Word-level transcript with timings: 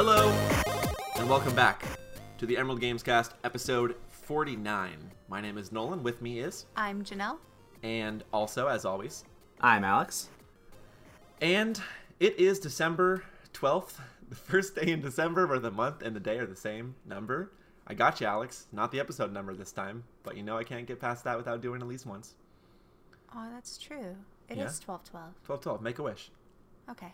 Hello, 0.00 0.30
and 1.16 1.28
welcome 1.28 1.56
back 1.56 1.82
to 2.38 2.46
the 2.46 2.56
Emerald 2.56 2.80
Games 2.80 3.02
Cast, 3.02 3.34
episode 3.42 3.96
49. 4.10 4.96
My 5.26 5.40
name 5.40 5.58
is 5.58 5.72
Nolan. 5.72 6.04
With 6.04 6.22
me 6.22 6.38
is, 6.38 6.66
I'm 6.76 7.02
Janelle. 7.02 7.38
and 7.82 8.22
also, 8.32 8.68
as 8.68 8.84
always, 8.84 9.24
I'm 9.60 9.82
Alex. 9.82 10.28
and 11.40 11.82
it 12.20 12.38
is 12.38 12.60
December 12.60 13.24
12th, 13.52 13.94
the 14.28 14.36
first 14.36 14.76
day 14.76 14.92
in 14.92 15.00
December 15.00 15.48
where 15.48 15.58
the 15.58 15.72
month 15.72 16.02
and 16.02 16.14
the 16.14 16.20
day 16.20 16.38
are 16.38 16.46
the 16.46 16.54
same 16.54 16.94
number. 17.04 17.50
I 17.88 17.94
got 17.94 18.20
you, 18.20 18.28
Alex. 18.28 18.66
Not 18.70 18.92
the 18.92 19.00
episode 19.00 19.32
number 19.32 19.52
this 19.56 19.72
time, 19.72 20.04
but 20.22 20.36
you 20.36 20.44
know 20.44 20.56
I 20.56 20.62
can't 20.62 20.86
get 20.86 21.00
past 21.00 21.24
that 21.24 21.36
without 21.36 21.60
doing 21.60 21.82
at 21.82 21.88
least 21.88 22.06
once. 22.06 22.36
Oh, 23.34 23.48
that's 23.52 23.76
true. 23.76 24.14
It 24.48 24.58
is 24.58 24.80
Yeah? 24.80 24.94
1212. 24.94 25.34
12 25.44 25.60
12, 25.60 25.82
make 25.82 25.98
a 25.98 26.04
wish. 26.04 26.30
Okay. 26.88 27.12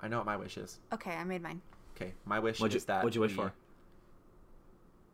I 0.00 0.06
know 0.06 0.18
what 0.18 0.26
my 0.26 0.36
wish 0.36 0.56
is. 0.56 0.78
Okay, 0.92 1.10
I 1.10 1.24
made 1.24 1.42
mine. 1.42 1.62
Okay, 1.96 2.12
my 2.24 2.38
wish 2.38 2.60
What'd 2.60 2.74
you- 2.74 2.78
is 2.78 2.84
that. 2.86 3.02
what'd 3.02 3.14
you 3.14 3.20
wish 3.22 3.30
we- 3.32 3.36
for? 3.36 3.52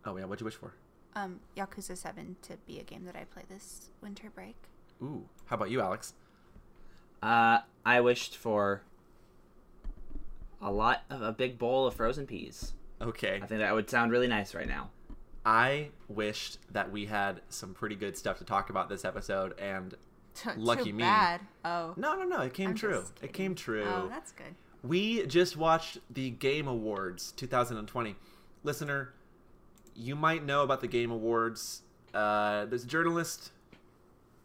Oh, 0.04 0.16
yeah, 0.16 0.24
what'd 0.24 0.40
you 0.40 0.44
wish 0.46 0.56
for? 0.56 0.72
Um, 1.14 1.40
Yakuza 1.56 1.96
7 1.96 2.36
to 2.42 2.56
be 2.66 2.80
a 2.80 2.82
game 2.82 3.04
that 3.04 3.14
I 3.14 3.24
play 3.24 3.44
this 3.48 3.90
winter 4.00 4.30
break. 4.34 4.56
Ooh, 5.02 5.28
how 5.46 5.56
about 5.56 5.70
you, 5.70 5.80
Alex? 5.80 6.14
Uh, 7.22 7.58
I 7.86 8.00
wished 8.00 8.36
for 8.36 8.82
a 10.60 10.72
lot 10.72 11.02
of 11.10 11.22
a 11.22 11.32
big 11.32 11.58
bowl 11.58 11.86
of 11.86 11.94
frozen 11.94 12.26
peas. 12.26 12.72
Okay. 13.00 13.40
I 13.42 13.46
think 13.46 13.60
that 13.60 13.74
would 13.74 13.90
sound 13.90 14.10
really 14.10 14.28
nice 14.28 14.54
right 14.54 14.66
now. 14.68 14.90
I 15.44 15.90
wished 16.08 16.58
that 16.72 16.90
we 16.92 17.06
had 17.06 17.40
some 17.48 17.74
pretty 17.74 17.96
good 17.96 18.16
stuff 18.16 18.38
to 18.38 18.44
talk 18.44 18.70
about 18.70 18.88
this 18.88 19.04
episode, 19.04 19.58
and 19.58 19.94
Too 20.34 20.50
Lucky 20.56 20.92
me. 20.92 21.02
bad. 21.02 21.40
Oh. 21.64 21.92
no, 21.96 22.14
no, 22.16 22.24
no, 22.24 22.40
it 22.40 22.54
came 22.54 22.70
I'm 22.70 22.74
true. 22.74 23.04
It 23.20 23.32
came 23.32 23.54
true. 23.54 23.84
Oh, 23.86 24.08
that's 24.08 24.32
good. 24.32 24.54
We 24.82 25.26
just 25.26 25.56
watched 25.56 25.98
the 26.10 26.30
Game 26.30 26.66
Awards 26.66 27.32
2020. 27.32 28.16
Listener, 28.64 29.12
you 29.94 30.16
might 30.16 30.44
know 30.44 30.62
about 30.62 30.80
the 30.80 30.88
Game 30.88 31.10
Awards. 31.10 31.82
Uh, 32.12 32.64
there's 32.66 32.84
a 32.84 32.88
journalist 32.88 33.52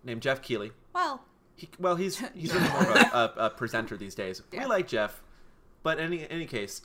named 0.04 0.22
Geoff 0.22 0.42
Keighley. 0.42 0.72
Well, 0.94 1.24
He, 1.56 1.70
well, 1.80 1.96
he's 1.96 2.18
he's 2.36 2.54
really 2.54 2.70
more 2.70 2.82
of 2.82 2.88
a, 2.90 3.34
a, 3.40 3.46
a 3.46 3.50
presenter 3.50 3.98
these 3.98 4.16
days. 4.16 4.42
We 4.52 4.64
like 4.66 4.88
Geoff, 4.88 5.22
but 5.84 6.00
in 6.00 6.06
any 6.06 6.30
any 6.30 6.46
case, 6.46 6.82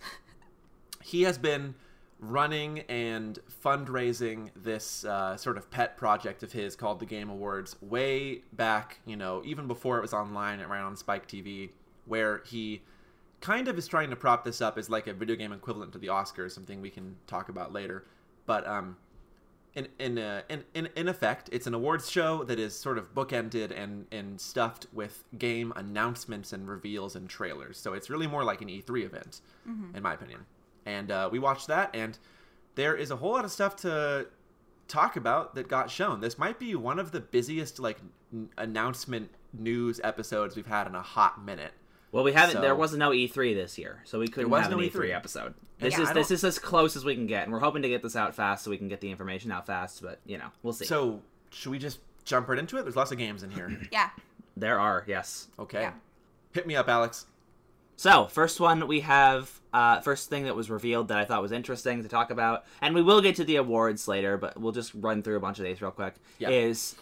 he 1.02 1.22
has 1.22 1.36
been 1.38 1.74
running 2.18 2.80
and 2.88 3.38
fundraising 3.64 4.50
this 4.54 5.04
uh, 5.04 5.36
sort 5.36 5.56
of 5.58 5.68
pet 5.70 5.96
project 5.96 6.42
of 6.42 6.52
his 6.52 6.76
called 6.76 7.00
the 7.00 7.06
Game 7.06 7.28
Awards 7.28 7.76
way 7.82 8.42
back. 8.52 8.98
You 9.04 9.16
know, 9.16 9.42
even 9.44 9.66
before 9.66 9.98
it 9.98 10.02
was 10.02 10.14
online, 10.14 10.60
it 10.60 10.68
ran 10.68 10.84
on 10.84 10.96
Spike 10.96 11.28
TV, 11.28 11.70
where 12.06 12.42
he 12.46 12.82
kind 13.42 13.68
of 13.68 13.76
is 13.76 13.86
trying 13.86 14.08
to 14.08 14.16
prop 14.16 14.44
this 14.44 14.62
up 14.62 14.78
as 14.78 14.88
like 14.88 15.06
a 15.06 15.12
video 15.12 15.36
game 15.36 15.52
equivalent 15.52 15.92
to 15.92 15.98
the 15.98 16.06
Oscars, 16.06 16.52
something 16.52 16.80
we 16.80 16.88
can 16.90 17.16
talk 17.26 17.50
about 17.50 17.72
later. 17.72 18.06
But 18.46 18.66
um, 18.66 18.96
in 19.74 19.88
in, 19.98 20.18
uh, 20.18 20.42
in 20.48 20.64
in 20.74 20.88
in 20.96 21.08
effect, 21.08 21.48
it's 21.52 21.66
an 21.66 21.74
awards 21.74 22.10
show 22.10 22.44
that 22.44 22.58
is 22.58 22.78
sort 22.78 22.96
of 22.98 23.14
bookended 23.14 23.70
and 23.76 24.06
and 24.10 24.40
stuffed 24.40 24.86
with 24.92 25.24
game 25.38 25.72
announcements 25.76 26.52
and 26.52 26.68
reveals 26.68 27.16
and 27.16 27.28
trailers. 27.28 27.78
So 27.78 27.92
it's 27.92 28.08
really 28.08 28.26
more 28.26 28.44
like 28.44 28.62
an 28.62 28.68
E3 28.68 29.04
event, 29.04 29.40
in 29.94 30.02
my 30.02 30.14
opinion. 30.14 30.46
And 30.86 31.10
uh, 31.10 31.28
we 31.30 31.38
watched 31.38 31.68
that, 31.68 31.90
and 31.94 32.18
there 32.74 32.94
is 32.94 33.10
a 33.10 33.16
whole 33.16 33.32
lot 33.32 33.44
of 33.44 33.52
stuff 33.52 33.76
to 33.76 34.26
talk 34.88 35.16
about 35.16 35.54
that 35.54 35.68
got 35.68 35.90
shown. 35.90 36.20
This 36.20 36.38
might 36.38 36.58
be 36.58 36.74
one 36.74 36.98
of 36.98 37.12
the 37.12 37.20
busiest 37.20 37.78
like 37.78 37.98
n- 38.32 38.48
announcement 38.58 39.30
news 39.52 40.00
episodes 40.04 40.56
we've 40.56 40.66
had 40.66 40.86
in 40.86 40.94
a 40.94 41.02
hot 41.02 41.44
minute. 41.44 41.72
Well, 42.12 42.22
we 42.24 42.32
haven't. 42.32 42.56
So- 42.56 42.60
there 42.60 42.74
wasn't 42.74 43.00
no 43.00 43.10
E3 43.10 43.54
this 43.54 43.78
year, 43.78 44.02
so 44.04 44.18
we 44.20 44.28
couldn't 44.28 44.50
was 44.50 44.62
have 44.62 44.70
no 44.70 44.78
an 44.78 44.84
E3. 44.84 44.92
E3 44.92 45.14
episode. 45.16 45.54
This 45.78 45.96
Yeah, 45.96 46.04
is 46.04 46.12
this 46.12 46.30
is 46.30 46.44
as 46.44 46.58
close 46.58 46.94
as 46.94 47.04
we 47.04 47.14
can 47.16 47.26
get, 47.26 47.44
and 47.44 47.52
we're 47.52 47.58
hoping 47.60 47.82
to 47.82 47.88
get 47.88 48.02
this 48.02 48.14
out 48.14 48.34
fast 48.34 48.64
so 48.64 48.70
we 48.70 48.76
can 48.78 48.88
get 48.88 49.00
the 49.00 49.10
information 49.10 49.50
out 49.50 49.66
fast. 49.66 50.00
But 50.02 50.20
you 50.26 50.38
know, 50.38 50.48
we'll 50.62 50.72
see. 50.74 50.84
So 50.84 51.22
should 51.50 51.70
we 51.70 51.78
just 51.78 51.98
jump 52.24 52.48
right 52.48 52.58
into 52.58 52.76
it? 52.76 52.82
There's 52.82 52.94
lots 52.96 53.10
of 53.10 53.18
games 53.18 53.42
in 53.42 53.50
here. 53.50 53.80
yeah. 53.90 54.10
there 54.56 54.78
are 54.78 55.04
yes. 55.08 55.48
Okay, 55.58 55.80
Yeah. 55.80 55.92
hit 56.52 56.66
me 56.66 56.76
up, 56.76 56.88
Alex. 56.88 57.26
So, 57.96 58.26
first 58.26 58.58
one 58.58 58.88
we 58.88 59.00
have, 59.00 59.60
uh, 59.72 60.00
first 60.00 60.28
thing 60.28 60.44
that 60.44 60.56
was 60.56 60.70
revealed 60.70 61.08
that 61.08 61.18
I 61.18 61.24
thought 61.24 61.40
was 61.42 61.52
interesting 61.52 62.02
to 62.02 62.08
talk 62.08 62.30
about, 62.30 62.64
and 62.80 62.94
we 62.94 63.02
will 63.02 63.20
get 63.20 63.36
to 63.36 63.44
the 63.44 63.56
awards 63.56 64.08
later, 64.08 64.36
but 64.36 64.58
we'll 64.60 64.72
just 64.72 64.92
run 64.94 65.22
through 65.22 65.36
a 65.36 65.40
bunch 65.40 65.58
of 65.58 65.64
these 65.64 65.80
real 65.80 65.90
quick. 65.92 66.14
Yeah. 66.38 66.48
Is 66.50 66.96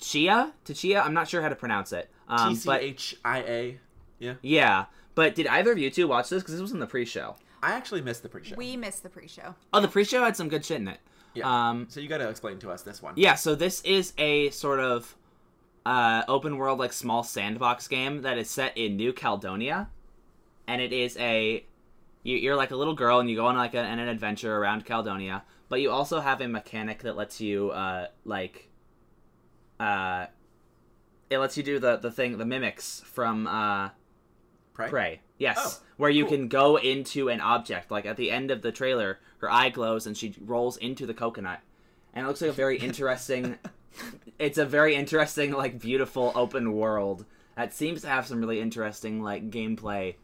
Tchia? 0.00 0.52
Tchia? 0.64 1.04
I'm 1.04 1.14
not 1.14 1.28
sure 1.28 1.42
how 1.42 1.48
to 1.48 1.54
pronounce 1.56 1.92
it. 1.92 2.10
Um, 2.28 2.50
T 2.50 2.54
C 2.56 2.70
H 2.72 3.16
I 3.24 3.38
A. 3.40 3.80
Yeah. 4.18 4.34
yeah, 4.42 4.84
but 5.14 5.34
did 5.34 5.46
either 5.46 5.72
of 5.72 5.78
you 5.78 5.90
two 5.90 6.08
watch 6.08 6.28
this? 6.30 6.42
Because 6.42 6.54
this 6.54 6.60
was 6.62 6.72
in 6.72 6.78
the 6.80 6.86
pre-show. 6.86 7.36
I 7.62 7.72
actually 7.72 8.00
missed 8.02 8.22
the 8.22 8.28
pre-show. 8.28 8.54
We 8.56 8.76
missed 8.76 9.02
the 9.02 9.08
pre-show. 9.10 9.54
Oh, 9.72 9.80
the 9.80 9.88
pre-show 9.88 10.22
had 10.24 10.36
some 10.36 10.48
good 10.48 10.64
shit 10.64 10.78
in 10.80 10.88
it. 10.88 11.00
yeah. 11.34 11.68
Um, 11.70 11.86
so 11.90 12.00
you 12.00 12.08
got 12.08 12.18
to 12.18 12.28
explain 12.28 12.58
to 12.60 12.70
us 12.70 12.82
this 12.82 13.02
one. 13.02 13.14
yeah, 13.16 13.34
so 13.34 13.54
this 13.54 13.80
is 13.82 14.12
a 14.18 14.50
sort 14.50 14.80
of 14.80 15.14
uh, 15.84 16.22
open 16.28 16.56
world, 16.56 16.78
like 16.78 16.92
small 16.92 17.22
sandbox 17.22 17.88
game 17.88 18.22
that 18.22 18.38
is 18.38 18.48
set 18.50 18.76
in 18.76 18.96
New 18.96 19.12
Caledonia, 19.12 19.88
and 20.66 20.80
it 20.82 20.92
is 20.92 21.16
a 21.18 21.64
you- 22.22 22.36
you're 22.38 22.56
like 22.56 22.70
a 22.72 22.76
little 22.76 22.94
girl 22.94 23.20
and 23.20 23.30
you 23.30 23.36
go 23.36 23.46
on 23.46 23.56
like 23.56 23.74
a, 23.74 23.78
an 23.80 23.98
adventure 24.00 24.56
around 24.56 24.84
Caledonia, 24.84 25.44
but 25.68 25.80
you 25.80 25.90
also 25.90 26.20
have 26.20 26.40
a 26.40 26.48
mechanic 26.48 27.02
that 27.02 27.16
lets 27.16 27.40
you 27.40 27.70
uh, 27.70 28.06
like 28.24 28.68
uh, 29.78 30.26
it 31.30 31.38
lets 31.38 31.56
you 31.56 31.62
do 31.62 31.78
the 31.78 31.96
the 31.96 32.10
thing 32.10 32.36
the 32.38 32.44
mimics 32.46 33.00
from 33.04 33.46
uh, 33.46 33.90
Prey. 34.76 34.88
Prey. 34.90 35.20
Yes, 35.38 35.56
Oh, 35.58 35.86
where 35.96 36.10
you 36.10 36.24
cool. 36.24 36.36
can 36.36 36.48
go 36.48 36.76
into 36.76 37.28
an 37.28 37.40
object. 37.40 37.90
Like 37.90 38.06
at 38.06 38.16
the 38.16 38.30
end 38.30 38.50
of 38.50 38.62
the 38.62 38.70
trailer, 38.72 39.18
her 39.38 39.50
eye 39.50 39.70
glows 39.70 40.06
and 40.06 40.16
she 40.16 40.34
rolls 40.44 40.76
into 40.76 41.06
the 41.06 41.14
coconut, 41.14 41.60
and 42.14 42.24
it 42.24 42.28
looks 42.28 42.40
like 42.42 42.50
a 42.50 42.54
very 42.54 42.78
interesting. 42.88 43.58
it's 44.38 44.58
a 44.58 44.66
very 44.66 44.94
interesting, 44.94 45.52
like 45.52 45.78
beautiful 45.80 46.32
open 46.34 46.72
world 46.74 47.24
that 47.56 47.72
seems 47.72 48.02
to 48.02 48.08
have 48.08 48.26
some 48.26 48.38
really 48.40 48.60
interesting 48.60 49.22
like 49.22 49.50
gameplay. 49.50 50.14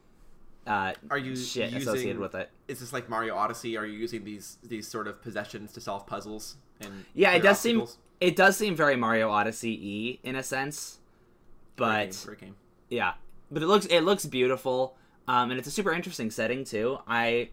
Uh, 0.67 0.93
Are 1.11 1.19
you 1.19 1.35
shit 1.35 1.73
using, 1.73 1.83
associated 1.89 2.19
with 2.21 2.35
it? 2.37 2.49
Is 2.69 2.79
this 2.81 2.93
like 2.93 3.09
Mario 3.09 3.35
Odyssey? 3.35 3.77
Are 3.77 3.85
you 3.87 3.99
using 3.99 4.23
these 4.25 4.59
these 4.63 4.87
sort 4.87 5.09
of 5.09 5.21
possessions 5.23 5.73
to 5.73 5.81
solve 5.81 6.07
puzzles? 6.07 6.57
And 6.81 7.05
Yeah, 7.15 7.33
it 7.33 7.43
does 7.43 7.59
seem 7.59 7.85
it 8.21 8.37
does 8.37 8.57
seem 8.57 8.77
very 8.77 8.95
Mario 8.97 9.31
Odyssey 9.31 10.19
y 10.23 10.29
in 10.29 10.37
a 10.37 10.43
sense, 10.43 10.99
but 11.77 12.27
game. 12.41 12.55
yeah 12.91 13.15
but 13.53 13.63
it 13.63 13.67
looks 13.67 13.87
it 13.87 14.01
looks 14.01 14.25
beautiful 14.27 14.97
um 15.29 15.51
and 15.51 15.59
it's 15.59 15.69
a 15.69 15.71
super 15.71 15.93
interesting 15.93 16.31
setting 16.31 16.65
too 16.65 16.99
i 17.07 17.49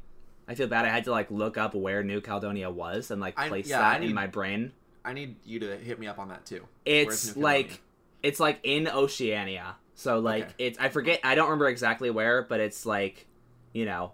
i 0.48 0.56
feel 0.56 0.68
bad 0.68 0.86
i 0.86 0.90
had 0.90 1.04
to 1.04 1.12
like 1.12 1.30
look 1.30 1.58
up 1.58 1.76
where 1.76 2.04
new 2.04 2.22
caledonia 2.22 2.70
was 2.70 3.12
and 3.12 3.22
like 3.22 3.34
I- 3.38 3.48
place 3.50 3.68
yeah, 3.70 3.80
that 3.80 4.02
need- 4.02 4.10
in 4.10 4.16
my 4.16 4.28
brain 4.28 4.72
I 5.06 5.14
need 5.14 5.38
you 5.46 5.60
to 5.62 5.78
hit 5.78 5.98
me 5.98 6.08
up 6.08 6.20
on 6.20 6.28
that 6.28 6.46
too. 6.46 6.68
It's 6.86 7.36
like 7.38 7.82
it's 8.22 8.40
like 8.40 8.60
in 8.64 8.88
oceania 8.88 9.76
so 9.96 10.20
like 10.20 10.44
Okay. 10.44 10.54
it's 10.60 10.78
i 10.80 10.90
forget 10.90 11.22
i 11.24 11.36
don't 11.36 11.46
remember 11.46 11.68
exactly 11.70 12.10
where 12.10 12.44
but 12.44 12.60
it's 12.60 12.86
like 12.86 13.26
you 13.74 13.86
know 13.86 14.12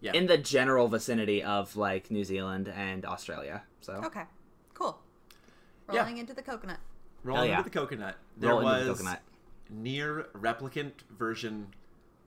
Yeah. 0.00 0.12
in 0.14 0.26
the 0.26 0.38
general 0.38 0.88
vicinity 0.88 1.42
of 1.42 1.76
like 1.76 2.10
new 2.10 2.24
zealand 2.24 2.72
and 2.74 3.04
australia 3.04 3.62
so 3.82 3.92
Okay. 4.06 4.22
Cool. 4.74 4.98
Yeah. 5.92 6.00
Rolling 6.00 6.18
into 6.18 6.32
the 6.34 6.42
coconut. 6.42 6.78
rolling 7.22 7.50
yeah. 7.50 7.58
into 7.58 7.70
the 7.70 7.78
coconut. 7.78 8.16
There 8.38 8.50
roll 8.50 8.62
was 8.62 8.80
into 8.82 8.92
the 8.94 8.98
coconut 8.98 9.20
Nier 9.72 10.26
Replicant 10.34 10.92
version. 11.16 11.68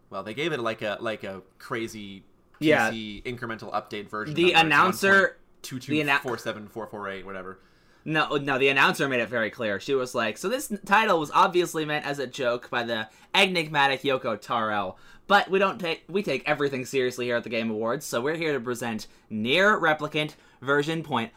Well, 0.09 0.23
they 0.23 0.33
gave 0.33 0.51
it 0.53 0.59
like 0.59 0.81
a 0.81 0.97
like 0.99 1.23
a 1.23 1.41
crazy 1.59 2.23
PC 2.59 2.67
Yeah. 2.67 2.91
incremental 2.91 3.71
update 3.73 4.09
version. 4.09 4.33
The 4.35 4.53
announcer- 4.53 5.37
two 5.61 5.79
two 5.79 6.03
four 6.21 6.37
seven 6.37 6.67
four 6.67 6.87
four 6.87 7.09
eight 7.09 7.25
whatever. 7.25 7.59
No, 8.07 8.35
no, 8.37 8.59
the 8.59 8.67
announcer 8.67 9.09
made 9.09 9.19
it 9.19 9.29
very 9.29 9.49
clear. 9.49 9.79
She 9.79 9.95
was 9.95 10.13
like, 10.13 10.37
so 10.37 10.47
this 10.47 10.71
title 10.85 11.19
was 11.19 11.31
obviously 11.33 11.85
meant 11.85 12.05
as 12.05 12.19
a 12.19 12.27
joke 12.27 12.69
by 12.69 12.83
the 12.83 13.09
enigmatic 13.33 14.03
Yoko 14.03 14.39
Taro, 14.39 14.95
but 15.25 15.49
we 15.49 15.57
don't 15.57 15.79
take 15.79 16.03
we 16.07 16.21
take 16.21 16.43
everything 16.47 16.85
seriously 16.85 17.25
here 17.25 17.35
at 17.35 17.43
the 17.43 17.49
Game 17.49 17.71
Awards, 17.71 18.05
so 18.05 18.21
we're 18.21 18.35
here 18.35 18.53
to 18.53 18.59
present 18.59 19.07
Nier 19.31 19.79
Replicant 19.79 20.35
version 20.61 21.01
point 21.01 21.31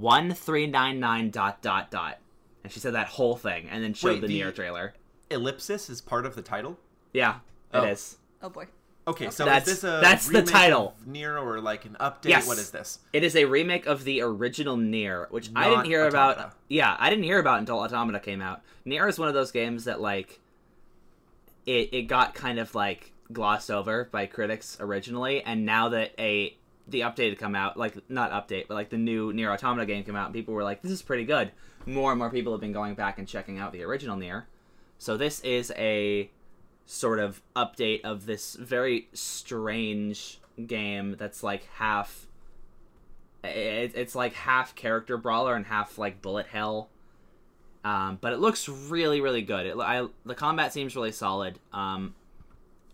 1.22474487139 0.00 1.30
dot 1.32 1.62
dot 1.62 1.90
dot. 1.90 2.18
And 2.62 2.72
she 2.72 2.80
said 2.80 2.94
that 2.94 3.08
whole 3.08 3.36
thing 3.36 3.68
and 3.70 3.82
then 3.84 3.94
showed 3.94 4.08
Wait, 4.08 4.20
the, 4.22 4.26
the- 4.28 4.34
Nier 4.34 4.52
trailer. 4.52 4.94
Ellipsis 5.30 5.88
is 5.90 6.00
part 6.00 6.26
of 6.26 6.34
the 6.34 6.42
title. 6.42 6.78
Yeah, 7.12 7.36
Oh. 7.72 7.82
it 7.84 7.90
is. 7.92 8.18
Oh 8.42 8.48
boy. 8.50 8.66
Okay, 9.06 9.28
so 9.30 9.44
That's- 9.44 9.68
is 9.68 9.80
this 9.82 9.84
a 9.84 10.00
that's 10.00 10.28
the 10.28 10.42
title. 10.42 10.94
of 10.98 11.06
Nier 11.06 11.36
or 11.38 11.60
like 11.60 11.84
an 11.84 11.96
update? 12.00 12.26
Yes. 12.30 12.46
What 12.46 12.56
is 12.58 12.70
this? 12.70 13.00
It 13.12 13.22
is 13.22 13.36
a 13.36 13.44
remake 13.44 13.84
of 13.86 14.04
the 14.04 14.22
original 14.22 14.76
Nier, 14.78 15.26
which 15.30 15.50
I 15.54 15.68
didn't 15.68 15.84
hear 15.86 16.06
Automata. 16.06 16.40
about. 16.40 16.52
Yeah, 16.68 16.96
I 16.98 17.10
didn't 17.10 17.24
hear 17.24 17.38
about 17.38 17.58
until 17.58 17.80
Automata 17.80 18.18
came 18.20 18.40
out. 18.40 18.62
Nier 18.86 19.06
is 19.08 19.18
one 19.18 19.28
of 19.28 19.34
those 19.34 19.50
games 19.50 19.84
that 19.84 20.00
like 20.00 20.40
it 21.66 21.90
it 21.92 22.02
got 22.02 22.34
kind 22.34 22.58
of 22.58 22.74
like 22.74 23.12
glossed 23.32 23.70
over 23.70 24.08
by 24.10 24.24
critics 24.26 24.76
originally, 24.80 25.42
and 25.42 25.66
now 25.66 25.90
that 25.90 26.12
a 26.18 26.56
the 26.88 27.00
update 27.00 27.30
had 27.30 27.38
come 27.38 27.54
out, 27.54 27.76
like 27.76 27.96
not 28.10 28.30
update, 28.30 28.68
but 28.68 28.74
like 28.74 28.90
the 28.90 28.98
new 28.98 29.32
Nier 29.32 29.50
Automata 29.50 29.86
game 29.86 30.04
came 30.04 30.16
out, 30.16 30.26
and 30.26 30.34
people 30.34 30.54
were 30.54 30.64
like, 30.64 30.82
"This 30.82 30.92
is 30.92 31.02
pretty 31.02 31.24
good." 31.24 31.52
More 31.86 32.12
and 32.12 32.18
more 32.18 32.30
people 32.30 32.52
have 32.52 32.60
been 32.60 32.72
going 32.72 32.94
back 32.94 33.18
and 33.18 33.28
checking 33.28 33.58
out 33.58 33.72
the 33.72 33.82
original 33.82 34.16
Nier. 34.16 34.46
So 34.98 35.16
this 35.16 35.40
is 35.40 35.72
a 35.76 36.30
sort 36.86 37.18
of 37.18 37.42
update 37.56 38.02
of 38.02 38.26
this 38.26 38.54
very 38.54 39.08
strange 39.12 40.40
game 40.66 41.16
that's 41.18 41.42
like 41.42 41.66
half 41.74 42.26
it, 43.42 43.92
it's 43.94 44.14
like 44.14 44.34
half 44.34 44.74
character 44.74 45.16
brawler 45.16 45.54
and 45.54 45.66
half 45.66 45.98
like 45.98 46.20
bullet 46.22 46.46
hell 46.46 46.90
um, 47.84 48.18
but 48.20 48.32
it 48.32 48.38
looks 48.38 48.68
really 48.68 49.20
really 49.20 49.42
good 49.42 49.66
it, 49.66 49.76
I, 49.78 50.06
the 50.24 50.34
combat 50.34 50.72
seems 50.72 50.94
really 50.94 51.12
solid 51.12 51.58
um, 51.72 52.14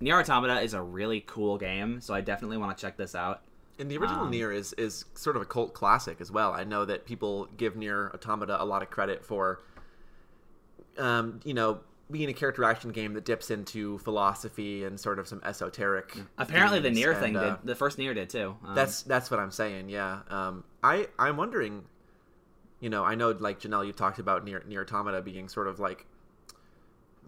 Nier 0.00 0.20
Automata 0.20 0.60
is 0.60 0.72
a 0.72 0.80
really 0.80 1.22
cool 1.26 1.58
game 1.58 2.00
so 2.00 2.14
i 2.14 2.20
definitely 2.20 2.56
want 2.56 2.76
to 2.76 2.80
check 2.80 2.96
this 2.96 3.14
out 3.14 3.42
And 3.80 3.90
the 3.90 3.96
original 3.96 4.24
Um, 4.24 4.30
Nier 4.30 4.52
is 4.52 4.72
is 4.74 5.06
sort 5.14 5.36
of 5.36 5.42
a 5.42 5.46
cult 5.46 5.74
classic 5.74 6.20
as 6.20 6.30
well. 6.30 6.52
I 6.52 6.64
know 6.64 6.84
that 6.84 7.06
people 7.06 7.46
give 7.56 7.76
Nier 7.76 8.10
Automata 8.14 8.62
a 8.62 8.64
lot 8.64 8.82
of 8.82 8.90
credit 8.90 9.24
for, 9.24 9.60
um, 10.98 11.40
you 11.44 11.54
know, 11.54 11.80
being 12.10 12.28
a 12.28 12.32
character 12.32 12.64
action 12.64 12.90
game 12.90 13.14
that 13.14 13.24
dips 13.24 13.50
into 13.50 13.98
philosophy 13.98 14.84
and 14.84 15.00
sort 15.00 15.18
of 15.18 15.26
some 15.26 15.40
esoteric. 15.44 16.16
apparently 16.38 16.80
the 16.80 16.88
themes, 16.88 16.98
Nier 16.98 17.12
and, 17.12 17.20
thing 17.20 17.36
uh, 17.36 17.56
did 17.56 17.56
the 17.64 17.74
first 17.74 17.98
Nier 17.98 18.14
did 18.14 18.28
too 18.28 18.56
um, 18.64 18.74
That's 18.74 19.02
that's 19.02 19.30
what 19.30 19.40
I'm 19.40 19.50
saying. 19.50 19.88
Yeah. 19.88 20.20
Um, 20.28 20.64
I 20.82 21.08
I'm 21.18 21.36
wondering. 21.36 21.84
You 22.80 22.88
know, 22.88 23.04
I 23.04 23.14
know 23.14 23.30
like 23.30 23.60
Janelle, 23.60 23.86
you 23.86 23.92
talked 23.92 24.18
about 24.18 24.44
Nier 24.44 24.62
Nier 24.66 24.82
Automata 24.82 25.20
being 25.20 25.48
sort 25.48 25.66
of 25.68 25.80
like 25.80 26.06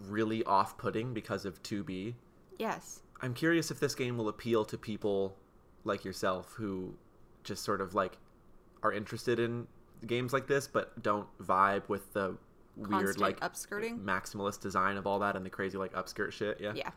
really 0.08 0.42
off-putting 0.44 1.14
because 1.14 1.44
of 1.44 1.62
2B. 1.62 2.14
Yes. 2.58 3.00
I'm 3.20 3.34
curious 3.34 3.70
if 3.70 3.78
this 3.78 3.94
game 3.94 4.16
will 4.16 4.28
appeal 4.28 4.64
to 4.64 4.78
people 4.78 5.36
like 5.84 6.04
yourself 6.04 6.52
who 6.56 6.94
just 7.44 7.64
sort 7.64 7.80
of 7.80 7.94
like 7.94 8.18
are 8.82 8.92
interested 8.92 9.38
in 9.38 9.66
games 10.06 10.32
like 10.32 10.46
this 10.46 10.66
but 10.66 11.00
don't 11.02 11.26
vibe 11.38 11.88
with 11.88 12.12
the 12.12 12.36
weird 12.76 13.16
Constant 13.16 13.20
like 13.20 13.40
upskirting. 13.40 14.02
maximalist 14.02 14.60
design 14.60 14.96
of 14.96 15.06
all 15.06 15.18
that 15.20 15.36
and 15.36 15.44
the 15.44 15.50
crazy 15.50 15.78
like 15.78 15.92
upskirt 15.92 16.32
shit. 16.32 16.58
Yeah. 16.60 16.72
Yeah. 16.74 16.90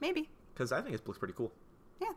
Maybe. 0.00 0.28
Because 0.52 0.72
I 0.72 0.80
think 0.80 0.94
it 0.94 1.06
looks 1.06 1.18
pretty 1.18 1.34
cool. 1.34 1.52
Yeah. 2.00 2.08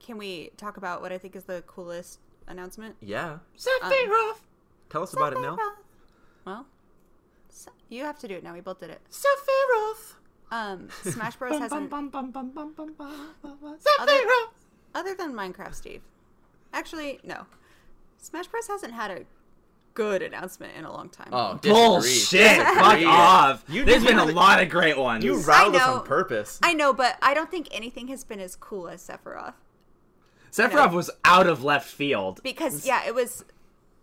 Can 0.00 0.16
we 0.16 0.50
talk 0.56 0.76
about 0.76 1.02
what 1.02 1.12
I 1.12 1.18
think 1.18 1.36
is 1.36 1.44
the 1.44 1.62
coolest 1.66 2.18
announcement? 2.48 2.96
Yeah. 3.00 3.38
Sephiroth 3.56 4.40
Tell 4.88 5.02
us 5.02 5.12
about 5.12 5.32
it 5.32 5.40
now. 5.40 5.56
Well, 6.44 6.66
so, 7.48 7.70
you 7.88 8.04
have 8.04 8.18
to 8.20 8.28
do 8.28 8.34
it 8.34 8.42
now. 8.42 8.54
We 8.54 8.60
both 8.60 8.80
did 8.80 8.90
it. 8.90 9.00
Sephiroth. 9.10 10.14
Um, 10.50 10.88
Smash 11.02 11.36
Bros. 11.36 11.52
hasn't, 11.58 11.90
Sephiroth 11.90 13.12
other, 14.00 14.20
other 14.94 15.14
than 15.14 15.32
Minecraft, 15.32 15.74
Steve. 15.74 16.02
Actually, 16.72 17.20
no. 17.24 17.46
Smash 18.18 18.46
Bros. 18.48 18.66
hasn't 18.66 18.92
had 18.92 19.10
a 19.10 19.20
good 19.94 20.22
announcement 20.22 20.72
in 20.76 20.84
a 20.84 20.92
long 20.92 21.08
time. 21.08 21.28
Oh, 21.32 21.54
disagree. 21.54 21.72
Bullshit! 21.72 22.56
Fuck 22.62 23.06
off. 23.06 23.64
You- 23.68 23.84
There's 23.84 24.04
been 24.04 24.18
a 24.18 24.26
you- 24.26 24.32
lot 24.32 24.62
of 24.62 24.68
great 24.68 24.96
ones. 24.98 25.24
You 25.24 25.40
riled 25.40 25.74
us 25.74 25.82
on 25.82 26.04
purpose. 26.04 26.58
I 26.62 26.74
know, 26.74 26.92
but 26.92 27.16
I 27.22 27.34
don't 27.34 27.50
think 27.50 27.68
anything 27.72 28.08
has 28.08 28.22
been 28.24 28.40
as 28.40 28.54
cool 28.56 28.88
as 28.88 29.02
Sephiroth. 29.06 29.54
Sephiroth 30.52 30.92
was 30.92 31.10
out 31.24 31.46
of 31.46 31.64
left 31.64 31.88
field. 31.88 32.40
Because, 32.42 32.86
yeah, 32.86 33.06
it 33.06 33.14
was 33.14 33.44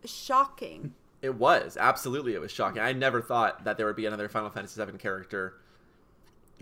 shocking. 0.06 0.94
It 1.22 1.36
was 1.36 1.78
absolutely. 1.80 2.33
It 2.36 2.42
was 2.42 2.51
shocking. 2.51 2.81
I 2.81 2.94
never 2.94 3.22
thought 3.22 3.63
that 3.63 3.78
there 3.78 3.86
would 3.86 3.95
be 3.95 4.06
another 4.06 4.30
Final 4.30 4.50
Fantasy 4.50 4.83
VII 4.83 4.98
character. 4.98 5.56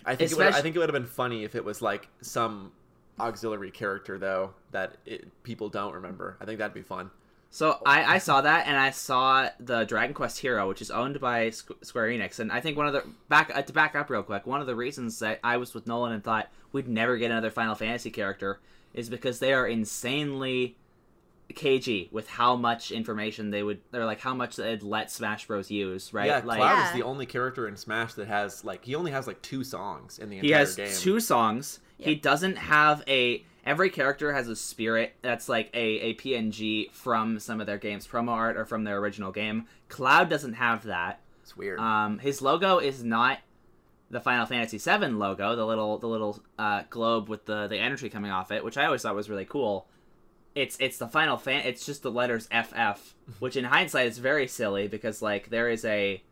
I 0.06 0.16
think 0.16 0.31
it 0.31 0.38
would, 0.38 0.48
I 0.48 0.62
think 0.62 0.75
it 0.75 0.80
would 0.80 0.89
have 0.89 0.94
been 0.94 1.06
funny 1.10 1.44
if 1.44 1.56
it 1.56 1.66
was 1.66 1.81
like 1.81 2.07
some 2.21 2.71
auxiliary 3.19 3.71
character 3.71 4.17
though 4.17 4.53
that 4.71 4.97
it, 5.06 5.44
people 5.44 5.69
don't 5.69 5.94
remember. 5.94 6.38
I 6.41 6.45
think 6.45 6.59
that'd 6.59 6.73
be 6.73 6.81
fun. 6.81 7.12
So 7.51 7.79
I, 7.85 8.15
I 8.15 8.17
saw 8.17 8.41
that, 8.41 8.67
and 8.67 8.75
I 8.75 8.91
saw 8.91 9.47
the 9.62 9.85
Dragon 9.85 10.13
Quest 10.13 10.39
Hero, 10.39 10.67
which 10.67 10.81
is 10.81 10.91
owned 10.91 11.21
by 11.21 11.47
Squ- 11.51 11.85
Square 11.85 12.07
Enix, 12.09 12.39
and 12.39 12.51
I 12.51 12.59
think 12.59 12.75
one 12.75 12.85
of 12.88 12.91
the 12.91 13.03
back 13.29 13.50
uh, 13.56 13.62
to 13.62 13.71
back 13.71 13.95
up 13.95 14.09
real 14.09 14.23
quick, 14.23 14.45
one 14.45 14.59
of 14.59 14.67
the 14.67 14.75
reasons 14.75 15.19
that 15.19 15.39
I 15.41 15.56
was 15.56 15.73
with 15.73 15.88
Nolan 15.88 16.12
and 16.12 16.21
thought 16.21 16.50
we'd 16.73 16.89
never 16.89 17.15
get 17.15 17.31
another 17.31 17.50
Final 17.51 17.75
Fantasy 17.75 18.12
character 18.12 18.59
is 18.94 19.09
because 19.09 19.39
they 19.39 19.53
are 19.53 19.65
insanely 19.65 20.75
cagey 21.53 22.09
with 22.11 22.27
how 22.27 22.56
much 22.57 22.91
information 22.91 23.51
they 23.51 23.63
would. 23.63 23.79
They're 23.91 24.06
like 24.06 24.19
how 24.19 24.33
much 24.33 24.56
they'd 24.57 24.83
let 24.83 25.11
Smash 25.11 25.47
Bros. 25.47 25.69
use, 25.71 26.13
right? 26.13 26.27
Yeah, 26.27 26.41
like 26.44 26.59
Cloud 26.59 26.77
Yeah. 26.77 26.88
is 26.89 26.94
the 26.94 27.03
only 27.03 27.25
character 27.25 27.68
in 27.68 27.77
Smash 27.77 28.15
that 28.15 28.27
has 28.27 28.65
like 28.65 28.83
he 28.83 28.95
only 28.95 29.11
has 29.11 29.27
like 29.27 29.41
two 29.41 29.63
songs 29.63 30.19
in 30.19 30.29
the 30.29 30.38
entire 30.39 30.41
game. 30.41 30.50
he 30.50 30.59
has 30.59 30.75
game. 30.75 30.91
two 30.94 31.19
songs. 31.19 31.79
He 31.97 32.15
doesn't 32.15 32.57
have 32.57 33.03
a. 33.07 33.44
Every 33.65 33.89
character 33.89 34.31
has 34.31 34.47
a 34.47 34.56
spirit 34.56 35.15
that's 35.24 35.50
like 35.50 35.71
a, 35.74 35.80
a 35.80 36.13
PNG 36.15 36.92
from 36.92 37.39
some 37.39 37.59
of 37.59 37.65
their 37.65 37.80
games, 37.80 38.06
promo 38.06 38.30
art, 38.30 38.57
or 38.57 38.65
from 38.65 38.83
their 38.83 38.97
original 39.00 39.31
game. 39.31 39.65
Cloud 39.89 40.30
doesn't 40.30 40.53
have 40.53 40.83
that. 40.83 41.19
It's 41.42 41.57
weird. 41.57 41.80
Um, 41.80 42.19
his 42.19 42.42
logo 42.42 42.77
is 42.77 43.03
not 43.03 43.39
the 44.09 44.19
Final 44.19 44.45
Fantasy 44.45 44.77
VII 44.77 45.07
logo, 45.07 45.56
the 45.56 45.65
little 45.65 45.97
the 45.97 46.07
little 46.07 46.42
uh, 46.59 46.83
globe 46.89 47.30
with 47.30 47.45
the 47.45 47.68
the 47.68 47.77
energy 47.77 48.09
coming 48.09 48.31
off 48.31 48.51
it, 48.51 48.63
which 48.63 48.77
I 48.77 48.86
always 48.86 49.01
thought 49.01 49.15
was 49.15 49.30
really 49.30 49.45
cool. 49.45 49.88
It's 50.53 50.77
it's 50.80 50.97
the 50.97 51.07
Final 51.07 51.38
Fan. 51.38 51.65
It's 51.65 51.86
just 51.86 52.03
the 52.03 52.12
letters 52.12 52.47
FF, 52.47 53.15
which 53.39 53.56
in 53.56 53.65
hindsight 53.65 54.07
is 54.07 54.19
very 54.19 54.47
silly 54.47 54.88
because 54.88 55.21
like 55.21 55.50
there 55.50 55.69
is 55.69 55.83
a 55.86 56.24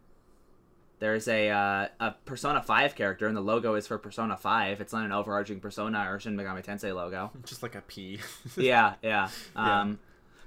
there's 1.04 1.28
a 1.28 1.50
uh, 1.50 1.88
a 2.00 2.12
Persona 2.24 2.62
Five 2.62 2.96
character 2.96 3.28
and 3.28 3.36
the 3.36 3.42
logo 3.42 3.76
is 3.76 3.86
for 3.86 3.98
Persona 3.98 4.38
Five. 4.38 4.80
It's 4.80 4.94
not 4.94 5.04
an 5.04 5.12
overarching 5.12 5.60
Persona 5.60 6.10
or 6.10 6.18
Shin 6.18 6.38
Megami 6.38 6.64
Tensei 6.64 6.96
logo 6.96 7.30
Just 7.46 7.62
like 7.62 7.76
a 7.76 7.82
P. 7.82 8.20
yeah, 8.58 8.94
yeah. 9.04 9.28
Yeah. 9.54 9.82
Um, 9.82 10.00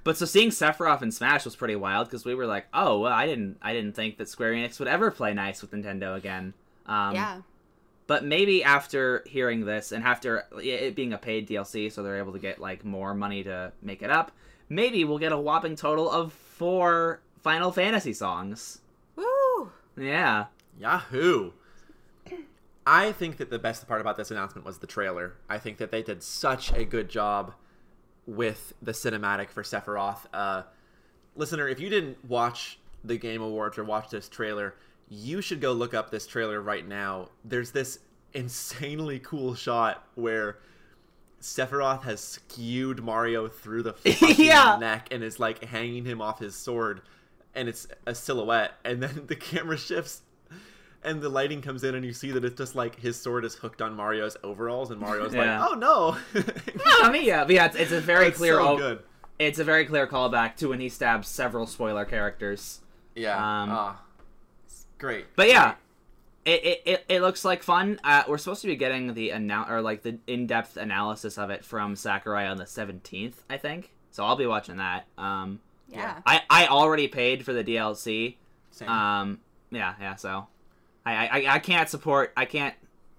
but 0.03 0.17
so 0.17 0.25
seeing 0.25 0.49
Sephiroth 0.49 1.03
in 1.03 1.11
Smash 1.11 1.45
was 1.45 1.55
pretty 1.55 1.77
wild 1.77 2.07
because 2.09 2.25
we 2.25 2.35
were 2.35 2.47
like, 2.47 2.69
oh, 2.73 3.01
well, 3.01 3.13
I 3.13 3.27
didn't, 3.27 3.59
I 3.61 3.75
didn't 3.75 3.95
think 3.95 4.17
that 4.17 4.31
Square 4.31 4.55
Enix 4.55 4.79
would 4.79 4.89
ever 4.89 5.11
play 5.11 5.35
nice 5.35 5.61
with 5.61 5.73
Nintendo 5.73 6.17
again. 6.17 6.55
Um, 6.87 7.15
yeah. 7.15 7.41
But 8.07 8.25
maybe 8.25 8.65
after 8.65 9.25
hearing 9.27 9.67
this 9.67 9.93
and 9.93 10.05
after 10.05 10.45
it 10.57 10.95
being 10.95 11.13
a 11.13 11.19
paid 11.19 11.47
DLC, 11.49 11.93
so 11.93 12.03
they're 12.03 12.19
able 12.19 12.33
to 12.33 12.39
get 12.39 12.61
like 12.61 12.83
more 12.83 13.13
money 13.13 13.43
to 13.43 13.73
make 13.83 14.01
it 14.01 14.11
up, 14.11 14.33
maybe 14.71 15.05
we'll 15.05 15.19
get 15.19 15.33
a 15.33 15.39
whopping 15.39 15.77
total 15.77 16.11
of 16.11 16.33
four 16.33 17.21
Final 17.43 17.73
Fantasy 17.73 18.15
songs. 18.15 18.81
Yeah. 19.97 20.47
Yahoo! 20.79 21.53
I 22.87 23.11
think 23.13 23.39
that 23.39 23.51
the 23.51 23.59
best 23.59 23.89
part 23.89 24.01
about 24.01 24.17
this 24.17 24.31
announcement 24.31 24.65
was 24.65 24.79
the 24.79 24.87
trailer. 24.87 25.35
I 25.49 25.59
think 25.59 25.79
that 25.79 25.91
they 25.91 26.03
did 26.03 26.23
such 26.23 26.73
a 26.73 26.85
good 26.85 27.09
job 27.09 27.53
with 28.27 28.75
the 28.81 28.93
cinematic 28.93 29.51
for 29.51 29.63
Sephiroth. 29.65 30.19
Uh, 30.33 30.63
listener, 31.35 31.67
if 31.69 31.81
you 31.81 31.89
didn't 31.89 32.25
watch 32.29 32.79
the 33.03 33.17
Game 33.17 33.43
Awards 33.43 33.77
or 33.79 33.85
watch 33.85 34.11
this 34.11 34.29
trailer, 34.29 34.75
you 35.09 35.41
should 35.41 35.61
go 35.61 35.73
look 35.73 35.95
up 35.95 36.11
this 36.11 36.27
trailer 36.27 36.61
right 36.61 36.87
now. 36.87 37.29
There's 37.45 37.73
this 37.73 37.99
insanely 38.35 39.19
cool 39.19 39.55
shot 39.57 40.07
where 40.15 40.59
Sephiroth 41.41 42.03
has 42.03 42.21
skewed 42.21 43.03
Mario 43.03 43.49
through 43.49 43.83
the 43.83 43.95
Yeah. 44.39 44.77
neck 44.79 45.09
and 45.11 45.25
is 45.25 45.41
like 45.41 45.65
hanging 45.65 46.05
him 46.05 46.21
off 46.23 46.39
his 46.39 46.55
sword, 46.55 47.03
and 47.57 47.69
it's 47.69 47.89
a 48.07 48.15
silhouette, 48.15 48.75
and 48.85 49.03
then 49.03 49.25
the 49.27 49.35
camera 49.37 49.77
shifts. 49.77 50.23
And 51.05 51.21
the 51.23 51.29
lighting 51.29 51.63
comes 51.63 51.85
in, 51.85 51.95
and 51.95 52.05
you 52.05 52.13
see 52.13 52.33
that 52.33 52.45
it's 52.45 52.59
just 52.59 52.75
like 52.75 52.99
his 52.99 53.21
sword 53.21 53.45
is 53.45 53.55
hooked 53.55 53.81
on 53.81 53.95
Mario's 53.95 54.37
overalls, 54.43 54.91
and 54.91 55.01
Mario's 55.01 55.33
Yeah. 55.33 55.65
like, 55.65 55.71
"Oh 55.73 55.75
no!" 56.35 56.43
I 57.03 57.13
mean, 57.13 57.25
yeah, 57.25 57.45
but 57.45 57.55
yeah, 57.55 57.67
it's, 57.67 57.77
it's 57.77 57.93
a 57.93 58.01
very 58.01 58.27
It's 58.29 58.39
clear, 58.39 58.55
so 58.55 58.69
o- 58.69 58.77
good. 58.77 59.03
it's 59.39 59.61
a 59.61 59.65
very 59.65 59.85
clear 59.87 60.09
callback 60.09 60.57
to 60.57 60.69
when 60.71 60.81
he 60.81 60.89
stabs 60.89 61.29
several 61.29 61.67
spoiler 61.69 62.05
characters. 62.05 62.81
Yeah. 63.15 63.37
Um, 63.37 63.71
ah, 63.71 64.03
great. 64.99 65.27
But 65.37 65.49
yeah, 65.49 65.75
it, 66.45 66.65
it, 66.65 66.83
it, 66.85 67.05
it 67.09 67.21
looks 67.21 67.45
like 67.45 67.63
fun. 67.63 68.01
Uh, 68.03 68.25
we're 68.27 68.39
supposed 68.39 68.63
to 68.63 68.67
be 68.67 68.75
getting 68.75 69.15
the 69.15 69.29
annou- 69.31 69.71
or 69.71 69.83
like 69.83 70.03
the 70.03 70.19
in 70.27 70.49
depth 70.49 70.77
analysis 70.77 71.39
of 71.39 71.51
it 71.51 71.65
from 71.65 71.95
Sakurai 71.95 72.47
on 72.47 72.57
the 72.57 72.67
seventeenth, 72.67 73.45
I 73.49 73.59
think. 73.59 73.93
So 74.11 74.25
I'll 74.25 74.35
be 74.37 74.47
watching 74.47 74.79
that. 74.79 75.07
Um, 75.17 75.61
Yeah. 75.89 76.21
I 76.27 76.43
I 76.51 76.67
already 76.67 77.09
paid 77.09 77.45
for 77.45 77.53
the 77.53 77.63
DLC. 77.65 78.37
Same. 78.71 78.89
Um, 78.89 79.41
yeah, 79.71 79.95
yeah. 80.01 80.15
So 80.17 80.47
I 81.05 81.27
I, 81.29 81.55
I 81.55 81.59
can't 81.59 81.89
support 81.89 82.33
I 82.37 82.45
can't 82.45 82.75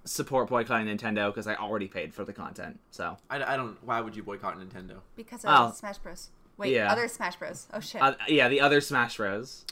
support 0.06 0.48
boycotting 0.50 0.88
Nintendo 0.88 1.28
because 1.28 1.48
I 1.48 1.56
already 1.56 1.88
paid 1.88 2.14
for 2.14 2.24
the 2.24 2.34
content. 2.34 2.80
So 2.92 3.18
I, 3.30 3.44
I 3.54 3.58
don't. 3.58 3.78
Why 3.84 4.02
would 4.02 4.16
you 4.16 4.24
boycott 4.24 4.58
Nintendo? 4.60 4.98
Because 5.16 5.44
of 5.46 5.52
Oh. 5.54 5.72
Smash 5.74 5.98
Bros. 6.00 6.30
Wait, 6.58 6.74
Yeah. 6.74 6.92
other 6.92 7.08
Smash 7.08 7.36
Bros. 7.36 7.68
Oh 7.74 7.80
shit. 7.80 8.02
uh, 8.02 8.16
yeah, 8.28 8.48
the 8.50 8.62
other 8.62 8.82
Smash 8.82 9.18
Bros. 9.18 9.66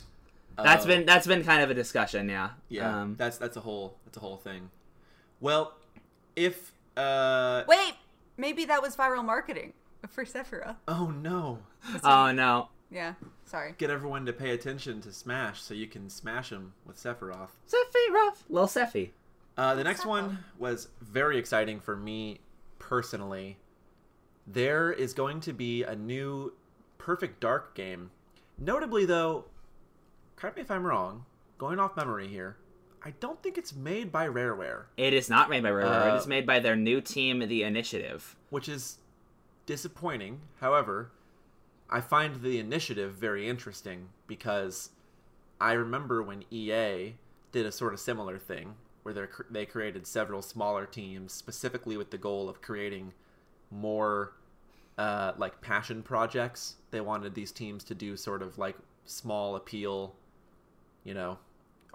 That's 0.57 0.85
Uh, 0.85 0.87
been 0.87 1.05
that's 1.05 1.27
been 1.27 1.43
kind 1.43 1.61
of 1.63 1.69
a 1.69 1.73
discussion. 1.73 2.29
Yeah. 2.29 2.51
Yeah, 2.69 3.01
Um, 3.01 3.15
that's 3.17 3.37
that's 3.37 3.57
a 3.57 3.61
whole 3.61 3.97
that's 4.05 4.17
a 4.17 4.21
whole 4.21 4.37
thing. 4.37 4.69
Well, 5.41 5.73
if 6.35 6.71
uh 6.97 7.63
Wait, 7.67 7.93
maybe 8.37 8.65
that 8.65 8.81
was 8.81 8.95
viral 8.95 9.23
marketing 9.25 9.73
for 10.09 10.23
Sephiroth. 10.25 10.75
oh 10.87 11.07
no, 11.11 11.59
oh 12.03 12.31
no. 12.31 12.69
Yeah. 12.91 13.13
Sorry. 13.45 13.73
get 13.77 13.89
everyone 13.89 14.25
to 14.25 14.33
pay 14.33 14.51
attention 14.51 15.01
to 15.01 15.11
Smash 15.11 15.61
so 15.61 15.73
you 15.73 15.87
can 15.87 16.09
smash 16.09 16.49
them 16.49 16.73
with 16.85 16.97
Sephiroth. 16.97 17.49
Sephiroth. 17.67 18.43
Lil 18.49 18.67
Sephi. 18.67 19.09
Uh, 19.57 19.75
the 19.75 19.83
next 19.83 20.01
Sephiroth. 20.01 20.07
one 20.07 20.39
was 20.57 20.87
very 21.01 21.37
exciting 21.37 21.79
for 21.79 21.95
me 21.95 22.39
personally. 22.79 23.57
There 24.47 24.91
is 24.91 25.13
going 25.13 25.41
to 25.41 25.53
be 25.53 25.83
a 25.83 25.95
new 25.95 26.53
Perfect 26.97 27.39
Dark 27.39 27.75
game. 27.75 28.11
Notably, 28.57 29.05
though, 29.05 29.45
correct 30.35 30.55
me 30.55 30.61
if 30.61 30.71
I'm 30.71 30.85
wrong, 30.85 31.25
going 31.57 31.79
off 31.79 31.95
memory 31.97 32.27
here, 32.27 32.57
I 33.03 33.11
don't 33.19 33.41
think 33.43 33.57
it's 33.57 33.75
made 33.75 34.11
by 34.11 34.27
Rareware, 34.27 34.85
It 34.97 35.13
is 35.13 35.29
not 35.29 35.49
made 35.49 35.61
by 35.63 35.69
Rareware. 35.69 36.11
Uh, 36.11 36.15
it 36.15 36.17
is 36.17 36.25
made 36.27 36.45
by 36.47 36.59
their 36.59 36.75
new 36.75 37.01
team, 37.01 37.39
The 37.39 37.63
Initiative. 37.63 38.35
which 38.49 38.67
is 38.69 38.97
disappointing. 39.67 40.41
However, 40.61 41.11
I 41.89 42.01
find 42.01 42.41
the 42.41 42.59
initiative 42.59 43.13
very 43.13 43.47
interesting 43.47 44.09
because 44.27 44.89
I 45.61 45.73
remember 45.73 46.23
when 46.23 46.43
EA 46.51 47.15
did 47.51 47.65
a 47.65 47.71
sort 47.71 47.93
of 47.93 47.99
similar 47.99 48.37
thing 48.39 48.75
where 49.03 49.13
they 49.13 49.25
they 49.49 49.65
created 49.65 50.07
several 50.07 50.41
smaller 50.41 50.85
teams 50.85 51.33
specifically 51.33 51.97
with 51.97 52.11
the 52.11 52.17
goal 52.17 52.49
of 52.49 52.61
creating 52.61 53.13
more 53.71 54.33
uh, 54.97 55.33
like 55.37 55.61
passion 55.61 56.03
projects. 56.03 56.75
They 56.91 57.01
wanted 57.01 57.35
these 57.35 57.51
teams 57.51 57.83
to 57.85 57.95
do 57.95 58.17
sort 58.17 58.41
of 58.41 58.57
like 58.57 58.77
small 59.05 59.55
appeal, 59.55 60.15
you 61.03 61.13
know, 61.13 61.37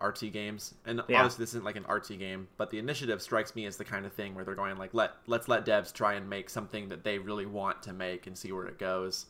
artsy 0.00 0.32
games. 0.32 0.74
And 0.86 1.02
Yeah. 1.08 1.18
obviously 1.18 1.42
this 1.42 1.50
isn't 1.50 1.64
like 1.64 1.76
an 1.76 1.84
artsy 1.84 2.18
game, 2.18 2.48
but 2.56 2.70
the 2.70 2.78
initiative 2.78 3.20
strikes 3.22 3.54
me 3.54 3.66
as 3.66 3.76
the 3.76 3.84
kind 3.84 4.06
of 4.06 4.12
thing 4.12 4.34
where 4.34 4.44
they're 4.44 4.54
going 4.54 4.76
like 4.78 4.94
let 4.94 5.12
let's 5.26 5.48
let 5.48 5.66
devs 5.66 5.92
try 5.92 6.14
and 6.14 6.28
make 6.28 6.48
something 6.50 6.88
that 6.88 7.04
they 7.04 7.18
really 7.18 7.46
want 7.46 7.82
to 7.84 7.92
make 7.92 8.26
and 8.26 8.36
see 8.38 8.52
where 8.52 8.66
it 8.66 8.78
goes. 8.78 9.26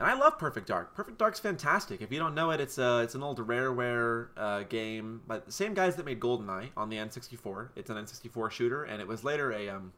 And 0.00 0.08
I 0.08 0.14
love 0.14 0.38
Perfect 0.38 0.66
Dark. 0.66 0.94
Perfect 0.94 1.18
Dark's 1.18 1.38
fantastic. 1.38 2.02
If 2.02 2.10
you 2.10 2.18
don't 2.18 2.34
know 2.34 2.50
it, 2.50 2.60
it's 2.60 2.78
a 2.78 3.00
it's 3.00 3.14
an 3.14 3.22
old 3.22 3.38
Rareware 3.38 4.28
uh, 4.36 4.62
game, 4.64 5.22
but 5.26 5.46
the 5.46 5.52
same 5.52 5.72
guys 5.72 5.96
that 5.96 6.04
made 6.04 6.18
GoldenEye 6.18 6.70
on 6.76 6.88
the 6.88 6.96
N64. 6.96 7.68
It's 7.76 7.90
an 7.90 7.96
N64 7.96 8.50
shooter, 8.50 8.84
and 8.84 9.00
it 9.00 9.06
was 9.06 9.22
later 9.22 9.52
a 9.52 9.68
um, 9.68 9.92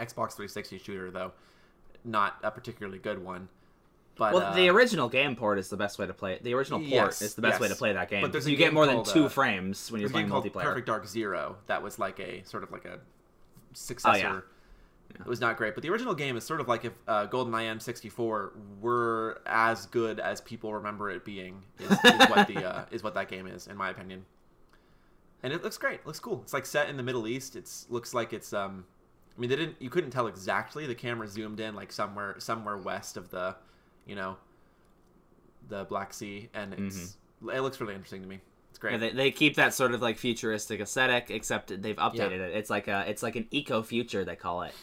Xbox 0.00 0.32
360 0.34 0.78
shooter, 0.78 1.10
though 1.10 1.32
not 2.06 2.36
a 2.42 2.50
particularly 2.50 2.98
good 2.98 3.22
one. 3.22 3.48
But 4.16 4.32
Well, 4.32 4.42
uh, 4.44 4.54
the 4.54 4.68
original 4.70 5.08
game 5.08 5.36
port 5.36 5.58
is 5.58 5.68
the 5.68 5.76
best 5.76 5.98
way 5.98 6.06
to 6.06 6.14
play 6.14 6.34
it. 6.34 6.42
The 6.42 6.54
original 6.54 6.78
port 6.78 6.90
Yes, 6.90 7.22
is 7.22 7.34
the 7.34 7.42
best 7.42 7.60
way 7.60 7.68
to 7.68 7.74
play 7.74 7.92
that 7.92 8.08
game. 8.08 8.22
But 8.22 8.32
there's 8.32 8.48
you 8.48 8.56
get 8.56 8.66
game 8.66 8.74
more 8.74 8.86
than 8.86 9.04
two 9.04 9.26
uh, 9.26 9.28
frames 9.28 9.92
when 9.92 10.00
you're 10.00 10.08
playing 10.08 10.28
multiplayer. 10.28 10.62
Perfect 10.62 10.86
Dark 10.86 11.06
Zero 11.06 11.56
that 11.66 11.82
was 11.82 11.98
like 11.98 12.18
a 12.18 12.42
sort 12.44 12.62
of 12.62 12.72
like 12.72 12.86
a 12.86 12.98
successor. 13.74 14.46
It 15.20 15.26
was 15.26 15.40
not 15.40 15.56
great, 15.56 15.74
but 15.74 15.82
the 15.82 15.90
original 15.90 16.14
game 16.14 16.36
is 16.36 16.44
sort 16.44 16.60
of 16.60 16.68
like 16.68 16.84
if 16.84 16.92
uh, 17.08 17.26
GoldenEye 17.26 17.76
N64 17.76 18.50
were 18.80 19.40
as 19.46 19.86
good 19.86 20.20
as 20.20 20.40
people 20.40 20.74
remember 20.74 21.10
it 21.10 21.24
being. 21.24 21.62
Is, 21.78 21.90
is 21.90 22.28
what 22.28 22.48
the 22.48 22.64
uh, 22.64 22.84
is 22.90 23.02
what 23.02 23.14
that 23.14 23.28
game 23.28 23.46
is, 23.46 23.66
in 23.66 23.76
my 23.76 23.90
opinion. 23.90 24.24
And 25.42 25.52
it 25.52 25.62
looks 25.62 25.78
great. 25.78 26.00
It 26.00 26.06
looks 26.06 26.18
cool. 26.18 26.40
It's 26.42 26.52
like 26.52 26.66
set 26.66 26.88
in 26.88 26.96
the 26.96 27.02
Middle 27.02 27.28
East. 27.28 27.56
It's 27.56 27.86
looks 27.88 28.14
like 28.14 28.32
it's 28.32 28.52
um. 28.52 28.84
I 29.36 29.40
mean, 29.40 29.50
they 29.50 29.56
didn't. 29.56 29.76
You 29.80 29.90
couldn't 29.90 30.10
tell 30.10 30.26
exactly. 30.26 30.86
The 30.86 30.94
camera 30.94 31.28
zoomed 31.28 31.60
in 31.60 31.74
like 31.74 31.92
somewhere 31.92 32.36
somewhere 32.38 32.78
west 32.78 33.16
of 33.16 33.30
the, 33.30 33.54
you 34.06 34.14
know, 34.14 34.36
the 35.68 35.84
Black 35.84 36.12
Sea, 36.12 36.48
and 36.54 36.74
it's 36.74 37.16
it 37.52 37.60
looks 37.60 37.80
really 37.80 37.94
interesting 37.94 38.22
to 38.22 38.28
me. 38.28 38.40
It's 38.70 38.78
great. 38.78 38.92
Yeah, 38.92 38.98
they, 38.98 39.10
they 39.10 39.30
keep 39.30 39.56
that 39.56 39.72
sort 39.72 39.92
of 39.92 40.02
like 40.02 40.18
futuristic 40.18 40.80
aesthetic, 40.80 41.30
except 41.30 41.80
they've 41.82 41.96
updated 41.96 42.40
it. 42.40 42.56
It's 42.56 42.70
like 42.70 42.88
a 42.88 43.04
it's 43.08 43.22
like 43.22 43.36
an 43.36 43.46
eco 43.50 43.82
future 43.82 44.24
they 44.24 44.36
call 44.36 44.62
it. 44.62 44.74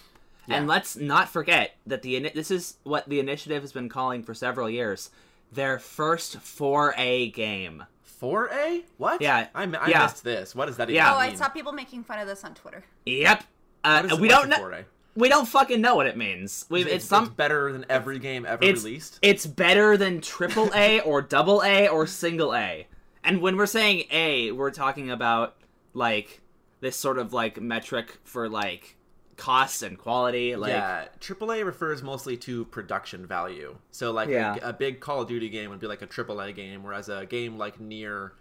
And 0.50 0.68
let's 0.68 0.96
not 0.98 1.30
forget 1.30 1.76
that 1.88 2.02
the 2.02 2.30
this 2.30 2.52
is 2.52 2.78
what 2.84 3.08
the 3.08 3.20
initiative 3.20 3.62
has 3.64 3.72
been 3.72 3.90
calling 3.90 4.24
for 4.24 4.34
several 4.34 4.70
years. 4.70 5.10
Their 5.52 5.80
first 5.80 6.38
4A 6.40 7.32
game. 7.34 7.84
4A? 8.22 8.84
What? 8.98 9.22
Yeah, 9.22 9.48
I, 9.54 9.64
I 9.64 9.90
yeah. 9.90 10.04
missed 10.04 10.24
this. 10.24 10.56
What 10.56 10.66
does 10.66 10.78
that 10.78 10.90
even 10.90 10.96
Yeah. 10.96 11.16
Oh, 11.16 11.20
mean? 11.22 11.32
I 11.32 11.36
saw 11.36 11.50
people 11.50 11.72
making 11.74 12.04
fun 12.04 12.20
of 12.20 12.28
this 12.28 12.44
on 12.44 12.54
Twitter. 12.56 12.84
Yep. 13.06 13.44
Uh, 13.84 14.02
What 14.04 14.14
is- 14.14 14.20
we 14.20 14.28
don't 14.28 14.50
know. 14.50 14.84
We 15.16 15.30
don't 15.30 15.48
fucking 15.48 15.80
know 15.80 15.94
what 15.94 16.08
it 16.08 16.18
means. 16.18 16.66
We, 16.70 16.84
it's, 16.86 17.06
some. 17.06 17.30
better 17.30 17.72
than 17.72 17.86
every 17.88 18.18
game 18.18 18.48
ever 18.48 18.64
it's 18.64 18.84
released. 18.84 19.20
it's 19.22 19.46
better 19.46 19.96
than 19.96 20.22
triple 20.22 20.72
A 20.74 21.00
or 21.06 21.22
double 21.22 21.62
A 21.64 21.88
or 21.88 22.08
single 22.08 22.56
A. 22.56 22.88
And 23.24 23.40
when 23.40 23.56
we're 23.56 23.68
saying 23.68 24.06
A, 24.10 24.52
we're 24.52 24.72
talking 24.72 25.12
about 25.12 25.56
like 25.94 26.42
this 26.82 26.96
sort 26.96 27.20
of 27.20 27.32
like 27.32 27.62
metric 27.62 28.18
for 28.24 28.50
like 28.50 28.96
cost 29.38 29.84
and 29.84 29.98
quality. 29.98 30.56
Like 30.56 30.72
yeah, 30.72 31.08
AAA 31.20 31.66
refers 31.66 32.02
mostly 32.04 32.38
to 32.38 32.66
production 32.66 33.25
value. 33.25 33.78
So 33.92 34.12
like 34.12 34.30
Yeah. 34.30 34.58
a, 34.62 34.70
a 34.70 34.74
big 34.74 35.00
Call 35.00 35.22
of 35.22 35.28
Duty 35.28 35.50
game 35.50 35.70
would 35.70 35.80
be 35.80 35.88
like 35.88 36.02
a 36.02 36.08
AAA 36.08 36.56
game, 36.56 36.84
whereas 36.84 37.10
a 37.10 37.25
game 37.25 37.58
like 37.58 37.80
Nier 37.80 38.34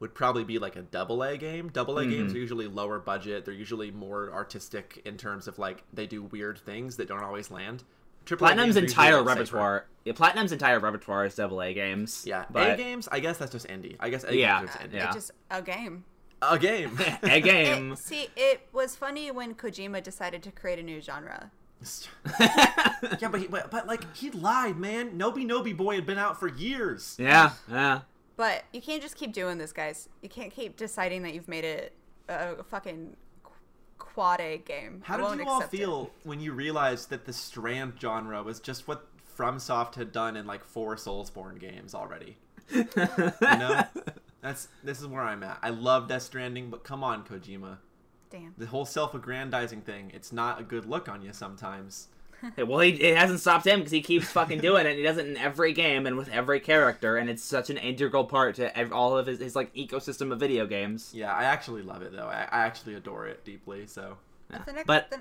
would 0.00 0.14
probably 0.14 0.44
be 0.44 0.58
like 0.58 0.76
a 0.76 0.82
double 0.82 1.22
A 1.22 1.36
game. 1.36 1.68
Double 1.70 1.98
A 1.98 2.02
Mm-hmm. 2.02 2.10
games 2.12 2.34
are 2.34 2.38
usually 2.38 2.66
lower 2.68 2.98
budget. 2.98 3.44
They're 3.44 3.52
usually 3.54 3.90
more 3.90 4.32
artistic 4.32 5.02
in 5.04 5.16
terms 5.16 5.48
of 5.48 5.58
like 5.58 5.82
they 5.92 6.06
do 6.06 6.22
weird 6.22 6.58
things 6.58 6.96
that 6.96 7.08
don't 7.08 7.22
always 7.22 7.50
land. 7.50 7.82
AAA 8.24 8.38
Platinum's 8.38 8.74
games 8.74 8.76
are 8.76 8.80
usually 8.82 9.06
entire 9.06 9.14
a 9.14 9.16
little 9.22 9.28
safer. 9.28 9.38
repertoire. 9.56 9.86
Yeah, 10.04 10.12
Platinum's 10.12 10.52
entire 10.52 10.78
repertoire 10.80 11.24
is 11.24 11.34
double 11.34 11.60
A 11.62 11.72
games. 11.74 12.24
Yeah, 12.26 12.44
but 12.50 12.70
A 12.72 12.76
games. 12.76 13.08
I 13.10 13.20
guess 13.20 13.38
that's 13.38 13.52
just 13.52 13.66
indie. 13.68 13.96
I 13.98 14.10
guess 14.10 14.24
A 14.24 14.36
Yeah. 14.36 14.60
games 14.60 14.70
are 14.70 14.72
just 14.78 14.84
indie. 14.90 14.94
Yeah. 14.94 15.06
It's 15.06 15.14
just 15.14 15.30
a 15.50 15.62
game. 15.62 16.04
A 16.42 16.58
game. 16.58 16.98
a 17.22 17.40
game. 17.40 17.92
It, 17.92 17.98
see, 17.98 18.28
it 18.36 18.68
was 18.72 18.94
funny 18.96 19.30
when 19.30 19.54
Kojima 19.54 20.02
decided 20.02 20.42
to 20.44 20.50
create 20.50 20.78
a 20.78 20.82
new 20.82 21.00
genre. 21.00 21.50
yeah, 22.40 23.28
but, 23.30 23.40
he, 23.40 23.46
but 23.46 23.70
but 23.70 23.86
like 23.86 24.16
he 24.16 24.30
lied, 24.30 24.76
man. 24.76 25.18
Nobi 25.18 25.46
Nobi 25.46 25.76
Boy 25.76 25.94
had 25.94 26.06
been 26.06 26.18
out 26.18 26.38
for 26.40 26.48
years. 26.48 27.16
yeah, 27.20 27.52
yeah. 27.70 28.00
But 28.36 28.64
you 28.72 28.80
can't 28.80 29.02
just 29.02 29.16
keep 29.16 29.32
doing 29.32 29.58
this, 29.58 29.72
guys. 29.72 30.08
You 30.22 30.28
can't 30.28 30.52
keep 30.52 30.76
deciding 30.76 31.22
that 31.22 31.34
you've 31.34 31.48
made 31.48 31.64
it 31.64 31.92
a, 32.28 32.54
a 32.58 32.62
fucking 32.64 33.16
qu- 33.42 33.52
quad 33.98 34.40
A 34.40 34.58
game. 34.58 35.02
How 35.04 35.14
I 35.14 35.16
did 35.18 35.22
won't 35.24 35.40
you 35.40 35.46
all 35.46 35.56
accept 35.58 35.74
it. 35.74 35.76
feel 35.78 36.10
when 36.24 36.40
you 36.40 36.52
realized 36.52 37.10
that 37.10 37.24
the 37.26 37.32
Strand 37.32 37.94
genre 38.00 38.42
was 38.42 38.58
just 38.60 38.86
what 38.88 39.06
FromSoft 39.36 39.94
had 39.94 40.10
done 40.12 40.36
in 40.36 40.46
like 40.46 40.64
four 40.64 40.96
Soulsborne 40.96 41.58
games 41.60 41.94
already? 41.94 42.36
You 42.74 42.86
know, 43.40 43.84
that's 44.40 44.68
this 44.84 45.00
is 45.00 45.06
where 45.06 45.22
I'm 45.22 45.42
at. 45.42 45.58
I 45.62 45.70
love 45.70 46.08
Death 46.08 46.22
Stranding, 46.22 46.70
but 46.70 46.84
come 46.84 47.02
on, 47.04 47.24
Kojima. 47.24 47.78
Damn. 48.30 48.54
The 48.58 48.66
whole 48.66 48.84
self-aggrandizing 48.84 49.82
thing—it's 49.82 50.32
not 50.32 50.60
a 50.60 50.62
good 50.64 50.84
look 50.86 51.08
on 51.08 51.22
you 51.22 51.32
sometimes. 51.32 52.08
Hey, 52.54 52.62
well, 52.62 52.78
he, 52.80 52.90
it 52.90 53.16
hasn't 53.16 53.40
stopped 53.40 53.66
him 53.66 53.80
because 53.80 53.90
he 53.90 54.00
keeps 54.00 54.30
fucking 54.30 54.60
doing 54.60 54.86
it. 54.86 54.96
He 54.96 55.02
does 55.02 55.16
it 55.16 55.26
in 55.26 55.36
every 55.36 55.72
game 55.72 56.06
and 56.06 56.16
with 56.16 56.28
every 56.28 56.60
character, 56.60 57.16
and 57.16 57.28
it's 57.28 57.42
such 57.42 57.68
an 57.68 57.76
integral 57.78 58.24
part 58.26 58.54
to 58.56 58.76
ev- 58.78 58.92
all 58.92 59.18
of 59.18 59.26
his, 59.26 59.40
his 59.40 59.56
like 59.56 59.74
ecosystem 59.74 60.30
of 60.30 60.38
video 60.38 60.64
games. 60.66 61.10
Yeah, 61.12 61.32
I 61.34 61.44
actually 61.44 61.82
love 61.82 62.02
it 62.02 62.12
though. 62.12 62.28
I, 62.28 62.42
I 62.52 62.58
actually 62.66 62.94
adore 62.94 63.26
it 63.26 63.44
deeply. 63.44 63.88
So, 63.88 64.18
Yeah. 64.52 64.62
The 64.64 64.72
next, 64.72 64.86
But 64.86 65.10
the- 65.10 65.16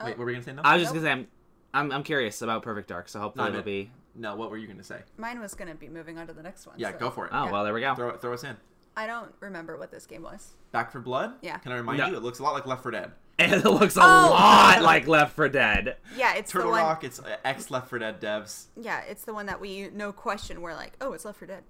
oh, 0.00 0.04
wait, 0.06 0.10
what 0.12 0.18
were 0.18 0.24
we 0.26 0.32
gonna 0.32 0.44
say? 0.44 0.52
No, 0.54 0.62
I 0.64 0.74
was 0.76 0.84
just 0.84 0.94
Nope. 0.94 1.02
gonna 1.04 1.16
say, 1.16 1.26
I'm, 1.74 1.86
I'm, 1.86 1.92
I'm 1.92 2.02
curious 2.02 2.40
about 2.40 2.62
Perfect 2.62 2.88
Dark, 2.88 3.10
so 3.10 3.20
hopefully 3.20 3.42
No, 3.44 3.48
it'll 3.50 3.60
no. 3.60 3.64
be. 3.64 3.90
No. 4.18 4.34
What 4.36 4.50
were 4.50 4.56
you 4.56 4.66
gonna 4.66 4.82
say? 4.84 5.02
mine 5.16 5.40
was 5.40 5.54
gonna 5.54 5.74
be 5.74 5.88
moving 5.88 6.18
on 6.18 6.26
to 6.26 6.32
the 6.32 6.42
next 6.42 6.66
one. 6.66 6.76
Yeah, 6.78 6.92
so- 6.92 6.98
go 6.98 7.10
for 7.10 7.26
it. 7.26 7.30
Oh 7.34 7.44
Yeah. 7.46 7.52
well, 7.52 7.64
there 7.64 7.74
we 7.74 7.80
go. 7.80 7.94
Throw 7.94 8.16
throw 8.16 8.32
us 8.34 8.44
in. 8.44 8.56
I 8.98 9.06
don't 9.06 9.32
remember 9.40 9.76
what 9.76 9.90
this 9.90 10.06
game 10.06 10.22
was. 10.22 10.54
Back 10.72 10.90
4 10.90 11.02
Blood. 11.02 11.34
Yeah. 11.42 11.58
Can 11.58 11.70
I 11.72 11.76
remind 11.76 11.98
No. 11.98 12.06
you? 12.06 12.16
It 12.16 12.22
looks 12.22 12.38
a 12.38 12.42
lot 12.42 12.54
like 12.54 12.66
Left 12.66 12.82
4 12.82 12.92
Dead. 12.92 13.12
And 13.38 13.52
it 13.64 13.64
looks 13.66 13.98
a 13.98 14.00
Oh! 14.00 14.04
lot 14.04 14.80
like 14.80 15.06
Left 15.06 15.36
4 15.36 15.50
Dead. 15.50 15.98
Yeah, 16.16 16.32
it's 16.34 16.50
Turtle 16.50 16.68
the 16.70 16.78
one. 16.78 16.82
Rock. 16.82 17.04
It's 17.04 17.18
uh, 17.18 17.36
ex 17.44 17.70
Left 17.70 17.90
4 17.90 17.98
Dead 17.98 18.20
devs. 18.22 18.68
Yeah, 18.74 19.02
it's 19.02 19.24
the 19.26 19.34
one 19.34 19.44
that 19.46 19.60
we 19.60 19.90
no 19.92 20.12
question 20.12 20.62
we're 20.62 20.72
like, 20.74 20.94
oh, 21.02 21.12
it's 21.12 21.26
Left 21.26 21.38
4 21.38 21.46
Dead. 21.46 21.62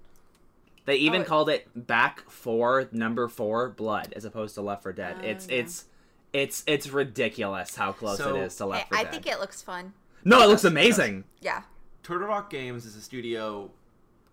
They 0.85 0.95
even 0.95 1.19
Oh, 1.19 1.23
it- 1.23 1.27
called 1.27 1.49
it 1.49 1.67
Back 1.87 2.29
for 2.29 2.87
Number 2.93 3.27
Four 3.27 3.71
Blood 3.71 4.13
as 4.15 4.23
opposed 4.23 4.55
to 4.55 4.61
Left 4.61 4.83
4 4.83 4.93
Dead. 4.93 5.17
Oh, 5.19 5.25
it's 5.25 5.49
yeah. 5.49 5.55
it's 5.57 5.85
it's 6.31 6.63
it's 6.65 6.87
ridiculous 6.89 7.75
how 7.75 7.91
close 7.91 8.19
So- 8.19 8.37
it 8.37 8.43
is 8.43 8.55
to 8.55 8.67
Left 8.67 8.87
4 8.87 8.97
I 8.97 9.03
Dead. 9.03 9.07
I 9.09 9.11
think 9.11 9.27
it 9.27 9.39
looks 9.41 9.61
fun. 9.61 9.91
no, 10.23 10.41
it 10.43 10.47
looks 10.47 10.63
amazing. 10.63 11.25
Yeah. 11.41 11.63
Turtle 12.07 12.29
Rock 12.29 12.49
Games 12.49 12.85
is 12.85 12.95
a 12.95 13.01
studio 13.01 13.69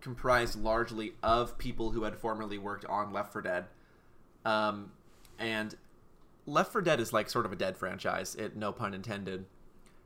comprised 0.01 0.55
largely 0.63 1.15
of 1.25 1.59
people 1.59 1.91
who 1.91 2.05
had 2.05 2.15
formerly 2.15 2.57
worked 2.57 2.85
on 2.85 3.13
Left 3.13 3.33
4 3.33 3.43
Dead. 3.43 3.65
Um, 4.45 4.93
and 5.41 5.75
Left 6.47 6.71
4 6.71 6.83
Dead 6.83 7.01
is 7.01 7.13
like 7.13 7.29
sort 7.29 7.47
of 7.47 7.53
a 7.53 7.57
dead 7.57 7.77
franchise, 7.77 8.37
it 8.37 8.55
no 8.55 8.71
pun 8.71 8.95
intended. 8.95 9.47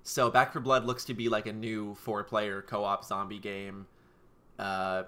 So 0.03 0.31
Back 0.31 0.55
4 0.55 0.63
Blood 0.63 0.87
looks 0.87 1.05
to 1.05 1.15
be 1.15 1.29
like 1.29 1.47
a 1.47 1.53
new 1.53 1.95
four-player 1.97 2.63
co-op 2.63 3.05
zombie 3.05 3.39
game. 3.39 3.87
Uh, 4.59 5.03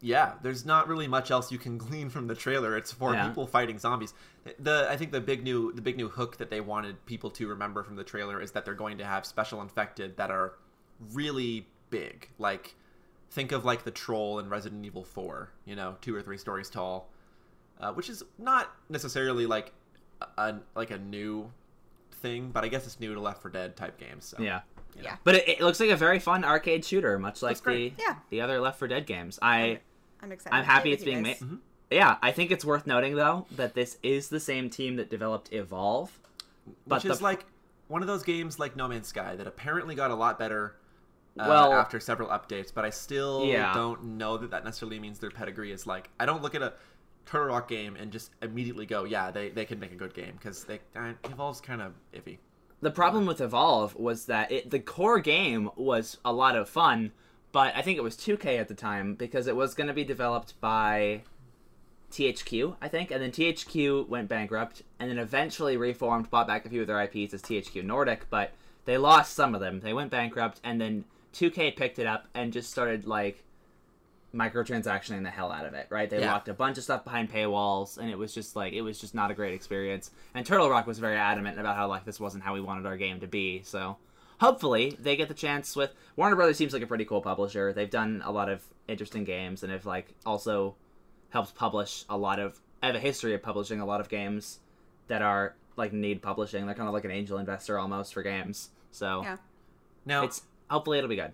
yeah, 0.00 0.32
there's 0.42 0.64
not 0.64 0.88
really 0.88 1.06
much 1.06 1.30
else 1.30 1.52
you 1.52 1.58
can 1.58 1.76
glean 1.86 2.08
from 2.08 2.28
the 2.28 2.34
trailer. 2.34 2.78
It's 2.78 2.90
four 2.90 3.12
Yeah. 3.12 3.28
people 3.28 3.46
fighting 3.46 3.78
zombies. 3.78 4.14
The 4.58 4.86
I 4.88 4.96
think 4.96 5.12
the 5.12 5.20
big 5.20 5.42
new 5.44 5.70
the 5.74 5.82
big 5.82 5.98
new 5.98 6.08
hook 6.08 6.38
that 6.38 6.48
they 6.48 6.62
wanted 6.62 7.04
people 7.04 7.28
to 7.32 7.46
remember 7.46 7.82
from 7.82 7.96
the 7.96 8.04
trailer 8.04 8.40
is 8.40 8.52
that 8.52 8.64
they're 8.64 8.72
going 8.72 8.96
to 8.96 9.04
have 9.04 9.26
special 9.26 9.60
infected 9.60 10.16
that 10.16 10.30
are 10.30 10.54
really 11.12 11.66
big. 11.90 12.28
Like 12.38 12.74
think 13.30 13.52
of 13.52 13.64
like 13.64 13.84
the 13.84 13.90
troll 13.90 14.38
in 14.38 14.48
Resident 14.48 14.84
Evil 14.84 15.04
4, 15.04 15.50
you 15.64 15.76
know, 15.76 15.96
two 16.00 16.14
or 16.14 16.22
three 16.22 16.38
stories 16.38 16.70
tall, 16.70 17.08
uh, 17.80 17.92
which 17.92 18.08
is 18.08 18.22
not 18.38 18.70
necessarily 18.88 19.46
like 19.46 19.72
a, 20.20 20.26
a 20.38 20.60
like 20.74 20.90
a 20.90 20.98
new 20.98 21.50
thing, 22.12 22.50
but 22.50 22.64
I 22.64 22.68
guess 22.68 22.86
it's 22.86 23.00
new 23.00 23.14
to 23.14 23.20
Left 23.20 23.40
4 23.42 23.50
Dead 23.50 23.76
type 23.76 23.98
games. 23.98 24.24
So. 24.26 24.36
Yeah. 24.42 24.60
you 24.96 25.02
know. 25.02 25.08
Yeah. 25.10 25.16
But 25.24 25.36
it, 25.36 25.48
it 25.48 25.60
looks 25.60 25.80
like 25.80 25.90
a 25.90 25.96
very 25.96 26.18
fun 26.18 26.44
arcade 26.44 26.84
shooter, 26.84 27.18
much 27.18 27.42
like 27.42 27.62
the 27.62 27.92
Yeah. 27.98 28.16
the 28.30 28.40
other 28.40 28.60
Left 28.60 28.78
4 28.78 28.88
Dead 28.88 29.06
games. 29.06 29.38
I 29.42 29.80
I'm 30.22 30.32
excited. 30.32 30.54
I'm 30.56 30.64
happy 30.64 30.92
it's 30.92 31.02
you 31.04 31.12
being 31.12 31.22
guys. 31.24 31.40
made. 31.40 31.58
Yeah, 31.90 32.18
I 32.22 32.30
think 32.30 32.50
it's 32.52 32.64
worth 32.64 32.86
noting 32.86 33.16
though 33.16 33.46
that 33.52 33.74
this 33.74 33.96
is 34.02 34.28
the 34.28 34.38
same 34.40 34.70
team 34.70 34.96
that 34.96 35.10
developed 35.10 35.52
Evolve. 35.52 36.16
But 36.86 37.02
which 37.02 37.10
is 37.12 37.18
the- 37.18 37.24
like 37.24 37.44
one 37.88 38.02
of 38.02 38.06
those 38.08 38.22
games 38.22 38.58
like 38.60 38.76
No 38.76 38.86
Man's 38.86 39.08
Sky 39.08 39.34
that 39.36 39.46
apparently 39.46 39.94
got 39.96 40.10
a 40.10 40.14
lot 40.14 40.38
better 40.38 40.76
uh, 41.40 41.48
Well- 41.48 41.72
after 41.72 41.98
several 42.00 42.28
updates, 42.28 42.72
but 42.72 42.84
I 42.84 42.90
still 42.90 43.44
Yeah. 43.44 43.72
don't 43.74 44.02
know 44.18 44.36
that 44.36 44.50
that 44.50 44.64
necessarily 44.64 44.98
means 44.98 45.18
their 45.18 45.30
pedigree 45.30 45.72
is 45.72 45.86
like 45.86 46.10
I 46.20 46.26
don't 46.26 46.42
look 46.42 46.54
at 46.54 46.62
a 46.62 46.72
Turtle 47.26 47.48
Rock 47.48 47.68
game 47.68 47.96
and 47.96 48.10
just 48.10 48.30
immediately 48.42 48.86
go, 48.86 49.04
yeah, 49.04 49.30
they, 49.30 49.50
they 49.50 49.64
can 49.64 49.78
make 49.78 49.92
a 49.92 49.96
good 49.96 50.14
game 50.14 50.32
because 50.38 50.64
they 50.64 50.80
uh, 50.96 51.12
Evolve's 51.24 51.60
kind 51.60 51.80
of 51.82 51.92
iffy. 52.12 52.38
The 52.80 52.90
problem 52.90 53.26
with 53.26 53.40
Evolve 53.40 53.94
was 53.96 54.26
that 54.26 54.50
it, 54.50 54.70
the 54.70 54.80
core 54.80 55.20
game 55.20 55.70
was 55.76 56.16
a 56.24 56.32
lot 56.32 56.56
of 56.56 56.68
fun, 56.68 57.12
but 57.52 57.76
I 57.76 57.82
think 57.82 57.98
it 57.98 58.02
was 58.02 58.16
2K 58.16 58.58
at 58.58 58.68
the 58.68 58.74
time 58.74 59.14
because 59.14 59.46
it 59.46 59.54
was 59.54 59.74
going 59.74 59.86
to 59.88 59.92
be 59.92 60.02
developed 60.04 60.58
by 60.60 61.22
THQ, 62.10 62.76
I 62.80 62.88
think, 62.88 63.10
and 63.10 63.22
then 63.22 63.30
THQ 63.30 64.08
went 64.08 64.28
bankrupt 64.28 64.82
and 64.98 65.10
then 65.10 65.18
eventually 65.18 65.76
reformed, 65.76 66.30
bought 66.30 66.46
back 66.48 66.64
a 66.64 66.68
few 66.68 66.80
of 66.80 66.86
their 66.86 67.00
IPs 67.00 67.32
as 67.34 67.42
THQ 67.42 67.84
Nordic, 67.84 68.28
but 68.30 68.52
they 68.86 68.98
lost 68.98 69.34
some 69.34 69.54
of 69.54 69.60
them. 69.60 69.80
They 69.80 69.92
went 69.92 70.10
bankrupt 70.10 70.60
and 70.64 70.80
then 70.80 71.04
2K 71.32 71.76
picked 71.76 71.98
it 71.98 72.06
up 72.06 72.26
and 72.34 72.52
just 72.52 72.70
started 72.70 73.06
like 73.06 73.44
microtransactioning 74.34 75.22
the 75.24 75.30
hell 75.30 75.50
out 75.50 75.64
of 75.66 75.74
it, 75.74 75.86
right? 75.90 76.08
They 76.08 76.20
Yeah. 76.20 76.32
locked 76.32 76.48
a 76.48 76.54
bunch 76.54 76.78
of 76.78 76.84
stuff 76.84 77.04
behind 77.04 77.32
paywalls, 77.32 77.98
and 77.98 78.08
it 78.10 78.16
was 78.18 78.32
just 78.32 78.54
like 78.54 78.72
it 78.72 78.82
was 78.82 79.00
just 79.00 79.14
not 79.14 79.30
a 79.30 79.34
great 79.34 79.54
experience. 79.54 80.10
And 80.34 80.46
Turtle 80.46 80.70
Rock 80.70 80.86
was 80.86 80.98
very 80.98 81.16
adamant 81.16 81.58
about 81.58 81.76
how 81.76 81.88
like 81.88 82.04
this 82.04 82.20
wasn't 82.20 82.44
how 82.44 82.54
we 82.54 82.60
wanted 82.60 82.86
our 82.86 82.96
game 82.96 83.20
to 83.20 83.26
be. 83.26 83.62
So 83.64 83.96
hopefully 84.38 84.96
they 85.00 85.16
get 85.16 85.28
the 85.28 85.34
chance 85.34 85.74
with 85.74 85.94
Warner 86.16 86.36
Brothers. 86.36 86.56
Seems 86.56 86.72
like 86.72 86.82
a 86.82 86.86
pretty 86.86 87.04
cool 87.04 87.20
publisher. 87.20 87.72
They've 87.72 87.90
done 87.90 88.22
a 88.24 88.30
lot 88.30 88.48
of 88.48 88.62
interesting 88.86 89.24
games, 89.24 89.62
and 89.62 89.72
have 89.72 89.86
like 89.86 90.14
also 90.24 90.76
helped 91.30 91.54
publish 91.56 92.04
a 92.08 92.16
lot 92.16 92.38
of 92.38 92.60
have 92.82 92.94
a 92.94 93.00
history 93.00 93.34
of 93.34 93.42
publishing 93.42 93.80
a 93.80 93.84
lot 93.86 94.00
of 94.00 94.08
games 94.08 94.60
that 95.08 95.22
are 95.22 95.54
like 95.76 95.92
need 95.92 96.22
publishing. 96.22 96.66
They're 96.66 96.74
kind 96.74 96.88
of 96.88 96.94
like 96.94 97.04
an 97.04 97.10
angel 97.10 97.38
investor 97.38 97.78
almost 97.78 98.14
for 98.14 98.22
games. 98.22 98.70
So 98.92 99.22
Yeah. 99.22 99.36
Now, 100.06 100.24
it's 100.24 100.42
hopefully 100.70 100.98
it'll 100.98 101.08
be 101.10 101.16
good. 101.16 101.32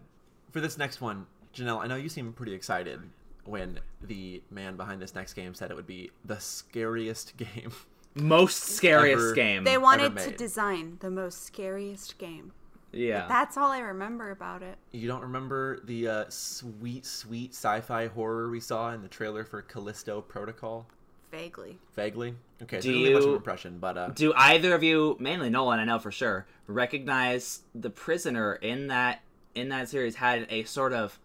for 0.51 0.61
this 0.61 0.77
next 0.79 1.01
one, 1.01 1.27
Janelle, 1.55 1.79
I 1.83 1.87
know 1.87 1.97
you 1.97 2.09
seem 2.09 2.33
pretty 2.33 2.53
excited 2.55 3.01
when 3.45 3.79
the 4.03 4.43
man 4.51 4.77
behind 4.77 5.01
this 5.01 5.15
next 5.15 5.35
game 5.35 5.55
said 5.55 5.71
it 5.71 5.77
would 5.77 5.87
be 5.87 6.11
the 6.25 6.39
scariest 6.41 7.37
game. 7.39 7.73
Most 8.15 8.63
scariest 8.65 9.23
Ever- 9.23 9.35
game. 9.35 9.65
They 9.65 9.79
wanted 9.79 10.17
to 10.17 10.29
made. 10.31 10.37
design 10.37 10.97
the 11.01 11.11
most 11.11 11.45
scariest 11.45 12.17
game. 12.19 12.53
yeah. 12.93 13.27
That's 13.29 13.57
all 13.59 13.71
I 13.71 13.81
remember 13.81 14.31
about 14.31 14.63
it. 14.63 14.79
You 14.93 15.07
don't 15.07 15.21
remember 15.23 15.81
the 15.85 16.09
uh, 16.09 16.25
sweet, 16.29 17.05
sweet 17.05 17.53
sci-fi 17.53 18.07
horror 18.07 18.49
we 18.51 18.59
saw 18.61 18.93
in 18.93 19.03
the 19.03 19.09
trailer 19.09 19.45
for 19.45 19.61
Callisto 19.63 20.23
Protocol? 20.23 20.87
Vaguely. 21.31 21.79
Vaguely. 21.95 22.35
Okay, 22.63 22.81
Do 22.81 22.89
so 22.89 22.99
really 22.99 23.13
much 23.13 23.19
of 23.21 23.25
you- 23.27 23.31
an 23.33 23.37
impression, 23.37 23.79
but 23.79 23.99
uh, 23.99 24.09
Do 24.09 24.33
either 24.35 24.75
of 24.75 24.83
you, 24.83 25.17
mainly 25.21 25.51
Nolan, 25.51 25.79
I 25.79 25.85
know 25.85 25.99
for 25.99 26.11
sure, 26.11 26.47
recognize 26.67 27.61
the 27.75 27.91
prisoner 27.91 28.55
in 28.55 28.87
that 28.87 29.21
in 29.57 29.69
that 29.71 29.89
series 29.89 30.15
had 30.17 30.47
a 30.51 30.63
sort 30.65 30.93
of 30.93 31.19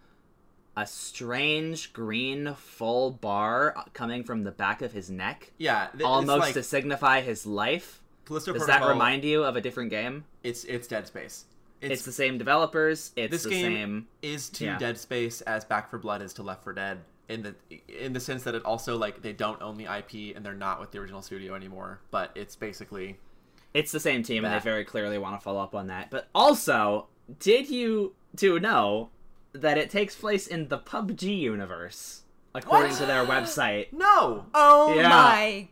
a 0.75 0.87
strange 0.87 1.91
green 1.93 2.53
full 2.55 3.11
bar 3.11 3.75
coming 3.93 4.23
from 4.23 4.43
the 4.43 4.51
back 4.51 4.81
of 4.81 4.93
his 4.93 5.09
neck, 5.11 5.51
yeah, 5.57 5.87
th- 5.91 6.03
almost 6.03 6.39
like 6.39 6.53
to 6.53 6.63
signify 6.63 7.21
his 7.21 7.45
life. 7.45 8.01
Callisto 8.25 8.53
Does 8.53 8.63
Protocol. 8.63 8.87
that 8.87 8.93
remind 8.93 9.23
you 9.23 9.43
of 9.43 9.55
a 9.55 9.61
different 9.61 9.89
game? 9.89 10.23
It's 10.43 10.63
it's 10.63 10.87
Dead 10.87 11.07
Space. 11.07 11.45
It's, 11.81 11.93
It's, 11.93 12.05
the 12.05 12.11
same 12.11 12.37
developers. 12.37 13.11
It's 13.15 13.31
this 13.31 13.43
the 13.43 13.49
game 13.49 13.73
same. 13.73 14.07
is 14.21 14.49
to 14.51 14.65
yeah. 14.65 14.77
Dead 14.77 14.97
Space 14.99 15.41
as 15.41 15.65
Back 15.65 15.89
4 15.89 15.97
Blood 15.99 16.21
is 16.21 16.31
to 16.33 16.43
Left 16.43 16.63
4 16.63 16.73
Dead 16.73 16.99
in 17.27 17.41
the 17.41 17.55
in 17.87 18.13
the 18.13 18.19
sense 18.19 18.43
that 18.43 18.53
it 18.55 18.63
also 18.63 18.97
like 18.97 19.21
they 19.23 19.33
don't 19.33 19.61
own 19.61 19.77
the 19.77 19.85
IP 19.85 20.35
and 20.35 20.45
they're 20.45 20.53
not 20.53 20.79
with 20.79 20.91
the 20.91 20.99
original 20.99 21.21
studio 21.21 21.55
anymore, 21.55 21.99
but 22.11 22.31
it's 22.35 22.55
basically 22.55 23.17
It's 23.73 23.91
the 23.91 23.99
same 23.99 24.21
team, 24.23 24.45
and 24.45 24.53
they 24.53 24.59
very 24.59 24.85
clearly 24.85 25.17
want 25.17 25.39
to 25.39 25.43
follow 25.43 25.61
up 25.61 25.73
on 25.73 25.87
that. 25.87 26.11
But 26.11 26.27
also, 26.35 27.07
did 27.39 27.69
you 27.69 28.13
two 28.35 28.59
know 28.59 29.09
that 29.53 29.77
it 29.77 29.89
takes 29.89 30.15
place 30.15 30.47
in 30.47 30.67
the 30.69 30.77
PUBG 30.77 31.37
universe, 31.39 32.21
according 32.55 32.91
What? 32.91 32.99
to 32.99 33.05
their 33.05 33.25
website? 33.25 33.91
no. 33.91 34.45
Oh 34.53 34.93
Yeah. 34.95 35.09
my 35.09 35.67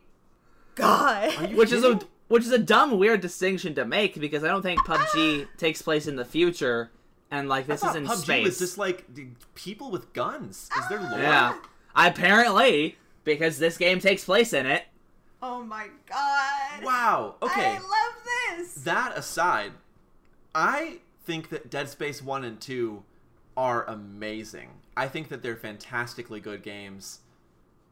god. 0.76 1.36
Are 1.38 1.48
you 1.48 1.56
which 1.58 1.72
is 1.72 1.84
a 1.84 2.00
which 2.28 2.44
is 2.44 2.52
a 2.52 2.60
dumb 2.60 2.98
weird 3.00 3.22
distinction 3.22 3.74
to 3.76 3.86
make 3.86 4.20
because 4.20 4.44
I 4.44 4.48
don't 4.48 4.62
think 4.62 4.80
PUBG 4.82 5.48
takes 5.58 5.82
place 5.82 6.08
in 6.08 6.16
the 6.16 6.26
future 6.26 6.92
and 7.32 7.48
like 7.50 7.68
this 7.68 7.84
I 7.84 7.88
is 7.88 7.94
thought 7.94 7.98
in 8.02 8.06
PUBG 8.08 8.18
space. 8.22 8.46
was 8.46 8.60
just 8.60 8.78
like 8.78 9.06
people 9.56 9.92
with 9.92 10.14
guns. 10.14 10.70
Is 10.80 10.88
there 10.90 11.00
lore? 11.00 11.20
yeah. 11.20 11.56
Apparently, 11.96 12.98
because 13.24 13.58
this 13.60 13.78
game 13.78 14.00
takes 14.00 14.24
place 14.24 14.54
in 14.54 14.66
it. 14.66 14.84
Oh 15.42 15.64
my 15.64 15.88
god. 16.08 16.84
Wow. 16.84 17.36
Okay. 17.42 17.66
I 17.66 17.74
love 17.74 18.58
this. 18.58 18.74
that 18.84 19.18
aside, 19.18 19.72
I 20.54 21.00
think 21.30 21.50
that 21.50 21.70
Dead 21.70 21.88
Space 21.88 22.24
1 22.24 22.44
and 22.44 22.60
2 22.60 23.04
are 23.56 23.86
amazing. 23.88 24.70
I 24.98 25.08
think 25.08 25.28
that 25.30 25.44
they're 25.44 25.56
fantastically 25.56 26.40
good 26.40 26.64
games. 26.64 27.20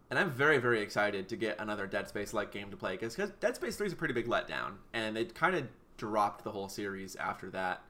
And 0.10 0.18
I'm 0.18 0.32
very, 0.32 0.58
very 0.58 0.82
excited 0.82 1.30
to 1.30 1.36
get 1.36 1.60
another 1.60 1.86
Dead 1.86 2.08
Space 2.08 2.34
like 2.34 2.52
game 2.52 2.72
to 2.72 2.78
play 2.78 2.98
because 2.98 3.16
Dead 3.40 3.56
Space 3.56 3.76
3 3.76 3.86
is 3.86 3.94
a 3.94 3.96
pretty 3.96 4.16
big 4.16 4.26
letdown. 4.26 4.78
And 4.92 5.20
it 5.20 5.36
kind 5.36 5.56
of 5.56 5.68
dropped 5.98 6.46
the 6.46 6.52
whole 6.52 6.68
series 6.68 7.16
after 7.18 7.52
that. 7.52 7.84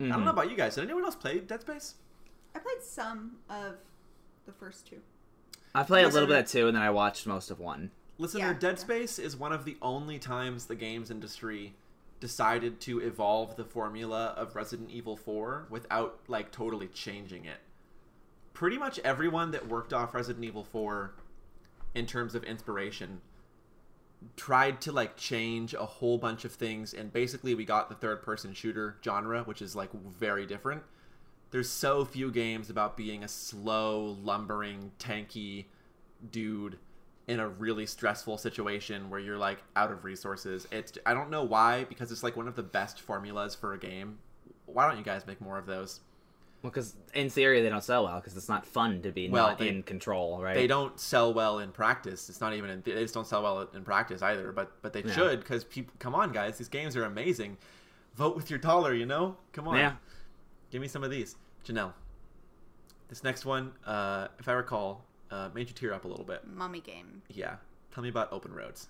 I 0.00 0.04
don't 0.04 0.10
know 0.10 0.16
mm-hmm. 0.16 0.28
about 0.30 0.50
you 0.50 0.56
guys. 0.56 0.74
Did 0.74 0.82
anyone 0.84 1.04
else 1.04 1.14
play 1.14 1.38
Dead 1.38 1.60
Space? 1.60 1.94
I 2.56 2.58
played 2.58 2.82
some 2.82 3.36
of 3.48 3.76
the 4.46 4.52
first 4.52 4.88
two. 4.88 4.98
I 5.76 5.84
played 5.84 6.06
a 6.06 6.08
little 6.08 6.26
bit 6.26 6.40
of 6.40 6.50
two 6.50 6.66
and 6.66 6.76
then 6.76 6.82
I 6.82 6.90
watched 6.90 7.24
most 7.24 7.52
of 7.52 7.60
one. 7.60 7.92
Listener, 8.18 8.40
Yeah. 8.40 8.52
Dead 8.54 8.80
Space 8.80 9.20
is 9.20 9.36
one 9.36 9.52
of 9.52 9.64
the 9.64 9.76
only 9.80 10.18
times 10.18 10.66
the 10.66 10.74
games 10.74 11.08
industry 11.08 11.74
decided 12.22 12.78
to 12.78 13.00
evolve 13.00 13.56
the 13.56 13.64
formula 13.64 14.32
of 14.36 14.54
Resident 14.54 14.88
Evil 14.90 15.16
4 15.16 15.66
without 15.68 16.20
like 16.28 16.52
totally 16.52 16.86
changing 16.86 17.46
it. 17.46 17.56
Pretty 18.54 18.78
much 18.78 19.00
everyone 19.00 19.50
that 19.50 19.66
worked 19.66 19.92
off 19.92 20.14
Resident 20.14 20.44
Evil 20.44 20.62
4 20.62 21.16
in 21.96 22.06
terms 22.06 22.36
of 22.36 22.44
inspiration 22.44 23.20
tried 24.36 24.80
to 24.82 24.92
like 24.92 25.16
change 25.16 25.74
a 25.74 25.84
whole 25.84 26.16
bunch 26.16 26.44
of 26.44 26.52
things 26.52 26.94
and 26.94 27.12
basically 27.12 27.56
we 27.56 27.64
got 27.64 27.88
the 27.88 27.96
third 27.96 28.22
person 28.22 28.54
shooter 28.54 28.98
genre, 29.04 29.42
which 29.42 29.60
is 29.60 29.74
like 29.74 29.90
very 30.16 30.46
different. 30.46 30.84
There's 31.50 31.68
so 31.68 32.04
few 32.04 32.30
games 32.30 32.70
about 32.70 32.96
being 32.96 33.24
a 33.24 33.28
slow, 33.28 34.16
lumbering, 34.22 34.92
tanky 35.00 35.64
dude 36.30 36.78
in 37.28 37.38
a 37.40 37.48
really 37.48 37.86
stressful 37.86 38.36
situation 38.38 39.08
where 39.08 39.20
you're 39.20 39.38
like 39.38 39.62
out 39.76 39.92
of 39.92 40.04
resources. 40.04 40.66
It's 40.72 40.92
I 41.06 41.14
don't 41.14 41.30
know 41.30 41.44
why 41.44 41.84
because 41.84 42.10
it's 42.12 42.22
like 42.22 42.36
one 42.36 42.48
of 42.48 42.56
the 42.56 42.62
best 42.62 43.00
formulas 43.00 43.54
for 43.54 43.74
a 43.74 43.78
game. 43.78 44.18
Why 44.66 44.88
don't 44.88 44.98
you 44.98 45.04
guys 45.04 45.26
make 45.26 45.40
more 45.40 45.58
of 45.58 45.66
those? 45.66 46.00
Well, 46.62 46.70
because 46.70 46.94
in 47.14 47.28
theory 47.28 47.60
they 47.60 47.68
don't 47.68 47.82
sell 47.82 48.04
well 48.04 48.20
because 48.20 48.36
it's 48.36 48.48
not 48.48 48.64
fun 48.64 49.02
to 49.02 49.10
be 49.10 49.28
Well, 49.28 49.48
not 49.48 49.58
they- 49.58 49.68
in 49.68 49.82
control, 49.82 50.40
right? 50.40 50.54
They 50.54 50.66
don't 50.68 50.98
sell 50.98 51.32
well 51.34 51.58
in 51.58 51.72
practice. 51.72 52.28
It's 52.28 52.40
not 52.40 52.54
even 52.54 52.70
in, 52.70 52.82
they 52.82 52.92
just 53.02 53.14
don't 53.14 53.26
sell 53.26 53.42
well 53.42 53.68
in 53.74 53.82
practice 53.84 54.22
either. 54.22 54.52
But 54.52 54.80
but 54.82 54.92
they 54.92 55.02
Yeah. 55.02 55.12
should 55.12 55.40
because 55.40 55.64
people 55.64 55.94
come 55.98 56.14
on 56.14 56.32
guys, 56.32 56.58
these 56.58 56.68
games 56.68 56.96
are 56.96 57.04
amazing. 57.04 57.58
Vote 58.14 58.36
with 58.36 58.50
your 58.50 58.58
dollar, 58.58 58.94
you 58.94 59.06
know. 59.06 59.36
Come 59.52 59.66
on, 59.68 59.76
Yeah. 59.76 59.96
give 60.70 60.80
me 60.82 60.88
some 60.88 61.02
of 61.02 61.10
these, 61.10 61.36
Janelle. 61.64 61.92
This 63.08 63.22
next 63.24 63.44
one, 63.44 63.72
uh, 63.86 64.28
if 64.38 64.48
I 64.48 64.52
recall, 64.52 65.04
uh, 65.32 65.48
made 65.54 65.68
you 65.68 65.74
tear 65.74 65.92
up 65.94 66.04
a 66.04 66.08
little 66.08 66.24
bit. 66.24 66.46
Mummy 66.46 66.80
game. 66.80 67.22
Yeah, 67.28 67.56
tell 67.92 68.02
me 68.02 68.08
about 68.10 68.32
Open 68.32 68.52
Roads. 68.52 68.88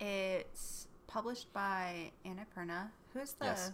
It's 0.00 0.88
published 1.06 1.52
by 1.52 2.10
Annapurna. 2.26 2.88
Who's 3.12 3.32
the 3.34 3.46
Yes. 3.46 3.72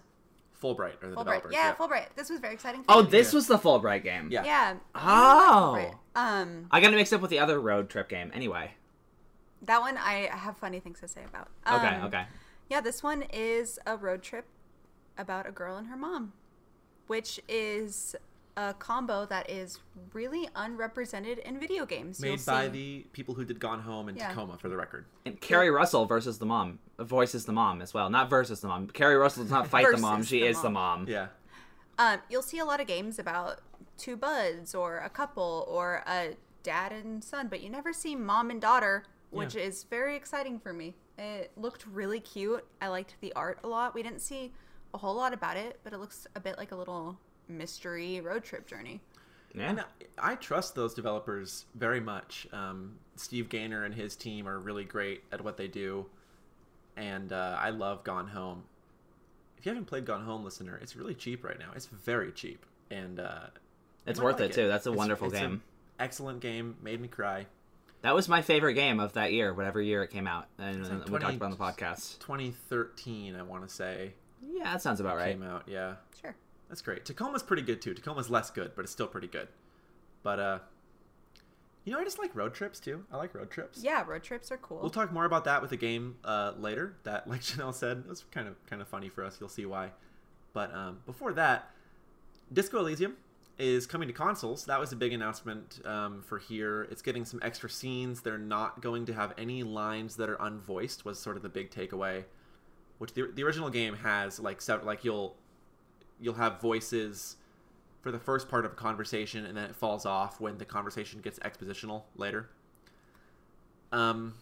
Fulbright 0.63 1.03
or 1.03 1.09
the 1.11 1.17
Fulbright? 1.17 1.25
developers. 1.25 1.53
Yeah, 1.55 1.75
Fulbright. 1.75 2.07
This 2.17 2.29
was 2.29 2.39
very 2.39 2.53
exciting. 2.53 2.83
For 2.85 2.93
Oh, 2.93 3.03
me. 3.03 3.09
this 3.11 3.33
Yeah. 3.33 3.37
was 3.39 3.47
the 3.47 3.59
Fulbright 3.59 4.03
game. 4.05 4.29
Yeah. 4.31 4.45
Yeah. 4.45 4.77
Oh. 4.95 5.95
Um, 6.15 6.67
I 6.71 6.81
got 6.83 6.93
it 6.93 6.97
mixed 6.97 7.13
up 7.15 7.23
with 7.23 7.31
the 7.31 7.39
other 7.39 7.59
road 7.61 7.89
trip 7.89 8.09
game. 8.09 8.31
Anyway. 8.35 8.75
that 9.63 9.81
one 9.83 9.99
I 9.99 10.29
have 10.35 10.57
funny 10.57 10.81
things 10.81 11.01
to 11.01 11.09
say 11.09 11.23
about. 11.25 11.49
Okay. 11.67 11.97
Um, 11.97 12.05
okay. 12.07 12.25
Yeah, 12.71 12.81
this 12.81 13.03
one 13.03 13.23
is 13.31 13.79
a 13.87 13.95
road 13.97 14.23
trip 14.23 14.47
about 15.19 15.47
a 15.47 15.53
girl 15.53 15.77
and 15.77 15.89
her 15.89 15.97
mom, 15.97 16.33
which 17.09 17.39
is 17.47 18.17
a 18.69 18.75
combo 18.75 19.25
that 19.27 19.49
is 19.49 19.79
really 20.13 20.49
unrepresented 20.55 21.39
in 21.39 21.59
video 21.59 21.87
games. 21.87 22.21
You'll 22.21 22.33
Made 22.37 22.45
by 22.45 22.65
see- 22.67 22.71
the 22.71 23.07
people 23.13 23.35
who 23.35 23.45
did 23.45 23.59
Gone 23.59 23.81
Home 23.81 24.09
and 24.09 24.19
Yeah. 24.19 24.29
Tacoma, 24.29 24.59
for 24.59 24.69
the 24.69 24.77
record. 24.77 25.07
And 25.25 25.41
Keri 25.41 25.71
Russell 25.71 26.05
versus 26.05 26.39
the 26.39 26.47
mom 26.47 26.79
voices 26.99 27.47
the 27.47 27.53
mom 27.53 27.81
as 27.81 27.95
well. 27.95 28.11
Not 28.11 28.29
versus 28.29 28.61
the 28.61 28.69
mom. 28.69 28.89
Keri 28.89 29.17
Russell 29.17 29.45
does 29.45 29.51
not 29.53 29.67
fight 29.69 29.87
the 29.91 29.97
mom. 29.97 30.23
She 30.23 30.41
the 30.41 30.47
is 30.49 30.61
the 30.61 30.69
mom. 30.71 31.01
mom. 31.01 31.09
Yeah. 31.09 31.29
Um, 31.99 32.21
you'll 32.29 32.43
see 32.43 32.59
a 32.59 32.65
lot 32.65 32.81
of 32.81 32.87
games 32.87 33.19
about 33.19 33.61
two 33.97 34.17
buds 34.17 34.75
or 34.75 34.99
a 34.99 35.11
couple 35.11 35.67
or 35.69 36.03
a 36.07 36.37
dad 36.63 36.93
and 36.93 37.23
son, 37.25 37.49
but 37.49 37.63
you 37.63 37.71
never 37.71 37.93
see 37.93 38.15
mom 38.17 38.51
and 38.51 38.61
daughter, 38.61 39.05
which 39.31 39.55
Yeah. 39.55 39.63
is 39.63 39.85
very 39.85 40.17
exciting 40.17 40.59
for 40.59 40.73
me. 40.75 40.95
It 41.19 41.53
looked 41.57 41.87
really 41.87 42.21
cute. 42.21 42.67
I 42.81 42.89
liked 42.89 43.17
the 43.21 43.33
art 43.35 43.59
a 43.65 43.69
lot. 43.69 43.95
We 43.95 44.03
didn't 44.03 44.21
see 44.21 44.53
a 44.93 44.99
whole 44.99 45.15
lot 45.15 45.33
about 45.33 45.57
it, 45.57 45.81
but 45.85 45.93
it 45.93 45.99
looks 45.99 46.27
a 46.35 46.41
bit 46.41 46.59
like 46.59 46.73
a 46.73 46.77
little 46.77 47.19
mystery 47.51 48.21
road 48.21 48.45
trip 48.45 48.67
journey. 48.67 49.01
Yeah. 49.55 49.71
And 49.71 49.85
I 50.19 50.37
trust 50.37 50.75
those 50.77 50.95
developers 50.95 51.65
very 51.75 52.01
much. 52.01 52.47
Um, 52.53 52.97
Steve 53.17 53.49
Gaynor 53.49 53.85
and 53.85 53.93
his 53.95 54.15
team 54.17 54.47
are 54.47 54.59
really 54.59 54.85
great 54.85 55.25
at 55.33 55.43
what 55.43 55.57
they 55.57 55.67
do, 55.69 56.07
and 56.97 57.33
uh, 57.33 57.57
I 57.61 57.71
love 57.71 58.05
Gone 58.05 58.29
Home. 58.29 58.63
If 59.59 59.67
you 59.67 59.71
haven't 59.71 59.87
played 59.87 60.05
Gone 60.07 60.25
Home, 60.25 60.45
listener, 60.45 60.79
it's 60.81 60.97
really 60.97 61.15
cheap 61.15 61.45
right 61.45 61.59
now. 61.59 61.71
It's 61.75 61.87
very 61.87 62.33
cheap, 62.33 62.65
and 62.91 63.19
uh, 63.21 63.47
It's 64.07 64.21
worth 64.21 64.41
like 64.41 64.51
it, 64.51 64.55
too. 64.55 64.69
That's 64.69 64.87
a 64.87 64.91
It's- 64.91 64.99
wonderful 64.99 65.27
it's 65.29 65.37
an 65.37 65.43
game. 65.43 65.63
excellent 65.99 66.41
game. 66.41 66.77
Made 66.83 67.01
me 67.01 67.09
cry. 67.09 67.47
That 68.03 68.15
was 68.15 68.29
my 68.29 68.41
favorite 68.41 68.75
game 68.75 68.99
of 69.01 69.13
that 69.15 69.33
year, 69.33 69.53
whatever 69.53 69.83
year 69.83 70.03
it 70.03 70.11
came 70.11 70.27
out, 70.27 70.47
and 70.59 70.83
like 70.89 70.93
we 71.01 71.19
20 71.19 71.25
talked 71.25 71.37
about 71.37 71.45
on 71.47 71.51
the 71.51 71.57
podcast. 71.59 72.19
2013, 72.21 73.37
I 73.37 73.43
want 73.43 73.69
to 73.69 73.75
say, 73.75 74.13
Yeah, 74.49 74.65
that 74.65 74.81
sounds 74.81 75.01
about 75.01 75.17
right. 75.17 75.33
came 75.33 75.43
out. 75.43 75.65
Yeah, 75.67 75.97
Sure. 76.23 76.35
That's 76.71 76.83
great. 76.83 77.05
Tacoma's 77.05 77.43
pretty 77.43 77.63
good 77.63 77.83
too. 77.83 77.95
Tacoma's 77.95 78.31
less 78.31 78.49
good, 78.51 78.73
but 78.77 78.85
it's 78.85 78.93
still 78.93 79.09
pretty 79.09 79.27
good. 79.27 79.49
But 80.23 80.39
uh, 80.39 80.59
you 81.85 81.93
know, 81.93 81.99
I 81.99 82.05
just 82.05 82.21
like 82.21 82.35
road 82.37 82.55
trips 82.55 82.79
too. 82.79 83.05
I 83.11 83.17
like 83.17 83.35
road 83.35 83.51
trips. 83.51 83.83
Yeah, 83.83 84.05
road 84.07 84.23
trips 84.23 84.53
are 84.53 84.57
cool. 84.57 84.79
We'll 84.81 84.91
talk 84.91 85.13
more 85.13 85.25
about 85.25 85.45
that 85.47 85.61
with 85.61 85.71
the 85.71 85.77
game 85.77 86.17
uh, 86.25 86.53
later. 86.57 86.95
That, 87.03 87.27
like 87.29 87.41
Janelle 87.41 87.75
said, 87.75 88.07
was 88.07 88.25
kind 88.31 88.47
of 88.47 88.55
kind 88.67 88.81
of 88.81 88.87
funny 88.87 89.09
for 89.09 89.25
us. 89.25 89.39
You'll 89.41 89.49
see 89.49 89.67
why. 89.67 89.91
But 90.53 90.73
um, 90.73 91.01
before 91.07 91.33
that, 91.33 91.71
Disco 92.53 92.79
Elysium 92.79 93.17
is 93.59 93.85
coming 93.87 94.07
to 94.07 94.15
consoles. 94.15 94.65
That 94.67 94.79
was 94.79 94.93
a 94.93 94.97
big 94.97 95.13
announcement 95.13 95.81
um, 95.85 96.23
for 96.23 96.39
here. 96.39 96.87
It's 96.91 97.03
getting 97.03 97.25
some 97.25 97.41
extra 97.43 97.69
scenes. 97.69 98.21
They're 98.21 98.39
not 98.39 98.81
going 98.81 99.07
to 99.07 99.13
have 99.13 99.35
any 99.37 99.65
lines 99.65 100.15
that 100.17 100.31
are 100.31 100.37
unvoiced. 100.37 101.05
Was 101.05 101.19
sort 101.19 101.37
of 101.37 101.43
the 101.43 101.49
big 101.49 101.73
takeaway. 101.73 102.25
Which 102.99 103.15
the, 103.15 103.31
the 103.35 103.43
original 103.43 103.71
game 103.71 103.97
has 103.97 104.39
like 104.39 104.61
sev- 104.61 104.85
like 104.85 105.05
you'll 105.05 105.35
you'll 106.21 106.35
have 106.35 106.61
voices 106.61 107.37
for 108.03 108.11
the 108.11 108.19
first 108.19 108.49
part 108.49 108.65
of 108.65 108.73
a 108.73 108.77
conversation, 108.77 109.45
and 109.45 109.57
then 109.57 109.65
it 109.65 109.77
falls 109.77 110.07
off 110.07 110.41
when 110.41 110.59
the 110.59 110.65
conversation 110.65 111.21
gets 111.21 111.39
expositional 111.41 112.03
later. 112.17 112.49
Um, 113.93 114.35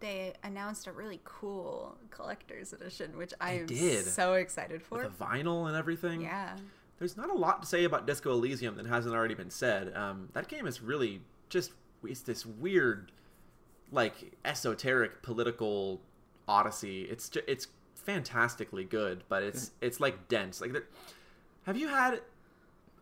they 0.00 0.34
announced 0.44 0.86
a 0.86 0.92
really 0.92 1.20
cool 1.24 1.96
collector's 2.10 2.72
edition, 2.72 3.16
which 3.16 3.32
I 3.40 3.52
am 3.54 3.66
did. 3.66 4.04
so 4.04 4.34
excited 4.34 4.74
with 4.74 4.82
for. 4.86 5.02
the 5.02 5.08
vinyl 5.08 5.66
and 5.66 5.76
everything. 5.76 6.22
Yeah. 6.22 6.56
There's 6.98 7.16
not 7.16 7.30
a 7.30 7.34
lot 7.34 7.62
to 7.62 7.68
say 7.68 7.82
about 7.84 8.06
Disco 8.06 8.30
Elysium 8.32 8.76
that 8.76 8.86
hasn't 8.86 9.14
already 9.14 9.34
been 9.34 9.50
said. 9.50 9.92
Um, 9.96 10.28
that 10.34 10.46
game 10.46 10.66
is 10.66 10.80
really 10.80 11.20
just 11.48 11.72
it's 12.04 12.20
this 12.20 12.46
weird, 12.46 13.10
like 13.90 14.32
esoteric 14.44 15.22
political 15.22 16.00
odyssey. 16.46 17.02
It's 17.02 17.28
ju- 17.28 17.42
it's 17.48 17.66
fantastically 18.02 18.84
good, 18.84 19.24
but 19.28 19.42
it's 19.42 19.72
it's 19.80 20.00
like 20.00 20.28
dense. 20.28 20.60
Like, 20.60 20.72
have 21.64 21.76
you 21.76 21.88
had 21.88 22.20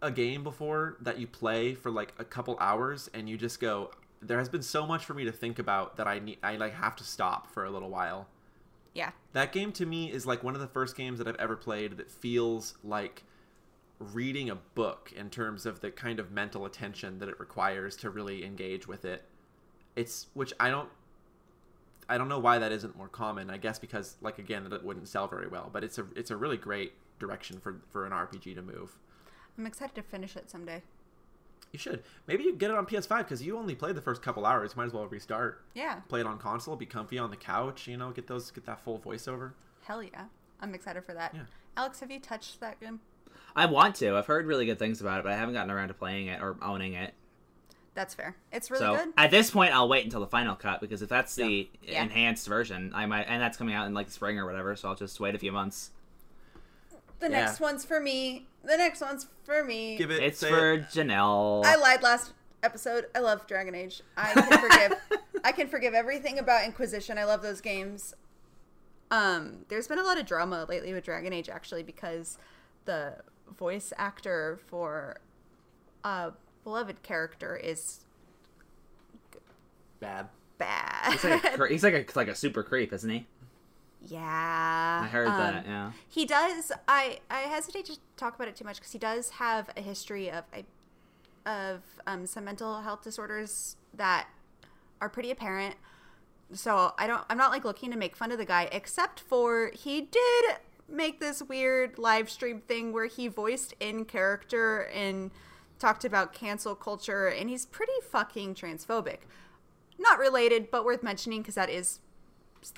a 0.03 0.11
game 0.11 0.43
before 0.43 0.97
that 1.01 1.19
you 1.19 1.27
play 1.27 1.75
for 1.75 1.91
like 1.91 2.15
a 2.19 2.25
couple 2.25 2.57
hours 2.61 3.11
and 3.15 3.29
you 3.29 3.37
just 3.37 3.61
go? 3.61 3.91
There 4.23 4.39
has 4.39 4.49
been 4.49 4.63
so 4.63 4.87
much 4.87 5.05
for 5.05 5.15
me 5.15 5.25
to 5.25 5.33
think 5.33 5.59
about 5.59 5.97
that 5.97 6.07
I 6.07 6.19
need. 6.19 6.39
I 6.43 6.57
like 6.57 6.75
have 6.75 6.97
to 6.97 7.05
stop 7.05 7.51
for 7.51 7.65
a 7.65 7.71
little 7.71 7.91
while. 7.91 8.29
Yeah. 8.95 9.11
That 9.33 9.53
game 9.53 9.73
to 9.73 9.87
me 9.87 10.11
is 10.11 10.27
like 10.27 10.43
one 10.43 10.55
of 10.55 10.61
the 10.61 10.67
first 10.67 10.97
games 10.97 11.19
that 11.19 11.29
I've 11.29 11.37
ever 11.37 11.57
played 11.57 11.97
that 11.99 12.11
feels 12.11 12.75
like 12.83 13.23
reading 13.99 14.51
a 14.51 14.57
book 14.57 15.13
in 15.15 15.31
terms 15.31 15.67
of 15.67 15.81
the 15.81 15.91
kind 15.91 16.19
of 16.19 16.31
mental 16.31 16.65
attention 16.65 17.19
that 17.19 17.29
it 17.29 17.39
requires 17.39 17.97
to 17.97 18.11
really 18.11 18.45
engage 18.45 18.89
with 18.89 19.05
it. 19.05 19.25
It's 19.95 20.27
which 20.35 20.53
I 20.59 20.71
don't 20.71 20.89
I 22.11 22.19
don't 22.19 22.29
know 22.29 22.39
why 22.39 22.59
that 22.59 22.73
isn't 22.73 22.97
more 22.97 23.09
common. 23.09 23.51
I 23.51 23.57
guess 23.57 23.79
because 23.79 24.17
like 24.21 24.39
again 24.39 24.65
that 24.65 24.73
it 24.73 24.85
wouldn't 24.85 25.09
sell 25.09 25.29
very 25.29 25.49
well, 25.49 25.71
but 25.73 25.85
it's 25.85 25.99
a 25.99 26.07
it's 26.17 26.31
a 26.31 26.37
really 26.37 26.57
great 26.57 26.93
direction 27.19 27.61
for 27.61 27.81
for 27.91 28.05
an 28.05 28.13
RPG 28.13 28.55
to 28.57 28.63
move. 28.63 28.99
I'm 29.57 29.67
excited 29.67 29.95
to 29.95 30.03
finish 30.03 30.37
it 30.37 30.51
someday. 30.51 30.83
You 31.73 31.79
should. 31.79 32.03
Maybe 32.27 32.43
you 32.43 32.55
get 32.55 32.71
it 32.71 32.77
on 32.77 32.85
PS5 32.85 33.19
because 33.19 33.43
you 33.43 33.57
only 33.57 33.77
played 33.77 33.95
the 33.95 34.01
first 34.01 34.23
couple 34.23 34.45
hours. 34.45 34.75
Might 34.77 34.87
as 34.87 34.93
well 34.93 35.07
restart. 35.07 35.63
Yeah. 35.75 36.01
Play 36.09 36.21
it 36.21 36.27
on 36.27 36.39
console. 36.39 36.75
Be 36.75 36.87
comfy 36.87 37.17
on 37.17 37.31
the 37.31 37.37
couch. 37.37 37.87
You 37.87 37.97
know, 37.97 38.11
get 38.11 38.27
those 38.27 38.51
get 38.51 38.67
that 38.67 38.81
full 38.81 38.99
voiceover. 38.99 39.53
Hell 39.83 40.03
yeah. 40.03 40.25
I'm 40.61 40.75
excited 40.75 41.05
for 41.05 41.15
that. 41.15 41.33
Yeah. 41.35 41.43
Alex, 41.77 42.01
have 42.01 42.11
you 42.11 42.19
touched 42.19 42.61
that 42.61 42.81
game? 42.81 43.01
I 43.55 43.67
want 43.67 43.95
to. 43.97 44.17
I've 44.17 44.27
heard 44.27 44.47
really 44.47 44.67
good 44.67 44.79
things 44.79 45.01
about 45.01 45.21
it, 45.21 45.23
but 45.23 45.33
I 45.33 45.37
haven't 45.37 45.55
gotten 45.55 45.71
around 45.71 45.89
to 45.89 45.95
playing 45.95 46.27
it 46.27 46.43
or 46.43 46.57
owning 46.61 46.95
it. 46.95 47.15
That's 47.95 48.15
fair. 48.15 48.37
It's 48.53 48.71
really 48.71 48.85
so 48.85 48.97
good. 48.97 49.13
at 49.17 49.31
this 49.31 49.51
point, 49.51 49.75
I'll 49.75 49.89
wait 49.89 50.05
until 50.05 50.21
the 50.21 50.27
final 50.27 50.55
cut 50.55 50.81
because 50.81 51.03
if 51.03 51.09
that's 51.09 51.35
the 51.35 51.69
Yeah. 51.83 52.03
enhanced 52.03 52.47
version, 52.47 52.93
I 52.95 53.07
might, 53.07 53.23
and 53.25 53.43
that's 53.43 53.57
coming 53.59 53.75
out 53.75 53.87
in 53.87 53.95
like 53.95 54.11
spring 54.11 54.39
or 54.39 54.47
whatever. 54.47 54.77
So 54.77 54.89
I'll 54.89 54.95
just 54.95 55.19
wait 55.21 55.35
a 55.35 55.39
few 55.39 55.53
months. 55.53 55.91
The 57.19 57.29
Yeah. 57.29 57.41
next 57.45 57.61
one's 57.61 57.85
for 57.85 58.01
me. 58.01 58.47
The 58.63 58.77
next 58.77 59.01
one's 59.01 59.27
for 59.45 59.65
me. 59.65 59.97
Give 59.97 60.11
it. 60.11 60.23
It's 60.23 60.45
for 60.45 60.75
it. 60.75 60.83
Janelle. 60.89 61.65
I 61.65 61.77
lied 61.77 62.03
last 62.03 62.33
episode. 62.63 63.07
I 63.15 63.19
love 63.19 63.47
Dragon 63.47 63.75
Age. 63.75 64.03
I 64.17 64.33
can 64.35 64.61
forgive. 64.61 65.21
I 65.45 65.53
can 65.53 65.69
forgive 65.69 65.93
everything 65.95 66.39
about 66.39 66.65
Inquisition. 66.65 67.19
I 67.19 67.25
love 67.25 67.43
those 67.43 67.61
games. 67.61 68.15
Um, 69.11 69.65
there's 69.69 69.89
been 69.89 69.99
a 69.99 70.03
lot 70.05 70.19
of 70.19 70.27
drama 70.27 70.65
lately 70.69 70.93
with 70.95 71.05
Dragon 71.05 71.33
Age, 71.33 71.49
actually, 71.49 71.83
because 71.83 72.39
the 72.85 73.17
voice 73.59 73.93
actor 73.97 74.59
for 74.69 75.17
a 76.05 76.33
beloved 76.65 77.03
character 77.03 77.57
is 77.57 78.01
bad. 80.01 80.29
bad. 80.59 81.13
he's 81.13 81.25
like 81.25 81.45
a, 81.45 81.57
cre- 81.57 81.67
he's 81.71 81.85
like 81.85 81.95
a 81.95 82.19
like 82.19 82.29
a 82.29 82.35
super 82.35 82.63
creep, 82.63 82.93
isn't 82.93 83.11
he? 83.11 83.27
yeah, 84.07 85.03
I 85.05 85.09
heard 85.09 85.29
um, 85.29 85.39
that. 85.39 85.67
Yeah. 85.67 85.93
He 86.09 86.25
does. 86.25 86.73
I 86.89 87.21
I 87.31 87.41
hesitate 87.41 87.85
to 87.87 87.99
talk 88.17 88.35
about 88.35 88.49
it 88.49 88.57
too 88.57 88.65
much 88.65 88.77
because 88.77 88.93
he 88.93 88.99
does 88.99 89.31
have 89.31 89.71
a 89.77 89.83
history 89.83 90.31
of 90.31 90.45
of 91.47 91.83
um, 92.07 92.27
some 92.27 92.45
mental 92.45 92.81
health 92.81 93.03
disorders 93.03 93.77
that 93.95 94.29
are 95.01 95.09
pretty 95.09 95.31
apparent. 95.31 95.77
So 96.53 96.95
I 96.99 97.07
don't. 97.07 97.23
I'm 97.29 97.39
not 97.39 97.51
like 97.51 97.65
looking 97.65 97.91
to 97.91 97.97
make 97.97 98.17
fun 98.17 98.33
of 98.33 98.39
the 98.39 98.45
guy, 98.45 98.69
except 98.73 99.21
for 99.21 99.71
he 99.75 100.01
did 100.01 100.45
make 100.89 101.21
this 101.21 101.43
weird 101.43 101.99
live 101.99 102.31
stream 102.31 102.61
thing 102.61 102.93
where 102.93 103.07
he 103.07 103.29
voiced 103.29 103.75
in 103.81 104.05
character 104.05 104.89
and 104.95 105.31
talked 105.81 106.05
about 106.05 106.33
cancel 106.33 106.75
culture, 106.77 107.27
and 107.27 107.49
he's 107.51 107.67
pretty 107.67 107.93
fucking 108.11 108.55
transphobic. 108.55 109.21
Not 109.99 110.19
related, 110.19 110.71
but 110.71 110.85
worth 110.85 111.03
mentioning 111.03 111.43
because 111.43 111.57
that 111.57 111.69
is 111.71 111.99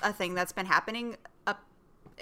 a 0.01 0.11
thing 0.11 0.33
that's 0.33 0.51
been 0.53 0.65
happening 0.65 1.17
up 1.45 1.63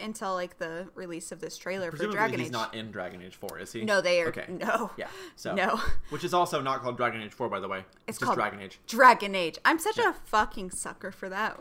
until 0.02 0.34
like 0.34 0.58
the 0.58 0.88
release 0.96 1.32
of 1.32 1.40
this 1.40 1.58
trailer 1.58 1.90
Presumably 1.92 2.16
for 2.16 2.18
Dragon 2.20 2.40
he's 2.40 2.48
Age. 2.50 2.54
not 2.54 2.74
in 2.76 2.92
Dragon 2.92 3.22
Age 3.22 3.36
4, 3.36 3.60
is 3.60 3.72
he? 3.74 3.84
no, 3.84 4.02
they 4.02 4.22
are 4.22 4.28
Okay. 4.30 4.46
no. 4.50 4.92
Yeah. 4.98 5.08
So 5.36 5.54
No. 5.54 5.80
which 6.10 6.24
is 6.24 6.34
also 6.34 6.60
not 6.62 6.82
called 6.82 6.98
Dragon 6.98 7.22
Age 7.22 7.34
4, 7.34 7.50
by 7.50 7.60
the 7.60 7.68
way. 7.68 7.86
It's, 8.08 8.18
just 8.18 8.26
called 8.26 8.38
Dragon 8.38 8.60
Age. 8.60 8.80
Dragon 8.88 9.36
Age. 9.36 9.58
I'm 9.64 9.80
such 9.80 9.98
a 9.98 10.14
fucking 10.26 10.72
sucker 10.72 11.12
for 11.12 11.30
that. 11.30 11.60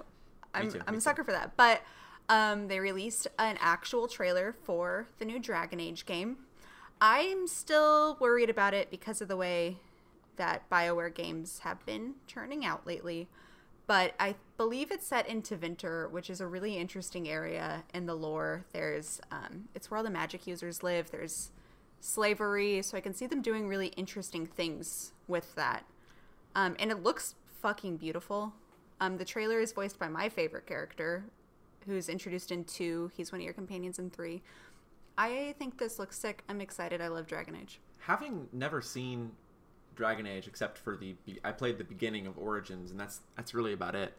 I'm 0.54 0.70
too, 0.70 0.80
I'm 0.86 0.94
a 0.94 0.96
too. 0.96 1.00
sucker 1.00 1.22
for 1.24 1.32
that. 1.32 1.56
But 1.56 1.82
um, 2.28 2.68
they 2.68 2.78
released 2.80 3.26
an 3.38 3.56
actual 3.60 4.06
trailer 4.08 4.52
for 4.64 5.08
the 5.18 5.24
new 5.24 5.38
Dragon 5.38 5.80
Age 5.80 6.06
game. 6.06 6.38
I'm 7.00 7.46
still 7.46 8.16
worried 8.20 8.50
about 8.50 8.74
it 8.74 8.90
because 8.90 9.20
of 9.20 9.28
the 9.28 9.36
way 9.36 9.78
that 10.36 10.68
BioWare 10.70 11.14
games 11.14 11.60
have 11.60 11.84
been 11.86 12.14
turning 12.26 12.64
out 12.64 12.86
lately. 12.86 13.28
But 13.86 14.14
I 14.20 14.36
believe 14.56 14.90
it's 14.90 15.06
set 15.06 15.26
in 15.28 15.42
Tevinter, 15.42 16.10
which 16.10 16.30
is 16.30 16.40
a 16.40 16.46
really 16.46 16.76
interesting 16.76 17.28
area 17.28 17.82
in 17.92 18.06
the 18.06 18.14
lore. 18.14 18.64
There's 18.72 19.20
um, 19.32 19.68
it's 19.74 19.90
where 19.90 19.98
all 19.98 20.04
the 20.04 20.10
magic 20.10 20.46
users 20.46 20.82
live. 20.82 21.10
There's 21.10 21.50
slavery, 22.00 22.82
so 22.82 22.96
I 22.96 23.00
can 23.00 23.14
see 23.14 23.26
them 23.26 23.42
doing 23.42 23.66
really 23.66 23.88
interesting 23.88 24.46
things 24.46 25.12
with 25.26 25.54
that. 25.56 25.84
Um, 26.54 26.76
and 26.78 26.90
it 26.90 27.02
looks 27.02 27.34
fucking 27.60 27.96
beautiful. 27.96 28.52
Um, 29.00 29.16
the 29.16 29.24
trailer 29.24 29.60
is 29.60 29.72
voiced 29.72 29.98
by 29.98 30.08
my 30.08 30.28
favorite 30.28 30.66
character, 30.66 31.24
who's 31.86 32.08
introduced 32.08 32.52
in 32.52 32.64
two. 32.64 33.10
He's 33.16 33.32
one 33.32 33.40
of 33.40 33.44
your 33.44 33.54
companions 33.54 33.98
in 33.98 34.10
three. 34.10 34.42
I 35.20 35.54
think 35.58 35.78
this 35.78 35.98
looks 35.98 36.18
sick. 36.18 36.42
I'm 36.48 36.62
excited. 36.62 37.02
I 37.02 37.08
love 37.08 37.26
Dragon 37.26 37.54
Age. 37.54 37.78
Having 37.98 38.48
never 38.52 38.80
seen 38.80 39.32
Dragon 39.94 40.26
Age 40.26 40.46
except 40.48 40.78
for 40.78 40.96
the 40.96 41.14
I 41.44 41.52
played 41.52 41.76
the 41.76 41.84
beginning 41.84 42.26
of 42.26 42.38
Origins 42.38 42.90
and 42.90 42.98
that's 42.98 43.20
that's 43.36 43.52
really 43.52 43.74
about 43.74 43.94
it. 43.94 44.14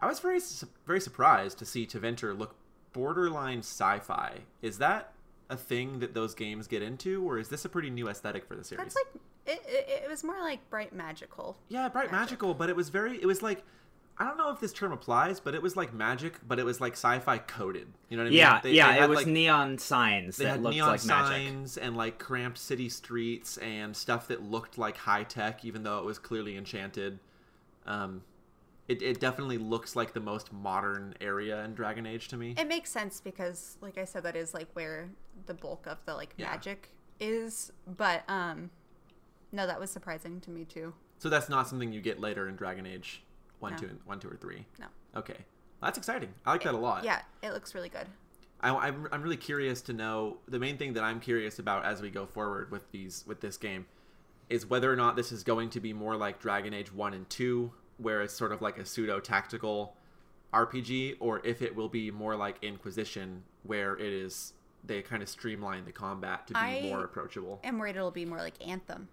I 0.00 0.06
was 0.06 0.18
very 0.18 0.40
very 0.86 1.00
surprised 1.00 1.58
to 1.58 1.66
see 1.66 1.86
Tevinter 1.86 2.36
look 2.36 2.54
borderline 2.94 3.58
sci-fi. 3.58 4.38
Is 4.62 4.78
that 4.78 5.12
a 5.50 5.56
thing 5.56 5.98
that 5.98 6.14
those 6.14 6.34
games 6.34 6.66
get 6.66 6.82
into 6.82 7.22
or 7.28 7.38
is 7.38 7.48
this 7.48 7.66
a 7.66 7.68
pretty 7.68 7.90
new 7.90 8.08
aesthetic 8.08 8.46
for 8.46 8.56
the 8.56 8.64
series? 8.64 8.82
That's 8.82 8.96
like 8.96 9.22
it, 9.46 9.62
it, 9.66 10.02
it 10.04 10.08
was 10.08 10.24
more 10.24 10.40
like 10.40 10.68
bright 10.70 10.94
magical. 10.94 11.56
Yeah, 11.68 11.88
bright 11.88 12.10
Magic. 12.10 12.20
magical, 12.20 12.54
but 12.54 12.70
it 12.70 12.76
was 12.76 12.88
very. 12.88 13.20
It 13.20 13.26
was 13.26 13.42
like, 13.42 13.62
I 14.20 14.24
don't 14.24 14.36
know 14.36 14.50
if 14.50 14.60
this 14.60 14.72
term 14.74 14.92
applies, 14.92 15.40
but 15.40 15.54
it 15.54 15.62
was 15.62 15.76
like 15.76 15.94
magic, 15.94 16.34
but 16.46 16.58
it 16.58 16.64
was 16.64 16.78
like 16.78 16.92
sci-fi 16.92 17.38
coded. 17.38 17.88
You 18.10 18.18
know 18.18 18.22
what 18.24 18.26
I 18.28 18.30
mean? 18.30 18.38
Yeah, 18.38 18.60
They- 18.60 18.72
yeah. 18.72 18.92
they 18.98 19.04
it 19.04 19.08
was 19.08 19.16
like, 19.16 19.26
neon 19.26 19.78
signs 19.78 20.36
They 20.36 20.44
that 20.44 20.50
had 20.50 20.62
looked 20.62 20.74
neon 20.76 20.88
like 20.90 21.04
magic. 21.06 21.48
signs 21.48 21.76
and 21.78 21.96
like 21.96 22.18
cramped 22.18 22.58
city 22.58 22.90
streets 22.90 23.56
and 23.58 23.96
stuff 23.96 24.28
that 24.28 24.42
looked 24.42 24.76
like 24.76 24.98
high 24.98 25.22
tech, 25.24 25.64
even 25.64 25.82
though 25.84 25.98
it 26.00 26.04
was 26.04 26.18
clearly 26.18 26.56
enchanted. 26.58 27.18
Um, 27.86 28.22
it, 28.88 29.00
it 29.00 29.20
definitely 29.20 29.56
looks 29.56 29.96
like 29.96 30.12
the 30.12 30.20
most 30.20 30.52
modern 30.52 31.14
area 31.20 31.64
in 31.64 31.74
Dragon 31.74 32.04
Age 32.04 32.28
to 32.28 32.36
me. 32.36 32.54
It 32.58 32.68
makes 32.68 32.90
sense 32.90 33.20
because, 33.22 33.78
like 33.80 33.96
I 33.96 34.04
said, 34.04 34.22
that 34.24 34.36
is 34.36 34.52
like 34.52 34.68
where 34.74 35.08
the 35.46 35.54
bulk 35.54 35.86
of 35.86 35.96
the 36.04 36.14
like 36.14 36.34
Yeah. 36.36 36.50
magic 36.50 36.90
is. 37.20 37.72
But 37.86 38.24
um, 38.28 38.68
no, 39.50 39.66
that 39.66 39.80
was 39.80 39.90
surprising 39.90 40.40
to 40.42 40.50
me 40.50 40.64
too. 40.66 40.92
So 41.18 41.30
that's 41.30 41.48
not 41.48 41.68
something 41.68 41.90
you 41.92 42.00
get 42.02 42.20
later 42.20 42.48
in 42.48 42.56
Dragon 42.56 42.84
Age 42.84 43.22
one, 43.60 43.72
No. 43.72 43.78
two, 43.78 43.86
and 43.86 43.98
one, 44.04 44.18
two, 44.20 44.28
or 44.28 44.36
three. 44.36 44.66
No. 44.78 44.86
Okay, 45.16 45.36
that's 45.82 45.96
exciting. 45.98 46.30
I 46.44 46.52
like 46.52 46.62
that 46.64 46.74
a 46.74 46.78
lot. 46.78 47.04
Yeah, 47.04 47.22
it 47.42 47.52
looks 47.52 47.74
really 47.74 47.88
good. 47.88 48.06
I, 48.62 48.70
I'm, 48.74 49.08
I'm 49.12 49.22
really 49.22 49.36
curious 49.36 49.80
to 49.82 49.92
know 49.92 50.36
the 50.48 50.58
main 50.58 50.76
thing 50.76 50.92
that 50.94 51.04
I'm 51.04 51.20
curious 51.20 51.58
about 51.58 51.84
as 51.84 52.02
we 52.02 52.10
go 52.10 52.26
forward 52.26 52.70
with 52.70 52.90
these 52.92 53.24
with 53.26 53.40
this 53.40 53.56
game 53.56 53.86
is 54.50 54.66
whether 54.66 54.92
or 54.92 54.96
not 54.96 55.16
this 55.16 55.30
is 55.32 55.42
going 55.44 55.70
to 55.70 55.80
be 55.80 55.92
more 55.92 56.16
like 56.16 56.40
Dragon 56.40 56.74
Age 56.74 56.92
one 56.92 57.14
and 57.14 57.28
two, 57.30 57.72
where 57.98 58.20
it's 58.22 58.34
sort 58.34 58.52
of 58.52 58.60
like 58.60 58.78
a 58.78 58.84
pseudo 58.84 59.20
tactical 59.20 59.96
RPG, 60.52 61.16
or 61.20 61.40
if 61.46 61.62
it 61.62 61.74
will 61.74 61.88
be 61.88 62.10
more 62.10 62.34
like 62.36 62.56
Inquisition, 62.62 63.42
where 63.62 63.96
it 63.96 64.12
is 64.12 64.52
they 64.84 65.02
kind 65.02 65.22
of 65.22 65.28
streamline 65.28 65.84
the 65.84 65.92
combat 65.92 66.46
to 66.48 66.54
be 66.54 66.58
I- 66.58 66.80
more 66.82 67.04
approachable. 67.04 67.60
I'm 67.64 67.78
worried 67.78 67.96
it'll 67.96 68.10
be 68.10 68.24
more 68.24 68.38
like 68.38 68.54
Anthem. 68.66 69.08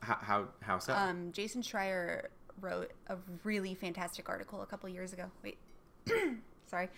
How 0.00 0.18
how, 0.20 0.48
how 0.60 0.78
so? 0.78 0.92
Um, 0.94 1.30
Jason 1.32 1.62
Schreier 1.62 2.26
wrote 2.60 2.90
a 3.08 3.16
really 3.44 3.74
fantastic 3.74 4.28
article 4.28 4.62
a 4.62 4.66
couple 4.66 4.88
years 4.88 5.12
ago. 5.12 5.30
Wait, 5.42 5.58
sorry. 6.66 6.88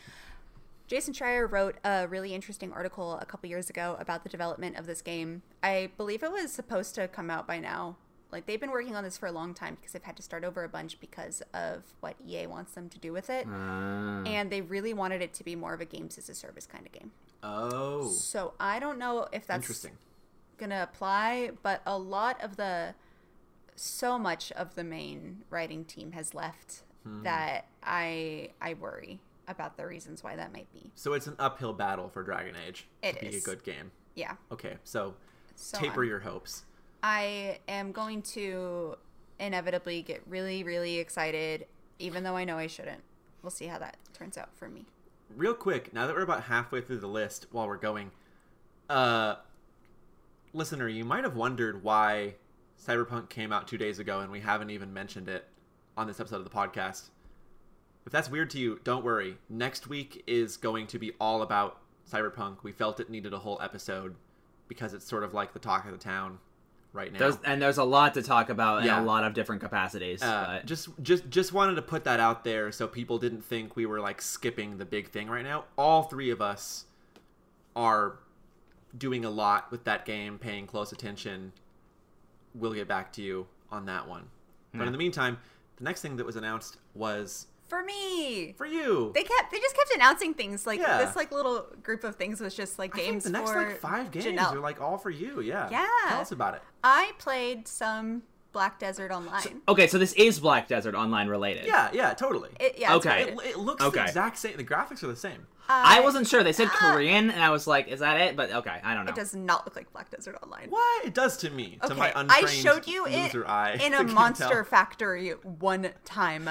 Jason 0.86 1.12
Schreier 1.12 1.50
wrote 1.50 1.76
a 1.84 2.08
really 2.08 2.34
interesting 2.34 2.72
article 2.72 3.18
a 3.20 3.26
couple 3.26 3.48
years 3.48 3.68
ago 3.68 3.96
about 4.00 4.22
the 4.22 4.30
development 4.30 4.76
of 4.76 4.86
this 4.86 5.02
game. 5.02 5.42
I 5.62 5.90
believe 5.98 6.22
it 6.22 6.32
was 6.32 6.50
supposed 6.50 6.94
to 6.94 7.08
come 7.08 7.28
out 7.30 7.46
by 7.46 7.58
now. 7.58 7.96
Like 8.32 8.46
they've 8.46 8.60
been 8.60 8.70
working 8.70 8.96
on 8.96 9.04
this 9.04 9.16
for 9.18 9.26
a 9.26 9.32
long 9.32 9.52
time 9.54 9.74
because 9.76 9.92
they've 9.92 10.02
had 10.02 10.16
to 10.16 10.22
start 10.22 10.44
over 10.44 10.64
a 10.64 10.68
bunch 10.68 10.98
because 11.00 11.42
of 11.52 11.82
what 12.00 12.14
EA 12.26 12.46
wants 12.46 12.72
them 12.72 12.88
to 12.90 12.98
do 12.98 13.12
with 13.12 13.28
it. 13.30 13.46
Uh, 13.46 14.22
And 14.26 14.50
they 14.50 14.60
really 14.62 14.94
wanted 14.94 15.20
it 15.22 15.34
to 15.34 15.44
be 15.44 15.54
more 15.56 15.74
of 15.74 15.80
a 15.80 15.84
games 15.86 16.16
as 16.18 16.28
a 16.30 16.34
service 16.34 16.66
kind 16.66 16.86
of 16.86 16.92
game. 16.92 17.10
oh, 17.42 18.08
So 18.10 18.54
I 18.58 18.78
don't 18.80 18.98
know 18.98 19.28
if 19.32 19.46
that's 19.46 19.62
interesting. 19.64 19.92
gonna 20.58 20.82
apply, 20.90 21.52
but 21.62 21.80
a 21.86 21.98
lot 21.98 22.42
of 22.42 22.56
the 22.56 22.94
so 23.78 24.18
much 24.18 24.50
of 24.52 24.74
the 24.74 24.84
main 24.84 25.44
writing 25.50 25.84
team 25.84 26.12
has 26.12 26.34
left 26.34 26.82
Hmm. 27.04 27.22
that 27.22 27.66
I 27.82 28.50
I 28.60 28.74
worry 28.74 29.20
about 29.46 29.76
the 29.76 29.86
reasons 29.86 30.22
why 30.22 30.36
that 30.36 30.52
might 30.52 30.70
be. 30.72 30.90
So 30.94 31.12
it's 31.14 31.26
an 31.26 31.36
uphill 31.38 31.72
battle 31.72 32.08
for 32.08 32.22
Dragon 32.22 32.54
Age 32.66 32.86
It 33.02 33.14
to 33.20 33.30
be 33.30 33.36
a 33.36 33.40
good 33.40 33.62
game. 33.62 33.92
Yeah. 34.14 34.34
Okay, 34.52 34.76
so, 34.84 35.14
So 35.54 35.78
taper 35.78 36.02
I'm- 36.02 36.08
your 36.10 36.18
hopes. 36.20 36.64
I 37.02 37.60
am 37.68 37.92
going 37.92 38.22
to 38.22 38.96
inevitably 39.38 40.02
get 40.02 40.22
really, 40.26 40.64
really 40.64 40.98
excited, 40.98 41.66
even 42.00 42.24
though 42.24 42.36
I 42.36 42.44
know 42.44 42.58
I 42.58 42.66
shouldn't. 42.66 43.02
We'll 43.42 43.50
see 43.50 43.66
how 43.68 43.78
that 43.78 43.96
turns 44.12 44.36
out 44.36 44.52
for 44.56 44.68
me. 44.68 44.84
Real 45.34 45.54
quick, 45.54 45.92
now 45.94 46.06
that 46.08 46.16
we're 46.16 46.22
about 46.22 46.42
halfway 46.44 46.80
through 46.80 46.98
the 46.98 47.06
list 47.06 47.46
while 47.52 47.68
we're 47.68 47.76
going, 47.76 48.10
uh, 48.90 49.36
listener, 50.52 50.88
you 50.88 51.04
might 51.04 51.22
have 51.24 51.36
wondered 51.36 51.82
why 51.84 52.34
Cyberpunk 52.86 53.28
came 53.28 53.52
out 53.52 53.66
two 53.68 53.78
days 53.78 53.98
ago 53.98 54.20
and 54.20 54.30
we 54.30 54.40
haven't 54.40 54.70
even 54.70 54.92
mentioned 54.92 55.28
it 55.28 55.44
on 55.96 56.06
this 56.06 56.20
episode 56.20 56.36
of 56.36 56.44
the 56.44 56.50
podcast. 56.50 57.10
If 58.06 58.12
that's 58.12 58.30
weird 58.30 58.50
to 58.50 58.58
you, 58.58 58.80
don't 58.84 59.04
worry. 59.04 59.36
Next 59.50 59.86
week 59.88 60.22
is 60.26 60.56
going 60.56 60.86
to 60.88 60.98
be 60.98 61.12
all 61.20 61.42
about 61.42 61.80
Cyberpunk. 62.10 62.58
We 62.62 62.72
felt 62.72 63.00
it 63.00 63.10
needed 63.10 63.32
a 63.34 63.38
whole 63.38 63.58
episode 63.62 64.14
because 64.68 64.94
it's 64.94 65.06
sort 65.06 65.24
of 65.24 65.34
like 65.34 65.52
the 65.52 65.58
talk 65.58 65.84
of 65.84 65.92
the 65.92 65.98
town 65.98 66.38
right 66.94 67.12
now. 67.12 67.18
there's 67.18 67.36
and 67.44 67.60
there's 67.60 67.76
a 67.76 67.84
lot 67.84 68.14
to 68.14 68.22
talk 68.22 68.48
about 68.48 68.84
Yeah. 68.84 68.96
in 68.96 69.02
a 69.02 69.06
lot 69.06 69.24
of 69.24 69.34
different 69.34 69.60
capacities. 69.60 70.22
Uh, 70.22 70.62
just 70.64 70.88
just 71.02 71.28
just 71.28 71.52
wanted 71.52 71.74
to 71.74 71.82
put 71.82 72.04
that 72.04 72.18
out 72.20 72.44
there 72.44 72.72
so 72.72 72.86
people 72.88 73.18
didn't 73.18 73.44
think 73.44 73.76
we 73.76 73.84
were 73.84 74.00
like 74.00 74.22
skipping 74.22 74.78
the 74.78 74.86
big 74.86 75.10
thing 75.10 75.28
right 75.28 75.44
now. 75.44 75.64
All 75.76 76.04
three 76.04 76.30
of 76.30 76.40
us 76.40 76.86
are 77.76 78.18
doing 78.96 79.24
a 79.26 79.30
lot 79.30 79.70
with 79.70 79.84
that 79.84 80.06
game, 80.06 80.38
paying 80.38 80.66
close 80.66 80.92
attention. 80.92 81.52
We'll 82.54 82.72
get 82.72 82.88
back 82.88 83.12
to 83.14 83.22
you 83.22 83.46
on 83.70 83.86
that 83.86 84.08
one. 84.08 84.24
But 84.72 84.82
in 84.82 84.86
hmm. 84.88 84.92
the 84.92 84.98
meantime, 84.98 85.38
the 85.76 85.84
next 85.84 86.02
thing 86.02 86.16
that 86.16 86.26
was 86.26 86.36
announced 86.36 86.78
was 86.94 87.46
For 87.68 87.82
me, 87.82 88.54
for 88.56 88.66
you. 88.66 89.12
they 89.14 89.22
kept 89.22 89.50
they 89.50 89.58
just 89.58 89.76
kept 89.76 89.94
announcing 89.94 90.34
things 90.34 90.66
like 90.66 90.80
Yeah. 90.80 91.04
this 91.04 91.16
like 91.16 91.32
little 91.32 91.66
group 91.82 92.04
of 92.04 92.16
things 92.16 92.40
was 92.40 92.54
just 92.54 92.78
like 92.78 92.94
I 92.94 92.98
think 92.98 93.10
games 93.12 93.24
the 93.24 93.30
next 93.30 93.50
for 93.50 93.64
like 93.64 93.80
five 93.80 94.10
games 94.10 94.26
Janelle. 94.26 94.52
are 94.54 94.60
like 94.60 94.80
all 94.80 94.98
for 94.98 95.10
you. 95.10 95.40
Yeah. 95.40 95.68
Yeah. 95.70 95.86
Tell 96.08 96.20
us 96.20 96.32
about 96.32 96.54
it. 96.54 96.62
I 96.82 97.12
played 97.18 97.68
some 97.68 98.22
Black 98.52 98.78
Desert 98.78 99.10
Online. 99.12 99.60
okay, 99.68 99.86
so 99.86 99.98
this 99.98 100.12
is 100.14 100.40
Black 100.40 100.68
Desert 100.68 100.94
Online 100.94 101.28
related. 101.28 101.66
Yeah. 101.66 101.90
Yeah. 101.92 102.14
Totally. 102.14 102.50
It, 102.58 102.76
yeah, 102.78 102.94
Okay. 102.94 103.22
It, 103.24 103.38
it 103.44 103.58
looks 103.58 103.84
Okay. 103.84 103.98
the 104.00 104.04
exact 104.06 104.38
same. 104.38 104.56
The 104.56 104.64
graphics 104.64 105.02
are 105.02 105.06
the 105.08 105.16
same. 105.16 105.46
I 105.68 105.98
Uh, 106.00 106.02
wasn't 106.02 106.26
sure. 106.26 106.42
They 106.42 106.54
said 106.54 106.68
Ah. 106.72 106.92
Korean, 106.94 107.30
and 107.30 107.42
I 107.42 107.50
was 107.50 107.66
like, 107.66 107.88
"Is 107.88 108.00
that 108.00 108.18
it?" 108.20 108.36
But 108.36 108.50
okay, 108.50 108.80
I 108.82 108.94
don't 108.94 109.04
know. 109.04 109.10
It 109.10 109.16
does 109.16 109.34
not 109.34 109.66
look 109.66 109.76
like 109.76 109.92
Black 109.92 110.10
Desert 110.10 110.36
Online. 110.42 110.70
What 110.70 111.04
it 111.04 111.12
does 111.12 111.36
to 111.38 111.50
me, 111.50 111.78
to 111.82 111.92
Okay, 111.92 111.98
my 111.98 112.12
I 112.30 112.46
showed 112.46 112.86
you 112.86 113.04
it 113.06 113.34
eye, 113.46 113.72
in 113.84 113.92
a 114.00 114.02
Monster 114.02 114.48
tell. 114.48 114.64
Factory 114.64 115.30
one 115.42 115.90
time. 116.06 116.48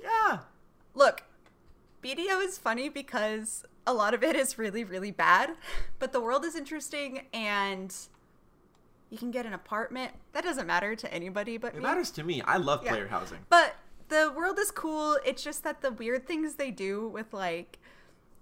Yeah. 0.00 0.38
Look, 0.94 1.24
BDO 2.00 2.44
is 2.44 2.58
funny 2.58 2.88
because 2.88 3.64
a 3.88 3.92
lot 3.92 4.14
of 4.14 4.22
it 4.22 4.36
is 4.36 4.56
really, 4.56 4.84
really 4.84 5.10
bad, 5.10 5.56
but 5.98 6.12
the 6.12 6.20
world 6.20 6.44
is 6.44 6.54
interesting 6.54 7.26
and 7.34 7.92
you 9.10 9.18
can 9.18 9.30
get 9.30 9.44
an 9.44 9.52
apartment. 9.52 10.12
That 10.32 10.44
doesn't 10.44 10.66
matter 10.66 10.94
to 10.96 11.12
anybody 11.12 11.56
but 11.58 11.74
It 11.74 11.78
me. 11.78 11.82
matters 11.82 12.10
to 12.12 12.22
me. 12.22 12.40
I 12.42 12.56
love 12.56 12.82
Yeah. 12.84 12.90
player 12.92 13.08
housing. 13.08 13.40
But 13.48 13.74
the 14.08 14.32
world 14.34 14.58
is 14.58 14.70
cool. 14.70 15.18
It's 15.24 15.42
just 15.42 15.62
that 15.64 15.82
the 15.82 15.90
weird 15.92 16.26
things 16.26 16.54
they 16.54 16.70
do 16.70 17.08
with 17.08 17.32
like 17.32 17.78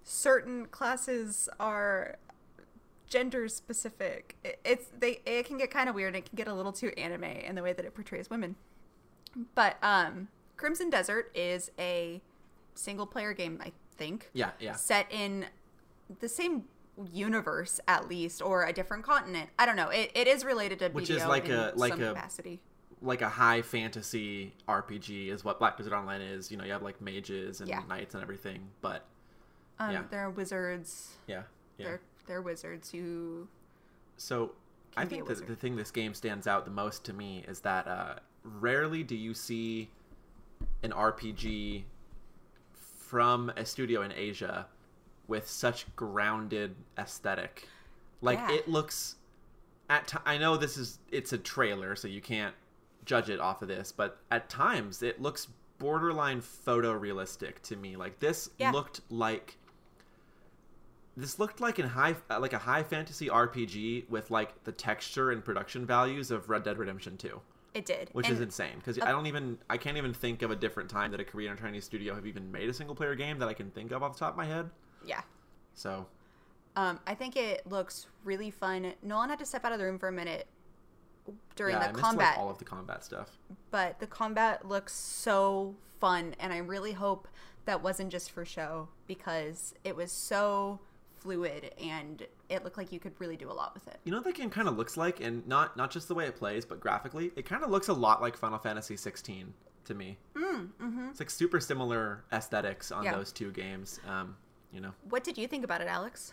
certain 0.05 0.67
classes 0.67 1.49
are 1.59 2.17
gender 3.07 3.49
specific. 3.49 4.37
It, 4.45 4.61
it's 4.65 4.87
they 4.99 5.21
it 5.25 5.47
can 5.47 5.57
get 5.59 5.71
kind 5.71 5.89
of 5.89 5.95
weird. 5.95 6.15
It 6.15 6.27
can 6.27 6.37
get 6.37 6.49
a 6.49 6.55
little 6.55 6.73
too 6.73 6.93
anime 6.99 7.25
in 7.25 7.55
the 7.55 7.63
way 7.63 7.73
that 7.73 7.85
it 7.85 7.95
portrays 7.95 8.29
women. 8.31 8.57
But 9.55 9.77
um 9.83 10.29
Crimson 10.57 10.91
Desert 10.91 11.31
is 11.35 11.71
a 11.79 12.21
single 12.75 13.07
player 13.07 13.33
game, 13.33 13.61
I 13.65 13.73
think. 13.97 14.31
Yeah, 14.33 14.51
yeah. 14.59 14.75
Set 14.75 15.07
in 15.11 15.47
the 16.21 16.29
same 16.29 16.65
universe 17.13 17.81
at 17.89 18.09
least 18.09 18.43
or 18.43 18.65
a 18.65 18.73
different 18.73 19.05
continent. 19.05 19.51
I 19.59 19.67
don't 19.67 19.77
know. 19.77 19.89
It, 19.89 20.11
it 20.15 20.27
is 20.27 20.45
related 20.45 20.79
to 20.81 20.89
Which 20.89 21.09
BDO 21.09 21.17
is 21.17 21.25
like 21.27 21.49
a- 21.49 21.73
like 21.77 21.95
a- 21.95 22.13
capacity. 22.15 22.61
Like 23.01 23.23
a 23.23 23.29
high 23.29 23.63
fantasy 23.63 24.55
RPG 24.69 25.29
is 25.29 25.45
what 25.45 25.61
Black 25.61 25.77
Desert 25.77 25.93
Online 25.95 26.21
is. 26.21 26.51
You 26.51 26.57
know, 26.57 26.65
you 26.65 26.73
have 26.73 26.83
like 26.83 27.01
mages 27.01 27.61
and 27.61 27.69
Yeah. 27.69 27.83
knights 27.89 28.15
and 28.15 28.23
everything. 28.23 28.69
But 28.81 29.05
Um, 29.79 29.93
yeah. 29.93 30.03
There 30.11 30.21
are 30.25 30.31
wizards. 30.31 31.17
yeah, 31.29 31.43
yeah. 31.77 31.87
They're 31.87 32.01
they're 32.27 32.43
wizards 32.43 32.91
who 32.91 33.47
So 34.17 34.53
I 34.97 35.05
think 35.05 35.29
that 35.29 35.47
the 35.47 35.55
thing 35.55 35.77
this 35.77 35.93
game 35.93 36.13
stands 36.13 36.47
out 36.49 36.65
the 36.65 36.71
most 36.73 37.05
to 37.05 37.13
me 37.13 37.45
is 37.47 37.61
that 37.61 37.87
uh, 37.87 38.17
rarely 38.43 39.05
do 39.05 39.15
you 39.15 39.33
see 39.33 39.91
an 40.83 40.91
RPG 40.91 41.85
from 42.99 43.51
a 43.57 43.65
studio 43.65 44.03
in 44.03 44.13
Asia 44.13 44.67
with 45.29 45.49
such 45.49 45.95
grounded 45.95 46.75
aesthetic. 46.99 47.69
Like 48.21 48.39
Yeah. 48.39 48.53
it 48.53 48.69
looks 48.69 49.17
at 49.89 50.09
ti 50.09 50.19
I 50.27 50.39
know 50.39 50.57
this 50.57 50.77
is 50.77 50.99
it's 51.13 51.33
a 51.33 51.39
trailer 51.39 51.95
so 51.95 52.09
you 52.09 52.21
can't 52.21 52.55
judge 53.05 53.31
it 53.31 53.39
off 53.41 53.63
of 53.63 53.69
this, 53.69 53.93
but 53.93 54.19
at 54.31 54.49
times 54.49 55.03
it 55.03 55.23
looks 55.23 55.47
borderline 55.79 56.41
photorealistic 56.43 57.61
to 57.63 57.77
me. 57.77 57.95
Like 57.97 58.19
this 58.19 58.51
Yeah. 58.59 58.73
looked 58.73 59.01
like 59.11 59.57
this 61.17 61.39
looked 61.39 61.61
like 61.61 61.79
in 61.79 61.87
high 61.89 62.17
uh, 62.31 62.39
like 62.41 62.53
a 62.53 62.59
high 62.59 62.83
fantasy 62.83 63.29
RPG 63.29 64.09
with 64.09 64.31
like 64.31 64.65
the 64.65 64.73
texture 64.73 65.31
and 65.31 65.45
production 65.45 65.85
values 65.85 66.31
of 66.31 66.49
Red 66.49 66.63
Dead 66.63 66.79
Redemption 66.79 67.17
2, 67.17 67.41
it 67.75 67.85
did. 67.85 68.09
which 68.13 68.27
And 68.27 68.35
is 68.37 68.41
insane 68.41 68.77
because 68.77 68.99
I 69.01 69.11
don't 69.11 69.27
even 69.27 69.59
I 69.69 69.77
can't 69.79 69.97
even 69.97 70.15
think 70.15 70.43
of 70.43 70.51
a 70.51 70.57
different 70.57 70.89
time 70.91 71.11
that 71.11 71.21
a 71.21 71.25
Korean 71.25 71.53
or 71.53 71.57
Chinese 71.57 71.85
studio 71.85 72.15
have 72.15 72.27
even 72.27 72.53
made 72.53 72.69
a 72.69 72.75
single 72.75 72.95
player 72.95 73.15
game 73.17 73.39
that 73.41 73.49
I 73.49 73.55
can 73.55 73.71
think 73.71 73.91
of 73.91 74.03
off 74.03 74.13
the 74.15 74.19
top 74.21 74.33
of 74.33 74.37
my 74.37 74.47
head. 74.47 74.71
Yeah. 75.05 75.23
So 75.75 76.07
Um, 76.77 77.01
I 77.07 77.15
think 77.15 77.37
it 77.37 77.67
looks 77.67 78.07
really 78.25 78.51
fun. 78.51 78.93
Nolan 79.03 79.31
had 79.31 79.39
to 79.41 79.47
step 79.47 79.65
out 79.65 79.73
of 79.73 79.79
the 79.79 79.85
room 79.85 79.99
for 79.99 80.09
a 80.09 80.13
minute 80.13 80.47
during 81.57 81.75
yeah, 81.75 81.81
I 81.83 81.87
the 81.89 81.93
missed 81.95 82.05
combat, 82.05 82.37
like 82.37 82.39
all 82.39 82.51
of 82.51 82.59
the 82.59 82.65
combat 82.65 83.05
stuff. 83.05 83.37
but 83.71 83.99
the 84.01 84.07
combat 84.07 84.67
looks 84.67 84.95
so 84.95 85.75
fun, 86.01 86.35
and 86.41 86.53
I 86.53 86.59
really 86.59 86.93
hope 86.93 87.29
that 87.67 87.83
wasn't 87.83 88.11
just 88.11 88.31
for 88.31 88.45
show 88.45 88.89
because 89.07 89.75
it 89.85 89.95
was 89.95 90.11
so 90.11 90.81
fluid 91.19 91.73
and 91.83 92.25
it 92.49 92.63
looked 92.65 92.79
like 92.79 92.93
you 92.93 93.01
could 93.01 93.13
really 93.19 93.37
do 93.37 93.51
a 93.51 93.53
lot 93.53 93.75
with 93.75 93.87
it. 93.89 93.99
You 94.05 94.13
know 94.13 94.19
what 94.19 94.25
that 94.25 94.37
game 94.37 94.49
kind 94.51 94.69
of 94.69 94.77
looks 94.79 94.97
like, 94.97 95.21
and 95.21 95.47
not 95.47 95.77
not 95.77 95.91
just 95.91 96.09
the 96.09 96.15
way 96.15 96.27
it 96.27 96.37
plays, 96.37 96.65
but 96.65 96.81
graphically, 96.81 97.31
it 97.37 97.45
kind 97.45 97.63
of 97.63 97.71
looks 97.71 97.89
a 97.89 97.93
lot 97.93 98.23
like 98.23 98.37
Final 98.37 98.59
Fantasy 98.59 98.97
16 98.97 99.53
to 99.85 99.95
me. 99.95 100.17
Mm, 100.35 100.69
hmm 100.81 101.09
It's 101.11 101.21
like 101.21 101.29
super 101.31 101.61
similar 101.61 102.25
aesthetics 102.33 102.91
on 102.93 103.05
Yeah. 103.05 103.15
those 103.17 103.33
two 103.33 103.51
games. 103.53 104.01
Um, 104.09 104.37
you 104.73 104.81
know, 104.81 104.93
What 105.09 105.25
did 105.25 105.39
you 105.39 105.47
think 105.49 105.65
about 105.65 105.81
it, 105.81 105.89
Alex? 105.89 106.33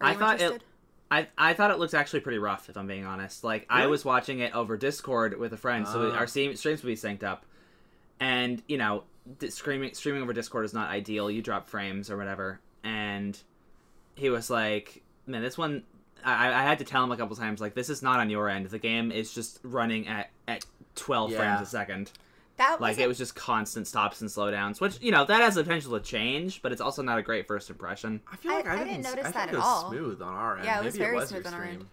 Are 0.00 0.08
I 0.08 0.12
you 0.12 0.18
thought 0.18 0.34
interested? 0.40 0.62
it. 0.62 0.66
I, 1.10 1.28
I 1.36 1.52
thought 1.52 1.70
it 1.70 1.78
looked 1.78 1.92
actually 1.94 2.20
pretty 2.20 2.38
rough, 2.38 2.70
if 2.70 2.76
I'm 2.76 2.86
being 2.86 3.04
honest. 3.04 3.44
Like 3.44 3.66
I 3.68 3.86
was 3.86 4.04
watching 4.04 4.38
it 4.40 4.54
over 4.54 4.76
Discord 4.78 5.38
with 5.38 5.52
a 5.52 5.56
friend, 5.58 5.86
so 5.86 6.10
Ah. 6.10 6.16
our 6.16 6.26
streams 6.26 6.64
would 6.64 6.82
be 6.86 6.94
synced 6.96 7.22
up, 7.22 7.44
and 8.18 8.62
you 8.66 8.78
know, 8.78 9.04
di- 9.38 9.50
streaming 9.50 9.92
streaming 9.94 10.22
over 10.22 10.32
Discord 10.32 10.64
is 10.64 10.72
not 10.72 10.90
ideal. 10.90 11.30
You 11.30 11.42
drop 11.42 11.68
frames 11.68 12.10
or 12.10 12.16
whatever, 12.16 12.60
and 12.82 13.38
he 14.14 14.30
was 14.30 14.48
like, 14.48 15.02
"Man, 15.26 15.42
this 15.42 15.58
one." 15.58 15.82
I, 16.24 16.48
I 16.48 16.62
had 16.62 16.78
to 16.78 16.84
tell 16.84 17.02
him 17.02 17.10
a 17.10 17.16
couple 17.16 17.34
times, 17.36 17.60
like, 17.60 17.74
"This 17.74 17.90
is 17.90 18.00
not 18.00 18.20
on 18.20 18.30
your 18.30 18.48
end. 18.48 18.66
The 18.66 18.78
game 18.78 19.10
is 19.12 19.34
just 19.34 19.58
running 19.62 20.06
at 20.08 20.30
at 20.48 20.64
12 20.94 21.32
Yeah. 21.32 21.38
frames 21.38 21.68
a 21.68 21.70
second. 21.70 22.10
That 22.58 22.80
Like 22.80 22.96
was 22.96 22.98
it 22.98 23.08
was 23.08 23.18
just 23.18 23.34
constant 23.34 23.86
stops 23.86 24.20
and 24.20 24.28
slowdowns, 24.30 24.80
which 24.80 24.98
you 25.00 25.10
know 25.10 25.24
that 25.24 25.40
has 25.40 25.54
the 25.54 25.62
potential 25.64 25.98
to 25.98 26.04
change, 26.04 26.60
but 26.62 26.70
it's 26.70 26.80
also 26.80 27.02
not 27.02 27.18
a 27.18 27.22
great 27.22 27.46
first 27.46 27.70
impression. 27.70 28.20
I 28.30 28.36
feel 28.36 28.52
like 28.52 28.66
I, 28.66 28.74
I 28.74 28.78
didn't, 28.78 29.02
didn't 29.02 29.04
notice 29.04 29.26
I 29.26 29.30
that 29.32 29.48
at 29.48 29.54
it 29.54 29.56
was 29.56 29.64
all. 29.64 29.90
smooth 29.90 30.20
on 30.22 30.34
our 30.34 30.56
end. 30.56 30.64
Yeah, 30.66 30.80
it 30.80 30.84
was 30.84 30.94
Maybe 30.94 31.04
very 31.04 31.16
it 31.16 31.20
was 31.20 31.28
smooth 31.30 31.44
your 31.44 31.48
on 31.54 31.54
our 31.54 31.66
stream. 31.66 31.80
end. 31.80 31.88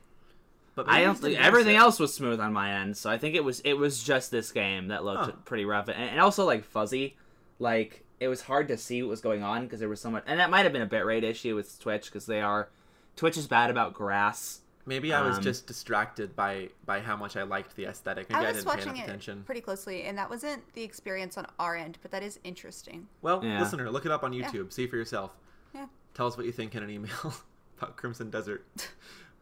But 0.75 0.87
I 0.87 0.91
maybe 0.93 1.05
don't 1.05 1.15
think 1.17 1.39
everything 1.39 1.75
it. 1.75 1.79
else 1.79 1.99
was 1.99 2.13
smooth 2.13 2.39
on 2.39 2.53
my 2.53 2.73
end, 2.81 2.97
so 2.97 3.09
I 3.09 3.17
think 3.17 3.35
it 3.35 3.43
was 3.43 3.59
it 3.61 3.73
was 3.73 4.03
just 4.03 4.31
this 4.31 4.51
game 4.51 4.89
that 4.89 5.03
looked 5.05 5.25
Huh. 5.25 5.31
pretty 5.45 5.65
rough 5.65 5.87
and, 5.87 5.97
and 5.97 6.19
also 6.19 6.45
like 6.45 6.63
fuzzy, 6.63 7.15
like 7.57 8.03
it 8.19 8.27
was 8.27 8.41
hard 8.41 8.67
to 8.67 8.77
see 8.77 9.01
what 9.01 9.09
was 9.09 9.21
going 9.21 9.43
on 9.43 9.63
because 9.63 9.79
there 9.79 9.87
was 9.89 10.01
so 10.01 10.11
much, 10.11 10.23
and 10.27 10.39
that 10.39 10.49
might 10.49 10.63
have 10.63 10.73
been 10.73 10.81
a 10.81 10.87
bitrate 10.87 11.23
issue 11.23 11.55
with 11.55 11.79
Twitch 11.79 12.05
because 12.05 12.25
they 12.25 12.41
are 12.41 12.69
Twitch 13.15 13.37
is 13.37 13.47
bad 13.47 13.69
about 13.69 13.93
grass. 13.93 14.59
Maybe 14.89 15.13
I 15.13 15.21
was 15.21 15.37
Um, 15.37 15.43
just 15.43 15.67
distracted 15.67 16.35
by 16.35 16.69
by 16.85 16.99
how 16.99 17.15
much 17.15 17.37
I 17.37 17.43
liked 17.43 17.75
the 17.75 17.85
aesthetic. 17.85 18.29
Maybe 18.29 18.43
I, 18.43 18.49
I 18.49 18.51
was 18.51 18.57
didn't 18.57 18.65
pay 18.71 18.77
watching 18.77 18.87
enough 18.95 18.99
it 19.01 19.03
attention. 19.09 19.43
pretty 19.45 19.61
closely, 19.61 20.03
and 20.03 20.17
that 20.17 20.29
wasn't 20.29 20.61
the 20.73 20.83
experience 20.83 21.37
on 21.37 21.45
our 21.59 21.75
end, 21.77 21.97
but 22.01 22.11
that 22.11 22.23
is 22.23 22.39
interesting. 22.43 23.07
Well, 23.21 23.43
Yeah. 23.45 23.61
listener, 23.61 23.89
look 23.91 24.05
it 24.05 24.11
up 24.11 24.23
on 24.23 24.33
YouTube. 24.33 24.73
See 24.73 24.87
for 24.87 24.97
yourself. 24.97 25.31
Yeah. 25.73 25.85
Tell 26.15 26.25
us 26.27 26.35
what 26.35 26.45
you 26.47 26.51
think 26.51 26.73
in 26.75 26.83
an 26.83 26.89
email 26.89 27.33
about 27.77 27.95
Crimson 27.95 28.29
Desert. 28.31 28.65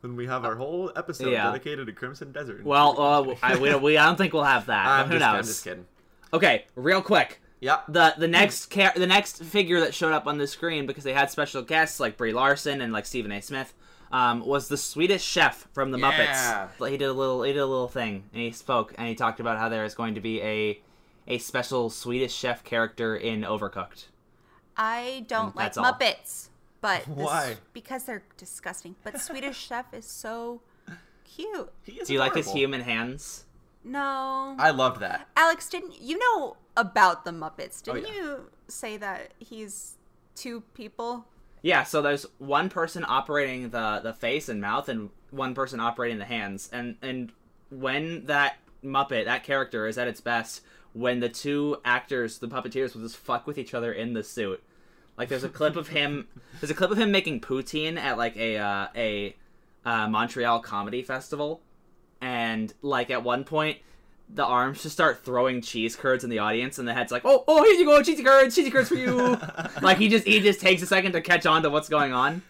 when 0.01 0.15
we 0.15 0.27
have 0.27 0.45
our 0.45 0.55
whole 0.55 0.91
episode 0.95 1.31
Yeah. 1.31 1.45
dedicated 1.45 1.87
to 1.87 1.93
Crimson 1.93 2.31
Desert. 2.33 2.63
Well, 2.63 2.99
uh, 3.01 3.35
I, 3.41 3.57
we, 3.57 3.73
we 3.75 3.97
I 3.97 4.05
don't 4.05 4.17
think 4.17 4.33
we'll 4.33 4.43
have 4.43 4.65
that. 4.67 4.85
I'm 4.85 5.07
who 5.07 5.13
just, 5.17 5.25
I'm 5.25 5.43
just 5.43 5.63
kidding. 5.63 5.85
Okay, 6.33 6.65
real 6.75 7.01
quick. 7.01 7.39
Yeah. 7.61 7.79
The 7.87 8.13
the 8.17 8.27
next 8.27 8.71
char- 8.71 8.93
the 8.95 9.07
next 9.07 9.41
figure 9.43 9.79
that 9.79 9.93
showed 9.95 10.11
up 10.13 10.27
on 10.27 10.37
the 10.37 10.45
screen 10.45 10.85
because 10.85 11.03
they 11.05 11.13
had 11.13 11.31
special 11.31 11.61
guests 11.63 11.99
like 11.99 12.17
Brie 12.17 12.33
Larson 12.33 12.81
and 12.81 12.91
like 12.93 13.05
Stephen 13.07 13.31
A. 13.31 13.41
Smith 13.41 13.73
um, 14.11 14.45
was 14.45 14.67
the 14.67 14.77
Swedish 14.77 15.23
chef 15.23 15.67
from 15.73 15.91
the 15.91 15.97
Yeah. 15.99 16.11
Muppets. 16.69 16.79
Like, 16.79 16.91
He 16.91 16.97
did 16.97 17.09
a 17.09 17.13
little 17.13 17.43
he 17.43 17.53
did 17.53 17.59
a 17.59 17.65
little 17.65 17.87
thing 17.87 18.23
and 18.33 18.41
he 18.41 18.51
spoke 18.51 18.93
and 18.97 19.07
he 19.07 19.15
talked 19.15 19.39
about 19.39 19.57
how 19.57 19.69
there 19.69 19.83
is 19.85 19.93
going 19.95 20.15
to 20.15 20.21
be 20.21 20.41
a 20.41 20.79
a 21.27 21.37
special 21.39 21.89
Swedish 21.89 22.33
chef 22.33 22.63
character 22.63 23.15
in 23.15 23.41
Overcooked. 23.41 24.05
I 24.77 25.25
don't 25.27 25.47
And 25.47 25.55
like 25.55 25.65
that's 25.73 25.77
all. 25.77 25.85
Muppets, 25.93 26.49
but 26.81 26.99
this- 27.07 27.15
Why? 27.15 27.57
because 27.73 28.03
they're 28.05 28.23
disgusting. 28.37 28.95
But 29.03 29.19
Swedish 29.27 29.57
Chef 29.57 29.93
is 29.93 30.05
so 30.05 30.61
cute. 31.25 31.71
He 31.83 31.93
is 31.93 32.07
Do 32.07 32.13
you 32.13 32.19
like 32.19 32.35
his 32.35 32.51
human 32.51 32.81
hands? 32.81 33.43
No, 33.83 34.55
I 34.59 34.71
loved 34.71 34.99
that. 35.01 35.27
Alex, 35.37 35.69
didn't 35.69 36.01
you 36.01 36.17
know 36.19 36.57
about 36.75 37.23
the 37.25 37.31
Muppets? 37.31 37.81
Oh, 37.87 37.93
Didn't 37.93 38.07
yeah. 38.09 38.13
you 38.21 38.49
say 38.67 38.97
that 38.97 39.33
he's 39.39 39.95
two 40.35 40.61
people? 40.73 41.25
Yeah, 41.67 41.83
so 41.83 42.01
there's 42.01 42.25
one 42.37 42.69
person 42.69 43.03
operating 43.05 43.71
the 43.71 43.99
the 44.01 44.13
face 44.13 44.47
and 44.47 44.61
mouth, 44.61 44.87
and 44.87 45.09
one 45.31 45.53
person 45.53 45.81
operating 45.81 46.17
the 46.17 46.23
hands. 46.23 46.69
And 46.71 46.95
and 47.01 47.33
when 47.69 48.27
that 48.27 48.55
Muppet, 48.81 49.25
that 49.25 49.43
character, 49.43 49.85
is 49.85 49.97
at 49.97 50.07
its 50.07 50.21
best, 50.21 50.61
when 50.93 51.19
the 51.19 51.27
two 51.27 51.75
actors, 51.83 52.39
the 52.39 52.47
puppeteers, 52.47 52.95
will 52.95 53.01
just 53.01 53.17
fuck 53.17 53.45
with 53.45 53.57
each 53.57 53.73
other 53.73 53.91
in 53.91 54.13
the 54.13 54.23
suit. 54.23 54.63
Like 55.17 55.27
there's 55.27 55.43
a 55.43 55.49
clip 55.49 55.75
of 55.75 55.89
him. 55.89 56.29
There's 56.61 56.71
a 56.71 56.73
clip 56.73 56.89
of 56.89 56.97
him 56.97 57.11
making 57.11 57.41
poutine 57.41 57.97
at 57.97 58.17
like 58.17 58.37
a 58.37 58.57
uh, 58.59 58.87
a 58.95 59.35
uh, 59.83 60.07
Montreal 60.07 60.61
comedy 60.61 61.01
festival, 61.01 61.59
and 62.21 62.73
like 62.81 63.11
at 63.11 63.23
one 63.23 63.43
point. 63.43 63.79
The 64.29 64.43
arms 64.45 64.83
just 64.83 64.93
start 64.93 65.23
throwing 65.23 65.61
cheese 65.61 65.95
curds 65.95 66.23
in 66.23 66.29
the 66.29 66.39
audience, 66.39 66.79
and 66.79 66.87
the 66.87 66.93
head's 66.93 67.11
like, 67.11 67.21
"Oh, 67.25 67.43
oh, 67.47 67.63
here 67.63 67.73
you 67.73 67.85
go, 67.85 68.03
cheesy 68.03 68.23
curds, 68.23 68.55
cheesy 68.55 68.69
curds 68.69 68.89
for 68.89 68.95
you." 68.95 69.37
like 69.81 69.97
he 69.97 70.09
just 70.09 70.25
he 70.27 70.39
just 70.41 70.59
takes 70.59 70.81
a 70.81 70.85
second 70.85 71.13
to 71.13 71.21
catch 71.21 71.45
on 71.45 71.63
to 71.63 71.69
what's 71.69 71.87
going 71.89 72.11
on. 72.13 72.41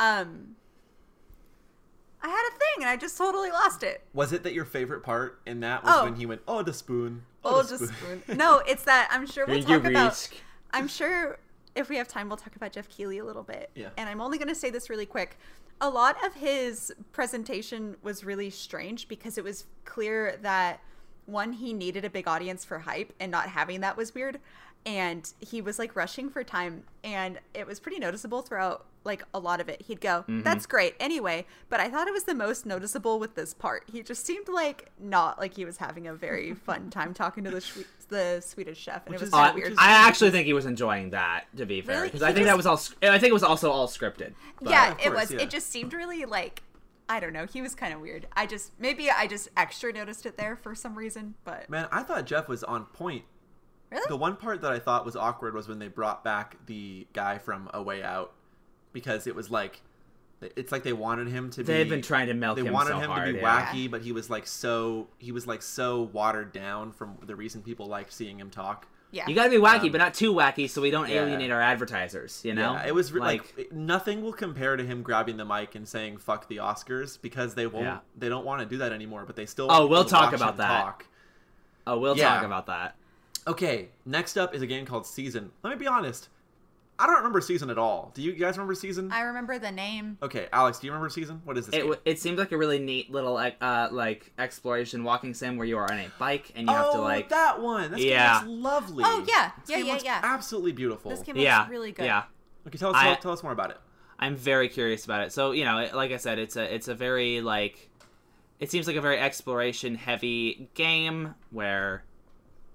Um, 0.00 0.56
I 2.22 2.28
had 2.28 2.48
a 2.48 2.58
thing 2.58 2.82
and 2.82 2.86
I 2.86 2.96
just 2.96 3.16
totally 3.18 3.50
lost 3.50 3.82
it. 3.82 4.02
Was 4.14 4.32
it 4.32 4.42
that 4.44 4.54
your 4.54 4.64
favorite 4.64 5.02
part 5.02 5.40
in 5.46 5.60
that 5.60 5.84
was 5.84 5.92
Oh. 5.94 6.04
when 6.04 6.16
he 6.16 6.26
went, 6.26 6.40
"Oh, 6.48 6.62
the 6.62 6.72
spoon." 6.72 7.22
Oh, 7.44 7.62
the 7.62 7.78
just 7.78 7.94
spoon. 7.94 8.22
No, 8.36 8.58
it's 8.66 8.84
that 8.84 9.08
I'm 9.12 9.26
sure 9.26 9.46
we'll 9.46 9.58
You 9.58 9.62
talk 9.62 9.84
about. 9.84 10.08
risk. 10.10 10.34
I'm 10.72 10.88
sure 10.88 11.38
if 11.74 11.88
we 11.88 11.96
have 11.96 12.08
time, 12.08 12.28
we'll 12.28 12.36
talk 12.38 12.56
about 12.56 12.72
Geoff 12.72 12.88
Keighley 12.88 13.18
a 13.18 13.24
little 13.24 13.42
bit. 13.42 13.70
Yeah. 13.74 13.90
And 13.96 14.08
I'm 14.08 14.20
only 14.20 14.38
going 14.38 14.48
to 14.48 14.54
say 14.54 14.70
this 14.70 14.88
really 14.88 15.06
quick. 15.06 15.38
A 15.80 15.90
lot 15.90 16.16
of 16.24 16.34
his 16.34 16.92
presentation 17.12 17.96
was 18.02 18.24
really 18.24 18.48
strange 18.48 19.06
because 19.08 19.36
it 19.38 19.44
was 19.44 19.64
clear 19.84 20.38
that 20.42 20.80
one, 21.26 21.52
he 21.54 21.72
needed 21.72 22.04
a 22.04 22.10
big 22.10 22.26
audience 22.28 22.64
for 22.64 22.80
hype, 22.80 23.12
and 23.20 23.30
not 23.32 23.48
having 23.48 23.80
that 23.80 23.96
was 23.96 24.14
weird. 24.14 24.38
And 24.86 25.32
he 25.40 25.62
was 25.62 25.78
like 25.78 25.96
rushing 25.96 26.28
for 26.28 26.44
time, 26.44 26.82
and 27.02 27.38
it 27.54 27.66
was 27.66 27.80
pretty 27.80 27.98
noticeable 27.98 28.42
throughout 28.42 28.84
like 29.02 29.22
a 29.32 29.38
lot 29.38 29.60
of 29.60 29.68
it. 29.70 29.80
He'd 29.82 30.00
go, 30.00 30.20
Mm-hmm. 30.28 30.42
"That's 30.42 30.66
great." 30.66 30.94
Anyway, 31.00 31.46
but 31.70 31.80
I 31.80 31.88
thought 31.88 32.06
it 32.06 32.12
was 32.12 32.24
the 32.24 32.34
most 32.34 32.66
noticeable 32.66 33.18
with 33.18 33.34
this 33.34 33.54
part. 33.54 33.84
He 33.90 34.02
just 34.02 34.26
seemed 34.26 34.46
like 34.48 34.90
not 35.00 35.38
like 35.38 35.54
he 35.54 35.64
was 35.64 35.78
having 35.78 36.06
a 36.06 36.12
very 36.14 36.52
fun 36.66 36.90
time 36.90 37.14
talking 37.14 37.44
to 37.44 37.50
the 37.50 37.60
Shwe- 37.60 37.86
the 38.10 38.42
Swedish 38.44 38.78
chef, 38.78 39.06
and 39.06 39.14
Which 39.14 39.22
it 39.22 39.24
was 39.24 39.28
is- 39.28 39.34
Uh, 39.34 39.52
weird. 39.54 39.74
I 39.78 39.92
actually 40.06 40.30
think 40.32 40.44
he 40.44 40.52
was 40.52 40.66
enjoying 40.66 41.10
that. 41.10 41.44
To 41.56 41.64
be 41.64 41.80
fair, 41.80 41.96
Really? 41.96 42.08
because 42.08 42.22
I 42.22 42.28
He 42.28 42.34
think 42.34 42.46
that 42.46 42.56
was 42.58 42.66
all. 42.66 42.78
I 43.02 43.18
think 43.18 43.30
it 43.30 43.32
was 43.34 43.42
also 43.42 43.70
all 43.70 43.88
scripted. 43.88 44.34
but- 44.60 44.68
yeah, 44.70 44.94
it 45.02 45.14
was. 45.14 45.30
yeah. 45.30 45.40
It 45.40 45.48
just 45.48 45.70
seemed 45.70 45.94
really 45.94 46.26
like 46.26 46.62
I 47.08 47.20
don't 47.20 47.32
know. 47.32 47.46
He 47.46 47.60
was 47.60 47.74
kind 47.74 47.92
of 47.92 48.00
weird. 48.00 48.26
I 48.32 48.46
just 48.46 48.72
maybe 48.78 49.10
I 49.10 49.26
just 49.26 49.48
extra 49.56 49.92
noticed 49.92 50.24
it 50.26 50.36
there 50.36 50.56
for 50.56 50.74
some 50.74 50.96
reason, 50.96 51.34
but 51.44 51.68
Man, 51.68 51.86
I 51.92 52.02
thought 52.02 52.24
Geoff 52.26 52.48
was 52.48 52.64
on 52.64 52.86
point. 52.86 53.24
really, 53.90 54.04
The 54.08 54.16
one 54.16 54.36
part 54.36 54.62
that 54.62 54.72
I 54.72 54.78
thought 54.78 55.04
was 55.04 55.14
awkward 55.16 55.54
was 55.54 55.68
when 55.68 55.78
they 55.78 55.88
brought 55.88 56.24
back 56.24 56.56
the 56.66 57.06
guy 57.12 57.38
from 57.38 57.68
A 57.74 57.82
Way 57.82 58.02
Out, 58.02 58.32
because 58.92 59.26
it 59.26 59.34
was 59.34 59.50
like, 59.50 59.82
it's 60.56 60.72
like 60.72 60.82
they 60.82 60.92
wanted 60.92 61.28
him 61.28 61.50
to 61.50 61.58
be. 61.60 61.64
They've 61.64 61.88
been 61.88 62.02
trying 62.02 62.26
to 62.28 62.34
milk 62.34 62.56
They 62.56 62.64
him 62.64 62.72
wanted 62.72 62.90
so 62.92 62.98
him 63.00 63.10
hard, 63.10 63.26
to 63.28 63.32
be 63.34 63.38
yeah. 63.40 63.66
wacky, 63.66 63.90
but 63.90 64.02
he 64.02 64.12
was 64.12 64.30
like 64.30 64.46
so 64.46 65.08
he 65.18 65.30
was 65.32 65.46
like 65.46 65.62
so 65.62 66.02
watered 66.12 66.52
down 66.52 66.92
from 66.92 67.18
the 67.22 67.36
reason 67.36 67.62
people 67.62 67.86
liked 67.86 68.12
seeing 68.12 68.38
him 68.40 68.50
talk. 68.50 68.88
Yeah, 69.14 69.28
You 69.28 69.34
got 69.34 69.44
to 69.44 69.50
be 69.50 69.56
wacky, 69.56 69.84
Um, 69.86 69.92
but 69.92 69.98
not 69.98 70.14
too 70.14 70.32
wacky, 70.34 70.68
so 70.68 70.82
we 70.82 70.90
don't 70.90 71.08
yeah. 71.08 71.22
alienate 71.22 71.50
our 71.50 71.60
advertisers. 71.60 72.42
You 72.44 72.54
know, 72.54 72.72
Yeah, 72.72 72.86
it 72.86 72.94
was 72.94 73.12
re- 73.12 73.20
like, 73.20 73.54
it- 73.56 73.72
nothing 73.72 74.22
will 74.22 74.32
compare 74.32 74.76
to 74.76 74.84
him 74.84 75.02
grabbing 75.02 75.36
the 75.36 75.44
mic 75.44 75.74
and 75.74 75.86
saying 75.88 76.16
"fuck 76.18 76.48
the 76.48 76.56
Oscars" 76.56 77.18
because 77.22 77.54
they 77.54 77.66
won't. 77.66 77.84
Yeah. 77.84 77.98
They 78.16 78.28
don't 78.28 78.44
want 78.44 78.60
to 78.60 78.66
do 78.66 78.78
that 78.78 78.92
anymore, 78.92 79.24
but 79.26 79.36
they 79.36 79.46
still. 79.46 79.68
Oh, 79.70 79.86
we'll 79.86 80.04
talk 80.04 80.32
about 80.34 80.56
that. 80.56 80.68
Talk. 80.82 81.06
oh, 81.86 81.98
we'll 81.98 82.16
Yeah. 82.16 82.34
talk 82.34 82.44
about 82.44 82.66
that. 82.66 82.96
Okay, 83.46 83.90
next 84.06 84.36
up 84.38 84.54
is 84.54 84.62
a 84.62 84.66
game 84.66 84.86
called 84.86 85.06
Season. 85.06 85.50
Let 85.62 85.70
me 85.70 85.76
be 85.76 85.86
honest. 85.86 86.28
I 86.98 87.06
don't 87.06 87.16
remember 87.16 87.40
Season 87.40 87.70
at 87.70 87.78
all. 87.78 88.12
Do 88.14 88.22
you 88.22 88.32
guys 88.32 88.56
remember 88.56 88.74
Season? 88.74 89.10
I 89.10 89.22
remember 89.22 89.58
the 89.58 89.72
name. 89.72 90.16
Okay, 90.22 90.46
Alex, 90.52 90.78
do 90.78 90.86
you 90.86 90.92
remember 90.92 91.08
Season? 91.10 91.40
What 91.44 91.58
is 91.58 91.66
this? 91.66 91.74
It, 91.74 91.78
game? 91.78 91.86
w- 91.86 92.00
it 92.04 92.20
seems 92.20 92.38
like 92.38 92.52
a 92.52 92.56
really 92.56 92.78
neat 92.78 93.10
little 93.10 93.36
uh, 93.36 93.88
like 93.90 94.32
exploration 94.38 95.02
walking 95.02 95.34
sim 95.34 95.56
where 95.56 95.66
you 95.66 95.76
are 95.76 95.90
on 95.90 95.98
a 95.98 96.06
bike 96.18 96.52
and 96.54 96.68
you 96.68 96.72
have 96.72 96.92
to 96.92 96.98
oh, 96.98 97.02
like 97.02 97.30
that 97.30 97.60
one. 97.60 97.90
This 97.90 98.00
Yeah. 98.04 98.42
game 98.44 98.62
lovely. 98.62 99.02
Oh, 99.06 99.24
yeah. 99.26 99.50
This 99.60 99.70
Yeah, 99.70 99.76
game 99.78 99.86
yeah, 99.86 100.00
yeah. 100.04 100.20
Absolutely 100.22 100.72
beautiful. 100.72 101.10
This 101.10 101.22
game 101.22 101.36
looks 101.36 101.68
really 101.68 101.90
good. 101.92 102.04
yeah 102.06 102.24
Okay, 102.66 102.78
tell 102.78 102.90
us, 102.90 102.96
I- 102.96 103.04
tell, 103.06 103.16
tell 103.16 103.32
us 103.32 103.42
more 103.42 103.52
about 103.52 103.70
it. 103.70 103.78
I'm 104.18 104.36
very 104.36 104.68
curious 104.68 105.04
about 105.04 105.22
it. 105.22 105.32
So 105.32 105.50
you 105.50 105.64
know, 105.64 105.78
it- 105.78 105.94
like 105.94 106.12
I 106.12 106.16
said, 106.18 106.38
it's 106.38 106.54
a 106.56 106.72
it's 106.72 106.86
a 106.86 106.94
very 106.94 107.40
like 107.40 107.90
it 108.60 108.70
seems 108.70 108.86
like 108.86 108.96
a 108.96 109.00
very 109.00 109.18
exploration 109.18 109.96
heavy 109.96 110.70
game 110.74 111.34
where 111.50 112.04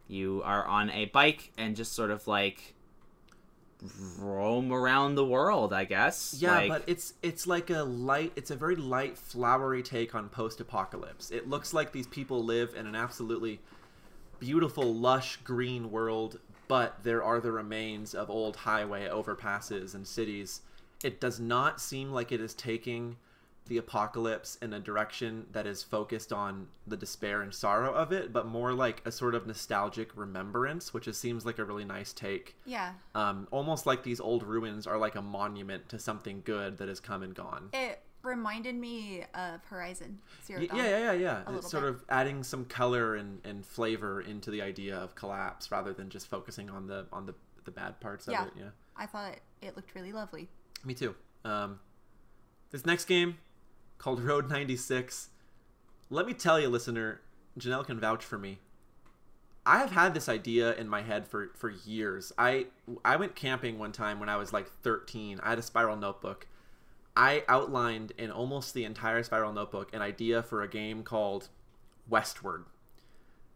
you 0.10 0.42
are 0.44 0.66
on 0.66 0.90
a 0.90 1.06
bike 1.06 1.52
and 1.58 1.76
just 1.76 1.94
sort 1.94 2.12
of 2.12 2.28
like 2.28 2.76
roam 4.20 4.72
around 4.72 5.16
the 5.16 5.26
world. 5.26 5.74
I 5.74 5.86
guess. 5.86 6.36
Yeah, 6.40 6.58
Like, 6.58 6.70
but 6.70 6.84
it's 6.88 7.14
it's 7.22 7.48
like 7.48 7.70
a 7.70 7.84
light. 7.84 8.34
It's 8.36 8.52
a 8.52 8.56
very 8.56 8.76
light, 8.76 9.18
flowery 9.18 9.84
take 9.84 10.16
on 10.16 10.30
post-apocalypse. 10.30 11.32
It 11.32 11.50
looks 11.50 11.74
like 11.74 11.92
these 11.92 12.08
people 12.08 12.44
live 12.44 12.74
in 12.76 12.88
an 12.88 12.96
absolutely 12.96 13.60
beautiful, 14.40 14.94
lush 14.94 15.38
green 15.38 15.92
world, 15.92 16.40
but 16.68 17.04
there 17.04 17.24
are 17.24 17.40
the 17.40 17.52
remains 17.52 18.14
of 18.14 18.30
old 18.30 18.56
highway 18.56 19.08
overpasses 19.08 19.94
and 19.94 20.08
cities. 20.08 20.62
It 21.04 21.20
does 21.20 21.40
not 21.40 21.80
seem 21.80 22.12
like 22.12 22.32
it 22.32 22.42
is 22.42 22.54
taking 22.54 23.18
the 23.70 23.78
apocalypse 23.78 24.58
in 24.62 24.74
a 24.74 24.80
direction 24.80 25.46
that 25.54 25.66
is 25.66 25.82
focused 25.84 26.34
on 26.34 26.68
the 26.86 26.98
despair 26.98 27.42
and 27.42 27.54
sorrow 27.54 27.94
of 27.94 28.12
it, 28.12 28.34
but 28.34 28.46
more 28.48 28.74
like 28.74 29.02
a 29.06 29.12
sort 29.12 29.34
of 29.36 29.48
nostalgic 29.48 30.16
remembrance, 30.18 30.94
which 30.94 31.08
is, 31.08 31.18
seems 31.18 31.46
like 31.46 31.58
a 31.60 31.64
really 31.64 31.86
nice 31.86 32.12
take 32.12 32.56
Yeah, 32.66 32.94
um, 33.16 33.48
almost 33.52 33.86
like 33.86 34.04
these 34.04 34.20
old 34.20 34.44
ruins 34.44 34.86
are 34.88 34.98
like 34.98 35.16
a 35.16 35.22
monument 35.22 35.88
to 35.90 36.00
something 36.00 36.42
good 36.44 36.78
that 36.80 36.90
has 36.90 37.00
come 37.00 37.24
and 37.24 37.34
gone. 37.34 37.70
it 37.74 38.02
reminded 38.22 38.76
me 38.76 39.24
of 39.34 39.64
Horizon 39.66 40.20
Zero 40.46 40.66
Dawn. 40.66 40.78
yeah, 40.78 40.84
yeah, 40.90 41.12
yeah, 41.14 41.14
yeah. 41.48 41.56
It's 41.56 41.72
sort 41.72 41.84
bit. 41.84 41.90
of 41.94 42.04
adding 42.10 42.44
some 42.44 42.66
color 42.66 43.16
and, 43.16 43.40
and 43.46 43.66
flavor 43.66 44.20
into 44.20 44.52
the 44.52 44.62
idea 44.62 44.98
of 44.98 45.16
collapse 45.16 45.72
rather 45.72 45.94
than 45.94 46.10
just 46.10 46.28
focusing 46.28 46.70
on 46.70 46.86
the 46.88 47.06
on 47.14 47.26
the, 47.26 47.34
the 47.64 47.72
bad 47.72 47.98
parts 48.02 48.28
of 48.28 48.34
Yeah. 48.34 48.46
it. 48.48 48.52
Yeah, 48.58 48.64
I 48.98 49.06
thought 49.06 49.32
it, 49.34 49.42
it 49.62 49.76
looked 49.78 49.96
really 49.96 50.12
lovely. 50.12 50.50
me 50.84 50.94
too. 50.96 51.16
Um, 51.46 51.80
this 52.72 52.86
next 52.86 53.06
game 53.06 53.38
called 54.00 54.22
Road 54.22 54.50
96. 54.50 55.30
Let 56.10 56.26
me 56.26 56.34
tell 56.34 56.60
you, 56.60 56.70
listener, 56.70 57.22
Janelle 57.60 57.86
can 57.86 58.00
vouch 58.00 58.26
for 58.26 58.40
me. 58.40 58.58
I 59.66 59.78
have 59.78 59.92
had 59.92 60.16
this 60.16 60.28
idea 60.28 60.74
in 60.74 60.90
my 60.90 61.04
head 61.04 61.28
for, 61.28 61.52
for 61.56 61.70
years. 61.70 62.32
I 62.38 62.68
I 63.06 63.18
went 63.18 63.36
camping 63.36 63.78
one 63.78 63.92
time 63.92 64.20
when 64.20 64.30
I 64.30 64.38
was 64.38 64.52
like 64.52 64.72
13. 64.82 65.40
I 65.44 65.50
had 65.50 65.60
a 65.60 65.62
spiral 65.62 65.96
notebook. 65.96 66.48
I 67.16 67.44
outlined 67.48 68.14
in 68.18 68.32
almost 68.32 68.74
the 68.74 68.86
entire 68.86 69.22
spiral 69.22 69.54
notebook 69.54 69.94
an 69.94 70.02
idea 70.02 70.42
for 70.42 70.64
a 70.64 70.68
game 70.68 71.04
called 71.04 71.50
Westward. 72.08 72.66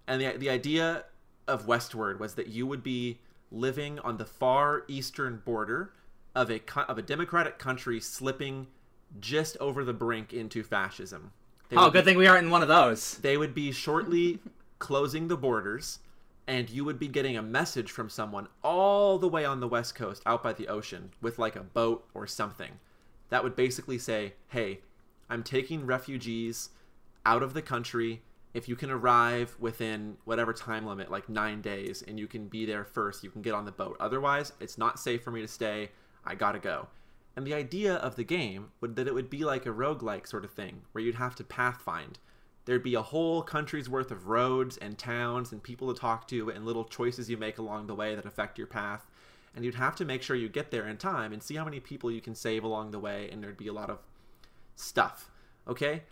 And 0.06 0.22
the 0.22 0.38
the 0.38 0.50
idea 0.50 1.06
of 1.48 1.68
Westward 1.68 2.20
was 2.20 2.36
that 2.36 2.48
you 2.48 2.68
would 2.68 2.84
be 2.84 3.20
living 3.50 3.98
on 4.00 4.18
the 4.18 4.26
far 4.26 4.84
eastern 4.88 5.41
border 5.44 5.94
of 6.36 6.52
a 6.52 6.62
of 6.88 6.98
a 6.98 7.02
democratic 7.02 7.58
country 7.58 8.00
slipping 8.00 8.68
just 9.20 9.57
over 9.59 9.84
the 9.84 9.93
brink 9.93 10.34
into 10.34 10.64
fascism. 10.64 11.32
They 11.70 11.76
Oh, 11.78 11.84
would 11.86 11.93
be- 11.93 11.99
good 11.99 12.05
thing 12.05 12.18
we 12.18 12.28
aren't 12.28 12.45
in 12.45 12.51
one 12.51 12.61
of 12.61 12.68
those. 12.68 13.18
They 13.20 13.38
would 13.38 13.53
be 13.53 13.72
shortly 13.72 14.39
closing 14.80 15.28
the 15.28 15.38
borders, 15.38 15.99
and 16.47 16.70
you 16.70 16.84
would 16.86 16.99
be 16.99 17.07
getting 17.07 17.38
a 17.38 17.41
message 17.41 17.91
from 17.91 18.09
someone 18.09 18.47
all 18.64 19.18
the 19.18 19.30
way 19.30 19.45
on 19.45 19.59
the 19.59 19.68
west 19.68 19.95
coast, 19.95 20.22
out 20.26 20.43
by 20.43 20.53
the 20.53 20.68
ocean, 20.68 21.11
with 21.22 21.39
like 21.39 21.55
a 21.55 21.64
boat 21.64 22.05
or 22.14 22.28
something. 22.28 22.80
That 23.30 23.43
would 23.43 23.55
basically 23.55 23.97
say, 23.97 24.34
"Hey, 24.49 24.82
I'm 25.30 25.41
taking 25.43 25.86
refugees 25.86 26.70
out 27.26 27.41
of 27.43 27.53
the 27.53 27.61
country. 27.61 28.22
If 28.53 28.68
you 28.70 28.76
can 28.76 28.91
arrive 28.91 29.55
within 29.59 30.18
whatever 30.26 30.53
time 30.53 30.86
limit, 30.86 31.09
like 31.09 31.28
nine 31.30 31.61
days, 31.61 32.03
and 32.05 32.20
you 32.20 32.28
can 32.28 32.47
be 32.49 32.66
there 32.66 32.84
first, 32.84 33.24
you 33.24 33.32
can 33.32 33.41
get 33.41 33.53
on 33.53 33.66
the 33.66 33.72
boat. 33.72 33.97
Otherwise, 33.99 34.51
it's 34.59 34.78
not 34.78 34.99
safe 34.99 35.24
for 35.24 35.32
me 35.32 35.41
to 35.41 35.47
stay. 35.47 35.89
I 36.26 36.36
gotta 36.36 36.59
go." 36.59 36.88
And 37.36 37.47
the 37.47 37.53
idea 37.53 37.95
of 37.95 38.15
the 38.15 38.23
game 38.23 38.71
would 38.79 38.95
that 38.95 39.07
it 39.07 39.13
would 39.13 39.29
be 39.29 39.43
like 39.43 39.65
a 39.65 39.69
roguelike 39.69 40.27
sort 40.27 40.45
of 40.45 40.51
thing, 40.51 40.81
where 40.91 41.03
you'd 41.03 41.15
have 41.15 41.36
to 41.36 41.43
pathfind. 41.43 42.19
There'd 42.65 42.84
be 42.84 42.95
a 42.95 43.01
whole 43.01 43.41
country's 43.41 43.89
worth 43.89 44.11
of 44.11 44.27
roads 44.27 44.77
and 44.77 44.97
towns 44.97 45.51
and 45.51 45.61
people 45.61 45.93
to 45.93 45.99
talk 45.99 46.27
to 46.29 46.49
and 46.49 46.65
little 46.65 46.86
choices 46.86 47.29
you 47.29 47.36
make 47.38 47.57
along 47.57 47.88
the 47.88 47.95
way 47.95 48.15
that 48.15 48.25
affect 48.25 48.57
your 48.57 48.67
path. 48.67 49.05
And 49.55 49.65
you'd 49.65 49.75
have 49.75 49.95
to 49.97 50.05
make 50.05 50.21
sure 50.23 50.36
you 50.36 50.47
get 50.49 50.71
there 50.71 50.88
in 50.88 50.97
time 50.97 51.34
and 51.34 51.43
see 51.43 51.55
how 51.55 51.65
many 51.65 51.79
people 51.79 52.09
you 52.11 52.21
can 52.21 52.36
save 52.36 52.63
along 52.63 52.91
the 52.91 52.99
way, 52.99 53.29
and 53.31 53.43
there'd 53.43 53.57
be 53.57 53.67
a 53.67 53.73
lot 53.73 53.89
of 53.89 53.99
stuff. 54.75 55.29
Okay? 55.67 56.03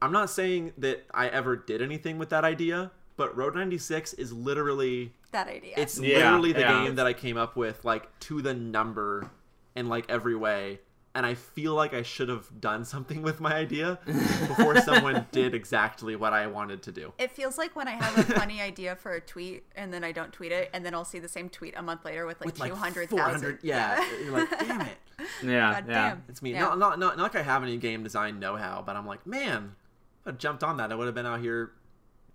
I'm 0.00 0.12
not 0.12 0.30
saying 0.30 0.72
that 0.78 1.06
I 1.12 1.28
ever 1.28 1.56
did 1.56 1.82
anything 1.82 2.18
with 2.18 2.28
that 2.30 2.44
idea, 2.44 2.90
but 3.16 3.36
Road 3.36 3.54
96 3.54 4.14
is 4.14 4.32
literally 4.32 5.12
That 5.32 5.48
idea. 5.48 5.74
it's 5.76 5.98
Yeah, 5.98 6.18
literally 6.18 6.52
the 6.52 6.60
yeah. 6.60 6.84
game 6.84 6.94
that 6.96 7.06
I 7.06 7.12
came 7.12 7.36
up 7.36 7.56
with, 7.56 7.84
like 7.84 8.16
to 8.20 8.40
the 8.42 8.54
number, 8.54 9.30
in 9.78 9.88
like 9.88 10.04
every 10.10 10.36
way. 10.36 10.80
And 11.14 11.24
I 11.24 11.34
feel 11.34 11.74
like 11.74 11.94
I 11.94 12.02
should 12.02 12.28
have 12.28 12.60
done 12.60 12.84
something 12.94 13.22
with 13.22 13.40
my 13.40 13.54
idea 13.54 13.98
before 14.06 14.80
someone 14.80 15.26
did 15.32 15.54
exactly 15.54 16.14
what 16.16 16.32
I 16.32 16.46
wanted 16.46 16.82
to 16.82 16.92
do. 16.92 17.12
It 17.18 17.32
feels 17.32 17.56
like 17.58 17.74
when 17.74 17.88
I 17.88 17.92
have 17.92 18.18
a 18.18 18.22
funny 18.34 18.60
idea 18.70 18.94
for 18.94 19.12
a 19.12 19.20
tweet 19.20 19.64
and 19.74 19.92
then 19.92 20.04
I 20.04 20.12
don't 20.12 20.32
tweet 20.32 20.52
it, 20.52 20.70
and 20.72 20.84
then 20.84 20.94
I'll 20.94 21.04
see 21.06 21.18
the 21.18 21.28
same 21.28 21.48
tweet 21.48 21.74
a 21.76 21.82
month 21.82 22.04
later 22.04 22.26
with 22.26 22.40
like 22.40 22.46
With 22.46 22.60
like 22.60 22.70
two 22.70 22.76
hundred 22.76 23.10
400 23.10 23.32
thousand. 23.32 23.58
yeah. 23.62 24.06
You're 24.22 24.32
like, 24.32 24.50
damn 24.60 24.80
it. 24.82 24.98
Yeah, 25.42 25.72
God 25.72 25.84
yeah. 25.88 26.08
damn. 26.10 26.24
It's 26.28 26.42
me. 26.42 26.52
Yeah. 26.52 26.60
Not, 26.60 26.78
not, 26.78 26.98
not, 26.98 27.16
not 27.16 27.22
like 27.34 27.36
I 27.36 27.42
have 27.42 27.62
any 27.62 27.78
game 27.78 28.04
design 28.04 28.38
know 28.38 28.56
how, 28.56 28.82
but 28.86 28.94
I'm 28.94 29.06
like, 29.06 29.26
man, 29.26 29.74
if 30.20 30.34
I 30.34 30.36
jumped 30.36 30.62
on 30.62 30.76
that, 30.76 30.92
I 30.92 30.94
would 30.94 31.06
have 31.06 31.14
been 31.14 31.26
out 31.26 31.40
here 31.40 31.72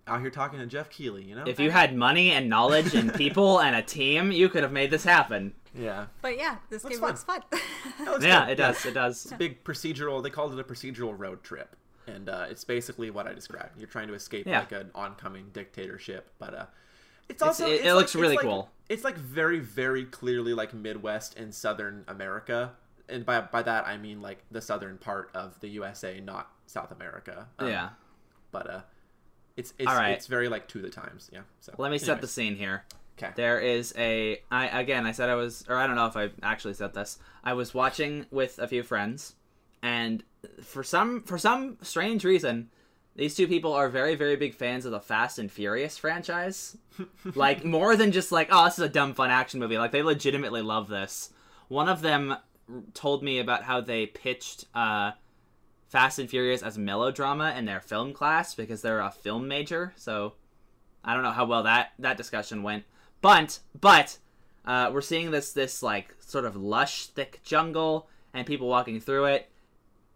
out 0.07 0.19
here 0.19 0.29
talking 0.29 0.59
to 0.59 0.65
Geoff 0.65 0.89
Keighley, 0.89 1.23
you 1.23 1.35
know? 1.35 1.45
If 1.47 1.59
you 1.59 1.71
had 1.71 1.95
money 1.95 2.31
and 2.31 2.49
knowledge 2.49 2.93
and 2.93 3.13
people 3.13 3.61
and 3.61 3.75
a 3.75 3.81
team, 3.81 4.31
you 4.33 4.49
could 4.49 4.63
have 4.63 4.71
made 4.71 4.91
this 4.91 5.05
happen. 5.05 5.53
Yeah. 5.73 6.05
But 6.21 6.37
yeah, 6.37 6.57
this 6.69 6.83
Looks 6.83 6.95
game 6.97 7.01
fun. 7.01 7.09
looks 7.09 7.23
fun. 7.23 7.41
Looks 8.05 8.25
Yeah, 8.25 8.45
good. 8.45 8.51
it 8.51 8.55
does. 8.55 8.85
It 8.85 8.93
does. 8.93 9.33
big 9.37 9.63
procedural. 9.63 10.21
They 10.23 10.29
called 10.29 10.53
it 10.53 10.59
a 10.59 10.63
procedural 10.63 11.13
road 11.17 11.43
trip, 11.43 11.75
and 12.07 12.29
uh, 12.29 12.45
it's 12.49 12.63
basically 12.63 13.09
what 13.09 13.27
I 13.27 13.33
described. 13.33 13.77
You're 13.77 13.87
trying 13.87 14.07
to 14.07 14.13
escape 14.13 14.45
Yeah. 14.47 14.59
like 14.59 14.71
an 14.71 14.91
oncoming 14.95 15.49
dictatorship, 15.53 16.31
but 16.39 16.53
uh, 16.53 16.65
it's 17.29 17.41
also 17.41 17.67
it- 17.67 17.73
it's 17.75 17.83
it 17.83 17.87
like- 17.87 17.95
looks 17.95 18.15
it's 18.15 18.21
really 18.21 18.35
like- 18.35 18.45
cool. 18.45 18.69
It's 18.89 19.03
like 19.03 19.17
very 19.17 19.59
very 19.59 20.05
clearly 20.05 20.53
like 20.53 20.73
Midwest 20.73 21.37
and 21.37 21.53
Southern 21.55 22.03
America, 22.07 22.73
and 23.09 23.25
by 23.25 23.41
by 23.41 23.63
that 23.63 23.87
I 23.87 23.97
mean 23.97 24.21
like 24.21 24.43
the 24.51 24.61
southern 24.61 24.97
part 24.97 25.31
of 25.33 25.59
the 25.61 25.69
USA, 25.69 26.19
not 26.19 26.51
South 26.67 26.91
America. 26.91 27.47
Um, 27.59 27.69
Yeah. 27.69 27.89
but 28.51 28.69
uh, 28.69 28.81
it's 29.55 29.73
it's 29.79 29.87
All 29.89 29.95
right. 29.95 30.11
it's 30.11 30.27
very 30.27 30.49
like 30.49 30.67
to 30.69 30.81
the 30.81 30.89
times. 30.89 31.29
Yeah. 31.33 31.41
So 31.61 31.73
Let 31.77 31.91
me 31.91 31.97
set 31.97 32.21
the 32.21 32.27
scene 32.27 32.55
here. 32.55 32.83
Okay. 33.17 33.31
There 33.35 33.59
is 33.59 33.93
a 33.97 34.41
I 34.51 34.81
again 34.81 35.05
I 35.05 35.11
said 35.11 35.29
I 35.29 35.35
was 35.35 35.65
or 35.69 35.75
I 35.75 35.87
don't 35.87 35.95
know 35.95 36.07
if 36.07 36.17
I 36.17 36.29
actually 36.41 36.73
said 36.73 36.93
this. 36.93 37.19
I 37.43 37.53
was 37.53 37.73
watching 37.73 38.25
with 38.31 38.59
a 38.59 38.67
few 38.67 38.83
friends 38.83 39.35
and 39.81 40.23
for 40.61 40.83
some 40.83 41.21
for 41.23 41.37
some 41.37 41.77
strange 41.81 42.25
reason 42.25 42.69
these 43.15 43.35
two 43.35 43.47
people 43.47 43.73
are 43.73 43.89
very 43.89 44.15
very 44.15 44.35
big 44.35 44.55
fans 44.55 44.85
of 44.85 44.91
the 44.91 44.99
Fast 44.99 45.37
and 45.37 45.51
Furious 45.51 45.97
franchise. 45.97 46.77
like 47.35 47.63
more 47.63 47.95
than 47.95 48.11
just 48.11 48.31
like 48.31 48.49
oh 48.51 48.65
this 48.65 48.79
is 48.79 48.85
a 48.85 48.89
dumb 48.89 49.13
fun 49.13 49.29
action 49.29 49.59
movie. 49.59 49.77
Like 49.77 49.91
they 49.91 50.03
legitimately 50.03 50.61
love 50.61 50.87
this. 50.87 51.31
One 51.67 51.89
of 51.89 52.01
them 52.01 52.35
told 52.93 53.23
me 53.23 53.39
about 53.39 53.63
how 53.63 53.81
they 53.81 54.07
pitched 54.07 54.65
uh 54.73 55.11
Fast 55.93 56.17
and 56.17 56.27
Furious 56.27 56.63
as 56.63 56.75
melodrama 56.75 57.53
in 57.55 57.65
their 57.65 57.79
film 57.79 58.13
class 58.13 58.55
because 58.55 58.81
they're 58.81 58.99
a 58.99 59.11
film 59.11 59.47
major. 59.47 59.93
So 59.95 60.33
I 61.05 61.13
don't 61.13 61.21
know 61.21 61.29
how 61.29 61.45
well 61.45 61.61
that 61.63 61.91
that 61.99 62.17
discussion 62.17 62.63
went, 62.63 62.85
but 63.23 63.59
but 63.79 64.17
uh, 64.65 64.91
we're 64.93 65.01
seeing 65.01 65.31
this 65.31 65.51
this 65.53 65.81
like 65.81 66.13
sort 66.19 66.45
of 66.45 66.55
lush, 66.55 67.07
thick 67.07 67.39
jungle 67.43 68.07
and 68.33 68.45
people 68.45 68.67
walking 68.67 68.99
through 68.99 69.25
it, 69.25 69.49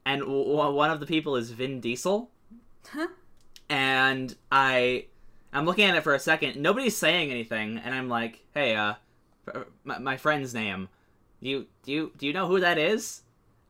and 0.05 0.21
w- 0.21 0.73
one 0.73 0.91
of 0.91 0.99
the 0.99 1.05
people 1.07 1.35
is 1.35 1.49
Vin 1.51 1.79
Diesel, 1.79 2.29
and 3.69 4.35
I 4.51 5.05
I'm 5.53 5.65
looking 5.65 5.85
at 5.85 5.95
it 5.95 6.03
for 6.03 6.13
a 6.13 6.19
second. 6.19 6.57
Nobody's 6.61 6.95
saying 6.97 7.31
anything, 7.31 7.77
and 7.77 7.95
I'm 7.95 8.09
like, 8.09 8.43
hey, 8.53 8.75
uh, 8.75 8.95
my, 9.83 9.97
my 9.99 10.17
friend's 10.17 10.53
name, 10.53 10.89
do 11.41 11.49
you 11.49 11.65
do 11.83 11.91
you 11.91 12.11
do 12.17 12.27
you 12.27 12.33
know 12.33 12.47
who 12.47 12.59
that 12.59 12.77
is? 12.77 13.21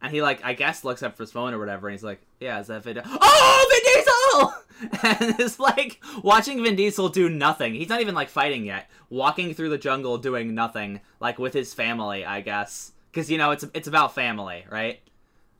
And 0.01 0.11
he 0.11 0.21
like 0.21 0.43
I 0.43 0.53
guess 0.53 0.83
looks 0.83 1.03
up 1.03 1.15
for 1.15 1.23
his 1.23 1.31
phone 1.31 1.53
or 1.53 1.59
whatever, 1.59 1.87
and 1.87 1.93
he's 1.93 2.03
like, 2.03 2.21
"Yeah, 2.39 2.59
is 2.59 2.67
that 2.67 2.83
Vin? 2.83 3.01
Oh, 3.05 3.67
Vin 3.71 3.93
Diesel!" 3.93 4.53
And 5.03 5.39
it's 5.39 5.59
like 5.59 6.01
watching 6.23 6.63
Vin 6.63 6.75
Diesel 6.75 7.09
do 7.09 7.29
nothing. 7.29 7.73
He's 7.73 7.89
not 7.89 8.01
even 8.01 8.15
like 8.15 8.29
fighting 8.29 8.65
yet. 8.65 8.89
Walking 9.09 9.53
through 9.53 9.69
the 9.69 9.77
jungle, 9.77 10.17
doing 10.17 10.53
nothing, 10.53 11.01
like 11.19 11.39
with 11.39 11.53
his 11.53 11.73
family, 11.73 12.25
I 12.25 12.41
guess, 12.41 12.91
because 13.11 13.31
you 13.31 13.37
know 13.37 13.51
it's 13.51 13.65
it's 13.73 13.87
about 13.87 14.13
family, 14.13 14.65
right? 14.69 14.99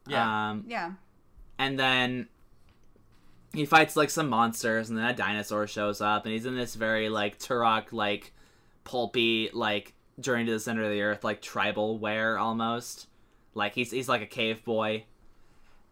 Yeah. 0.08 0.50
Um, 0.50 0.66
yeah. 0.68 0.92
and 1.58 1.80
then 1.80 2.28
he 3.54 3.66
fights 3.66 3.96
like 3.96 4.10
some 4.10 4.30
monsters, 4.30 4.90
and 4.90 4.98
then 4.98 5.06
a 5.06 5.14
dinosaur 5.14 5.68
shows 5.68 6.02
up, 6.02 6.26
and 6.26 6.34
he's 6.34 6.46
in 6.46 6.56
this 6.56 6.76
very 6.76 7.10
like 7.10 7.40
Turok 7.40 7.92
like 7.92 8.34
pulpy 8.84 9.50
like 9.54 9.94
journey 10.20 10.46
to 10.46 10.52
the 10.52 10.60
center 10.60 10.84
of 10.84 10.92
the 10.92 11.02
earth 11.02 11.24
like 11.24 11.42
tribal 11.42 11.98
wear 11.98 12.38
almost. 12.38 13.08
Like 13.54 13.74
he's 13.74 13.92
he's 13.92 14.10
like 14.10 14.22
a 14.22 14.28
cave 14.28 14.64
boy, 14.64 15.06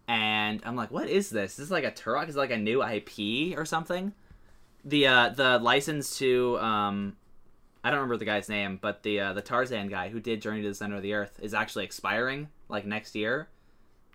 and 0.07 0.61
I'm 0.65 0.75
like, 0.75 0.91
what 0.91 1.09
is 1.09 1.29
this? 1.29 1.55
This 1.55 1.65
Is 1.65 1.71
like 1.71 1.83
a 1.83 1.91
Turok? 1.91 2.29
Is 2.29 2.35
it 2.35 2.39
like 2.39 2.51
a 2.51 2.57
new 2.57 2.83
IP 2.83 3.57
or 3.57 3.65
something? 3.65 4.13
The 4.83 5.07
uh 5.07 5.29
the 5.29 5.59
license 5.59 6.17
to 6.19 6.59
um. 6.59 7.15
I 7.83 7.89
don't 7.91 7.99
remember 7.99 8.17
the 8.17 8.25
guy's 8.25 8.49
name, 8.49 8.79
but 8.81 9.03
the 9.03 9.19
uh, 9.19 9.33
the 9.33 9.41
Tarzan 9.43 9.89
guy 9.89 10.09
who 10.09 10.19
did 10.19 10.41
Journey 10.41 10.63
to 10.63 10.69
the 10.69 10.73
Center 10.75 10.95
of 10.95 11.03
the 11.03 11.13
Earth 11.13 11.39
is 11.41 11.53
actually 11.53 11.85
expiring 11.85 12.49
like 12.67 12.85
next 12.85 13.15
year. 13.15 13.47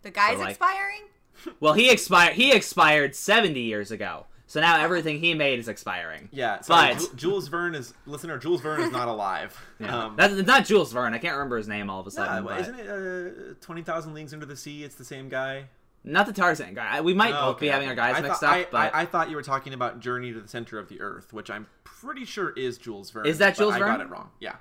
The 0.03 0.11
guy's 0.11 0.39
like- 0.39 0.51
expiring. 0.51 1.03
Well, 1.61 1.73
he 1.73 1.91
expired. 1.91 2.35
He 2.35 2.53
expired 2.53 3.15
seventy 3.15 3.61
years 3.61 3.91
ago. 3.91 4.27
So 4.47 4.61
now 4.61 4.81
everything 4.81 5.21
he 5.21 5.33
made 5.35 5.59
is 5.61 5.69
expiring. 5.69 6.29
Yeah, 6.33 6.61
sorry, 6.61 6.95
But- 6.95 7.01
Ju- 7.03 7.15
Jules 7.15 7.47
Verne 7.49 7.75
is 7.77 7.95
listener. 8.05 8.37
Jules 8.37 8.61
Verne 8.61 8.81
is 8.83 8.91
not 8.93 9.07
alive. 9.09 9.57
Yeah. 9.79 9.97
Um, 10.07 10.17
That's 10.17 10.35
it's 10.35 10.47
not 10.47 10.67
Jules 10.67 10.93
Verne. 10.93 11.15
I 11.15 11.19
can't 11.19 11.35
remember 11.35 11.57
his 11.57 11.69
name 11.69 11.89
all 11.89 12.01
of 12.01 12.07
a 12.07 12.11
sudden. 12.11 12.45
well, 12.45 12.57
but- 12.57 12.61
isn't 12.63 12.79
it 12.81 12.89
uh, 12.89 13.55
Twenty 13.61 13.83
Thousand 13.83 14.13
Leagues 14.15 14.35
Under 14.35 14.45
the 14.47 14.57
Sea? 14.57 14.83
It's 14.85 14.97
the 14.97 15.05
same 15.05 15.29
guy. 15.29 15.67
Not 16.03 16.27
the 16.27 16.33
Tarzan 16.33 16.75
guy. 16.75 17.01
We 17.03 17.13
might 17.15 17.35
Oh, 17.35 17.53
both 17.53 17.61
be 17.61 17.69
having 17.69 17.89
our 17.89 17.95
guys 17.95 18.17
I 18.17 18.21
mixed 18.23 18.41
thought, 18.41 18.51
up, 18.59 18.67
I, 18.69 18.69
but 18.71 18.95
I, 18.95 19.03
I 19.03 19.07
thought 19.07 19.29
you 19.31 19.37
were 19.37 19.43
talking 19.43 19.75
about 19.75 20.01
Journey 20.01 20.33
to 20.33 20.41
the 20.41 20.49
Center 20.49 20.79
of 20.79 20.89
the 20.89 21.01
Earth, 21.01 21.33
which 21.33 21.51
I'm 21.51 21.67
pretty 21.85 22.25
sure 22.25 22.51
is 22.51 22.79
Jules 22.79 23.11
Verne. 23.11 23.27
Is 23.27 23.39
that 23.39 23.57
but 23.59 23.71
Verne? 23.73 23.83
I 23.83 23.87
got 23.97 24.01
it 24.01 24.09
wrong. 24.09 24.31
Yeah. 24.41 24.55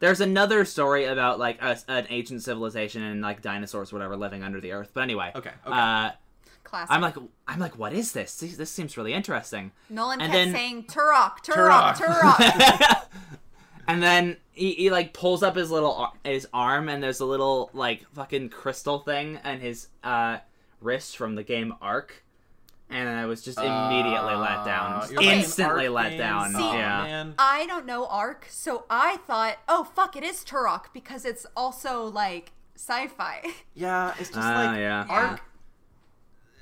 there's 0.00 0.20
another 0.20 0.64
story 0.64 1.04
about 1.04 1.38
like 1.38 1.62
a, 1.62 1.78
an 1.86 2.06
ancient 2.10 2.42
civilization 2.42 3.02
and 3.02 3.20
like 3.22 3.40
dinosaurs, 3.40 3.92
whatever, 3.92 4.16
living 4.16 4.42
under 4.42 4.60
the 4.60 4.72
earth. 4.72 4.90
But 4.92 5.02
anyway, 5.02 5.30
Okay, 5.36 5.50
okay. 5.66 5.78
Uh, 5.78 6.10
Classic. 6.64 6.90
I'm 6.92 7.00
like, 7.00 7.16
I'm 7.48 7.58
like, 7.58 7.78
what 7.78 7.92
is 7.92 8.12
this? 8.12 8.36
This, 8.36 8.56
this 8.56 8.70
seems 8.70 8.96
really 8.96 9.12
interesting. 9.12 9.72
Nolan 9.88 10.20
and 10.20 10.30
kept 10.32 10.44
then- 10.44 10.52
saying 10.52 10.84
Turok, 10.84 11.38
Turok, 11.44 11.94
Turok. 11.96 12.34
Turok. 12.34 13.06
and 13.88 14.02
then 14.02 14.36
he, 14.52 14.72
he 14.74 14.90
like 14.90 15.12
pulls 15.12 15.42
up 15.42 15.56
his 15.56 15.70
little 15.70 15.94
ar- 15.94 16.12
his 16.24 16.46
arm, 16.52 16.88
and 16.88 17.02
there's 17.02 17.20
a 17.20 17.24
little 17.24 17.70
like 17.72 18.04
fucking 18.14 18.50
crystal 18.50 18.98
thing 19.00 19.38
and 19.42 19.60
his 19.60 19.88
uh 20.04 20.38
wrist 20.80 21.16
from 21.16 21.34
the 21.34 21.42
game 21.42 21.74
Ark, 21.80 22.24
And 22.88 23.08
I 23.08 23.26
was 23.26 23.42
just 23.42 23.58
immediately 23.58 24.34
let 24.34 24.64
down. 24.64 24.92
Uh, 24.92 25.00
Just 25.00 25.12
you're 25.12 25.22
playing 25.22 25.38
instantly 25.40 25.88
let 25.88 26.10
games? 26.10 26.18
down. 26.20 26.56
Aw, 26.56 26.72
yeah. 26.74 27.02
man. 27.02 27.34
I 27.38 27.66
don't 27.66 27.86
know 27.86 28.06
Ark, 28.06 28.46
so 28.50 28.84
I 28.90 29.18
thought, 29.26 29.58
oh 29.68 29.84
fuck, 29.84 30.16
it 30.16 30.24
is 30.24 30.44
Turok 30.44 30.86
because 30.92 31.24
it's 31.24 31.46
also 31.56 32.04
like 32.06 32.52
sci-fi. 32.76 33.42
Yeah, 33.74 34.10
it's 34.18 34.30
just 34.30 34.38
Ah, 34.40 34.64
like 34.72 34.78
yeah. 34.78 35.06
Ark. 35.08 35.40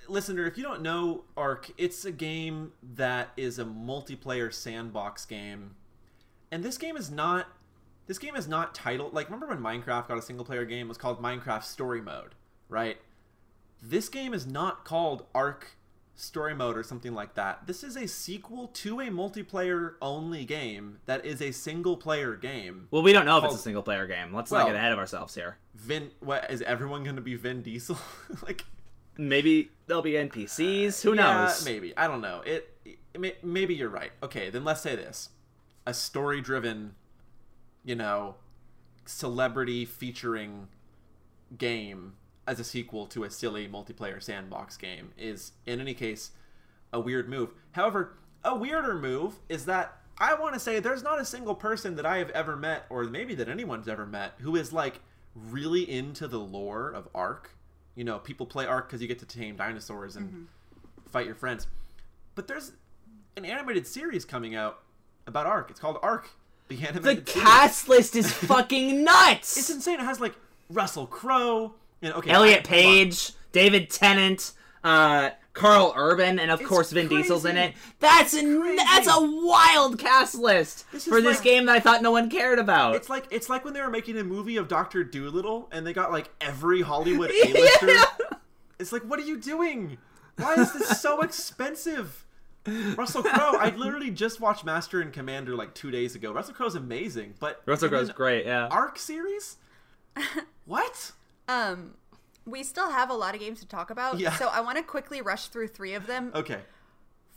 Listener, 0.09 0.47
if 0.47 0.57
you 0.57 0.62
don't 0.64 0.81
know 0.83 1.25
Ark, 1.37 1.71
it's 1.77 2.05
a 2.07 2.12
game 2.12 2.73
that 2.95 3.29
is 3.37 3.59
a 3.59 3.64
multiplayer 3.64 4.53
sandbox 4.53 5.25
game, 5.27 5.75
and 6.51 6.62
this 6.64 6.79
game 6.79 6.97
is 6.97 7.11
not. 7.11 7.47
This 8.07 8.19
game 8.19 8.35
is 8.37 8.49
not 8.49 8.75
titled 8.75 9.12
like. 9.12 9.27
Remember 9.31 9.47
when 9.55 9.59
Minecraft 9.59 10.09
got 10.09 10.16
a 10.16 10.23
single 10.23 10.47
player 10.47 10.64
game? 10.64 10.87
It 10.87 10.89
was 10.89 10.97
called 10.97 11.23
Minecraft 11.23 11.62
Story 11.62 12.01
Mode, 12.01 12.35
right? 12.71 12.97
This 13.83 14.09
game 14.09 14.35
is 14.35 14.47
not 14.47 14.85
called 14.85 15.24
Ark 15.35 15.76
Story 16.14 16.55
Mode 16.55 16.76
or 16.76 16.83
something 16.83 17.14
like 17.14 17.35
that. 17.35 17.66
This 17.66 17.85
is 17.85 17.97
a 17.97 18.09
sequel 18.09 18.68
to 18.68 19.01
a 19.01 19.07
multiplayer 19.07 19.95
only 20.03 20.45
game 20.45 20.99
that 21.07 21.24
is 21.24 21.41
a 21.41 21.53
single 21.53 21.97
player 21.97 22.35
game. 22.35 22.89
Well, 22.91 23.03
we 23.03 23.12
don't 23.12 23.24
know 23.24 23.39
if 23.39 23.45
it's 23.45 23.55
a 23.55 23.59
single 23.59 23.83
player 23.85 24.07
game. 24.07 24.35
Let's 24.35 24.51
Well- 24.51 24.62
not 24.62 24.72
get 24.72 24.76
ahead 24.76 24.93
of 24.93 24.99
ourselves 24.99 25.35
here. 25.35 25.59
Vin, 25.76 26.11
what 26.20 26.51
is 26.51 26.61
everyone 26.62 27.05
going 27.05 27.16
to 27.16 27.22
be 27.22 27.37
Vin 27.37 27.62
Diesel? 27.62 27.99
like, 28.47 28.64
Maybe 29.20 29.72
there'll 29.89 30.01
be 30.03 30.12
NPCs. 30.12 31.03
Who 31.03 31.16
knows? 31.16 31.66
Yeah, 31.66 31.72
maybe. 31.72 31.97
I 31.97 32.07
don't 32.07 32.20
know. 32.20 32.41
It, 32.47 32.72
it 32.85 33.20
may, 33.20 33.35
maybe 33.43 33.74
you're 33.74 33.89
right. 33.89 34.12
Okay, 34.22 34.49
then 34.49 34.64
let's 34.64 34.81
say 34.81 34.95
this: 34.95 35.31
a 35.85 35.93
story-driven, 35.93 36.95
you 37.85 37.97
know, 37.97 38.37
celebrity 39.07 39.85
featuring 39.85 40.68
game 41.57 42.14
as 42.49 42.59
a 42.59 42.65
sequel 42.65 43.07
to 43.07 43.25
a 43.25 43.31
silly 43.31 43.69
multiplayer 43.69 44.23
sandbox 44.23 44.79
game 44.79 45.13
is, 45.19 45.53
in 45.67 45.81
any 45.81 45.93
case, 45.93 46.31
a 46.93 46.99
weird 46.99 47.29
move. 47.29 47.51
However, 47.73 48.17
a 48.43 48.57
weirder 48.57 48.95
move 48.95 49.35
is 49.51 49.67
that 49.67 49.99
I 50.17 50.35
want 50.35 50.55
to 50.55 50.61
say 50.61 50.81
there's 50.81 51.03
not 51.03 51.21
a 51.21 51.27
single 51.27 51.55
person 51.55 51.97
that 51.97 52.07
I 52.07 52.17
have 52.17 52.31
ever 52.31 52.57
met, 52.57 52.87
or 52.89 53.05
maybe 53.05 53.35
that 53.35 53.51
anyone's 53.51 53.87
ever 53.87 54.07
met, 54.07 54.33
who 54.39 54.57
is 54.57 54.73
like 54.73 55.01
really 55.35 55.89
into 55.89 56.27
the 56.27 56.39
lore 56.39 56.91
of 56.91 57.07
Ark. 57.15 57.51
You 57.95 58.05
know, 58.05 58.19
people 58.19 58.47
play 58.47 58.65
Ark 58.65 58.89
because 58.89 59.03
you 59.03 59.09
get 59.09 59.19
to 59.19 59.27
tame 59.27 59.57
dinosaurs 59.57 60.17
and 60.17 60.29
mm-hmm. 60.29 60.43
fight 61.11 61.27
your 61.27 61.35
friends. 61.35 61.67
But 62.35 62.49
there's 62.49 62.73
an 63.37 63.45
animated 63.45 63.87
series 63.87 64.25
coming 64.25 64.55
out 64.55 64.81
about 65.27 65.47
Ark. 65.47 65.71
It's 65.71 65.81
called 65.81 65.99
Ark, 66.03 66.31
the 66.69 66.77
The 66.77 66.89
animated 66.89 67.29
series. 67.29 67.45
cast 67.47 67.89
list 67.91 68.17
is 68.17 68.33
fucking 68.33 69.05
nuts. 69.05 69.57
It's 69.59 69.69
insane. 69.69 70.01
It 70.01 70.05
has 70.05 70.19
like 70.19 70.35
Russell 70.71 71.07
Crowe 71.07 71.75
and 72.03 72.15
okay, 72.15 72.31
Elliot 72.31 72.61
I- 72.61 72.69
Page, 72.69 73.33
David 73.53 73.91
Tennant, 73.91 74.53
uh, 74.85 75.31
Karl 75.53 75.93
Urban, 75.97 76.39
and 76.39 76.51
of 76.51 76.61
It's 76.61 76.69
course 76.69 76.93
Vin 76.93 77.09
Diesel's 77.09 77.45
in 77.45 77.57
it. 77.57 77.75
That's 77.99 78.33
a 78.35 78.43
that's 78.77 79.09
a 79.09 79.21
wild 79.21 79.99
cast 79.99 80.37
list 80.37 80.85
This 80.93 81.07
is 81.07 81.13
for 81.13 81.21
this 81.21 81.41
game 81.41 81.67
that 81.67 81.75
I 81.77 81.81
thought 81.81 82.01
no 82.01 82.13
one 82.13 82.31
cared 82.31 82.61
about. 82.61 82.95
It's 82.95 83.09
like 83.11 83.27
it's 83.31 83.49
like 83.49 83.65
when 83.65 83.75
they 83.75 83.81
were 83.81 83.91
making 83.91 84.17
a 84.19 84.25
movie 84.25 84.57
of 84.57 84.69
Doctor 84.69 85.03
Dolittle 85.03 85.69
and 85.73 85.85
they 85.87 85.93
got 85.93 86.13
like 86.13 86.31
every 86.41 86.83
Hollywood 86.83 87.31
A-lister. 87.45 87.89
Yeah. 87.89 88.05
It's 88.79 88.93
like, 88.93 89.03
what 89.03 89.19
are 89.19 89.25
you 89.25 89.37
doing? 89.37 89.99
Why 90.37 90.55
is 90.55 90.73
this 90.73 91.01
so 91.01 91.21
expensive? 91.23 92.25
Russell 92.97 93.23
Crowe. 93.23 93.57
I 93.59 93.75
literally 93.75 94.11
just 94.11 94.41
watched 94.41 94.65
Master 94.65 95.01
and 95.01 95.13
Commander 95.13 95.57
like 95.57 95.75
two 95.75 95.91
days 95.91 96.15
ago. 96.15 96.33
Russell 96.33 96.55
Crowe's 96.55 96.75
amazing, 96.77 97.35
but 97.41 97.63
Russell 97.67 97.89
Crowe's 97.89 98.11
great, 98.11 98.45
yeah. 98.47 98.67
Ark 98.67 98.99
series? 98.99 99.57
what? 100.67 101.13
Um, 101.49 101.95
we 102.45 102.63
still 102.63 102.91
have 102.91 103.11
a 103.11 103.15
lot 103.15 103.35
of 103.35 103.41
games 103.41 103.61
to 103.61 103.67
talk 103.67 103.91
about, 103.91 104.19
Yeah. 104.19 104.33
so 104.37 104.49
I 104.49 104.61
want 104.61 104.77
to 104.79 104.83
quickly 104.85 105.21
rush 105.23 105.49
through 105.49 105.69
three 105.69 105.95
of 105.95 106.07
them. 106.07 106.31
Okay. 106.35 106.61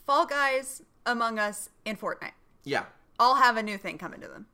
Fall 0.06 0.26
Guys, 0.26 0.82
Among 1.06 1.40
Us, 1.40 1.70
and 1.86 2.00
Fortnite 2.00 2.32
Yeah. 2.64 2.86
all 3.20 3.36
have 3.36 3.58
a 3.58 3.64
new 3.64 3.78
thing 3.78 3.98
coming 3.98 4.22
to 4.22 4.28
them. 4.28 4.48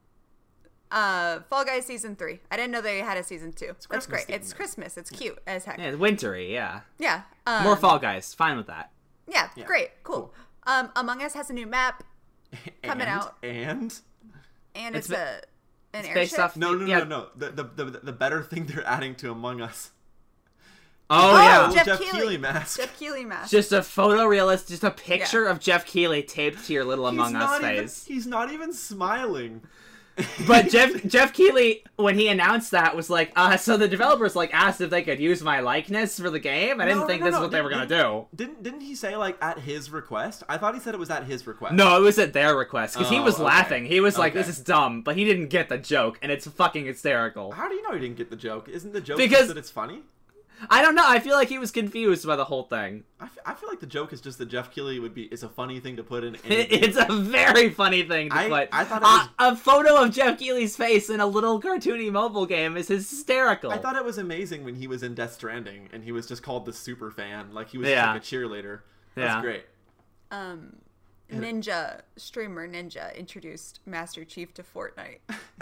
Uh, 0.89 1.41
Fall 1.49 1.65
Guys 1.65 1.85
season 1.85 2.15
three. 2.15 2.39
I 2.49 2.55
didn't 2.55 2.71
know 2.71 2.79
they 2.81 2.99
had 2.99 3.17
a 3.17 3.23
season 3.23 3.51
two. 3.51 3.67
That's 3.67 3.85
Christmas 3.87 4.25
great. 4.25 4.35
It's 4.35 4.49
man. 4.51 4.55
Christmas. 4.57 4.97
It's 4.97 5.09
cute 5.09 5.37
as 5.45 5.65
heck. 5.65 5.77
Yeah, 5.77 5.83
Yeah. 5.85 5.89
it's 5.91 5.99
wintry, 5.99 6.53
yeah. 6.53 6.81
Um, 7.45 7.63
More 7.63 7.75
Fall 7.75 7.99
Guys, 7.99 8.33
fine 8.33 8.55
with 8.57 8.67
that. 8.67 8.91
Yeah, 9.27 9.49
Yeah, 9.55 9.65
Great. 9.65 9.91
Cool. 10.03 10.33
cool. 10.33 10.33
Um, 10.65 10.89
Among 10.95 11.21
Us 11.21 11.33
has 11.33 11.49
a 11.49 11.53
new 11.53 11.67
map, 11.67 12.03
Coming 12.83 13.07
and, 13.07 13.09
out. 13.09 13.37
And 13.43 13.99
and 14.75 14.95
It's 14.95 15.09
it's, 15.09 15.17
a 15.19 15.41
an 15.93 15.99
it's 15.99 16.07
airship. 16.09 16.13
based 16.15 16.39
off- 16.39 16.57
no, 16.57 16.73
no, 16.73 16.79
no, 16.79 16.85
Yeah. 16.85 16.99
no, 16.99 17.05
no. 17.05 17.27
The, 17.35 17.49
the 17.51 17.63
the 17.63 17.99
the 18.03 18.11
better 18.13 18.43
thing 18.43 18.65
they're 18.67 18.85
adding 18.87 19.15
to 19.15 19.31
Among 19.31 19.61
Us. 19.61 19.91
Oh, 21.09 21.31
Oh, 21.31 21.41
yeah, 21.41 21.71
Geoff, 21.73 21.85
Geoff 21.85 21.99
Keighley. 21.99 22.19
Keighley 22.19 22.37
mask. 22.37 22.79
Geoff 22.79 22.99
Keighley 22.99 23.23
mask. 23.25 23.49
just 23.49 23.71
a 23.71 23.79
photorealist, 23.79 24.67
just 24.67 24.83
a 24.83 24.91
picture 24.91 25.45
of 25.45 25.59
Geoff 25.61 25.85
Keighley 25.85 26.21
taped 26.21 26.65
to 26.65 26.73
your 26.73 26.83
little 26.83 27.07
Among 27.07 27.33
Us 27.35 27.59
even, 27.61 27.77
face. 27.77 28.05
he's 28.05 28.27
not 28.27 28.51
even 28.51 28.73
smiling. 28.73 29.61
But 30.47 30.69
Geoff 30.71 31.03
Geoff 31.05 31.33
Keighley, 31.33 31.83
when 31.95 32.15
he 32.17 32.27
announced 32.27 32.71
that, 32.71 32.95
was 32.95 33.09
like, 33.09 33.31
uh, 33.35 33.55
so 33.57 33.77
the 33.77 33.87
developers 33.87 34.35
like 34.35 34.51
asked 34.53 34.81
if 34.81 34.89
they 34.89 35.03
could 35.03 35.19
use 35.19 35.43
my 35.43 35.59
likeness 35.59 36.19
for 36.19 36.29
the 36.29 36.39
game. 36.39 36.81
I 36.81 36.85
didn't 36.85 37.01
No, 37.01 37.07
think 37.07 37.19
no, 37.21 37.25
this 37.27 37.31
no, 37.33 37.37
is 37.37 37.41
what 37.43 37.51
they 37.51 37.61
were 37.61 37.69
gonna 37.69 37.85
do. 37.85 38.25
Didn't 38.35 38.63
didn't 38.63 38.81
he 38.81 38.95
say 38.95 39.15
like 39.15 39.37
at 39.41 39.59
his 39.59 39.91
request? 39.91 40.43
I 40.49 40.57
thought 40.57 40.73
he 40.73 40.79
said 40.79 40.93
it 40.95 40.99
was 40.99 41.09
at 41.11 41.25
his 41.25 41.45
request. 41.45 41.75
No, 41.75 41.97
it 41.97 42.01
was 42.01 42.17
at 42.17 42.33
their 42.33 42.55
request 42.55 42.95
because 42.95 43.09
he 43.09 43.17
Oh, 43.19 43.23
was 43.23 43.35
okay. 43.35 43.43
laughing. 43.43 43.85
He 43.85 43.99
was 43.99 44.17
like, 44.17 44.31
Okay. 44.33 44.39
"This 44.39 44.57
is 44.57 44.63
dumb," 44.63 45.01
but 45.03 45.15
he 45.15 45.23
didn't 45.25 45.47
get 45.49 45.69
the 45.69 45.77
joke, 45.77 46.17
and 46.21 46.31
it's 46.31 46.47
fucking 46.47 46.85
hysterical. 46.85 47.51
How 47.51 47.69
do 47.69 47.75
you 47.75 47.83
know 47.83 47.93
he 47.93 47.99
didn't 47.99 48.17
get 48.17 48.29
the 48.29 48.35
joke? 48.35 48.67
Isn't 48.69 48.93
the 48.93 49.01
joke 49.01 49.17
Because- 49.17 49.47
that 49.49 49.57
it's 49.57 49.69
funny? 49.71 50.01
I 50.69 50.81
don't 50.81 50.95
know. 50.95 51.03
I 51.05 51.19
feel 51.19 51.35
like 51.35 51.49
he 51.49 51.59
was 51.59 51.71
confused 51.71 52.25
by 52.25 52.35
the 52.35 52.45
whole 52.45 52.63
thing. 52.63 53.03
I, 53.19 53.25
f- 53.25 53.37
I 53.45 53.53
feel 53.53 53.69
like 53.69 53.79
the 53.79 53.85
joke 53.85 54.11
is 54.13 54.21
just 54.21 54.37
that 54.39 54.47
Geoff 54.47 54.71
Keighley 54.71 54.99
would 54.99 55.13
be 55.13 55.23
is 55.23 55.43
a 55.43 55.49
funny 55.49 55.79
thing 55.79 55.95
to 55.97 56.03
put 56.03 56.23
in. 56.23 56.35
It's 56.45 56.97
a 56.97 57.05
very 57.11 57.69
funny 57.69 58.03
thing 58.03 58.29
to 58.31 58.35
I- 58.35 58.49
put. 58.49 58.69
I 58.71 58.83
thought 58.83 59.01
it 59.01 59.05
was- 59.05 59.29
a, 59.39 59.53
a 59.53 59.55
photo 59.55 60.03
of 60.03 60.11
Geoff 60.13 60.39
Keighley's 60.39 60.75
face 60.75 61.09
in 61.09 61.19
a 61.19 61.27
little 61.27 61.61
cartoony 61.61 62.11
mobile 62.11 62.45
game 62.45 62.75
is 62.77 62.87
hysterical. 62.87 63.71
I 63.71 63.77
thought 63.77 63.95
it 63.95 64.03
was 64.05 64.17
amazing 64.17 64.63
when 64.65 64.75
he 64.75 64.87
was 64.87 65.03
in 65.03 65.13
Death 65.13 65.33
Stranding 65.33 65.89
and 65.93 66.03
he 66.03 66.11
was 66.11 66.27
just 66.27 66.41
called 66.43 66.65
the 66.65 66.73
super 66.73 67.11
fan, 67.11 67.53
like 67.53 67.69
he 67.69 67.77
was 67.77 67.89
Yeah. 67.89 68.11
like 68.13 68.21
a 68.21 68.25
cheerleader. 68.25 68.79
That's 69.15 69.35
Yeah. 69.35 69.41
great. 69.41 69.65
um, 70.31 70.75
Ninja 71.31 72.01
streamer 72.15 72.67
Ninja 72.67 73.15
introduced 73.15 73.79
Master 73.85 74.23
Chief 74.23 74.53
to 74.55 74.63
Fortnite. 74.63 75.19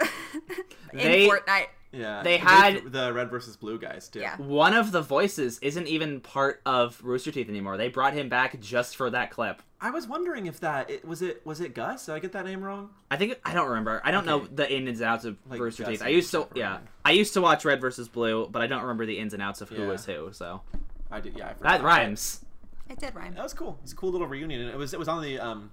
In 0.92 0.98
They- 0.98 1.28
Fortnite. 1.28 1.66
Yeah, 1.92 2.22
They 2.22 2.36
had- 2.36 2.92
the 2.92 3.10
red 3.12 3.30
versus 3.30 3.56
blue 3.56 3.78
guys 3.78 4.08
too. 4.08 4.20
Yeah. 4.20 4.36
One 4.36 4.74
of 4.74 4.92
the 4.92 5.00
voices 5.00 5.58
isn't 5.60 5.86
even 5.86 6.20
part 6.20 6.60
of 6.66 7.00
Rooster 7.02 7.32
Teeth 7.32 7.48
anymore. 7.48 7.78
They 7.78 7.88
brought 7.88 8.12
him 8.12 8.28
back 8.28 8.60
just 8.60 8.96
for 8.96 9.08
that 9.10 9.30
clip. 9.30 9.62
I 9.80 9.90
was 9.90 10.06
wondering 10.06 10.46
if 10.46 10.60
that 10.60 10.90
it, 10.90 11.04
was 11.06 11.22
it 11.22 11.44
was 11.46 11.60
it 11.60 11.74
Gus? 11.74 12.06
Did 12.06 12.12
I 12.12 12.18
get 12.18 12.32
that 12.32 12.44
name 12.44 12.62
wrong? 12.62 12.90
I 13.10 13.16
think 13.16 13.38
I 13.44 13.54
don't 13.54 13.68
remember. 13.68 14.02
I 14.04 14.10
don't 14.10 14.26
know 14.26 14.36
Okay. 14.42 14.48
the 14.54 14.72
ins 14.74 15.00
and 15.00 15.08
outs 15.08 15.24
of 15.24 15.36
Like 15.48 15.60
Rooster 15.60 15.84
Gus 15.84 15.92
Teeth. 15.92 16.02
I 16.02 16.06
and 16.06 16.14
used 16.16 16.30
to 16.32 16.40
stuff, 16.42 16.48
yeah. 16.54 16.78
I 17.04 17.12
used 17.12 17.32
to 17.34 17.40
watch 17.40 17.64
Red 17.64 17.80
versus 17.80 18.08
Blue, 18.08 18.46
but 18.50 18.60
I 18.62 18.66
don't 18.66 18.82
remember 18.82 19.06
the 19.06 19.18
ins 19.18 19.32
and 19.32 19.42
outs 19.42 19.60
of 19.62 19.68
who 19.70 19.82
Yeah. 19.82 19.88
was 19.88 20.04
who. 20.04 20.32
So 20.32 20.62
I 21.10 21.20
did. 21.20 21.36
Yeah, 21.38 21.48
I 21.48 21.54
forgot. 21.54 21.78
that 21.78 21.82
rhymes. 21.82 22.44
It 22.88 22.98
did 22.98 23.14
rhyme. 23.14 23.34
That 23.34 23.42
was 23.42 23.54
cool. 23.54 23.78
It's 23.82 23.92
a 23.92 23.96
cool 23.96 24.10
little 24.12 24.26
reunion, 24.26 24.60
and 24.62 24.70
it 24.70 24.76
was 24.76 24.92
it 24.94 24.98
was 24.98 25.08
on 25.08 25.22
the 25.22 25.38
um 25.40 25.70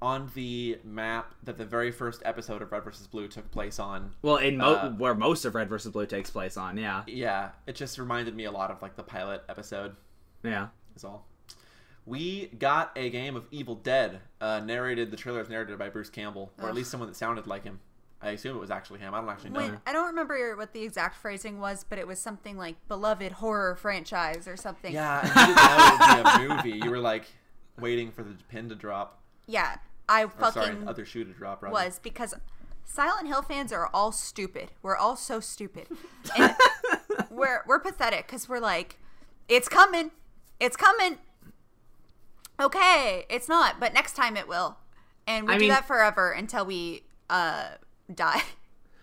on 0.00 0.30
the 0.34 0.78
map 0.84 1.34
that 1.42 1.58
the 1.58 1.64
very 1.64 1.90
first 1.90 2.22
episode 2.24 2.62
of 2.62 2.70
Red 2.70 2.84
versus 2.84 3.06
Blue 3.08 3.26
took 3.26 3.50
place 3.50 3.80
on. 3.80 4.12
Well, 4.22 4.36
in 4.36 4.56
mo- 4.58 4.74
Uh, 4.74 4.90
where 4.92 5.14
most 5.14 5.44
of 5.44 5.56
Red 5.56 5.68
versus 5.68 5.90
Blue 5.92 6.06
takes 6.06 6.30
place 6.30 6.56
on, 6.56 6.76
yeah, 6.76 7.02
Yeah, 7.08 7.50
it 7.66 7.74
just 7.74 7.98
reminded 7.98 8.36
me 8.36 8.44
a 8.44 8.52
lot 8.52 8.70
of 8.70 8.80
like 8.80 8.94
the 8.94 9.02
pilot 9.02 9.42
episode. 9.48 9.96
yeah. 10.44 10.68
Is 10.94 11.02
all. 11.04 11.26
We 12.06 12.46
got 12.58 12.92
a 12.96 13.10
game 13.10 13.34
of 13.36 13.46
Evil 13.50 13.74
Dead, 13.74 14.20
uh, 14.40 14.60
narrated. 14.60 15.10
The 15.10 15.16
trailer 15.16 15.40
is 15.40 15.48
narrated 15.48 15.78
by 15.78 15.88
Bruce 15.90 16.08
Campbell, 16.10 16.52
or 16.60 16.68
at 16.68 16.74
least 16.74 16.90
someone 16.90 17.08
that 17.08 17.16
sounded 17.16 17.46
like 17.46 17.64
him. 17.64 17.80
I 18.20 18.30
assume 18.30 18.56
it 18.56 18.60
was 18.60 18.70
actually 18.70 18.98
him. 18.98 19.14
I 19.14 19.20
don't 19.20 19.28
actually 19.30 19.50
know. 19.50 19.60
When, 19.60 19.80
I 19.86 19.92
don't 19.92 20.06
remember 20.06 20.56
what 20.56 20.72
the 20.72 20.82
exact 20.82 21.16
phrasing 21.16 21.60
was, 21.60 21.84
but 21.88 21.98
it 21.98 22.06
was 22.06 22.18
something 22.18 22.56
like 22.56 22.74
beloved 22.88 23.32
horror 23.32 23.76
franchise 23.76 24.48
or 24.48 24.56
something. 24.56 24.92
Yeah, 24.92 25.20
and 25.20 25.28
you 25.48 25.54
didn't 25.54 26.24
know 26.24 26.54
it 26.54 26.56
would 26.56 26.62
be 26.64 26.72
a 26.72 26.72
movie. 26.78 26.84
You 26.84 26.90
were 26.90 26.98
like 26.98 27.26
waiting 27.78 28.10
for 28.10 28.24
the 28.24 28.34
pin 28.48 28.68
to 28.70 28.74
drop, 28.74 29.20
Yeah. 29.46 29.76
I 30.08 30.24
or 30.24 30.28
fucking 30.30 30.62
sorry, 30.62 30.76
other 30.86 31.04
shoe 31.04 31.22
to 31.24 31.32
drop. 31.32 31.62
Rather. 31.62 31.72
was 31.72 32.00
because 32.02 32.34
Silent 32.84 33.28
Hill 33.28 33.42
fans 33.42 33.72
are 33.72 33.90
all 33.92 34.10
stupid. 34.10 34.72
We're 34.82 34.96
all 34.96 35.16
so 35.16 35.38
stupid. 35.38 35.86
And 36.36 36.54
we're 37.30 37.62
we're 37.66 37.78
pathetic 37.78 38.26
because 38.26 38.48
we're 38.48 38.58
like, 38.58 38.98
it's 39.48 39.68
coming, 39.68 40.10
it's 40.58 40.76
coming. 40.76 41.18
Okay, 42.60 43.24
it's 43.30 43.48
not, 43.48 43.78
but 43.78 43.94
next 43.94 44.14
time 44.16 44.36
it 44.36 44.48
will, 44.48 44.78
and 45.26 45.46
we 45.46 45.52
I 45.54 45.56
do 45.56 45.60
mean- 45.60 45.68
that 45.68 45.86
forever 45.86 46.32
until 46.32 46.64
we 46.64 47.04
uh 47.30 47.68
die. 48.12 48.42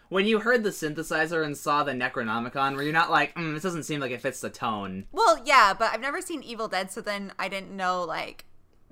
When 0.10 0.28
you 0.28 0.40
heard 0.40 0.64
the 0.64 0.70
synthesizer 0.70 1.44
and 1.44 1.58
saw 1.58 1.84
the 1.84 1.92
Necronomicon, 1.92 2.76
were 2.76 2.84
you 2.84 2.92
not 2.92 3.10
like, 3.10 3.34
mm, 3.34 3.56
this 3.56 3.64
doesn't 3.64 3.84
seem 3.84 4.00
like 4.00 4.12
it 4.12 4.22
fits 4.22 4.40
the 4.40 4.52
tone? 4.52 5.08
Well, 5.12 5.42
yeah, 5.44 5.74
but 5.78 5.92
I've 5.92 6.00
never 6.00 6.22
seen 6.22 6.44
Evil 6.44 6.68
Dead, 6.68 6.92
so 6.92 7.02
then 7.02 7.34
I 7.40 7.50
didn't 7.50 7.76
know 7.76 8.04
like 8.04 8.46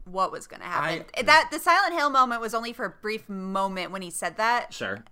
what 0.06 0.32
was 0.32 0.48
gonna 0.48 0.64
happen. 0.66 1.06
I- 1.16 1.22
that 1.22 1.50
the 1.52 1.60
Silent 1.60 1.94
Hill 1.94 2.10
moment 2.10 2.42
was 2.42 2.56
only 2.56 2.74
for 2.74 2.86
a 2.86 2.90
brief 2.90 3.30
moment 3.30 3.92
when 3.92 4.02
he 4.02 4.10
said 4.10 4.38
that. 4.38 4.74
Sure. 4.74 5.04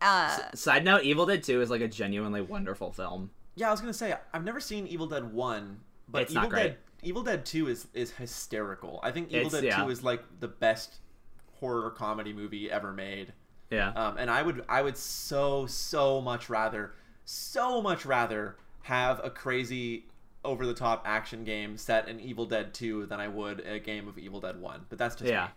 Uh, 0.00 0.36
Side 0.54 0.82
note: 0.84 1.02
Evil 1.04 1.26
Dead 1.26 1.42
Two 1.42 1.60
is 1.60 1.68
like 1.70 1.82
a 1.82 1.88
genuinely 1.88 2.40
wonderful 2.40 2.90
film. 2.90 3.30
Yeah, 3.54 3.68
I 3.68 3.70
was 3.70 3.80
gonna 3.80 3.92
say 3.92 4.14
I've 4.32 4.44
never 4.44 4.60
seen 4.60 4.86
Evil 4.86 5.06
Dead 5.06 5.32
One, 5.32 5.80
but 6.08 6.22
It's 6.22 6.30
Evil 6.32 6.42
not 6.44 6.50
great. 6.50 6.62
Dead 6.62 6.78
Evil 7.02 7.22
Dead 7.22 7.44
Two 7.44 7.68
is 7.68 7.86
is 7.92 8.12
hysterical. 8.12 8.98
I 9.02 9.10
think 9.12 9.28
Evil 9.28 9.48
It's- 9.48 9.52
Dead 9.60 9.64
yeah. 9.64 9.84
Two 9.84 9.90
is 9.90 10.02
like 10.02 10.22
the 10.40 10.48
best 10.48 10.96
horror 11.60 11.90
comedy 11.90 12.32
movie 12.32 12.70
ever 12.70 12.92
made. 12.92 13.34
Yeah. 13.74 13.88
Um, 13.90 14.16
and 14.18 14.30
I 14.30 14.42
would 14.42 14.64
I 14.68 14.82
would 14.82 14.96
so 14.96 15.66
so 15.66 16.20
much 16.20 16.48
rather 16.48 16.92
so 17.24 17.80
much 17.82 18.04
rather 18.04 18.56
have 18.82 19.20
a 19.24 19.30
crazy 19.30 20.06
over 20.44 20.66
the 20.66 20.74
top 20.74 21.02
action 21.06 21.44
game 21.44 21.76
set 21.76 22.08
in 22.08 22.20
Evil 22.20 22.44
Dead 22.44 22.74
2 22.74 23.06
than 23.06 23.18
I 23.18 23.28
would 23.28 23.60
a 23.60 23.78
game 23.78 24.08
of 24.08 24.18
Evil 24.18 24.40
Dead 24.40 24.60
1. 24.60 24.86
But 24.90 24.98
that's 24.98 25.16
just 25.16 25.30
yeah. 25.30 25.48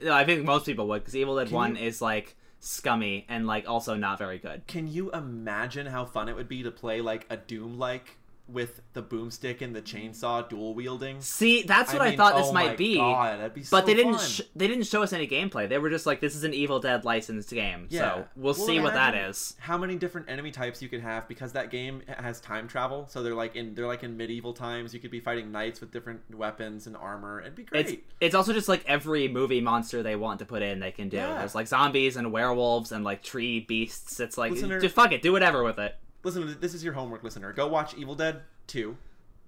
me. 0.00 0.06
No, 0.06 0.12
I 0.12 0.24
think 0.24 0.44
most 0.44 0.66
people 0.66 0.86
would 0.88 1.02
because 1.02 1.16
Evil 1.16 1.36
Dead 1.36 1.48
Can 1.48 1.54
One 1.54 1.76
you- 1.76 1.86
is 1.86 2.02
like 2.02 2.36
scummy 2.60 3.26
and 3.28 3.46
like 3.46 3.68
also 3.68 3.94
not 3.94 4.18
very 4.18 4.38
good. 4.38 4.66
Can 4.66 4.86
you 4.86 5.10
imagine 5.12 5.86
how 5.86 6.04
fun 6.04 6.28
it 6.28 6.36
would 6.36 6.48
be 6.48 6.62
to 6.62 6.70
play 6.70 7.00
like 7.00 7.26
a 7.30 7.36
Doom 7.36 7.78
like 7.78 8.18
with 8.46 8.82
the 8.92 9.02
boomstick 9.02 9.62
and 9.62 9.74
the 9.74 9.80
chainsaw 9.80 10.46
dual 10.48 10.74
wielding. 10.74 11.20
See, 11.20 11.62
that's 11.62 11.92
what 11.92 12.02
I, 12.02 12.10
mean, 12.10 12.18
thought 12.18 12.36
this 12.36 12.48
oh 12.48 12.52
might 12.52 12.70
my 12.70 12.76
be. 12.76 12.96
God, 12.96 13.38
that'd 13.38 13.54
be 13.54 13.64
but 13.70 13.86
they 13.86 13.94
didn't. 13.94 14.20
Sh- 14.20 14.42
they 14.54 14.68
didn't 14.68 14.84
show 14.84 15.02
us 15.02 15.12
any 15.12 15.26
gameplay. 15.26 15.68
They 15.68 15.78
were 15.78 15.88
just 15.90 16.04
like, 16.04 16.20
"This 16.20 16.36
is 16.36 16.44
an 16.44 16.52
Evil 16.52 16.78
Dead 16.78 17.04
licensed 17.04 17.50
game." 17.50 17.86
Yeah. 17.88 18.00
So 18.00 18.24
we'll, 18.36 18.54
Well, 18.54 18.66
see 18.66 18.80
what 18.80 18.92
that 18.94 19.14
is. 19.14 19.56
How 19.60 19.78
many 19.78 19.96
different 19.96 20.28
enemy 20.28 20.50
types 20.50 20.82
you 20.82 20.88
could 20.88 21.00
have 21.00 21.26
because 21.26 21.52
that 21.52 21.70
game 21.70 22.02
has 22.06 22.40
time 22.40 22.68
travel. 22.68 23.06
So 23.08 23.22
they're 23.22 23.34
like 23.34 23.56
in 23.56 23.74
they're 23.74 23.86
like 23.86 24.04
in 24.04 24.16
medieval 24.16 24.52
times. 24.52 24.92
You 24.92 25.00
could 25.00 25.10
be 25.10 25.20
fighting 25.20 25.50
knights 25.50 25.80
with 25.80 25.90
different 25.90 26.20
weapons 26.34 26.86
and 26.86 26.96
armor. 26.96 27.40
It'd 27.40 27.54
be 27.54 27.64
great. 27.64 27.86
It's 27.88 28.02
it's 28.20 28.34
also 28.34 28.52
just 28.52 28.68
like 28.68 28.84
every 28.86 29.26
movie 29.28 29.60
monster 29.62 30.02
they 30.02 30.16
want 30.16 30.38
to 30.40 30.44
put 30.44 30.62
in, 30.62 30.80
they 30.80 30.92
can 30.92 31.08
do. 31.08 31.16
Yeah. 31.16 31.38
There's 31.38 31.54
like 31.54 31.66
zombies 31.66 32.16
and 32.16 32.30
werewolves 32.30 32.92
and 32.92 33.04
like 33.04 33.22
tree 33.22 33.60
beasts. 33.60 34.20
It's 34.20 34.36
like 34.36 34.52
Listener- 34.52 34.80
just 34.80 34.94
fuck 34.94 35.12
it, 35.12 35.22
do 35.22 35.32
whatever 35.32 35.64
with 35.64 35.78
it. 35.78 35.96
Listen, 36.24 36.46
to, 36.46 36.54
this 36.54 36.74
is 36.74 36.82
your 36.82 36.94
homework, 36.94 37.22
listener. 37.22 37.52
Go 37.52 37.68
watch 37.68 37.94
Evil 37.94 38.14
Dead 38.14 38.42
2, 38.68 38.96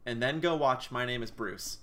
and 0.05 0.23
then 0.23 0.41
go 0.41 0.55
watch 0.55 0.91
My 0.91 1.05
Name 1.05 1.23
is 1.23 1.31
Bruce, 1.31 1.79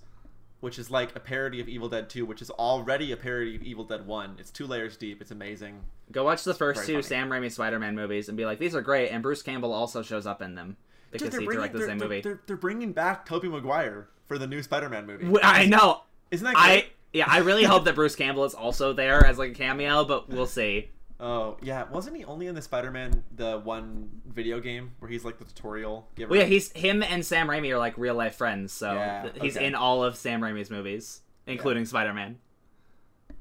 which 0.59 0.77
is 0.79 0.89
like 0.91 1.15
a 1.15 1.19
parody 1.19 1.59
of 1.59 1.67
Evil 1.67 1.89
Dead 1.89 2.09
2, 2.09 2.25
which 2.25 2.41
is 2.41 2.49
already 2.51 3.11
a 3.11 3.17
parody 3.17 3.55
of 3.55 3.63
Evil 3.63 3.83
Dead 3.83 4.05
1. 4.05 4.35
It's 4.39 4.51
two 4.51 4.67
layers 4.67 4.95
deep. 4.95 5.21
It's 5.21 5.31
amazing. 5.31 5.81
Go 6.11 6.23
watch 6.23 6.43
the 6.43 6.53
first 6.53 6.85
two 6.85 6.93
funny. 6.93 7.03
Sam 7.03 7.29
Raimi 7.29 7.51
Spider-Man 7.51 7.95
movies 7.95 8.27
and 8.29 8.37
be 8.37 8.45
like, 8.45 8.59
these 8.59 8.75
are 8.75 8.81
great. 8.81 9.09
And 9.09 9.23
Bruce 9.23 9.41
Campbell 9.41 9.73
also 9.73 10.01
shows 10.03 10.27
up 10.27 10.41
in 10.41 10.55
them 10.55 10.77
because 11.11 11.29
Dude, 11.31 11.41
he 11.41 11.45
bringing, 11.45 11.61
directed 11.61 11.81
the 11.81 11.85
same 11.87 11.97
they're- 11.97 12.07
movie. 12.07 12.21
They're, 12.21 12.41
they're 12.45 12.55
bringing 12.57 12.91
back 12.93 13.25
Tobey 13.25 13.47
Maguire 13.47 14.07
for 14.27 14.37
the 14.37 14.47
new 14.47 14.61
Spider-Man 14.61 15.05
movie. 15.05 15.27
I 15.41 15.65
know. 15.65 16.03
Isn't 16.31 16.45
that 16.45 16.55
I 16.57 16.87
yeah, 17.13 17.25
I 17.27 17.39
really 17.39 17.63
hope 17.63 17.85
that 17.85 17.93
Bruce 17.93 18.15
Campbell 18.15 18.43
is 18.45 18.55
also 18.55 18.91
there 18.91 19.23
as 19.23 19.37
like 19.37 19.51
a 19.51 19.53
cameo, 19.53 20.03
but 20.03 20.29
we'll 20.29 20.47
see. 20.47 20.89
Oh 21.20 21.57
yeah, 21.61 21.84
wasn't 21.89 22.18
he 22.18 22.26
only 22.26 22.47
in 22.47 22.55
the 22.55 22.61
Spider-Man 22.61 23.24
the 23.36 23.59
one 23.59 24.09
video 24.28 24.59
game 24.59 24.91
where 24.99 25.09
he's 25.09 25.24
like 25.24 25.38
the 25.38 25.45
tutorial 25.45 26.07
giver? 26.16 26.32
Well, 26.32 26.39
yeah, 26.41 26.45
he's 26.45 26.72
him 26.74 27.01
and 27.03 27.26
Sam 27.26 27.47
Raimi 27.47 27.72
are 27.72 27.78
like 27.78 27.97
real 27.97 28.16
life 28.16 28.36
friends, 28.36 28.74
so 28.74 28.93
Yeah, 28.93 29.22
th- 29.24 29.36
he's 29.41 29.55
okay. 29.55 29.66
in 29.68 29.76
all 29.76 30.03
of 30.03 30.16
Sam 30.18 30.41
Raimi's 30.41 30.70
movies, 30.70 31.22
including 31.47 31.86
Spider-Man. 31.86 32.39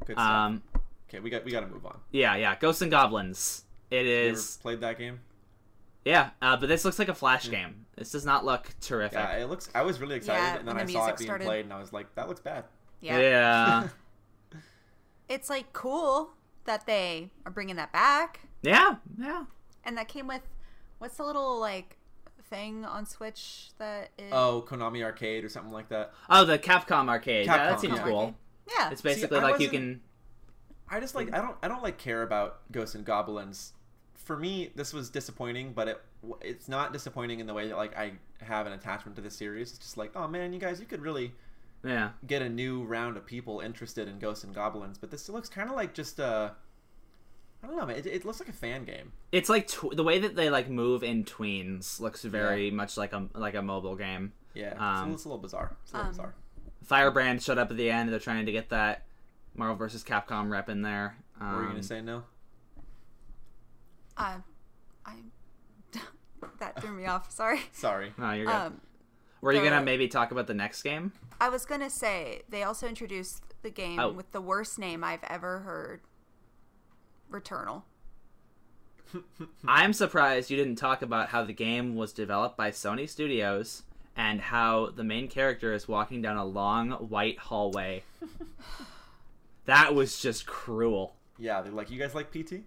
Good 0.06 0.16
stuff. 0.16 0.18
Um, 0.30 0.62
okay, 1.08 1.20
we 1.20 1.30
got 1.30 1.44
we 1.44 1.50
got 1.50 1.60
to 1.60 1.66
move 1.66 1.86
on. 1.86 1.98
yeah, 2.12 2.36
yeah, 2.36 2.54
Ghosts 2.56 2.82
and 2.82 2.90
Goblins. 2.90 3.64
It 3.90 4.06
is 4.06 4.58
You 4.64 4.70
ever 4.70 4.76
played 4.76 4.80
that 4.82 4.98
game? 4.98 5.20
yeah, 6.04 6.30
uh, 6.40 6.56
but 6.56 6.68
this 6.68 6.84
looks 6.84 6.98
like 6.98 7.08
a 7.08 7.14
Flash 7.14 7.48
game. 7.50 7.86
This 7.96 8.10
does 8.12 8.24
not 8.26 8.44
look 8.44 8.68
terrific. 8.80 9.18
Yeah, 9.18 9.36
it 9.38 9.48
looks. 9.48 9.70
I 9.74 9.82
was 9.82 10.00
really 10.00 10.16
excited, 10.16 10.42
Yeah, 10.42 10.56
and 10.58 10.68
then 10.68 10.76
when 10.76 10.88
I 10.88 10.92
saw 10.92 10.98
it 11.00 11.06
music 11.06 11.18
being 11.18 11.26
started. 11.28 11.44
played, 11.46 11.64
and 11.64 11.72
I 11.72 11.80
was 11.80 11.92
like, 11.92 12.14
"That 12.16 12.28
looks 12.28 12.40
bad." 12.40 12.64
Yeah. 13.00 13.18
yeah, 13.18 13.88
It's 15.28 15.48
like 15.50 15.72
cool 15.72 16.30
that 16.64 16.86
they 16.86 17.30
are 17.46 17.52
bringing 17.52 17.76
that 17.76 17.92
back. 17.92 18.40
yeah, 18.62 18.96
yeah. 19.18 19.44
And 19.84 19.96
that 19.96 20.08
came 20.08 20.26
with 20.28 20.42
what's 20.98 21.16
the 21.16 21.24
little 21.24 21.58
like 21.58 21.98
thing 22.44 22.84
on 22.84 23.06
Switch 23.06 23.70
that 23.78 24.10
is 24.18 24.30
Oh, 24.32 24.64
Konami 24.68 25.02
Arcade 25.02 25.44
or 25.44 25.48
something 25.48 25.72
like 25.72 25.88
that. 25.88 26.12
Oh, 26.30 26.44
the 26.44 26.58
Capcom 26.58 27.08
arcade. 27.08 27.46
yeah, 27.46 27.70
that 27.70 27.80
seems 27.80 27.96
yeah. 27.96 28.04
cool. 28.04 28.34
Yeah. 28.78 28.90
It's 28.90 29.02
basically 29.02 29.38
I 29.38 29.42
like 29.42 29.60
you 29.60 29.68
can. 29.68 30.00
I 30.88 31.00
just 31.00 31.14
like 31.14 31.32
I 31.34 31.38
don't 31.40 31.56
I 31.62 31.68
don't 31.68 31.82
like 31.82 31.98
care 31.98 32.22
about 32.22 32.60
Ghosts 32.70 32.94
and 32.94 33.04
Goblins. 33.04 33.72
For 34.14 34.36
me, 34.36 34.70
this 34.76 34.92
was 34.92 35.10
disappointing, 35.10 35.72
but 35.72 35.88
it 35.88 36.00
it's 36.40 36.68
not 36.68 36.92
disappointing 36.92 37.40
in 37.40 37.46
the 37.46 37.54
way 37.54 37.68
that 37.68 37.76
like 37.76 37.96
I 37.96 38.12
have 38.40 38.66
an 38.66 38.72
attachment 38.72 39.16
to 39.16 39.22
the 39.22 39.30
series. 39.30 39.70
It's 39.70 39.78
just 39.78 39.96
like, 39.96 40.12
oh 40.14 40.28
man, 40.28 40.52
you 40.52 40.60
guys, 40.60 40.78
you 40.78 40.86
could 40.86 41.02
really 41.02 41.32
Yeah, 41.84 42.10
get 42.26 42.42
a 42.42 42.48
new 42.48 42.84
round 42.84 43.16
of 43.16 43.26
people 43.26 43.60
interested 43.60 44.06
in 44.08 44.18
Ghosts 44.18 44.44
and 44.44 44.54
Goblins. 44.54 44.98
But 44.98 45.10
this 45.10 45.28
looks 45.28 45.48
kind 45.48 45.68
of 45.68 45.74
like 45.76 45.94
just 45.94 46.20
uh, 46.20 46.50
I 47.62 47.66
don't 47.66 47.76
know, 47.76 47.86
man. 47.86 47.96
It, 47.96 48.06
it 48.06 48.24
looks 48.24 48.38
like 48.40 48.48
a 48.48 48.52
fan 48.52 48.84
game. 48.84 49.12
it's 49.32 49.48
like 49.48 49.66
tw- 49.68 49.94
the 49.96 50.04
way 50.04 50.18
that 50.20 50.36
they 50.36 50.48
like 50.50 50.68
move 50.68 51.02
in 51.02 51.24
tweens 51.24 51.98
looks 52.00 52.22
very 52.22 52.70
much 52.70 52.96
like 52.96 53.12
a 53.12 53.28
like 53.34 53.54
a 53.54 53.62
mobile 53.62 53.96
game. 53.96 54.32
Yeah, 54.54 54.72
it's, 54.72 54.80
Um, 54.80 55.10
a, 55.10 55.12
it's 55.14 55.24
a 55.24 55.28
little 55.28 55.42
bizarre. 55.42 55.76
It's 55.82 55.92
a 55.92 55.96
little 55.96 56.06
um, 56.06 56.12
bizarre. 56.12 56.34
Firebrand 56.84 57.42
showed 57.42 57.58
up 57.58 57.70
at 57.70 57.76
the 57.76 57.90
end. 57.90 58.12
They're 58.12 58.18
trying 58.20 58.46
to 58.46 58.52
get 58.52 58.68
that 58.70 59.04
Marvel 59.54 59.76
vs. 59.76 60.04
Capcom 60.04 60.50
rep 60.50 60.68
in 60.68 60.82
there. 60.82 61.16
What 61.38 61.46
were 61.54 61.60
you 61.62 61.66
Um, 61.66 61.70
gonna 61.72 61.82
say? 61.82 62.00
No. 62.00 62.24
Uh, 64.16 64.38
I 65.06 65.14
that 66.58 66.80
threw 66.80 66.92
me 66.92 67.06
off. 67.06 67.30
Sorry. 67.32 67.60
Sorry. 67.72 68.12
No, 68.18 68.32
you're 68.32 68.46
good. 68.46 68.54
Um, 68.54 68.80
Were 69.42 69.52
you 69.52 69.62
gonna 69.62 69.82
maybe 69.82 70.06
talk 70.08 70.30
about 70.30 70.46
the 70.46 70.54
next 70.54 70.82
game? 70.82 71.12
I 71.40 71.48
was 71.48 71.66
gonna 71.66 71.90
say 71.90 72.42
they 72.48 72.62
also 72.62 72.86
introduced 72.86 73.42
the 73.62 73.70
game 73.70 73.98
Oh. 73.98 74.12
with 74.12 74.30
the 74.32 74.40
worst 74.40 74.78
name 74.78 75.02
I've 75.04 75.24
ever 75.24 75.58
heard. 75.60 76.00
Returnal. 77.30 77.82
I'm 79.66 79.92
surprised 79.92 80.48
you 80.50 80.56
didn't 80.56 80.76
talk 80.76 81.02
about 81.02 81.28
how 81.30 81.44
the 81.44 81.52
game 81.52 81.96
was 81.96 82.12
developed 82.12 82.56
by 82.56 82.70
Sony 82.70 83.06
Studios 83.08 83.82
and 84.16 84.40
how 84.40 84.90
the 84.90 85.04
main 85.04 85.28
character 85.28 85.72
is 85.74 85.86
walking 85.88 86.22
down 86.22 86.36
a 86.36 86.44
long 86.44 86.92
white 86.92 87.38
hallway. 87.38 88.04
that 89.66 89.94
was 89.94 90.20
just 90.20 90.46
cruel. 90.46 91.16
Yeah, 91.38 91.60
they're 91.62 91.72
like, 91.72 91.90
you 91.90 91.98
guys 91.98 92.14
like 92.14 92.30
PT? 92.30 92.52
You 92.52 92.64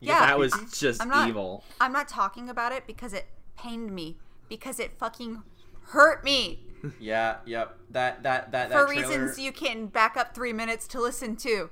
Yeah, 0.00 0.20
That 0.20 0.38
was 0.38 0.52
just 0.72 1.02
I'm 1.02 1.08
not- 1.08 1.28
evil. 1.28 1.64
I'm 1.80 1.92
not 1.92 2.08
talking 2.08 2.48
about 2.48 2.72
it 2.72 2.86
because 2.86 3.12
it 3.12 3.26
pained 3.56 3.92
me 3.94 4.16
because 4.48 4.80
it 4.80 4.92
fucking 4.98 5.42
hurt 5.88 6.22
me 6.24 6.60
Yeah, 7.00 7.36
yep. 7.46 7.76
That 7.90 8.22
that 8.22 8.52
that 8.52 8.68
for 8.70 8.78
that 8.78 8.86
trailer, 8.88 9.08
reasons 9.08 9.38
you 9.38 9.50
can 9.52 9.86
back 9.86 10.16
up 10.16 10.34
three 10.34 10.52
minutes 10.52 10.86
to 10.88 11.00
listen 11.00 11.34
to. 11.36 11.70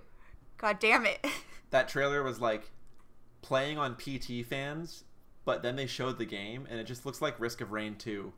God 0.59 0.79
damn 0.79 1.05
it. 1.07 1.25
that 1.71 1.89
trailer 1.89 2.23
was 2.23 2.41
like 2.41 2.71
playing 3.43 3.79
on 3.79 3.95
PT 3.95 4.45
fans, 4.49 5.05
but 5.45 5.63
then 5.63 5.77
they 5.77 5.87
showed 5.87 6.19
the 6.19 6.25
game 6.25 6.67
and 6.71 6.81
it 6.81 6.85
just 6.85 7.05
looks 7.07 7.21
like 7.23 7.39
Risk 7.39 7.61
of 7.61 7.71
Rain 7.73 7.95
2. 7.97 8.33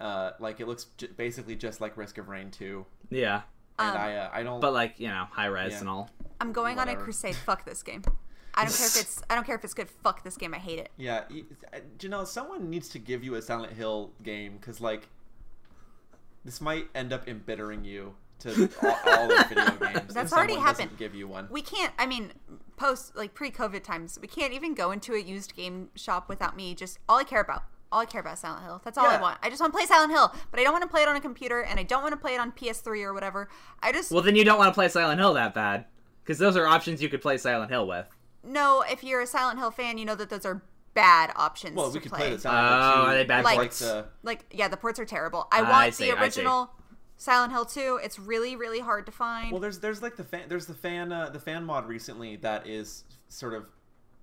Uh, 0.00 0.30
like 0.38 0.60
it 0.60 0.68
looks 0.68 0.86
j- 0.96 1.08
basically 1.16 1.56
just 1.56 1.80
like 1.80 1.96
Risk 1.96 2.18
of 2.18 2.28
Rain 2.28 2.50
2, 2.52 2.86
Yeah. 3.10 3.42
and 3.80 3.90
Um, 3.90 3.96
I 3.96 4.16
uh, 4.16 4.30
I 4.32 4.42
don't. 4.44 4.60
But 4.60 4.72
like, 4.72 4.94
you 5.00 5.08
know, 5.08 5.26
high 5.32 5.46
res 5.46 5.72
Yeah. 5.72 5.80
and 5.80 5.88
all. 5.88 6.10
I'm 6.40 6.52
going 6.52 6.78
on 6.78 6.88
a 6.88 6.94
crusade. 6.94 7.34
Fuck 7.34 7.64
this 7.64 7.82
game. 7.82 8.02
I 8.58 8.64
don't 8.64 8.74
care 8.76 8.86
if 8.86 9.00
it's 9.00 9.22
I 9.30 9.34
don't 9.34 9.44
care 9.44 9.54
if 9.54 9.64
it's 9.64 9.74
good. 9.74 9.88
Fuck 9.88 10.24
this 10.24 10.36
game. 10.36 10.52
I 10.54 10.58
hate 10.58 10.78
it. 10.78 10.90
yeah, 10.96 11.24
uh, 11.72 11.78
Janelle, 11.98 12.26
someone 12.26 12.68
needs 12.68 12.88
to 12.90 12.98
give 12.98 13.22
you 13.22 13.36
a 13.36 13.42
Silent 13.42 13.72
Hill 13.72 14.10
game 14.22 14.56
because 14.58 14.80
like 14.80 15.08
this 16.44 16.60
might 16.60 16.86
end 16.94 17.12
up 17.12 17.28
embittering 17.28 17.84
you 17.84 18.14
to 18.40 18.70
all, 18.82 18.98
all 19.06 19.32
of 19.38 19.48
video 19.48 19.70
games. 19.76 20.14
That's 20.14 20.32
if 20.32 20.36
already 20.36 20.54
someone 20.54 20.68
doesn't 20.68 20.82
happened. 20.82 20.98
Give 20.98 21.14
you 21.14 21.28
one. 21.28 21.48
We 21.50 21.62
can't. 21.62 21.92
I 21.98 22.06
mean, 22.06 22.32
post 22.76 23.16
like 23.16 23.34
pre-COVID 23.34 23.82
times, 23.82 24.18
we 24.20 24.28
can't 24.28 24.52
even 24.52 24.74
go 24.74 24.90
into 24.90 25.14
a 25.14 25.18
used 25.18 25.54
game 25.54 25.90
shop 25.94 26.28
without 26.28 26.56
me. 26.56 26.74
Just 26.74 26.98
all 27.08 27.18
I 27.18 27.24
care 27.24 27.40
about. 27.40 27.64
All 27.90 28.00
I 28.00 28.04
care 28.04 28.20
about 28.20 28.34
is 28.34 28.40
Silent 28.40 28.64
Hill. 28.64 28.82
That's 28.84 28.98
all 28.98 29.06
I 29.06 29.18
want. 29.18 29.38
I 29.42 29.48
just 29.48 29.62
want 29.62 29.72
to 29.72 29.78
play 29.78 29.86
Silent 29.86 30.12
Hill, 30.12 30.34
but 30.50 30.60
I 30.60 30.62
don't 30.62 30.72
want 30.72 30.82
to 30.82 30.88
play 30.88 31.02
it 31.02 31.08
on 31.08 31.16
a 31.16 31.20
computer, 31.20 31.62
and 31.62 31.80
I 31.80 31.84
don't 31.84 32.02
want 32.02 32.12
to 32.12 32.18
play 32.18 32.34
it 32.34 32.38
on 32.40 32.52
PS3 32.52 33.02
or 33.02 33.14
whatever. 33.14 33.48
I 33.82 33.92
just 33.92 34.10
Well, 34.12 34.22
then 34.22 34.36
you 34.36 34.44
don't 34.44 34.58
want 34.58 34.68
to 34.68 34.74
play 34.74 34.88
Silent 34.88 35.18
Hill 35.18 35.32
that 35.34 35.54
bad. 35.54 35.86
Because 36.22 36.38
those 36.38 36.54
are 36.58 36.66
options 36.66 37.02
you 37.02 37.08
could 37.08 37.22
play 37.22 37.38
Silent 37.38 37.70
Hill 37.70 37.86
with. 37.86 38.06
Know 38.48 38.84
if 38.88 39.02
you're 39.04 39.20
a 39.20 39.26
Silent 39.26 39.58
Hill 39.58 39.70
fan, 39.70 39.98
you 39.98 40.04
know 40.04 40.14
that 40.14 40.30
those 40.30 40.44
are 40.46 40.62
bad 40.94 41.32
options 41.36 41.76
well, 41.76 41.88
to 41.90 41.94
we 41.94 42.00
could 42.00 42.10
play. 42.10 42.18
play 42.20 42.30
the 42.30 42.38
Silent 42.40 42.66
Hill 42.82 43.02
Oh, 43.04 43.06
are 43.06 43.14
they 43.14 43.24
bad 43.24 43.44
Like- 43.44 43.56
ports? 43.56 43.82
uh, 43.82 44.04
like, 44.22 44.46
yeah, 44.50 44.68
the 44.68 44.76
ports 44.76 44.98
are 44.98 45.04
terrible. 45.04 45.46
I 45.52 45.60
I 45.60 45.62
want 45.70 45.94
see, 45.94 46.10
the 46.10 46.18
original 46.20 46.70
Silent 47.16 47.52
Hill 47.52 47.64
2. 47.64 48.00
It's 48.02 48.18
really, 48.18 48.56
really 48.56 48.80
hard 48.80 49.06
to 49.06 49.12
find. 49.12 49.50
Well, 49.52 49.60
there's 49.60 49.78
there's 49.80 50.02
like 50.02 50.16
the 50.16 50.24
fan 50.24 50.44
there's 50.48 50.66
the 50.66 50.74
fan 50.74 51.12
uh, 51.12 51.30
the 51.30 51.40
fan 51.40 51.64
mod 51.64 51.86
recently 51.86 52.36
that 52.36 52.66
is 52.66 53.04
sort 53.28 53.54
of 53.54 53.66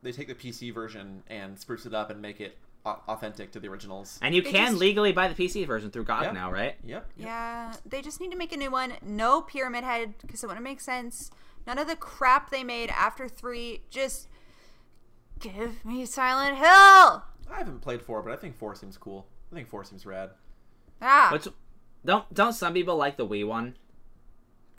they 0.02 0.12
take 0.12 0.28
the 0.28 0.36
PC 0.36 0.74
version 0.74 1.24
and 1.28 1.58
spruce 1.60 1.86
it 1.86 1.94
up 1.94 2.10
and 2.10 2.22
make 2.22 2.40
it 2.42 2.58
authentic 2.86 3.52
to 3.52 3.60
the 3.60 3.68
originals. 3.68 4.20
and 4.22 4.36
you 4.36 4.42
They 4.44 4.52
can 4.52 4.68
just- 4.68 4.78
legally 4.80 5.12
buy 5.12 5.28
the 5.28 5.34
PC 5.34 5.66
version 5.66 5.90
through 5.90 6.04
GOG 6.04 6.24
Yeah. 6.26 6.32
now, 6.34 6.52
right? 6.52 6.76
Yep. 6.84 7.10
yep. 7.18 7.26
Yeah, 7.28 7.74
they 7.86 8.02
just 8.04 8.22
need 8.22 8.30
to 8.32 8.38
make 8.38 8.54
a 8.54 8.58
new 8.58 8.70
one. 8.70 8.94
No 9.02 9.42
Pyramid 9.42 9.84
Head 9.84 10.14
because 10.22 10.44
it 10.44 10.48
wouldn't 10.48 10.64
make 10.64 10.80
sense. 10.80 11.32
None 11.68 11.78
of 11.80 11.88
the 11.88 11.96
crap 11.96 12.50
they 12.52 12.64
made 12.64 12.90
after 12.92 13.28
three. 13.28 13.82
Just 13.90 14.28
give 15.40 15.84
me 15.86 16.06
Silent 16.06 16.58
Hill. 16.58 16.68
I 16.68 17.58
haven't 17.58 17.82
played 17.82 18.02
four, 18.02 18.22
but 18.22 18.32
I 18.34 18.36
think 18.36 18.56
four 18.58 18.76
seems 18.76 18.98
cool. 18.98 19.28
I 19.52 19.56
think 19.56 19.68
four 19.68 19.84
seems 19.84 20.06
rad. 20.06 20.32
Ah, 21.02 21.30
Which 21.32 21.48
don't 22.04 22.32
don't 22.34 22.54
some 22.54 22.74
people 22.74 22.96
like 22.98 23.18
the 23.18 23.28
Wii 23.28 23.46
one? 23.48 23.76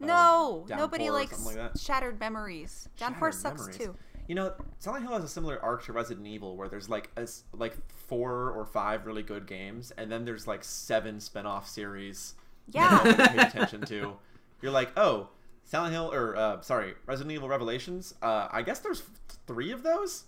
no, 0.01 0.65
Downpour 0.69 0.85
nobody 0.87 1.11
likes 1.11 1.45
like. 1.45 1.71
Shattered 1.79 2.21
Memories. 2.21 2.89
Downpour 2.97 3.33
Shattered 3.33 3.41
sucks 3.43 3.61
Memories. 3.63 3.79
too. 3.79 3.97
You 4.29 4.35
know, 4.35 4.55
Silent 4.81 5.05
Hill 5.05 5.15
has 5.15 5.25
a 5.25 5.29
similar 5.29 5.63
arc 5.63 5.85
to 5.85 5.93
Resident 5.93 6.27
Evil, 6.27 6.57
where 6.57 6.69
there's 6.69 6.89
like 6.89 7.11
a 7.17 7.21
s 7.23 7.45
like 7.53 7.77
four 8.09 8.51
or 8.51 8.67
five 8.67 9.07
really 9.07 9.23
good 9.23 9.47
games, 9.47 9.93
and 9.97 10.11
then 10.11 10.25
there's 10.25 10.47
like 10.47 10.65
seven 10.65 11.21
spin-off 11.21 11.69
series. 11.69 12.35
Yeah. 12.69 13.03
that 13.05 13.05
nobody 13.19 13.29
paid 13.39 13.47
attention 13.49 13.81
to. 13.83 14.17
You're 14.61 14.73
like, 14.73 14.91
oh, 14.99 15.29
Silent 15.67 15.93
Hill, 15.93 16.11
or 16.13 16.37
uh, 16.37 16.61
sorry, 16.63 16.95
Resident 17.07 17.33
Evil 17.35 17.49
Revelations. 17.49 18.15
Uh, 18.23 18.49
I 18.51 18.63
guess 18.63 18.79
there's 18.79 19.03
three 19.47 19.73
of 19.73 19.83
those. 19.83 20.25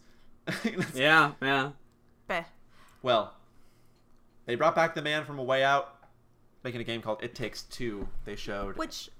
Yeah, 0.95 1.33
yeah. 1.43 1.71
Beh. 2.29 2.45
Well, 3.03 3.35
they 4.47 4.55
brought 4.57 4.75
back 4.75 4.95
the 4.95 5.03
man 5.03 5.25
from 5.25 5.39
A 5.39 5.43
Way 5.43 5.63
Out, 5.63 5.95
making 6.65 6.81
a 6.81 6.85
game 6.85 7.01
called 7.03 7.23
It 7.23 7.35
Takes 7.35 7.63
Two. 7.63 8.09
They 8.25 8.35
showed. 8.35 8.77
Which 8.77 9.11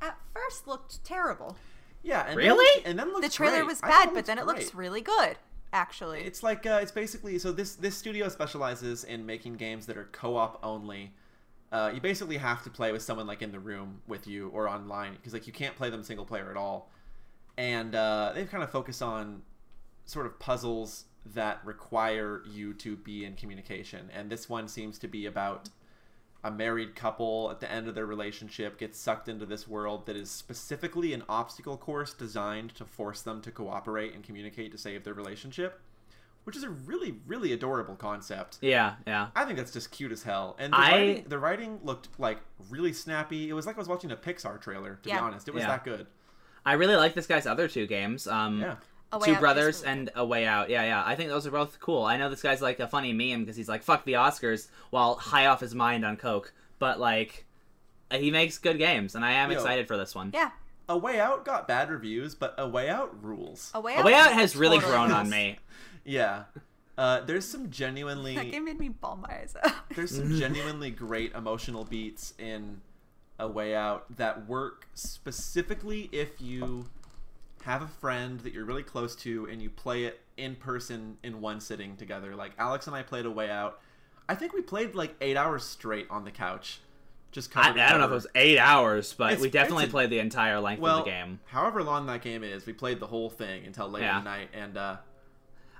at 0.00 0.16
first 0.34 0.66
looked 0.68 1.02
terrible. 1.04 1.56
yeah, 2.02 2.26
and 2.28 2.36
Really? 2.36 2.82
Then, 2.82 2.90
and 2.90 2.98
then 2.98 3.08
looked 3.12 3.22
The 3.24 3.30
trailer 3.30 3.56
great. 3.58 3.66
was 3.66 3.80
bad, 3.80 4.10
but 4.14 4.26
then 4.26 4.38
it 4.38 4.44
great. 4.44 4.58
looks 4.58 4.74
really 4.74 5.00
good. 5.00 5.36
actually. 5.72 6.20
It's 6.20 6.42
like 6.42 6.66
uh, 6.66 6.78
it's 6.82 6.92
basically 6.92 7.38
so 7.38 7.50
this 7.50 7.74
this 7.74 7.96
studio 7.96 8.28
specializes 8.28 9.02
in 9.04 9.26
making 9.26 9.54
games 9.56 9.86
that 9.86 9.96
are 9.96 10.08
co-op 10.12 10.60
only. 10.62 11.12
Uh, 11.74 11.90
you 11.92 12.00
basically 12.00 12.36
have 12.36 12.62
to 12.62 12.70
play 12.70 12.92
with 12.92 13.02
someone 13.02 13.26
like 13.26 13.42
in 13.42 13.50
the 13.50 13.58
room 13.58 14.00
with 14.06 14.28
you 14.28 14.48
or 14.50 14.68
online 14.68 15.14
because 15.14 15.32
like 15.32 15.48
you 15.48 15.52
can't 15.52 15.74
play 15.74 15.90
them 15.90 16.04
single 16.04 16.24
player 16.24 16.48
at 16.48 16.56
all. 16.56 16.88
And 17.58 17.96
uh, 17.96 18.30
they've 18.32 18.48
kind 18.48 18.62
of 18.62 18.70
focused 18.70 19.02
on 19.02 19.42
sort 20.04 20.24
of 20.26 20.38
puzzles 20.38 21.06
that 21.34 21.58
require 21.64 22.42
you 22.46 22.74
to 22.74 22.94
be 22.94 23.24
in 23.24 23.34
communication. 23.34 24.08
And 24.14 24.30
this 24.30 24.48
one 24.48 24.68
seems 24.68 25.00
to 25.00 25.08
be 25.08 25.26
about 25.26 25.68
a 26.44 26.50
married 26.52 26.94
couple 26.94 27.50
at 27.50 27.58
the 27.58 27.68
end 27.68 27.88
of 27.88 27.96
their 27.96 28.06
relationship 28.06 28.78
gets 28.78 28.96
sucked 28.96 29.28
into 29.28 29.44
this 29.44 29.66
world 29.66 30.06
that 30.06 30.14
is 30.14 30.30
specifically 30.30 31.12
an 31.12 31.24
obstacle 31.28 31.76
course 31.76 32.14
designed 32.14 32.72
to 32.76 32.84
force 32.84 33.20
them 33.22 33.40
to 33.40 33.50
cooperate 33.50 34.14
and 34.14 34.22
communicate 34.22 34.70
to 34.70 34.78
save 34.78 35.02
their 35.02 35.14
relationship, 35.14 35.80
which 36.44 36.56
is 36.56 36.62
a 36.62 36.70
really 36.70 37.16
really 37.26 37.52
adorable 37.52 37.96
concept. 37.96 38.58
Yeah, 38.60 38.94
yeah. 39.06 39.28
I 39.34 39.44
think 39.44 39.58
that's 39.58 39.72
just 39.72 39.90
cute 39.90 40.12
as 40.12 40.22
hell. 40.22 40.56
And 40.58 40.72
the, 40.72 40.76
I- 40.78 40.90
writing, 40.90 41.24
the 41.28 41.38
writing 41.38 41.80
looked 41.82 42.08
like 42.18 42.38
really 42.70 42.92
snappy. 42.92 43.48
It 43.50 43.52
was 43.54 43.66
like 43.66 43.76
I 43.76 43.78
was 43.78 43.88
watching 43.88 44.10
a 44.12 44.16
Pixar 44.16 44.60
trailer, 44.60 44.98
to 45.02 45.08
Yeah. 45.08 45.16
be 45.16 45.20
honest. 45.22 45.48
It 45.48 45.54
was 45.54 45.62
Yeah. 45.62 45.68
that 45.68 45.84
good. 45.84 46.06
I 46.66 46.74
really 46.74 46.96
like 46.96 47.14
this 47.14 47.26
guy's 47.26 47.46
other 47.46 47.68
two 47.68 47.86
games. 47.86 48.26
Um, 48.26 48.60
Yeah. 48.60 48.76
Two 49.22 49.34
Out 49.34 49.40
Brothers 49.40 49.82
and 49.84 50.10
A 50.16 50.24
Way 50.24 50.44
Out. 50.44 50.70
Yeah, 50.70 50.82
yeah. 50.82 51.04
I 51.06 51.14
think 51.14 51.28
those 51.30 51.46
are 51.46 51.50
both 51.52 51.78
cool. 51.78 52.04
I 52.04 52.16
know 52.16 52.28
this 52.30 52.42
guy's 52.42 52.60
like 52.60 52.80
a 52.80 52.88
funny 52.88 53.12
meme 53.12 53.40
because 53.44 53.54
he's 53.56 53.68
like, 53.68 53.82
fuck 53.84 54.04
the 54.04 54.14
Oscars 54.14 54.66
while 54.90 55.14
high 55.14 55.46
off 55.46 55.60
his 55.60 55.72
mind 55.74 56.04
on 56.04 56.16
Coke. 56.16 56.52
But 56.80 56.98
like, 56.98 57.44
he 58.10 58.32
makes 58.32 58.58
good 58.58 58.76
games, 58.78 59.14
and 59.14 59.24
I 59.24 59.32
am 59.32 59.50
Yo. 59.52 59.56
excited 59.56 59.86
for 59.86 59.96
this 59.96 60.14
one. 60.16 60.30
Yeah. 60.34 60.50
A 60.88 60.96
Way 60.98 61.20
Out 61.20 61.44
got 61.44 61.68
bad 61.68 61.90
reviews, 61.90 62.34
but 62.34 62.54
A 62.58 62.66
Way 62.66 62.88
Out 62.90 63.22
rules. 63.22 63.70
A 63.74 63.80
Way 63.80 63.94
A 63.94 63.98
Out, 64.00 64.04
Way 64.04 64.14
Out 64.14 64.32
has 64.32 64.56
really 64.56 64.78
totally 64.80 64.96
grown 64.96 65.12
on 65.12 65.30
me. 65.30 65.58
Yeah. 66.04 66.44
Uh, 66.96 67.20
there's 67.22 67.44
some 67.44 67.64
That 67.64 67.70
genuinely 67.72 68.34
game 68.50 68.64
made 68.64 68.78
me 68.78 68.88
bawl 68.90 69.16
my 69.16 69.28
eyes 69.34 69.56
out. 69.64 69.72
there's 69.96 70.14
some 70.16 70.36
genuinely 70.38 70.90
great 70.90 71.32
emotional 71.34 71.84
beats 71.84 72.34
in 72.38 72.80
A 73.40 73.48
Way 73.48 73.74
Out 73.74 74.04
that 74.16 74.46
work 74.46 74.86
specifically 74.94 76.08
if 76.12 76.40
you 76.40 76.86
have 77.64 77.82
a 77.82 77.88
friend 77.88 78.38
that 78.40 78.52
you're 78.52 78.64
really 78.66 78.82
close 78.82 79.16
to 79.16 79.46
and 79.50 79.60
you 79.60 79.70
play 79.70 80.04
it 80.04 80.20
in 80.36 80.54
person 80.54 81.16
in 81.24 81.40
one 81.40 81.60
sitting 81.60 81.96
together. 81.96 82.36
Like 82.36 82.52
Alex 82.58 82.86
and 82.86 82.94
I 82.94 83.02
played 83.02 83.26
A 83.26 83.30
Way 83.30 83.50
Out. 83.50 83.80
I 84.28 84.34
think 84.36 84.52
we 84.52 84.62
played 84.62 84.94
like 84.94 85.14
eight 85.20 85.36
hours 85.36 85.64
straight 85.64 86.06
on 86.10 86.24
the 86.24 86.30
couch. 86.30 86.80
Just 87.32 87.50
I, 87.56 87.64
covered 87.64 87.80
I 87.80 87.88
don't 87.90 87.98
know 87.98 88.04
if 88.06 88.12
it 88.12 88.14
was 88.14 88.26
eight 88.36 88.58
hours, 88.58 89.12
but 89.18 89.32
It's- 89.32 89.40
we 89.42 89.50
definitely 89.50 89.84
a- 89.86 89.88
played 89.88 90.10
the 90.10 90.20
entire 90.20 90.60
length 90.60 90.80
well, 90.80 90.98
of 91.00 91.04
the 91.04 91.10
game. 91.10 91.40
however 91.46 91.82
long 91.82 92.06
that 92.06 92.22
game 92.22 92.44
is, 92.44 92.64
we 92.66 92.72
played 92.72 93.00
the 93.00 93.08
whole 93.08 93.28
thing 93.30 93.64
until 93.66 93.88
late 93.88 94.02
Yeah. 94.02 94.18
at 94.18 94.24
night, 94.24 94.50
and 94.54 94.76
uh, 94.78 94.96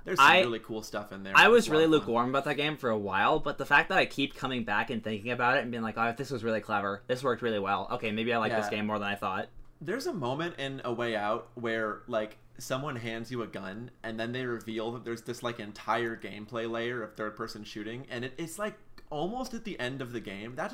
there's 0.05 0.17
some 0.19 0.27
I- 0.27 0.39
really 0.41 0.59
cool 0.59 0.81
stuff 0.81 1.11
in 1.11 1.23
there. 1.23 1.33
I 1.35 1.49
was 1.49 1.65
It's 1.65 1.67
a 1.67 1.71
lot 1.71 1.77
really 1.79 1.89
lukewarm 1.91 2.29
about 2.29 2.45
that 2.45 2.55
game 2.55 2.77
for 2.77 2.89
a 2.89 2.97
while, 2.97 3.39
but 3.39 3.57
the 3.57 3.65
fact 3.65 3.89
that 3.89 3.97
I 3.97 4.05
keep 4.05 4.35
coming 4.35 4.63
back 4.63 4.89
and 4.89 5.03
thinking 5.03 5.31
about 5.31 5.57
it 5.57 5.63
and 5.63 5.71
being 5.71 5.83
like, 5.83 5.97
oh, 5.97 6.13
this 6.15 6.29
was 6.31 6.43
really 6.43 6.61
clever. 6.61 7.01
This 7.07 7.23
worked 7.23 7.41
really 7.41 7.59
well. 7.59 7.87
Okay, 7.91 8.11
maybe 8.11 8.31
I 8.33 8.37
like 8.37 8.51
this 8.53 8.69
game 8.69 8.85
more 8.85 8.97
than 8.99 9.07
I 9.09 9.15
thought. 9.15 9.49
There's 9.81 10.07
a 10.07 10.13
moment 10.13 10.55
in 10.57 10.81
A 10.85 10.93
Way 10.93 11.15
Out 11.15 11.49
where 11.55 12.01
like 12.07 12.37
someone 12.57 12.95
hands 12.95 13.29
you 13.31 13.41
a 13.41 13.47
gun 13.47 13.91
and 14.01 14.17
then 14.17 14.31
they 14.31 14.45
reveal 14.45 14.93
that 14.93 15.03
there's 15.03 15.23
this 15.23 15.43
like 15.43 15.59
entire 15.59 16.15
gameplay 16.15 16.69
layer 16.69 17.03
of 17.03 17.13
third 17.15 17.35
person 17.35 17.65
shooting 17.65 18.07
and 18.09 18.23
it, 18.23 18.33
it's 18.37 18.57
like 18.57 18.75
almost 19.09 19.53
at 19.53 19.65
the 19.65 19.77
end 19.79 20.01
of 20.01 20.13
the 20.13 20.21
game. 20.21 20.55
That 20.55 20.73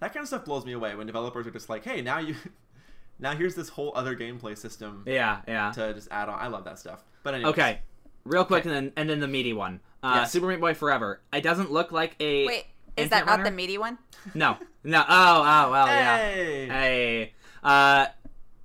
that 0.00 0.12
kind 0.14 0.22
of 0.22 0.28
stuff 0.28 0.44
blows 0.44 0.64
me 0.64 0.72
away 0.72 0.94
when 0.94 1.06
developers 1.06 1.46
are 1.46 1.50
just 1.50 1.68
like, 1.68 1.84
"Hey, 1.84 2.00
now 2.02 2.18
you 2.18 2.36
now 3.18 3.34
here's 3.34 3.54
this 3.54 3.70
whole 3.70 3.92
other 3.96 4.14
gameplay 4.16 4.56
system 4.56 5.02
Yeah, 5.06 5.40
yeah. 5.48 5.72
to 5.72 5.92
just 5.94 6.08
add 6.10 6.28
on." 6.28 6.38
I 6.38 6.46
love 6.46 6.64
that 6.64 6.78
stuff. 6.78 7.02
But 7.24 7.34
anyway, 7.34 7.50
Okay, 7.50 7.80
real 8.28 8.44
quick, 8.44 8.64
and 8.64 8.72
then 8.74 8.92
and 8.96 9.08
then 9.10 9.20
the 9.20 9.28
meaty 9.28 9.52
one. 9.52 9.80
Uh, 10.02 10.12
Yes. 10.20 10.32
Super 10.32 10.46
Meat 10.46 10.60
Boy 10.60 10.74
Forever. 10.74 11.20
It 11.32 11.42
doesn't 11.42 11.72
look 11.72 11.90
like 11.92 12.14
a. 12.20 12.46
Wait, 12.46 12.66
is 12.96 13.10
that 13.10 13.26
not 13.26 13.32
Runner? 13.38 13.44
the 13.44 13.50
meaty 13.50 13.78
one? 13.78 13.98
No, 14.34 14.56
no. 14.84 15.00
Oh, 15.08 15.38
oh, 15.40 15.70
well, 15.70 15.86
yeah. 15.86 16.18
Hey! 16.18 16.66
Hey, 16.68 17.32
uh, 17.64 18.06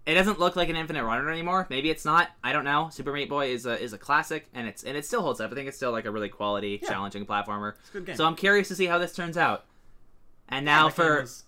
it 0.05 0.13
doesn't 0.15 0.39
look 0.39 0.55
like 0.55 0.69
an 0.69 0.75
Infinite 0.75 1.03
Runner 1.03 1.31
anymore. 1.31 1.65
Maybe 1.69 1.89
it's 1.89 2.05
not. 2.05 2.29
I 2.43 2.51
don't 2.53 2.65
know. 2.65 2.89
Super 2.91 3.11
Meat 3.13 3.29
Boy 3.29 3.51
is 3.51 3.65
a 3.65 3.81
is 3.81 3.93
a 3.93 3.97
classic, 3.97 4.47
and 4.53 4.67
it's 4.67 4.83
and 4.83 4.95
it 4.97 5.05
still 5.05 5.21
holds 5.21 5.39
up. 5.41 5.51
I 5.51 5.55
think 5.55 5.67
it's 5.67 5.77
still 5.77 5.91
like 5.91 6.05
a 6.05 6.11
really 6.11 6.29
quality, 6.29 6.79
Yeah. 6.81 6.89
challenging 6.89 7.25
platformer. 7.25 7.73
It's 7.79 7.89
a 7.89 7.93
good 7.93 8.05
game. 8.05 8.15
So 8.15 8.25
I'm 8.25 8.35
curious 8.35 8.67
to 8.67 8.75
see 8.75 8.85
how 8.85 8.97
this 8.99 9.13
turns 9.15 9.37
out. 9.37 9.65
And 10.49 10.65
now 10.65 10.89
that 10.89 10.97
game 10.97 11.05
for 11.07 11.21
was- 11.21 11.43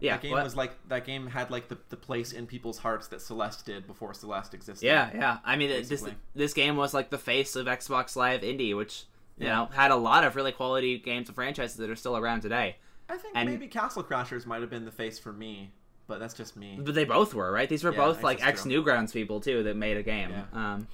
yeah, 0.00 0.12
that 0.14 0.22
game 0.22 0.32
what? 0.32 0.44
was 0.44 0.56
like 0.56 0.72
that 0.88 1.04
game 1.04 1.26
had 1.26 1.50
like 1.50 1.68
the, 1.68 1.78
the 1.90 1.96
place 1.96 2.32
in 2.32 2.46
people's 2.46 2.78
hearts 2.78 3.08
that 3.08 3.20
Celeste 3.20 3.66
did 3.66 3.86
before 3.86 4.12
Celeste 4.14 4.54
existed. 4.54 4.84
Yeah, 4.86 5.10
yeah. 5.14 5.38
I 5.44 5.56
mean, 5.56 5.70
it- 5.70 5.88
this 5.88 6.04
this 6.34 6.52
game 6.54 6.76
was 6.76 6.92
like 6.94 7.10
the 7.10 7.18
face 7.18 7.56
of 7.56 7.66
Xbox 7.66 8.16
Live 8.16 8.40
Indie, 8.42 8.76
which 8.76 9.04
you 9.38 9.46
Yeah. 9.46 9.54
know 9.56 9.64
had 9.72 9.90
a 9.90 9.96
lot 9.96 10.24
of 10.24 10.36
really 10.36 10.52
quality 10.52 10.98
games 10.98 11.28
and 11.28 11.34
franchises 11.34 11.76
that 11.76 11.88
are 11.90 11.96
still 11.96 12.16
around 12.16 12.40
today. 12.42 12.76
I 13.08 13.16
think 13.18 13.34
And- 13.36 13.48
maybe 13.48 13.66
Castle 13.68 14.02
Crashers 14.04 14.46
might 14.46 14.60
have 14.60 14.70
been 14.70 14.84
the 14.84 14.92
face 14.92 15.18
for 15.18 15.32
me, 15.32 15.72
but 16.06 16.18
that's 16.20 16.34
just 16.34 16.56
me. 16.56 16.78
But 16.80 16.94
they 16.94 17.04
both 17.04 17.34
were 17.34 17.50
right. 17.52 17.68
These 17.68 17.82
were 17.84 17.92
Yeah, 17.92 17.98
both 17.98 18.22
like 18.22 18.44
ex 18.46 18.62
Newgrounds 18.64 19.12
people 19.12 19.40
too 19.40 19.62
that 19.64 19.76
made 19.76 19.96
a 19.96 20.02
game. 20.02 20.30
Yeah. 20.30 20.44
Um. 20.74 20.88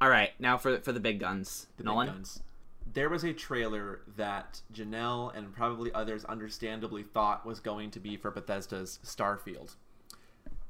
All 0.00 0.08
right, 0.10 0.30
now 0.40 0.58
for 0.58 0.78
for 0.80 0.92
the 0.92 1.00
big 1.00 1.20
guns, 1.20 1.66
The 1.76 1.82
big 1.84 1.86
Nolan. 1.86 2.06
guns. 2.08 2.42
There 2.90 3.08
was 3.08 3.24
a 3.24 3.32
trailer 3.32 4.00
that 4.16 4.60
Janelle 4.72 5.34
and 5.36 5.54
probably 5.54 5.92
others 5.92 6.24
understandably 6.24 7.02
thought 7.02 7.46
was 7.46 7.60
going 7.60 7.90
to 7.92 8.00
be 8.00 8.16
for 8.16 8.30
Bethesda's 8.30 8.98
Starfield. 9.04 9.76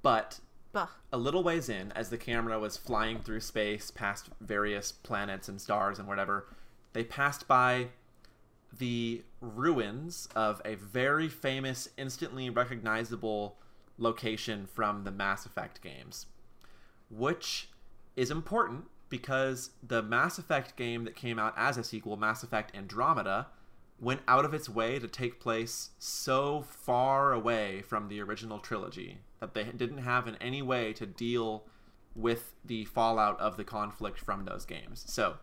But 0.02 0.40
a 0.74 1.16
little 1.16 1.42
ways 1.42 1.68
in, 1.68 1.92
as 1.92 2.10
the 2.10 2.18
camera 2.18 2.58
was 2.58 2.76
flying 2.76 3.20
through 3.20 3.40
space 3.40 3.90
past 3.90 4.30
various 4.40 4.92
planets 4.92 5.48
and 5.48 5.60
stars 5.60 5.98
and 5.98 6.08
whatever, 6.08 6.46
they 6.92 7.04
passed 7.04 7.46
by 7.46 7.88
the 8.78 9.22
ruins 9.40 10.28
of 10.34 10.62
a 10.64 10.76
very 10.76 11.28
famous, 11.28 11.88
instantly 11.98 12.48
recognizable 12.48 13.58
location 13.98 14.66
from 14.66 15.04
the 15.04 15.10
Mass 15.10 15.44
Effect 15.44 15.82
games, 15.82 16.26
which 17.10 17.68
is 18.16 18.30
important 18.30 18.84
because 19.12 19.72
the 19.86 20.02
Mass 20.02 20.38
Effect 20.38 20.74
game 20.74 21.04
that 21.04 21.14
came 21.14 21.38
out 21.38 21.52
as 21.54 21.76
a 21.76 21.84
sequel, 21.84 22.16
Mass 22.16 22.42
Effect 22.42 22.74
Andromeda, 22.74 23.48
went 24.00 24.22
out 24.26 24.46
of 24.46 24.54
its 24.54 24.70
way 24.70 24.98
to 24.98 25.06
take 25.06 25.38
place 25.38 25.90
so 25.98 26.62
far 26.62 27.30
away 27.34 27.82
from 27.82 28.08
the 28.08 28.22
original 28.22 28.58
trilogy 28.58 29.18
that 29.38 29.52
they 29.52 29.64
didn't 29.64 29.98
have 29.98 30.26
in 30.26 30.36
any 30.36 30.62
way 30.62 30.94
to 30.94 31.04
deal 31.04 31.64
with 32.16 32.54
the 32.64 32.86
fallout 32.86 33.38
of 33.38 33.58
the 33.58 33.64
conflict 33.64 34.18
from 34.18 34.46
those 34.46 34.64
games. 34.64 35.04
So, 35.06 35.34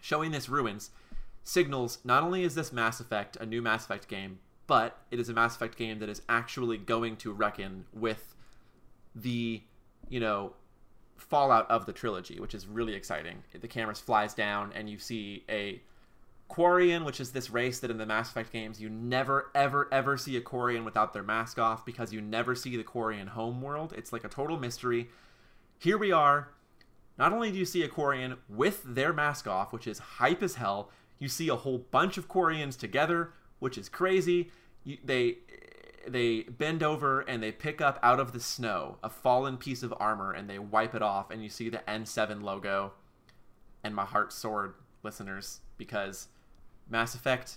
showing 0.00 0.32
this 0.32 0.48
ruins 0.48 0.90
signals 1.44 1.98
not 2.04 2.24
only 2.24 2.42
is 2.42 2.56
this 2.56 2.72
Mass 2.72 2.98
Effect 2.98 3.36
a 3.36 3.46
new 3.46 3.62
Mass 3.62 3.84
Effect 3.84 4.08
game, 4.08 4.40
but 4.66 4.98
it 5.12 5.20
is 5.20 5.28
a 5.28 5.32
Mass 5.32 5.54
Effect 5.54 5.78
game 5.78 6.00
that 6.00 6.08
is 6.08 6.22
actually 6.28 6.78
going 6.78 7.14
to 7.18 7.32
reckon 7.32 7.84
with 7.92 8.34
the, 9.14 9.62
you 10.08 10.18
know, 10.18 10.54
fallout 11.16 11.70
of 11.70 11.86
the 11.86 11.92
trilogy, 11.92 12.40
which 12.40 12.54
is 12.54 12.66
really 12.66 12.94
exciting. 12.94 13.42
The 13.58 13.68
camera 13.68 13.94
flies 13.94 14.34
down 14.34 14.72
and 14.74 14.88
you 14.88 14.98
see 14.98 15.44
a 15.48 15.80
Quarian, 16.52 17.04
which 17.06 17.18
is 17.18 17.32
this 17.32 17.48
race 17.48 17.80
that 17.80 17.90
in 17.90 17.96
the 17.96 18.04
Mass 18.04 18.30
Effect 18.30 18.52
games 18.52 18.80
you 18.80 18.90
never, 18.90 19.50
ever, 19.54 19.88
ever 19.90 20.18
see 20.18 20.36
a 20.36 20.40
Quarian 20.42 20.84
without 20.84 21.14
their 21.14 21.22
mask 21.22 21.58
off 21.58 21.86
because 21.86 22.12
you 22.12 22.20
never 22.20 22.54
see 22.54 22.76
the 22.76 22.84
Quarian 22.84 23.28
homeworld. 23.28 23.94
It's 23.96 24.12
like 24.12 24.24
a 24.24 24.28
total 24.28 24.58
mystery. 24.58 25.08
Here 25.78 25.96
we 25.96 26.12
are. 26.12 26.48
Not 27.18 27.32
only 27.32 27.50
do 27.50 27.58
you 27.58 27.64
see 27.64 27.82
a 27.82 27.88
Quarian 27.88 28.36
with 28.48 28.82
their 28.84 29.14
mask 29.14 29.48
off, 29.48 29.72
which 29.72 29.86
is 29.86 29.98
hype 29.98 30.42
as 30.42 30.56
hell, 30.56 30.90
you 31.18 31.28
see 31.28 31.48
a 31.48 31.56
whole 31.56 31.78
bunch 31.78 32.18
of 32.18 32.28
Quarians 32.28 32.78
together, 32.78 33.32
which 33.58 33.78
is 33.78 33.88
crazy. 33.88 34.50
You, 34.84 34.98
they 35.02 35.38
they 36.06 36.42
bend 36.42 36.82
over 36.82 37.20
and 37.20 37.42
they 37.42 37.52
pick 37.52 37.80
up 37.80 37.98
out 38.02 38.18
of 38.20 38.32
the 38.32 38.40
snow 38.40 38.98
a 39.02 39.08
fallen 39.10 39.56
piece 39.56 39.82
of 39.82 39.94
armor 39.98 40.32
and 40.32 40.48
they 40.48 40.58
wipe 40.58 40.94
it 40.94 41.02
off, 41.02 41.30
and 41.30 41.42
you 41.42 41.48
see 41.48 41.68
the 41.68 41.78
N7 41.88 42.42
logo. 42.42 42.92
And 43.84 43.94
my 43.94 44.04
heart 44.04 44.32
soared, 44.32 44.74
listeners, 45.02 45.60
because 45.76 46.28
Mass 46.88 47.14
Effect 47.14 47.56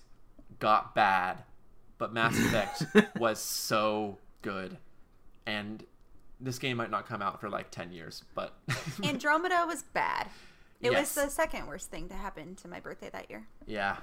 got 0.59 0.95
bad, 0.95 1.43
but 1.97 2.13
Mass 2.13 2.35
Effect 2.39 2.83
was 3.19 3.39
so 3.39 4.17
good. 4.41 4.77
And 5.45 5.83
this 6.39 6.57
game 6.59 6.77
might 6.77 6.89
not 6.89 7.07
come 7.07 7.21
out 7.21 7.39
for 7.39 7.49
like 7.49 7.69
10 7.71 7.91
years, 7.91 8.23
but 8.33 8.57
Andromeda 9.03 9.65
was 9.67 9.83
bad. 9.83 10.27
It 10.81 10.91
Yes. 10.91 11.15
was 11.15 11.25
the 11.25 11.31
second 11.31 11.67
worst 11.67 11.89
thing 11.91 12.09
to 12.09 12.15
happen 12.15 12.55
to 12.55 12.67
my 12.67 12.79
birthday 12.79 13.09
that 13.11 13.29
year. 13.29 13.47
yeah. 13.65 13.97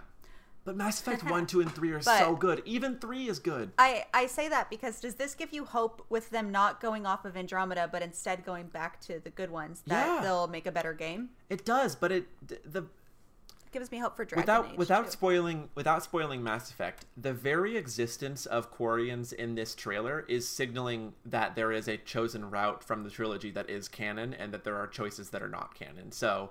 But 0.65 0.77
Mass 0.77 1.01
Effect 1.01 1.25
1, 1.31 1.47
2, 1.47 1.61
and 1.61 1.73
3 1.75 1.91
are 1.93 1.99
But- 2.01 2.19
so 2.19 2.37
good. 2.37 2.63
Even 2.65 2.99
3 2.99 3.29
is 3.29 3.39
good. 3.39 3.73
I, 3.79 4.05
I 4.15 4.27
say 4.27 4.49
that 4.49 4.71
because 4.71 5.01
does 5.01 5.17
this 5.17 5.35
give 5.35 5.53
you 5.53 5.65
hope 5.65 6.05
with 6.09 6.31
them 6.31 6.51
not 6.53 6.81
going 6.81 7.05
off 7.07 7.25
of 7.25 7.37
Andromeda 7.37 7.89
but 7.91 8.03
instead 8.03 8.45
going 8.45 8.67
back 8.69 9.01
to 9.03 9.19
the 9.21 9.31
good 9.31 9.51
ones 9.51 9.83
that 9.87 10.07
Yeah. 10.07 10.23
they'll 10.23 10.47
make 10.47 10.67
a 10.67 10.73
better 10.73 10.93
game? 10.93 11.31
It 11.51 11.65
does, 11.65 11.95
but 11.97 12.13
it 12.13 12.27
the 12.71 12.83
It 12.83 13.73
gives 13.73 13.91
me 13.91 13.99
hope 13.99 14.15
for 14.17 14.25
Dragon 14.25 14.43
without 14.43 14.71
Age, 14.73 14.77
without 14.79 15.05
too. 15.07 15.11
spoiling 15.13 15.69
without 15.75 16.03
spoiling 16.05 16.43
Mass 16.45 16.71
Effect, 16.71 17.07
the 17.17 17.33
very 17.33 17.77
existence 17.77 18.47
of 18.47 18.73
Quarians 18.73 19.33
in 19.33 19.55
this 19.57 19.75
trailer 19.75 20.21
is 20.29 20.49
signaling 20.49 21.15
that 21.25 21.57
there 21.57 21.73
is 21.73 21.89
a 21.89 21.97
chosen 21.97 22.51
route 22.51 22.85
from 22.85 23.03
the 23.03 23.11
trilogy 23.11 23.51
that 23.51 23.69
is 23.69 23.89
canon 23.89 24.33
and 24.35 24.53
that 24.55 24.63
there 24.65 24.77
are 24.77 24.87
choices 24.87 25.31
that 25.31 25.43
are 25.43 25.49
not 25.49 25.75
canon. 25.75 26.13
So 26.13 26.51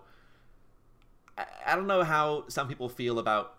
I, 1.37 1.45
I 1.67 1.75
don't 1.75 1.87
know 1.87 2.03
how 2.03 2.45
some 2.49 2.67
people 2.67 2.89
feel 2.89 3.17
about 3.19 3.55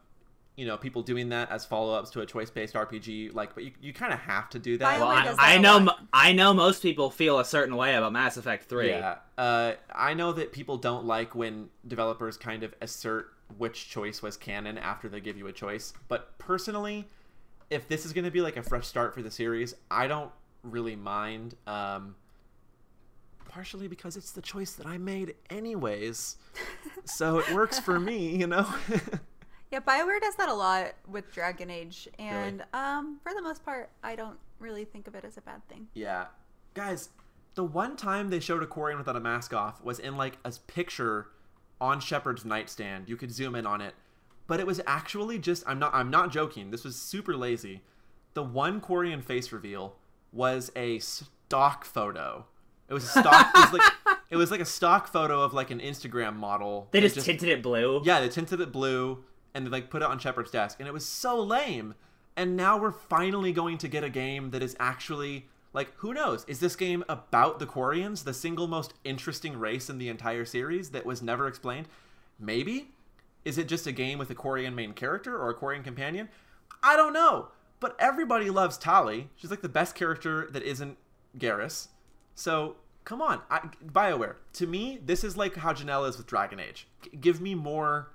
you 0.57 0.66
know 0.66 0.76
people 0.76 1.03
doing 1.03 1.30
that 1.30 1.50
as 1.50 1.64
follow-ups 1.64 2.11
to 2.11 2.20
a 2.20 2.26
choice-based 2.26 2.74
RPG 2.74 3.34
like 3.34 3.55
but 3.55 3.64
you, 3.64 3.72
you 3.80 3.92
kind 3.92 4.12
of 4.12 4.18
have 4.18 4.50
to 4.50 4.59
do 4.59 4.76
that 4.78 5.00
Well, 5.00 5.09
I, 5.09 5.24
does 5.24 5.36
that 5.36 5.42
I 5.42 5.55
a 5.55 5.59
know. 5.61 5.78
lot. 5.78 6.00
I 6.12 6.32
know 6.32 6.53
most 6.53 6.82
people 6.82 7.11
feel 7.11 7.38
a 7.38 7.44
certain 7.44 7.74
way 7.76 7.94
about 7.94 8.12
Mass 8.12 8.36
Effect 8.36 8.64
Three. 8.68 8.90
Yeah. 8.90 9.16
Uh, 9.38 9.72
I 9.94 10.12
know 10.14 10.32
that 10.32 10.53
people 10.53 10.76
don't 10.76 11.07
like 11.07 11.34
when 11.34 11.70
developers 11.88 12.36
kind 12.36 12.62
of 12.62 12.74
assert 12.82 13.28
which 13.57 13.88
choice 13.88 14.20
was 14.22 14.36
canon 14.36 14.76
after 14.78 15.09
they 15.09 15.20
give 15.20 15.36
you 15.38 15.46
a 15.46 15.53
choice. 15.53 15.92
But 16.09 16.38
personally, 16.38 17.09
if 17.70 17.88
this 17.88 18.05
is 18.05 18.12
going 18.12 18.24
to 18.24 18.30
be 18.30 18.40
like 18.42 18.57
a 18.59 18.62
fresh 18.62 18.86
start 18.86 19.14
for 19.14 19.22
the 19.22 19.30
series, 19.30 19.74
I 19.90 20.07
don't 20.07 20.30
really 20.62 20.96
mind. 20.96 21.55
Um, 21.66 22.14
partially 23.48 23.88
because 23.88 24.16
it's 24.16 24.32
the 24.32 24.40
choice 24.42 24.72
that 24.72 24.86
I 24.86 24.96
made 24.98 25.34
anyways. 25.50 26.36
so 27.05 27.38
it 27.38 27.53
works 27.53 27.78
for 27.78 27.98
me, 28.00 28.36
you 28.36 28.46
know? 28.46 28.66
Yeah, 29.72 29.80
Bioware 29.80 30.20
does 30.20 30.36
that 30.36 30.50
a 30.50 30.54
lot 30.54 30.92
with 31.08 31.32
Dragon 31.32 31.70
Age, 31.70 32.06
and 32.18 32.62
um, 32.74 33.18
for 33.22 33.32
the 33.34 33.40
most 33.40 33.64
part, 33.64 33.88
I 34.04 34.14
don't 34.14 34.38
really 34.58 34.84
think 34.84 35.06
of 35.06 35.14
it 35.14 35.24
as 35.24 35.38
a 35.38 35.40
bad 35.40 35.66
thing. 35.66 35.88
Yeah. 35.94 36.26
Guys, 36.74 37.08
the 37.54 37.64
one 37.64 37.96
time 37.96 38.28
they 38.28 38.38
showed 38.38 38.62
a 38.62 38.66
Quarian 38.66 38.98
without 38.98 39.16
a 39.16 39.20
mask 39.20 39.54
off 39.54 39.82
was 39.82 39.98
in 39.98 40.18
like 40.18 40.36
a 40.44 40.52
picture 40.66 41.28
on 41.80 42.00
Shepard's 42.00 42.44
nightstand. 42.44 43.08
You 43.08 43.16
could 43.16 43.32
zoom 43.32 43.54
in 43.54 43.66
on 43.66 43.80
it. 43.80 43.94
But 44.46 44.60
it 44.60 44.66
was 44.66 44.80
actually 44.86 45.38
just 45.38 45.64
I'm 45.66 45.78
not 45.78 45.94
I'm 45.94 46.10
not 46.10 46.30
joking. 46.30 46.70
This 46.70 46.84
was 46.84 46.96
super 46.96 47.34
lazy. 47.34 47.82
The 48.34 48.42
one 48.42 48.78
Quarian 48.78 49.24
face 49.24 49.52
reveal 49.52 49.96
was 50.32 50.70
a 50.76 50.98
stock 50.98 51.86
photo. 51.86 52.44
It 52.88 52.94
was 52.94 53.04
a 53.04 53.20
stock 53.20 53.50
it 53.54 53.58
was 53.58 53.72
like 53.72 54.18
it 54.30 54.36
was 54.36 54.50
like 54.50 54.60
a 54.60 54.66
stock 54.66 55.08
photo 55.08 55.42
of 55.42 55.54
like 55.54 55.70
an 55.70 55.80
Instagram 55.80 56.36
model. 56.36 56.88
They 56.90 57.00
that 57.00 57.14
just, 57.14 57.24
tinted 57.24 57.48
it 57.48 57.62
blue. 57.62 58.02
yeah, 58.04 58.20
they 58.20 58.28
tinted 58.28 58.60
it 58.60 58.70
blue 58.70 59.24
and 59.55 59.66
they 59.66 59.70
like 59.70 59.90
put 59.90 60.03
it 60.03 60.09
on 60.09 60.18
Shepard's 60.18 60.50
desk, 60.50 60.78
and 60.78 60.88
it 60.88 60.92
was 60.92 61.07
so 61.07 61.40
lame. 61.40 61.94
And 62.36 62.57
now 62.57 62.78
we're 62.78 62.92
finally 62.92 63.53
going 63.53 63.76
to 63.78 63.88
get 63.88 64.05
a 64.05 64.09
game 64.09 64.50
that 64.50 64.62
is 64.62 64.74
actually 64.80 65.46
like, 65.74 65.92
who 65.96 66.14
knows? 66.14 66.44
Is 66.46 66.61
this 66.61 66.76
game 66.76 67.05
about 67.09 67.59
the 67.59 67.66
Quarians, 67.66 68.24
the 68.24 68.34
single 68.34 68.66
most 68.66 68.94
interesting 69.05 69.59
race 69.59 69.88
in 69.90 69.98
the 69.98 70.09
entire 70.09 70.44
series 70.44 70.90
that 70.90 71.07
was 71.07 71.22
never 71.22 71.46
explained? 71.46 71.88
Maybe. 72.38 72.88
Is 73.44 73.59
it 73.59 73.68
just 73.68 73.86
a 73.86 73.92
game 73.92 74.18
with 74.18 74.30
a 74.30 74.34
Quarian 74.34 74.74
main 74.74 74.92
character 74.92 75.36
or 75.36 75.50
a 75.50 75.55
Quarian 75.55 75.84
companion? 75.84 76.28
I 76.82 76.96
don't 76.96 77.12
know. 77.12 77.48
But 77.80 77.96
everybody 77.98 78.50
loves 78.50 78.78
Tali. 78.78 79.28
She's 79.36 79.50
like 79.50 79.62
the 79.62 79.68
best 79.68 79.94
character 79.94 80.48
that 80.53 80.62
isn't 80.62 80.96
Garrus. 81.36 81.88
So 82.34 82.76
come 83.05 83.20
on, 83.20 83.40
I, 83.50 83.68
Bioware. 83.84 84.36
To 84.55 84.66
me, 84.66 85.00
this 85.05 85.24
is 85.24 85.36
like 85.36 85.57
how 85.57 85.72
Janelle 85.72 86.09
is 86.09 86.16
with 86.16 86.26
Dragon 86.26 86.61
Age. 86.61 86.86
G- 87.03 87.11
give 87.20 87.40
me 87.40 87.55
more 87.55 88.11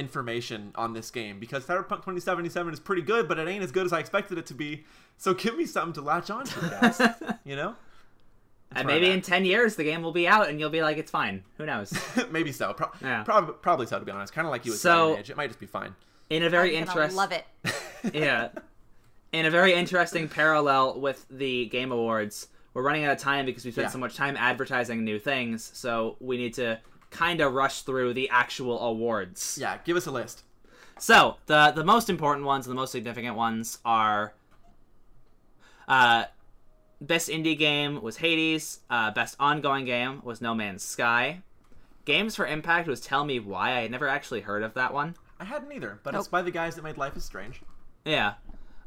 information 0.00 0.72
on 0.74 0.92
this 0.94 1.10
game 1.10 1.38
because 1.38 1.64
Cyberpunk 1.64 1.98
2077 1.98 2.72
is 2.72 2.80
pretty 2.80 3.02
good, 3.02 3.28
but 3.28 3.38
it 3.38 3.46
ain't 3.46 3.62
as 3.62 3.70
good 3.70 3.86
as 3.86 3.92
I 3.92 4.00
expected 4.00 4.38
it 4.38 4.46
to 4.46 4.54
be. 4.54 4.84
So 5.18 5.34
give 5.34 5.56
me 5.56 5.66
something 5.66 5.92
to 5.94 6.00
latch 6.00 6.30
on 6.30 6.44
to, 6.46 6.60
guys. 6.80 7.00
you 7.44 7.54
know? 7.54 7.76
and 8.74 8.86
maybe 8.86 9.10
in 9.10 9.20
ten 9.20 9.44
years 9.44 9.74
the 9.76 9.84
game 9.84 10.00
will 10.02 10.12
be 10.12 10.26
out, 10.28 10.48
and 10.48 10.58
you'll 10.60 10.70
be 10.70 10.80
like, 10.82 10.96
"It's 10.96 11.10
fine." 11.10 11.42
Who 11.58 11.66
knows? 11.66 11.92
Maybe 12.30 12.52
so. 12.52 12.72
Pro- 12.72 12.90
Yeah. 13.02 13.24
prob- 13.24 13.60
probably 13.62 13.86
so, 13.86 13.98
to 13.98 14.04
be 14.04 14.12
honest. 14.12 14.32
Kind 14.32 14.46
of 14.46 14.52
like 14.52 14.64
you 14.64 14.70
with 14.72 14.80
So- 14.80 15.06
Dragon 15.08 15.18
Age. 15.20 15.30
It 15.30 15.36
might 15.36 15.48
just 15.48 15.58
be 15.60 15.66
fine. 15.66 15.94
In 16.30 16.44
a 16.44 16.48
very 16.50 16.76
interesting. 16.76 17.16
love 17.16 17.32
it. 17.32 17.44
yeah. 18.14 18.50
In 19.32 19.44
a 19.46 19.50
very 19.50 19.74
interesting 19.74 20.28
parallel 20.28 21.00
with 21.00 21.26
the 21.30 21.66
Game 21.66 21.90
Awards, 21.90 22.46
we're 22.72 22.82
running 22.84 23.04
out 23.04 23.12
of 23.12 23.18
time 23.18 23.44
because 23.44 23.64
we 23.64 23.72
spent 23.72 23.86
Yeah. 23.86 23.90
so 23.90 23.98
much 23.98 24.14
time 24.16 24.36
advertising 24.36 25.04
new 25.04 25.18
things, 25.18 25.68
so 25.74 26.16
we 26.20 26.36
need 26.36 26.54
to 26.54 26.78
kind 27.10 27.40
of 27.40 27.52
rush 27.52 27.82
through 27.82 28.14
the 28.14 28.28
actual 28.30 28.80
awards. 28.80 29.58
Yeah, 29.60 29.78
give 29.84 29.96
us 29.96 30.06
a 30.06 30.10
list. 30.10 30.42
So, 30.98 31.36
the 31.46 31.72
the 31.74 31.84
most 31.84 32.10
important 32.10 32.46
ones, 32.46 32.66
the 32.66 32.74
most 32.74 32.92
significant 32.92 33.36
ones 33.36 33.78
are 33.84 34.34
uh 35.88 36.24
Best 37.00 37.30
indie 37.30 37.56
game 37.56 38.02
was 38.02 38.18
Hades. 38.18 38.80
Uh, 38.90 39.10
best 39.10 39.34
ongoing 39.40 39.86
game 39.86 40.20
was 40.22 40.42
No 40.42 40.54
Man's 40.54 40.82
Sky. 40.82 41.40
Games 42.04 42.36
for 42.36 42.46
Impact 42.46 42.86
was 42.88 43.00
Tell 43.00 43.24
Me 43.24 43.40
Why. 43.40 43.70
I 43.70 43.80
had 43.82 43.90
never 43.90 44.06
actually 44.06 44.42
heard 44.42 44.62
of 44.62 44.74
that 44.74 44.92
one. 44.92 45.16
I 45.38 45.44
hadn't 45.44 45.72
either, 45.72 45.98
but 46.02 46.14
it's 46.14 46.28
by 46.28 46.42
the 46.42 46.50
guys 46.50 46.74
that 46.74 46.82
made 46.84 46.98
Life 46.98 47.16
is 47.16 47.24
Strange. 47.24 47.62
Yeah. 48.04 48.34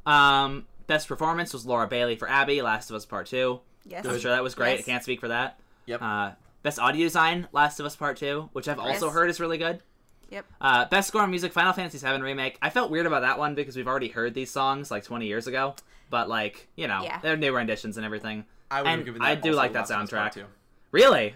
Um, 0.06 0.68
best 0.86 1.08
performance 1.08 1.54
was 1.54 1.66
Laura 1.66 1.88
Bailey 1.88 2.16
for 2.16 2.30
Abby, 2.30 2.62
Last 2.62 2.92
of 2.92 2.96
Us 2.96 3.06
Part 3.06 3.26
2. 3.28 3.60
Yes. 3.86 4.06
I'm 4.06 4.20
sure 4.20 4.32
that 4.32 4.44
was 4.44 4.54
great. 4.54 4.78
Yes. 4.78 4.88
I 4.88 4.92
can't 4.92 5.04
speak 5.04 5.20
for 5.20 5.30
that. 5.30 5.60
Yep. 5.88 6.02
Uh, 6.04 6.32
best 6.64 6.80
audio 6.80 7.06
design, 7.06 7.48
Last 7.52 7.80
of 7.80 7.86
Us 7.86 7.96
Part 7.96 8.18
2, 8.18 8.50
which 8.54 8.68
I've 8.68 8.80
also 8.80 9.06
Yes. 9.08 9.14
heard 9.14 9.30
is 9.30 9.40
really 9.40 9.58
good. 9.58 9.82
Yep. 10.30 10.46
Uh, 10.60 10.86
best 10.86 11.10
score 11.10 11.22
on 11.22 11.30
music, 11.30 11.54
Final 11.54 11.74
Fantasy 11.74 12.00
VII 12.00 12.22
Remake. 12.22 12.58
I 12.62 12.70
felt 12.72 12.90
weird 12.90 13.06
about 13.06 13.22
that 13.22 13.38
one 13.38 13.54
because 13.54 13.76
we've 13.76 13.88
already 13.88 14.08
heard 14.08 14.34
these 14.34 14.50
songs 14.50 14.90
like 14.90 15.04
20 15.04 15.28
years 15.28 15.46
ago. 15.46 15.76
But, 16.10 16.28
like, 16.30 16.68
you 16.76 16.88
know, 16.88 17.02
Yeah. 17.04 17.20
they're 17.22 17.38
new 17.38 17.56
renditions 17.56 17.98
and 17.98 18.06
everything. 18.06 18.46
I 18.72 18.82
would 18.82 18.88
and 18.88 19.00
have 19.00 19.06
given 19.06 19.22
that 19.22 19.28
I 19.28 19.36
do 19.36 19.50
also 19.50 19.58
like 19.58 19.74
that 19.74 19.80
Last 19.82 19.92
of 19.92 20.00
Us 20.02 20.10
Part 20.10 20.32
soundtrack. 20.32 20.34
Two. 20.34 20.46
Really? 20.92 21.36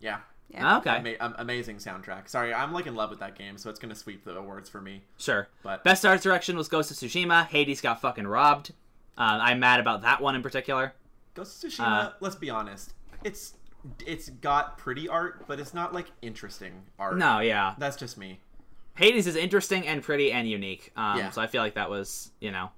Yeah. 0.00 0.18
Yeah. 0.50 0.78
Okay. 0.78 1.16
Ama- 1.20 1.34
amazing 1.38 1.76
soundtrack. 1.76 2.28
Sorry, 2.28 2.54
I'm 2.54 2.72
like 2.72 2.86
in 2.86 2.94
love 2.94 3.10
with 3.10 3.18
that 3.20 3.36
game, 3.36 3.58
so 3.58 3.68
it's 3.70 3.78
gonna 3.78 3.94
sweep 3.94 4.24
the 4.24 4.34
awards 4.36 4.68
for 4.70 4.80
me. 4.80 5.02
Sure. 5.18 5.48
But 5.62 5.84
Best 5.84 6.06
art 6.06 6.22
direction 6.22 6.56
was 6.56 6.68
Ghost 6.68 6.90
of 6.90 6.96
Tsushima. 6.96 7.46
Hades 7.48 7.80
got 7.82 8.00
fucking 8.00 8.26
robbed. 8.26 8.70
Uh, 9.18 9.38
I'm 9.42 9.60
mad 9.60 9.78
about 9.80 10.00
that 10.02 10.22
one 10.22 10.34
in 10.34 10.42
particular. 10.42 10.94
Ghost 11.34 11.62
of 11.64 11.70
Tsushima, 11.70 11.84
Uh, 11.86 12.12
let's 12.20 12.36
be 12.36 12.48
honest, 12.48 12.94
it's 13.24 13.54
it's 14.06 14.28
got 14.28 14.78
pretty 14.78 15.08
art, 15.08 15.46
but 15.46 15.60
it's 15.60 15.74
not 15.74 15.94
like 15.94 16.10
interesting 16.22 16.72
art. 16.98 17.16
No, 17.16 17.40
yeah. 17.40 17.74
that's 17.78 17.96
just 17.96 18.18
me. 18.18 18.40
Hades 18.96 19.26
is 19.26 19.36
interesting 19.36 19.86
and 19.86 20.02
pretty 20.02 20.32
and 20.32 20.48
unique. 20.48 20.92
Um, 20.96 21.18
Yeah. 21.18 21.30
So 21.30 21.40
I 21.40 21.46
feel 21.46 21.62
like 21.62 21.74
that 21.74 21.88
was, 21.88 22.32
you 22.40 22.50
know. 22.50 22.70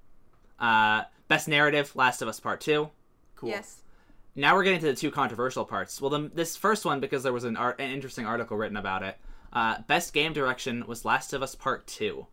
Uh, 0.59 1.03
best 1.27 1.47
narrative, 1.47 1.95
Last 1.95 2.21
of 2.21 2.27
Us 2.27 2.39
Part 2.39 2.61
2. 2.61 2.89
Cool. 3.35 3.49
Yes. 3.49 3.81
Now 4.35 4.55
we're 4.55 4.63
getting 4.63 4.79
to 4.79 4.85
the 4.85 4.95
two 4.95 5.11
controversial 5.11 5.65
parts. 5.65 5.99
Well, 5.99 6.11
the, 6.11 6.31
this 6.33 6.55
first 6.55 6.85
one, 6.85 6.99
because 6.99 7.23
there 7.23 7.33
was 7.33 7.43
an, 7.43 7.57
art, 7.57 7.81
an 7.81 7.89
interesting 7.91 8.25
article 8.25 8.55
written 8.55 8.77
about 8.77 9.03
it. 9.03 9.17
Uh, 9.51 9.81
best 9.87 10.13
game 10.13 10.31
direction 10.31 10.85
was 10.87 11.03
Last 11.03 11.33
of 11.33 11.41
Us 11.41 11.55
Part 11.55 11.87
2. 11.87 12.25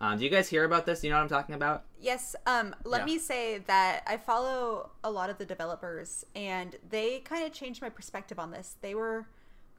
Um, 0.00 0.18
do 0.18 0.24
you 0.24 0.30
guys 0.30 0.48
hear 0.48 0.64
about 0.64 0.84
this? 0.84 1.00
Do 1.00 1.06
you 1.06 1.10
know 1.12 1.16
what 1.18 1.22
I'm 1.22 1.28
talking 1.28 1.54
about? 1.54 1.84
Yes. 1.98 2.36
Um, 2.46 2.74
let 2.84 3.00
Yeah. 3.00 3.04
me 3.06 3.18
say 3.18 3.58
that 3.58 4.02
I 4.06 4.18
follow 4.18 4.90
a 5.02 5.10
lot 5.10 5.30
of 5.30 5.38
the 5.38 5.46
developers, 5.46 6.24
and 6.34 6.76
they 6.88 7.20
kind 7.20 7.44
of 7.44 7.52
changed 7.52 7.80
my 7.80 7.88
perspective 7.88 8.38
on 8.38 8.50
this. 8.50 8.76
They 8.82 8.94
were, 8.94 9.26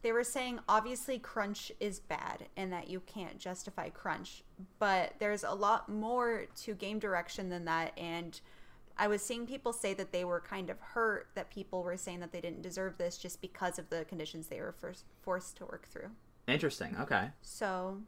they 0.01 0.11
were 0.11 0.24
saying 0.24 0.59
obviously 0.68 1.20
crunch 1.20 1.72
is 1.80 1.99
bad, 1.99 2.47
and 2.57 2.74
that 2.74 2.89
you 2.89 2.99
can't 3.01 3.38
justify 3.38 3.89
crunch, 3.89 4.43
but 4.80 5.13
there's 5.20 5.43
a 5.43 5.53
lot 5.53 5.88
more 5.88 6.45
to 6.63 6.74
game 6.74 6.97
direction 6.97 7.49
than 7.49 7.65
that. 7.65 7.93
And 7.95 8.39
I 8.97 9.07
was 9.07 9.22
seeing 9.22 9.45
people 9.45 9.72
say 9.72 9.93
that 9.93 10.11
they 10.11 10.26
were 10.26 10.39
kind 10.39 10.72
of 10.72 10.80
hurt 10.80 11.28
that 11.36 11.51
people 11.51 11.84
were 11.84 11.95
saying 11.97 12.22
that 12.22 12.32
they 12.32 12.41
didn't 12.41 12.63
deserve 12.63 12.97
this 12.97 13.20
just 13.20 13.39
because 13.39 13.78
of 13.78 13.91
the 13.91 14.03
conditions 14.05 14.47
they 14.47 14.59
were 14.61 14.72
first 14.72 15.05
forced 15.22 15.57
to 15.57 15.65
work 15.65 15.88
through. 15.88 16.09
Interesting. 16.47 16.97
Okay. 16.97 17.30
So. 17.43 18.01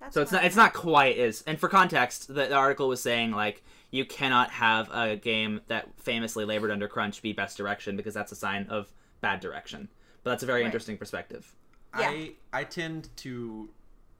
That's 0.00 0.14
So 0.14 0.22
it's 0.22 0.32
not 0.32 0.44
it's 0.44 0.56
not 0.56 0.72
quite 0.74 1.18
as 1.18 1.42
and 1.46 1.58
for 1.58 1.68
context, 1.68 2.28
the, 2.28 2.34
the 2.34 2.54
article 2.54 2.88
was 2.88 3.00
saying 3.00 3.32
like 3.32 3.62
you 3.90 4.04
cannot 4.04 4.50
have 4.50 4.90
a 4.92 5.16
game 5.16 5.60
that 5.68 5.88
famously 5.98 6.44
labored 6.44 6.70
under 6.70 6.88
crunch 6.88 7.22
be 7.22 7.32
best 7.32 7.56
direction 7.56 7.96
because 7.96 8.14
that's 8.14 8.32
a 8.32 8.36
sign 8.36 8.66
of 8.68 8.92
bad 9.20 9.40
direction. 9.40 9.88
But 10.22 10.30
that's 10.30 10.42
a 10.42 10.46
very 10.46 10.60
Right. 10.60 10.66
interesting 10.66 10.98
perspective. 10.98 11.54
Yeah. 11.98 12.08
I 12.08 12.32
I 12.52 12.64
tend 12.64 13.08
to 13.18 13.70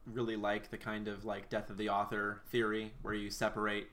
really 0.05 0.35
like 0.37 0.71
the 0.71 0.77
kind 0.77 1.07
of 1.07 1.25
like 1.25 1.49
death 1.49 1.69
of 1.69 1.77
the 1.77 1.89
author 1.89 2.41
theory 2.49 2.93
where 3.01 3.13
you 3.13 3.29
separate 3.29 3.87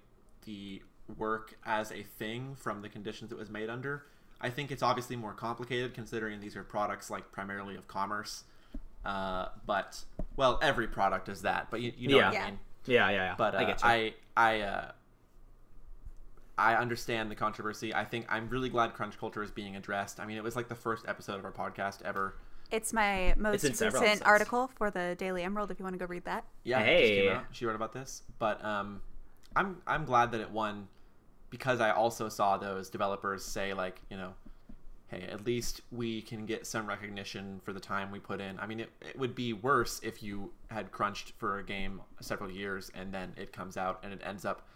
the 0.47 0.81
work 1.19 1.55
as 1.67 1.91
a 1.93 2.03
thing 2.03 2.55
from 2.55 2.81
the 2.81 2.89
conditions 2.89 3.31
it 3.33 3.37
was 3.39 3.51
made 3.51 3.69
under. 3.69 4.07
I 4.41 4.49
think 4.51 4.71
it's 4.71 4.83
obviously 4.83 5.17
more 5.17 5.33
complicated 5.33 5.93
considering 5.93 6.41
these 6.41 6.57
are 6.57 6.63
products 6.65 7.11
like 7.11 7.31
primarily 7.33 7.77
of 7.77 7.89
commerce. 7.89 8.45
Uh, 9.05 9.49
but 9.67 10.03
well, 10.37 10.59
every 10.63 10.87
product 10.89 11.29
is 11.29 11.43
that. 11.43 11.71
But 11.71 11.81
you, 11.81 11.93
you 11.97 12.09
know 12.09 12.17
what 12.17 12.23
Yeah. 12.25 12.31
I 12.31 12.33
Yeah. 12.33 12.45
mean. 12.51 12.59
Yeah, 12.87 13.11
yeah, 13.11 13.17
yeah. 13.17 13.35
But 13.39 13.55
uh, 13.55 13.59
I 13.59 13.65
get 13.65 13.83
you. 13.83 13.89
I 13.89 14.15
I 14.37 14.61
uh, 14.61 14.91
I 16.57 16.75
understand 16.77 17.31
the 17.31 17.35
controversy. 17.35 17.93
I 17.95 18.05
think 18.05 18.27
I'm 18.29 18.49
really 18.49 18.69
glad 18.69 18.95
crunch 18.95 19.19
culture 19.19 19.43
is 19.43 19.51
being 19.51 19.75
addressed. 19.77 20.21
I 20.21 20.27
mean, 20.27 20.37
it 20.37 20.45
was 20.45 20.55
like 20.55 20.69
the 20.69 20.75
first 20.75 21.05
episode 21.09 21.39
of 21.39 21.45
our 21.45 21.53
podcast 21.53 22.03
ever. 22.03 22.37
It's 22.71 22.93
my 22.93 23.35
most 23.37 23.65
in 23.65 23.75
several 23.75 24.03
recent 24.03 24.27
article 24.27 24.71
for 24.77 24.91
the 24.91 25.15
Daily 25.19 25.43
Emerald. 25.43 25.71
If 25.71 25.79
you 25.79 25.85
want 25.85 25.95
to 25.95 25.99
go 25.99 26.07
read 26.07 26.25
that. 26.25 26.45
Yeah, 26.63 26.81
it 26.81 27.01
just 27.01 27.13
came 27.13 27.23
Hey. 27.25 27.31
out. 27.31 27.45
she 27.53 27.67
wrote 27.67 27.77
about 27.77 27.93
this. 27.93 28.23
But 28.39 28.65
um, 28.65 29.01
I'm 29.57 29.83
I'm 29.87 30.05
glad 30.05 30.33
that 30.33 30.41
it 30.41 30.51
won 30.51 30.89
because 31.51 31.81
I 31.81 31.91
also 31.91 32.29
saw 32.29 32.57
those 32.57 32.89
developers 32.89 33.45
say 33.45 33.75
like 33.75 34.01
you 34.11 34.17
know, 34.17 34.35
hey, 35.15 35.27
at 35.31 35.45
least 35.47 35.81
we 35.91 36.23
can 36.23 36.47
get 36.47 36.67
some 36.67 36.87
recognition 36.87 37.61
for 37.65 37.73
the 37.73 37.81
time 37.81 38.11
we 38.11 38.19
put 38.19 38.41
in. 38.41 38.59
I 38.59 38.67
mean, 38.67 38.81
it, 38.81 38.91
it 39.01 39.19
would 39.19 39.35
be 39.35 39.53
worse 39.53 40.01
if 40.03 40.23
you 40.23 40.53
had 40.71 40.91
crunched 40.93 41.33
for 41.39 41.59
a 41.59 41.65
game 41.65 42.01
several 42.21 42.51
years 42.51 42.91
and 42.95 43.13
then 43.13 43.33
it 43.37 43.53
comes 43.53 43.77
out 43.77 44.01
and 44.03 44.13
it 44.13 44.21
ends 44.25 44.45
up 44.45 44.67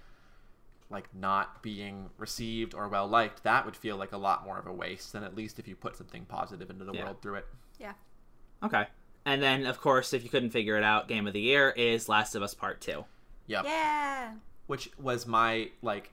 like 0.91 1.09
not 1.15 1.63
being 1.63 2.09
received 2.17 2.75
or 2.75 2.89
well 2.89 3.07
liked. 3.07 3.43
That 3.43 3.65
would 3.67 3.77
feel 3.77 3.97
like 3.97 4.13
a 4.13 4.17
lot 4.19 4.45
more 4.45 4.59
of 4.59 4.67
a 4.67 4.73
waste 4.73 5.13
than 5.13 5.23
at 5.23 5.35
least 5.35 5.59
if 5.59 5.69
you 5.69 5.77
put 5.77 5.97
something 5.97 6.25
positive 6.25 6.71
into 6.71 6.85
the 6.85 6.93
Yeah. 6.95 7.05
world 7.05 7.23
through 7.23 7.37
it. 7.37 7.47
Yeah. 7.79 7.93
Okay. 8.63 8.87
and 9.25 9.43
then, 9.43 9.67
of 9.67 9.81
course, 9.81 10.13
if 10.15 10.25
you 10.25 10.31
couldn't 10.31 10.51
figure 10.51 10.77
it 10.77 10.83
out, 10.83 11.07
game 11.07 11.27
of 11.27 11.33
the 11.35 11.41
year 11.41 11.71
is 11.77 12.09
Last 12.09 12.35
of 12.35 12.43
Us 12.43 12.55
Part 12.55 12.81
Two. 12.81 13.05
Yep. 13.47 13.65
Yeah. 13.67 14.33
Which 14.67 14.91
was 14.99 15.27
my 15.27 15.71
like 15.83 16.13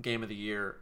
game 0.00 0.22
of 0.22 0.28
the 0.28 0.34
year. 0.34 0.76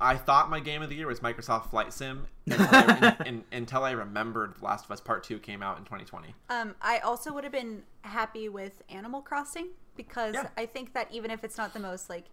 I 0.00 0.16
thought 0.16 0.48
my 0.48 0.60
game 0.60 0.80
of 0.82 0.88
the 0.90 0.94
year 0.96 1.06
was 1.06 1.20
Microsoft 1.20 1.70
Flight 1.70 1.92
Sim 1.92 2.26
until 2.46 2.66
I, 2.70 3.16
in, 3.20 3.26
in, 3.26 3.44
until 3.52 3.84
I 3.84 3.90
remembered 3.92 4.54
Last 4.62 4.84
of 4.84 4.90
Us 4.92 5.00
Part 5.00 5.24
Two 5.24 5.38
came 5.38 5.62
out 5.62 5.76
in 5.78 5.84
2020. 5.84 6.34
Um, 6.50 6.74
I 6.80 6.98
also 6.98 7.32
would 7.32 7.44
have 7.44 7.52
been 7.52 7.82
happy 8.02 8.48
with 8.48 8.82
Animal 8.88 9.20
Crossing 9.22 9.68
because 9.96 10.34
Yeah. 10.34 10.48
I 10.56 10.66
think 10.66 10.94
that 10.94 11.08
even 11.12 11.30
if 11.30 11.42
it's 11.42 11.58
not 11.58 11.74
the 11.74 11.80
most 11.80 12.08
like 12.08 12.26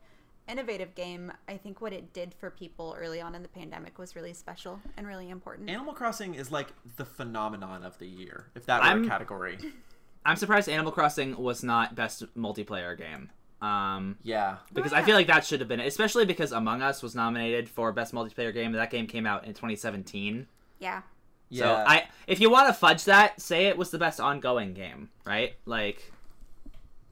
innovative 0.48 0.94
game, 0.94 1.32
I 1.50 1.58
think 1.58 1.82
what 1.82 1.92
it 1.92 2.14
did 2.14 2.36
for 2.36 2.52
people 2.52 2.96
early 3.00 3.20
on 3.20 3.34
in 3.34 3.42
the 3.42 3.48
pandemic 3.50 3.98
was 3.98 4.16
really 4.16 4.34
special 4.34 4.80
and 4.96 5.08
really 5.08 5.30
important. 5.32 5.68
Animal 5.70 5.94
Crossing 5.96 6.36
is 6.36 6.52
like 6.52 6.68
the 6.98 7.06
phenomenon 7.06 7.84
of 7.84 7.98
the 7.98 8.06
year, 8.08 8.52
if 8.54 8.68
that 8.68 8.82
were 8.82 8.88
I'm- 8.88 9.06
a 9.06 9.08
category. 9.08 9.58
I'm 10.28 10.36
surprised 10.38 10.68
Animal 10.70 10.92
Crossing 10.92 11.36
was 11.38 11.64
not 11.64 11.94
best 11.96 12.24
multiplayer 12.36 12.98
game. 12.98 13.30
Um, 13.66 14.18
Yeah. 14.24 14.58
because 14.74 14.94
Oh, 14.94 14.98
I 14.98 15.04
feel 15.04 15.16
like 15.16 15.28
that 15.28 15.46
should 15.46 15.60
have 15.60 15.70
been, 15.70 15.80
especially 15.80 16.26
because 16.26 16.52
Among 16.52 16.82
Us 16.82 17.02
was 17.02 17.16
nominated 17.16 17.68
for 17.70 17.92
best 17.92 18.14
multiplayer 18.14 18.54
game. 18.54 18.72
That 18.74 18.92
game 18.92 19.08
came 19.08 19.26
out 19.26 19.46
in 19.46 19.54
2017. 19.54 20.48
yeah. 20.80 21.02
Yeah. 21.50 21.62
So 21.64 21.84
I, 21.88 22.08
if 22.28 22.40
you 22.40 22.50
want 22.50 22.68
to 22.70 22.74
fudge 22.74 23.04
that, 23.06 23.40
say 23.40 23.68
it 23.68 23.78
was 23.78 23.92
the 23.92 24.00
best 24.00 24.20
ongoing 24.20 24.74
game, 24.74 25.10
right? 25.26 25.54
Like, 25.66 26.12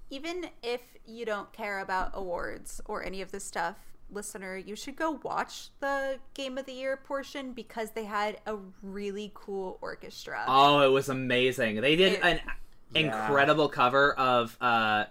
Even 0.09 0.47
if 0.63 0.81
you 1.05 1.23
don't 1.25 1.51
care 1.53 1.79
about 1.79 2.11
awards 2.13 2.81
or 2.85 3.03
any 3.03 3.21
of 3.21 3.31
this 3.31 3.43
stuff, 3.43 3.75
listener, 4.09 4.57
you 4.57 4.75
should 4.75 4.95
go 4.95 5.19
watch 5.23 5.69
the 5.79 6.17
Game 6.33 6.57
of 6.57 6.65
the 6.65 6.73
Year 6.73 6.97
portion 6.97 7.53
because 7.53 7.91
they 7.91 8.05
had 8.05 8.39
a 8.45 8.57
really 8.81 9.31
cool 9.35 9.77
orchestra. 9.81 10.43
oh, 10.47 10.81
it 10.81 10.89
was 10.91 11.09
amazing. 11.09 11.81
They 11.81 11.95
did 11.95 12.13
It- 12.13 12.23
an 12.23 12.39
Yeah. 12.93 13.01
incredible 13.01 13.69
cover 13.69 14.13
of 14.13 14.55
uh, 14.61 15.05
y- 15.05 15.07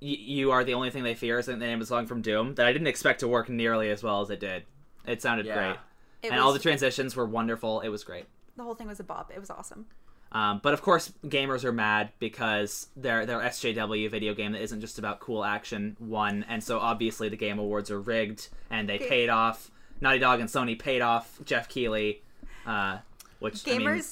"You 0.00 0.50
Are 0.52 0.64
the 0.64 0.74
Only 0.74 0.90
Thing 0.90 1.02
They 1.02 1.14
Fear," 1.14 1.38
is 1.40 1.46
the 1.46 1.56
name 1.56 1.74
of 1.74 1.80
the 1.80 1.86
song 1.86 2.06
from 2.06 2.22
Doom 2.22 2.54
that 2.54 2.66
I 2.66 2.72
didn't 2.72 2.86
expect 2.88 3.20
to 3.20 3.28
work 3.28 3.48
nearly 3.48 3.90
as 3.90 4.02
well 4.02 4.20
as 4.20 4.30
it 4.30 4.40
did. 4.40 4.64
It 5.06 5.22
sounded 5.22 5.46
Yeah. 5.46 5.54
great, 5.54 5.76
It 6.22 6.32
and 6.32 6.40
all 6.40 6.52
the 6.52 6.58
transitions 6.58 7.16
were 7.16 7.26
wonderful. 7.26 7.80
It 7.80 7.88
was 7.88 8.04
great. 8.04 8.26
the 8.56 8.64
whole 8.64 8.74
thing 8.74 8.88
was 8.88 8.98
a 8.98 9.04
bop. 9.04 9.30
It 9.32 9.38
was 9.38 9.50
awesome. 9.50 9.86
Um, 10.32 10.60
but 10.62 10.74
of 10.74 10.82
course, 10.82 11.12
gamers 11.24 11.64
are 11.64 11.72
mad 11.72 12.10
because 12.18 12.88
their 12.96 13.24
their 13.24 13.40
SJW 13.40 14.10
video 14.10 14.34
game 14.34 14.50
that 14.52 14.60
isn't 14.62 14.80
just 14.80 14.98
about 14.98 15.20
cool 15.20 15.44
action 15.44 15.96
won, 16.00 16.44
and 16.48 16.62
so 16.62 16.78
obviously 16.80 17.28
the 17.28 17.36
Game 17.36 17.58
Awards 17.60 17.90
are 17.90 18.00
rigged, 18.00 18.48
and 18.68 18.88
they 18.88 18.98
paid 18.98 19.28
off. 19.30 19.70
Naughty 20.00 20.18
Dog 20.18 20.40
and 20.40 20.48
Sony 20.50 20.78
paid 20.78 21.00
off 21.02 21.38
Geoff 21.44 21.68
Keighley, 21.68 22.22
uh, 22.66 22.98
which 23.38 23.66
I 23.66 23.78
mean, 23.78 24.02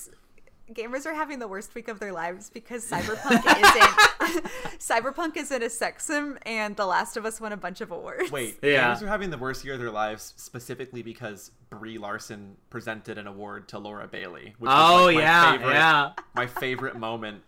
Gamers 0.72 0.96
gamers 0.96 1.06
are 1.06 1.14
having 1.14 1.38
the 1.38 1.48
worst 1.48 1.74
week 1.74 1.88
of 1.88 2.00
their 2.00 2.12
lives 2.12 2.50
because 2.50 2.88
Cyberpunk 2.88 3.44
isn't 3.46 4.44
Cyberpunk 4.78 5.36
isn't 5.36 5.62
a 5.62 5.70
sex 5.70 6.06
sim 6.06 6.38
and 6.44 6.76
The 6.76 6.86
Last 6.86 7.16
of 7.16 7.24
Us 7.24 7.40
won 7.40 7.52
a 7.52 7.56
bunch 7.56 7.80
of 7.80 7.90
awards. 7.90 8.30
Wait, 8.30 8.58
Yeah. 8.62 8.94
gamers 8.94 9.02
are 9.02 9.08
having 9.08 9.30
the 9.30 9.38
worst 9.38 9.64
year 9.64 9.74
of 9.74 9.80
their 9.80 9.90
lives 9.90 10.34
specifically 10.36 11.02
because 11.02 11.50
Brie 11.70 11.98
Larson 11.98 12.56
presented 12.70 13.18
an 13.18 13.26
award 13.26 13.68
to 13.68 13.78
Laura 13.78 14.06
Bailey. 14.06 14.54
Which 14.58 14.70
oh 14.72 15.06
was 15.06 15.14
like 15.14 15.14
oh, 15.14 15.18
my 15.18 15.22
yeah, 15.22 15.52
favorite, 15.52 15.72
yeah. 15.72 16.12
my 16.34 16.46
favorite 16.46 16.96
moment. 16.96 17.42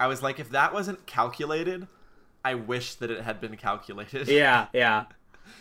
I 0.00 0.06
was 0.06 0.22
like, 0.22 0.38
if 0.38 0.50
that 0.50 0.72
wasn't 0.72 1.06
calculated, 1.06 1.88
I 2.44 2.54
wish 2.54 2.94
that 2.96 3.10
it 3.10 3.22
had 3.22 3.40
been 3.40 3.56
calculated. 3.56 4.28
Yeah, 4.28 4.68
yeah. 4.72 5.04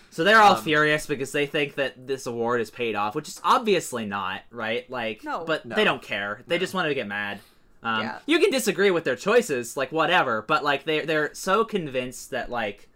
So 0.10 0.24
they're 0.24 0.40
all 0.42 0.56
Um, 0.56 0.64
furious 0.64 1.06
because 1.06 1.32
they 1.32 1.46
think 1.46 1.76
that 1.76 2.08
this 2.08 2.26
award 2.26 2.60
is 2.62 2.72
paid 2.72 2.96
off, 2.96 3.14
which 3.16 3.28
is 3.28 3.40
obviously 3.44 4.06
not, 4.06 4.42
right? 4.50 4.90
Like, 4.90 5.24
No. 5.24 5.44
but 5.46 5.66
No. 5.66 5.76
they 5.76 5.84
don't 5.84 6.02
care. 6.02 6.42
They 6.48 6.58
just 6.58 6.74
want 6.74 6.88
to 6.88 6.94
get 6.96 7.08
mad. 7.08 7.40
Um, 7.84 8.02
Yeah. 8.02 8.20
You 8.26 8.40
can 8.40 8.50
disagree 8.50 8.90
with 8.90 9.04
their 9.04 9.16
choices, 9.16 9.78
like 9.78 9.92
whatever, 9.92 10.42
but 10.42 10.64
like 10.64 10.86
they 10.86 11.02
they're 11.02 11.34
so 11.34 11.64
convinced 11.64 12.32
that 12.32 12.50
like 12.50 12.90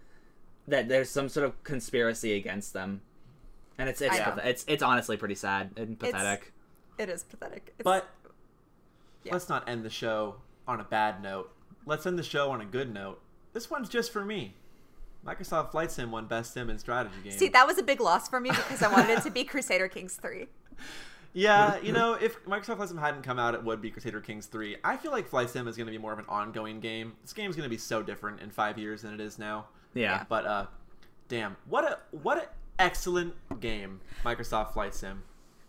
that 0.67 0.87
there's 0.89 1.09
some 1.09 1.29
sort 1.29 1.45
of 1.45 1.63
conspiracy 1.63 2.33
against 2.35 2.73
them, 2.73 3.01
and 3.77 3.87
it's 3.89 4.01
it's 4.01 4.15
I 4.15 4.19
path- 4.19 4.39
it's 4.43 4.65
it's 4.67 4.81
honestly 4.83 5.17
pretty 5.17 5.35
sad 5.35 5.71
and 5.77 5.99
pathetic. 5.99 6.51
It 6.97 7.09
is 7.09 7.23
pathetic. 7.23 7.73
It's, 7.77 7.83
But 7.83 8.07
Yeah. 9.23 9.33
let's 9.33 9.49
not 9.49 9.67
end 9.69 9.83
the 9.85 9.89
show 9.89 10.37
on 10.67 10.79
a 10.79 10.83
bad 10.83 11.21
note. 11.21 11.51
Let's 11.85 12.05
end 12.07 12.17
the 12.17 12.23
show 12.23 12.49
on 12.51 12.61
a 12.61 12.65
good 12.65 12.91
note. 12.93 13.21
This 13.53 13.69
one's 13.69 13.89
just 13.89 14.11
for 14.11 14.23
me. 14.25 14.55
Microsoft 15.25 15.71
Flight 15.71 15.91
Sim 15.91 16.11
won 16.11 16.25
Best 16.25 16.53
Sim 16.53 16.69
and 16.69 16.79
Strategy 16.79 17.15
Game. 17.23 17.33
see, 17.33 17.49
that 17.49 17.67
was 17.67 17.77
a 17.77 17.83
big 17.83 18.01
loss 18.01 18.27
for 18.27 18.39
me 18.39 18.49
because 18.49 18.81
I 18.81 18.91
wanted 18.91 19.17
it 19.17 19.23
to 19.23 19.29
be 19.29 19.43
Crusader 19.45 19.87
Kings 19.87 20.15
3. 20.15 20.47
Yeah, 21.33 21.77
you 21.79 21.93
know, 21.93 22.13
if 22.13 22.43
Microsoft 22.45 22.77
Flight 22.77 22.89
Sim 22.89 22.97
hadn't 22.97 23.21
come 23.21 23.39
out, 23.39 23.53
it 23.53 23.63
would 23.63 23.81
be 23.81 23.89
Crusader 23.91 24.19
Kings 24.19 24.47
3. 24.47 24.77
I 24.83 24.97
feel 24.97 25.11
like 25.11 25.27
Flight 25.27 25.49
Sim 25.49 25.67
is 25.67 25.77
going 25.77 25.85
to 25.87 25.91
be 25.91 25.97
more 25.97 26.11
of 26.11 26.19
an 26.19 26.25
ongoing 26.27 26.79
game. 26.79 27.13
This 27.21 27.33
game's 27.33 27.55
going 27.55 27.65
to 27.65 27.69
be 27.69 27.77
so 27.77 28.01
different 28.03 28.41
in 28.41 28.49
five 28.49 28.77
years 28.77 29.03
than 29.03 29.13
it 29.13 29.21
is 29.21 29.39
now. 29.39 29.67
yeah. 29.93 30.25
But, 30.27 30.45
uh, 30.45 30.65
damn, 31.29 31.55
what 31.67 31.85
a 31.85 31.99
what 32.11 32.37
an 32.37 32.45
excellent 32.79 33.33
game, 33.61 34.01
Microsoft 34.25 34.73
Flight 34.73 34.93
Sim. 34.93 35.23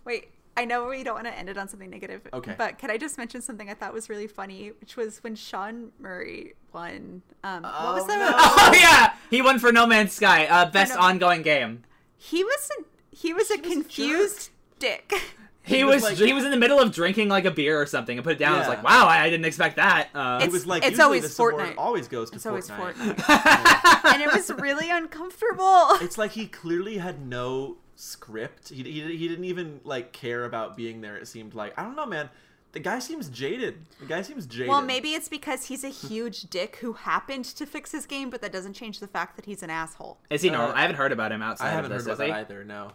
Wait, 0.05 0.31
I 0.57 0.65
know 0.65 0.87
we 0.89 1.05
don't 1.05 1.15
want 1.15 1.27
to 1.27 1.39
end 1.39 1.49
it 1.49 1.57
on 1.57 1.69
something 1.69 1.89
negative. 1.91 2.23
Okay. 2.33 2.55
But 2.59 2.79
can 2.79 2.91
I 2.91 2.97
just 2.99 3.17
mention 3.17 3.41
something 3.41 3.71
I 3.71 3.75
thought 3.75 3.93
was 3.95 4.09
really 4.09 4.27
funny, 4.27 4.73
which 4.81 4.97
was 4.97 5.23
when 5.23 5.35
Sean 5.37 5.93
Murray 6.01 6.55
won. 6.73 7.23
Um, 7.45 7.63
what 7.63 7.95
was 7.95 8.05
Oh, 8.05 8.07
the? 8.09 8.17
no. 8.17 8.31
Oh 8.37 8.73
yeah, 8.75 9.15
he 9.31 9.43
won 9.43 9.59
for 9.59 9.73
No 9.73 9.87
Man's 9.87 10.13
Sky, 10.13 10.47
uh, 10.47 10.71
best 10.71 10.95
No- 10.95 11.01
ongoing 11.01 11.43
game. 11.43 11.85
He 12.17 12.45
was 12.45 12.71
a, 12.79 12.85
he 13.15 13.33
was 13.35 13.51
a 13.51 13.55
He 13.57 13.61
was 13.61 13.69
a 13.71 13.75
confused 13.75 14.51
dick. 14.79 15.13
He, 15.65 15.77
He 15.77 15.85
was, 15.85 16.03
was 16.03 16.19
like- 16.19 16.19
he 16.19 16.33
was 16.33 16.45
in 16.45 16.51
the 16.51 16.57
middle 16.57 16.81
of 16.81 16.91
drinking 16.93 17.29
like 17.29 17.45
a 17.45 17.51
beer 17.53 17.81
or 17.81 17.87
something 17.87 18.19
and 18.19 18.25
put 18.25 18.33
it 18.33 18.39
down. 18.41 18.57
I 18.57 18.59
was 18.59 18.67
like, 18.67 18.83
wow, 18.83 19.07
I, 19.07 19.21
I 19.23 19.31
didn't 19.31 19.45
expect 19.45 19.77
that. 19.77 20.09
Uh, 20.13 20.41
It 20.43 20.51
was 20.51 20.67
like 20.67 20.83
it's 20.83 20.91
usually 20.99 21.05
always 21.05 21.23
this 21.23 21.39
Fortnite. 21.39 21.75
always 21.79 22.09
goes 22.09 22.31
to 22.31 22.35
It's 22.37 22.47
always 22.47 22.69
Fortnite. 22.69 23.15
Fortnite. 23.15 24.05
and 24.15 24.23
it 24.23 24.33
was 24.33 24.51
really 24.61 24.91
uncomfortable. 24.91 25.87
It's 26.01 26.19
like 26.19 26.33
he 26.33 26.49
clearly 26.49 26.99
had 26.99 27.25
no 27.25 27.77
script. 27.95 28.71
He, 28.71 28.83
he, 28.83 29.17
he 29.17 29.29
didn't 29.29 29.45
even 29.45 29.81
like 29.85 30.13
care 30.13 30.45
about 30.47 30.77
being 30.77 31.01
there. 31.01 31.17
It 31.17 31.29
seemed 31.29 31.55
like 31.55 31.79
I 31.79 31.85
don't 31.85 31.95
know, 31.95 32.07
man. 32.07 32.29
The 32.73 32.81
guy 32.81 32.99
seems 33.01 33.29
jaded. 33.29 33.85
The 34.01 34.07
guy 34.07 34.23
seems 34.23 34.47
jaded. 34.47 34.69
Well, 34.69 34.81
maybe 34.83 35.11
it's 35.13 35.29
because 35.29 35.67
he's 35.67 35.85
a 35.85 35.89
huge 35.91 36.43
dick 36.45 36.77
who 36.77 36.95
happened 36.95 37.45
to 37.45 37.67
fix 37.67 37.93
his 37.93 38.07
game, 38.07 38.31
but 38.31 38.41
that 38.41 38.51
doesn't 38.53 38.73
change 38.73 38.99
the 38.99 39.07
fact 39.07 39.37
that 39.37 39.45
he's 39.45 39.63
an 39.63 39.69
asshole. 39.71 40.19
is 40.31 40.41
he 40.43 40.49
uh, 40.49 40.53
normal? 40.55 40.77
I 40.77 40.81
haven't 40.81 40.97
heard 40.97 41.13
about 41.13 41.33
him 41.33 41.43
outside 41.43 41.67
I 41.67 41.71
haven't 41.71 41.93
of 41.93 41.99
heard 41.99 42.07
this. 42.07 42.19
about 42.19 42.29
that 42.29 42.31
either. 42.53 42.65
No. 42.65 42.93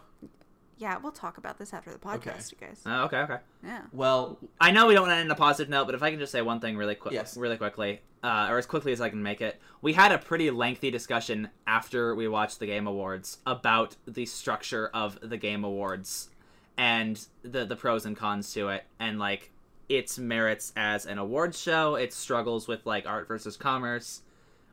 Yeah, 0.78 0.96
we'll 0.98 1.10
talk 1.12 1.38
about 1.38 1.58
this 1.58 1.72
after 1.74 1.90
the 1.92 1.98
podcast, 1.98 2.52
you 2.52 2.58
guys. 2.60 2.82
Oh, 2.86 3.04
okay, 3.06 3.18
okay. 3.18 3.38
Yeah. 3.64 3.82
Well, 3.92 4.38
I 4.60 4.70
know 4.70 4.86
we 4.86 4.94
don't 4.94 5.02
want 5.08 5.12
to 5.12 5.16
end 5.20 5.28
on 5.28 5.36
a 5.36 5.38
positive 5.38 5.68
note, 5.68 5.86
but 5.86 5.96
if 5.96 6.02
I 6.04 6.10
can 6.10 6.20
just 6.20 6.30
say 6.30 6.40
one 6.40 6.60
thing 6.60 6.76
really 6.76 6.94
quick, 6.94 7.14
Yes. 7.14 7.36
really 7.36 7.56
quickly, 7.56 8.00
uh, 8.22 8.46
or 8.48 8.58
as 8.58 8.66
quickly 8.66 8.92
as 8.92 9.00
I 9.00 9.08
can 9.10 9.20
make 9.22 9.40
it, 9.40 9.60
we 9.82 9.92
had 9.94 10.12
a 10.12 10.18
pretty 10.18 10.50
lengthy 10.52 10.92
discussion 10.92 11.50
after 11.66 12.14
we 12.14 12.28
watched 12.28 12.60
the 12.60 12.66
Game 12.66 12.86
Awards 12.86 13.38
about 13.44 13.96
the 14.06 14.24
structure 14.24 14.88
of 14.94 15.18
the 15.20 15.36
Game 15.36 15.64
Awards 15.64 16.30
and 16.76 17.26
the 17.42 17.64
the 17.64 17.74
pros 17.74 18.06
and 18.06 18.16
cons 18.16 18.52
to 18.54 18.68
it, 18.68 18.84
and 19.00 19.18
like 19.18 19.50
its 19.88 20.18
merits 20.18 20.72
as 20.76 21.06
an 21.06 21.18
awards 21.18 21.58
show, 21.60 21.94
its 21.94 22.16
struggles 22.16 22.68
with 22.68 22.84
like 22.86 23.06
art 23.06 23.26
versus 23.28 23.56
commerce, 23.56 24.22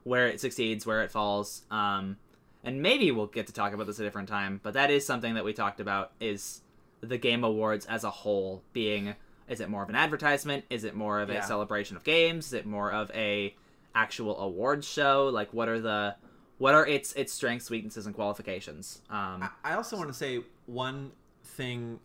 where 0.03 0.27
it 0.27 0.39
succeeds, 0.41 0.85
where 0.85 1.01
it 1.03 1.11
falls. 1.11 1.63
Um, 1.71 2.17
and 2.63 2.81
maybe 2.81 3.11
we'll 3.11 3.27
get 3.27 3.47
to 3.47 3.53
talk 3.53 3.73
about 3.73 3.87
this 3.87 3.99
a 3.99 4.03
different 4.03 4.27
time, 4.27 4.59
but 4.63 4.73
that 4.73 4.91
is 4.91 5.05
something 5.05 5.35
that 5.35 5.45
we 5.45 5.53
talked 5.53 5.79
about 5.79 6.11
is 6.19 6.61
the 7.01 7.17
game 7.17 7.43
awards 7.43 7.85
as 7.85 8.03
a 8.03 8.09
whole 8.09 8.63
being 8.73 9.15
is 9.47 9.59
it 9.59 9.69
more 9.69 9.83
of 9.83 9.89
an 9.89 9.95
advertisement? 9.95 10.65
Is 10.71 10.83
it 10.85 10.95
more 10.95 11.19
of 11.19 11.29
Yeah. 11.29 11.43
a 11.43 11.43
celebration 11.43 11.95
of 11.95 12.03
games? 12.03 12.47
Is 12.47 12.53
it 12.53 12.65
more 12.65 12.91
of 12.91 13.11
a 13.11 13.55
actual 13.93 14.39
awards 14.39 14.87
show? 14.87 15.29
Like 15.31 15.53
what 15.53 15.69
are 15.69 15.79
the 15.79 16.15
what 16.57 16.73
are 16.73 16.87
its 16.87 17.13
its 17.13 17.31
strengths 17.31 17.69
weaknesses 17.69 18.07
and 18.07 18.15
qualifications? 18.15 19.03
Um 19.07 19.43
I- 19.43 19.49
I 19.63 19.73
also 19.75 19.97
want 19.97 20.07
to 20.09 20.15
say 20.15 20.41
one 20.65 21.11
thing 21.43 21.99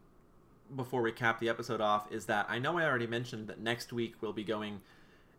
before 0.77 1.03
we 1.03 1.13
cap 1.13 1.41
the 1.41 1.49
episode 1.49 1.81
off 1.81 2.11
is 2.13 2.27
that 2.27 2.47
I 2.49 2.59
know 2.59 2.79
I 2.79 2.85
already 2.85 3.07
mentioned 3.07 3.49
that 3.49 3.61
next 3.61 3.93
week 3.93 4.15
we'll 4.21 4.33
be 4.33 4.45
going 4.45 4.81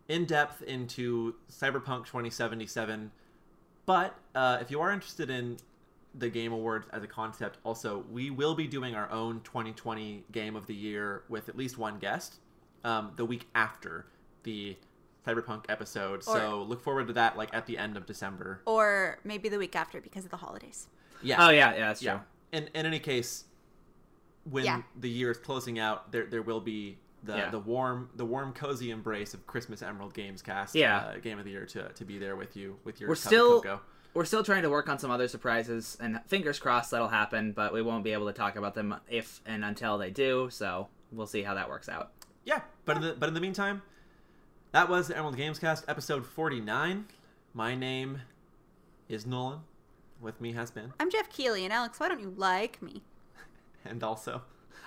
in 0.08 0.26
depth 0.26 0.62
into 0.64 1.36
Cyberpunk 1.52 2.06
2077. 2.06 3.12
But 3.86 4.16
uh, 4.36 4.60
if 4.62 4.70
you 4.70 4.82
are 4.82 4.92
interested 4.92 5.30
in 5.30 5.58
the 6.14 6.30
Game 6.30 6.52
Awards 6.52 6.88
as 6.92 7.04
a 7.04 7.08
concept, 7.08 7.58
also, 7.64 8.06
we 8.12 8.30
will 8.30 8.54
be 8.56 8.68
doing 8.68 8.96
our 8.96 9.10
own 9.12 9.42
2020 9.44 10.26
Game 10.32 10.56
of 10.56 10.68
the 10.68 10.76
Year 10.76 11.24
with 11.30 11.50
at 11.50 11.58
least 11.58 11.78
one 11.78 11.98
guest 11.98 12.36
um, 12.84 13.12
the 13.16 13.26
week 13.26 13.48
after 13.56 14.06
the 14.44 14.76
Cyberpunk 15.26 15.66
episode. 15.70 16.24
so 16.24 16.64
look 16.68 16.82
forward 16.82 17.08
to 17.08 17.14
that 17.14 17.38
like 17.38 17.54
at 17.54 17.66
the 17.66 17.78
end 17.78 17.96
of 17.96 18.06
December. 18.06 18.62
Or 18.66 19.20
maybe 19.24 19.50
the 19.50 19.58
week 19.58 19.76
after 19.76 20.02
because 20.02 20.26
of 20.26 20.32
the 20.32 20.38
holidays. 20.38 20.88
Yeah. 21.24 21.48
oh 21.48 21.52
yeah 21.52 21.74
yeah 21.74 21.88
that's 21.88 22.02
true 22.02 22.12
Yeah. 22.12 22.20
In 22.58 22.70
in 22.74 22.86
any 22.86 23.00
case, 23.00 23.46
when 24.44 24.66
Yeah. 24.66 24.82
the 25.00 25.10
year 25.10 25.32
is 25.32 25.38
closing 25.38 25.80
out, 25.80 26.12
there 26.12 26.26
there 26.26 26.42
will 26.42 26.62
be 26.62 26.98
the, 27.24 27.36
Yeah. 27.38 27.50
the 27.52 27.60
warm 27.60 28.10
the 28.16 28.26
warm 28.26 28.54
cozy 28.54 28.90
embrace 28.92 29.34
of 29.34 29.46
Christmas 29.46 29.82
Emerald 29.82 30.14
Games 30.14 30.42
Cast. 30.42 30.74
Yeah. 30.76 30.98
uh, 31.00 31.18
game 31.20 31.38
of 31.40 31.46
the 31.46 31.52
year 31.52 31.66
to, 31.68 31.90
to 31.90 32.06
be 32.06 32.18
there 32.18 32.36
with 32.36 32.56
you 32.56 32.78
with 32.84 33.00
your 33.00 33.10
We're 33.10 33.16
cup 33.16 33.24
of 33.26 33.28
still- 33.28 33.62
cocoa. 33.62 33.82
we're 34.14 34.26
still 34.26 34.44
trying 34.44 34.64
to 34.64 34.70
work 34.70 34.90
on 34.90 34.98
some 35.00 35.12
other 35.12 35.28
surprises 35.28 35.96
and 36.02 36.20
fingers 36.28 36.60
crossed 36.60 36.92
that'll 36.92 37.08
happen 37.10 37.52
but 37.54 37.72
we 37.74 37.82
won't 37.82 38.04
be 38.04 38.12
able 38.12 38.26
to 38.28 38.34
talk 38.34 38.56
about 38.56 38.74
them 38.74 38.96
if 39.08 39.40
and 39.46 39.64
until 39.64 39.98
they 39.98 40.10
do 40.12 40.50
so 40.52 40.88
we'll 41.12 41.28
see 41.28 41.44
how 41.44 41.54
that 41.54 41.70
works 41.70 41.88
out 41.88 42.12
Yeah, 42.44 42.62
but 42.86 42.98
in 42.98 43.04
the 43.04 43.14
but 43.14 43.28
in 43.30 43.36
the 43.36 43.42
meantime, 43.42 43.84
That 44.72 44.88
was 44.90 45.10
the 45.10 45.16
Emerald 45.18 45.38
Gamescast, 45.38 45.84
episode 45.90 46.26
49. 46.26 47.06
My 47.54 47.76
name 47.76 48.22
is 49.10 49.26
Nolan. 49.26 49.60
With 50.22 50.40
me 50.40 50.54
has 50.54 50.72
been, 50.72 50.94
I'm 51.00 51.10
Geoff 51.12 51.30
Keighley, 51.30 51.66
and 51.66 51.74
Alex, 51.74 52.00
why 52.00 52.08
don't 52.08 52.20
you 52.22 52.34
like 52.38 52.82
me? 52.82 53.04
And 53.86 54.04
also. 54.04 54.42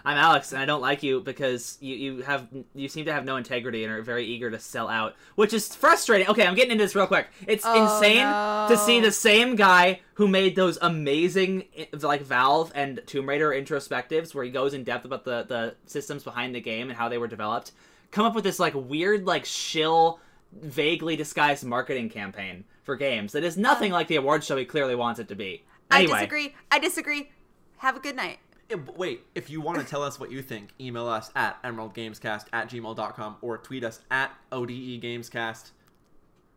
I'm 0.07 0.18
Alex, 0.18 0.53
and 0.53 0.61
I 0.61 0.66
don't 0.66 0.82
like 0.82 1.03
you 1.03 1.20
because 1.22 1.78
you, 1.80 1.95
you 1.97 2.22
have 2.22 2.47
you 2.74 2.88
seem 2.88 3.07
to 3.07 3.12
have 3.12 3.24
no 3.24 3.36
integrity 3.36 3.84
and 3.84 3.92
are 3.92 4.03
very 4.03 4.26
eager 4.26 4.51
to 4.51 4.59
sell 4.59 4.88
out, 4.90 5.14
which 5.34 5.55
is 5.55 5.74
frustrating. 5.74 6.28
Okay, 6.28 6.47
I'm 6.47 6.55
getting 6.55 6.72
into 6.72 6.84
this 6.84 6.95
real 6.95 7.07
quick. 7.07 7.28
It's 7.47 7.64
Oh, 7.66 7.82
insane 7.82 8.18
no. 8.18 8.66
to 8.68 8.76
see 8.76 9.01
the 9.01 9.11
same 9.11 9.57
guy 9.57 10.01
who 10.14 10.28
made 10.28 10.57
those 10.57 10.76
amazing 10.82 11.64
like 12.03 12.20
Valve 12.20 12.70
and 12.74 13.01
Tomb 13.07 13.26
Raider 13.26 13.49
introspectives, 13.51 14.34
where 14.34 14.45
he 14.45 14.51
goes 14.51 14.74
in 14.74 14.84
depth 14.84 15.07
about 15.07 15.24
the 15.24 15.45
the 15.49 15.74
systems 15.86 16.22
behind 16.22 16.55
the 16.55 16.61
game 16.61 16.90
and 16.90 16.99
how 16.99 17.09
they 17.09 17.16
were 17.16 17.28
developed, 17.28 17.72
come 18.11 18.26
up 18.26 18.34
with 18.34 18.45
this 18.45 18.59
like 18.59 18.74
weird 18.74 19.24
like 19.24 19.47
shill, 19.47 20.20
vaguely 20.53 21.16
disguised 21.16 21.64
marketing 21.64 22.11
campaign 22.11 22.64
for 22.82 22.95
games 22.95 23.32
that 23.32 23.42
is 23.42 23.57
nothing 23.57 23.90
uh, 23.92 23.95
like 23.95 24.09
the 24.09 24.16
award 24.16 24.45
show 24.45 24.59
he 24.59 24.66
clearly 24.66 24.95
wants 24.95 25.18
it 25.18 25.28
to 25.28 25.34
be. 25.34 25.64
Anyway, 25.90 26.12
I 26.12 26.16
disagree. 26.16 26.55
I 26.70 26.78
disagree. 26.78 27.30
Have 27.78 27.97
a 27.97 28.01
good 28.01 28.16
night. 28.16 28.38
Eh, 28.71 28.77
b- 28.77 28.93
Wait, 28.97 29.23
if 29.35 29.51
you 29.51 29.61
want 29.61 29.79
to 29.79 29.85
tell 29.85 30.03
us 30.03 30.19
what 30.19 30.31
you 30.31 30.41
think, 30.43 30.71
email 30.81 31.07
us 31.07 31.31
at 31.37 31.62
emeraldgamescast 31.62 32.47
at 32.53 32.69
gmail.com 32.71 33.37
or 33.43 33.59
tweet 33.59 33.85
us 33.85 34.01
at 34.11 34.31
odegamescast 34.53 35.71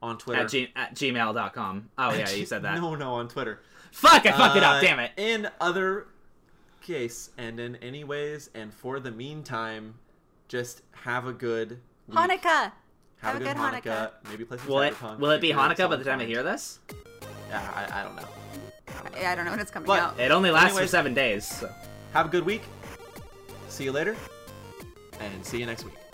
on 0.02 0.18
Twitter. 0.18 0.42
at, 0.44 0.50
g- 0.50 0.72
at 0.76 0.96
gmail.com. 0.96 1.90
Oh 1.98 2.14
yeah, 2.14 2.30
you 2.32 2.46
said 2.46 2.62
that. 2.64 2.76
No, 2.82 2.96
no, 2.96 3.14
on 3.16 3.28
Twitter. 3.28 3.62
Fuck, 3.92 4.26
I 4.26 4.32
fucked 4.32 4.58
it 4.58 4.64
Uh, 4.64 4.68
up. 4.74 4.82
Damn 4.82 5.00
it. 5.00 5.12
In 5.18 5.50
other 5.60 6.08
case, 6.82 7.32
and 7.38 7.60
in 7.60 7.76
any 7.78 8.04
ways, 8.04 8.50
and 8.54 8.74
for 8.74 9.00
the 9.00 9.12
meantime, 9.12 9.96
just 10.48 10.82
have 11.04 11.26
a 11.28 11.34
good 11.34 11.80
week. 12.08 12.18
Hanukkah. 12.18 12.72
Have, 13.18 13.36
a 13.36 13.40
good, 13.40 13.58
Hanukkah. 13.58 13.82
Hanukkah. 13.84 14.12
Maybe 14.30 14.46
play 14.46 14.58
some 14.60 14.68
Will 14.68 14.80
it 14.82 14.94
Cyberpunk. 14.94 15.20
will 15.20 15.32
it 15.32 15.42
be 15.42 15.50
Hanukkah 15.52 15.90
by 15.90 15.96
the 15.96 16.04
time 16.04 16.20
I 16.20 16.24
fun. 16.24 16.28
hear 16.28 16.44
this? 16.44 16.80
Yeah, 17.50 17.88
I, 17.92 18.00
I 18.02 18.04
don't 18.04 18.16
know. 18.16 18.28
Yeah, 19.20 19.32
I 19.32 19.36
don't 19.36 19.46
know 19.46 19.52
when 19.52 19.60
it's 19.60 19.72
coming 19.72 19.88
But- 19.88 20.00
out. 20.00 20.20
It 20.20 20.32
only 20.32 20.52
lasts 20.52 20.78
for 20.78 20.86
seven 20.88 21.14
days. 21.16 21.46
So. 21.46 21.70
Have 22.18 22.26
a 22.26 22.30
good 22.30 22.48
week. 22.48 22.64
See 23.70 23.84
you 23.84 23.92
later. 23.92 24.16
And 25.20 25.46
see 25.46 25.60
you 25.60 25.68
next 25.68 25.84
week. 25.84 26.07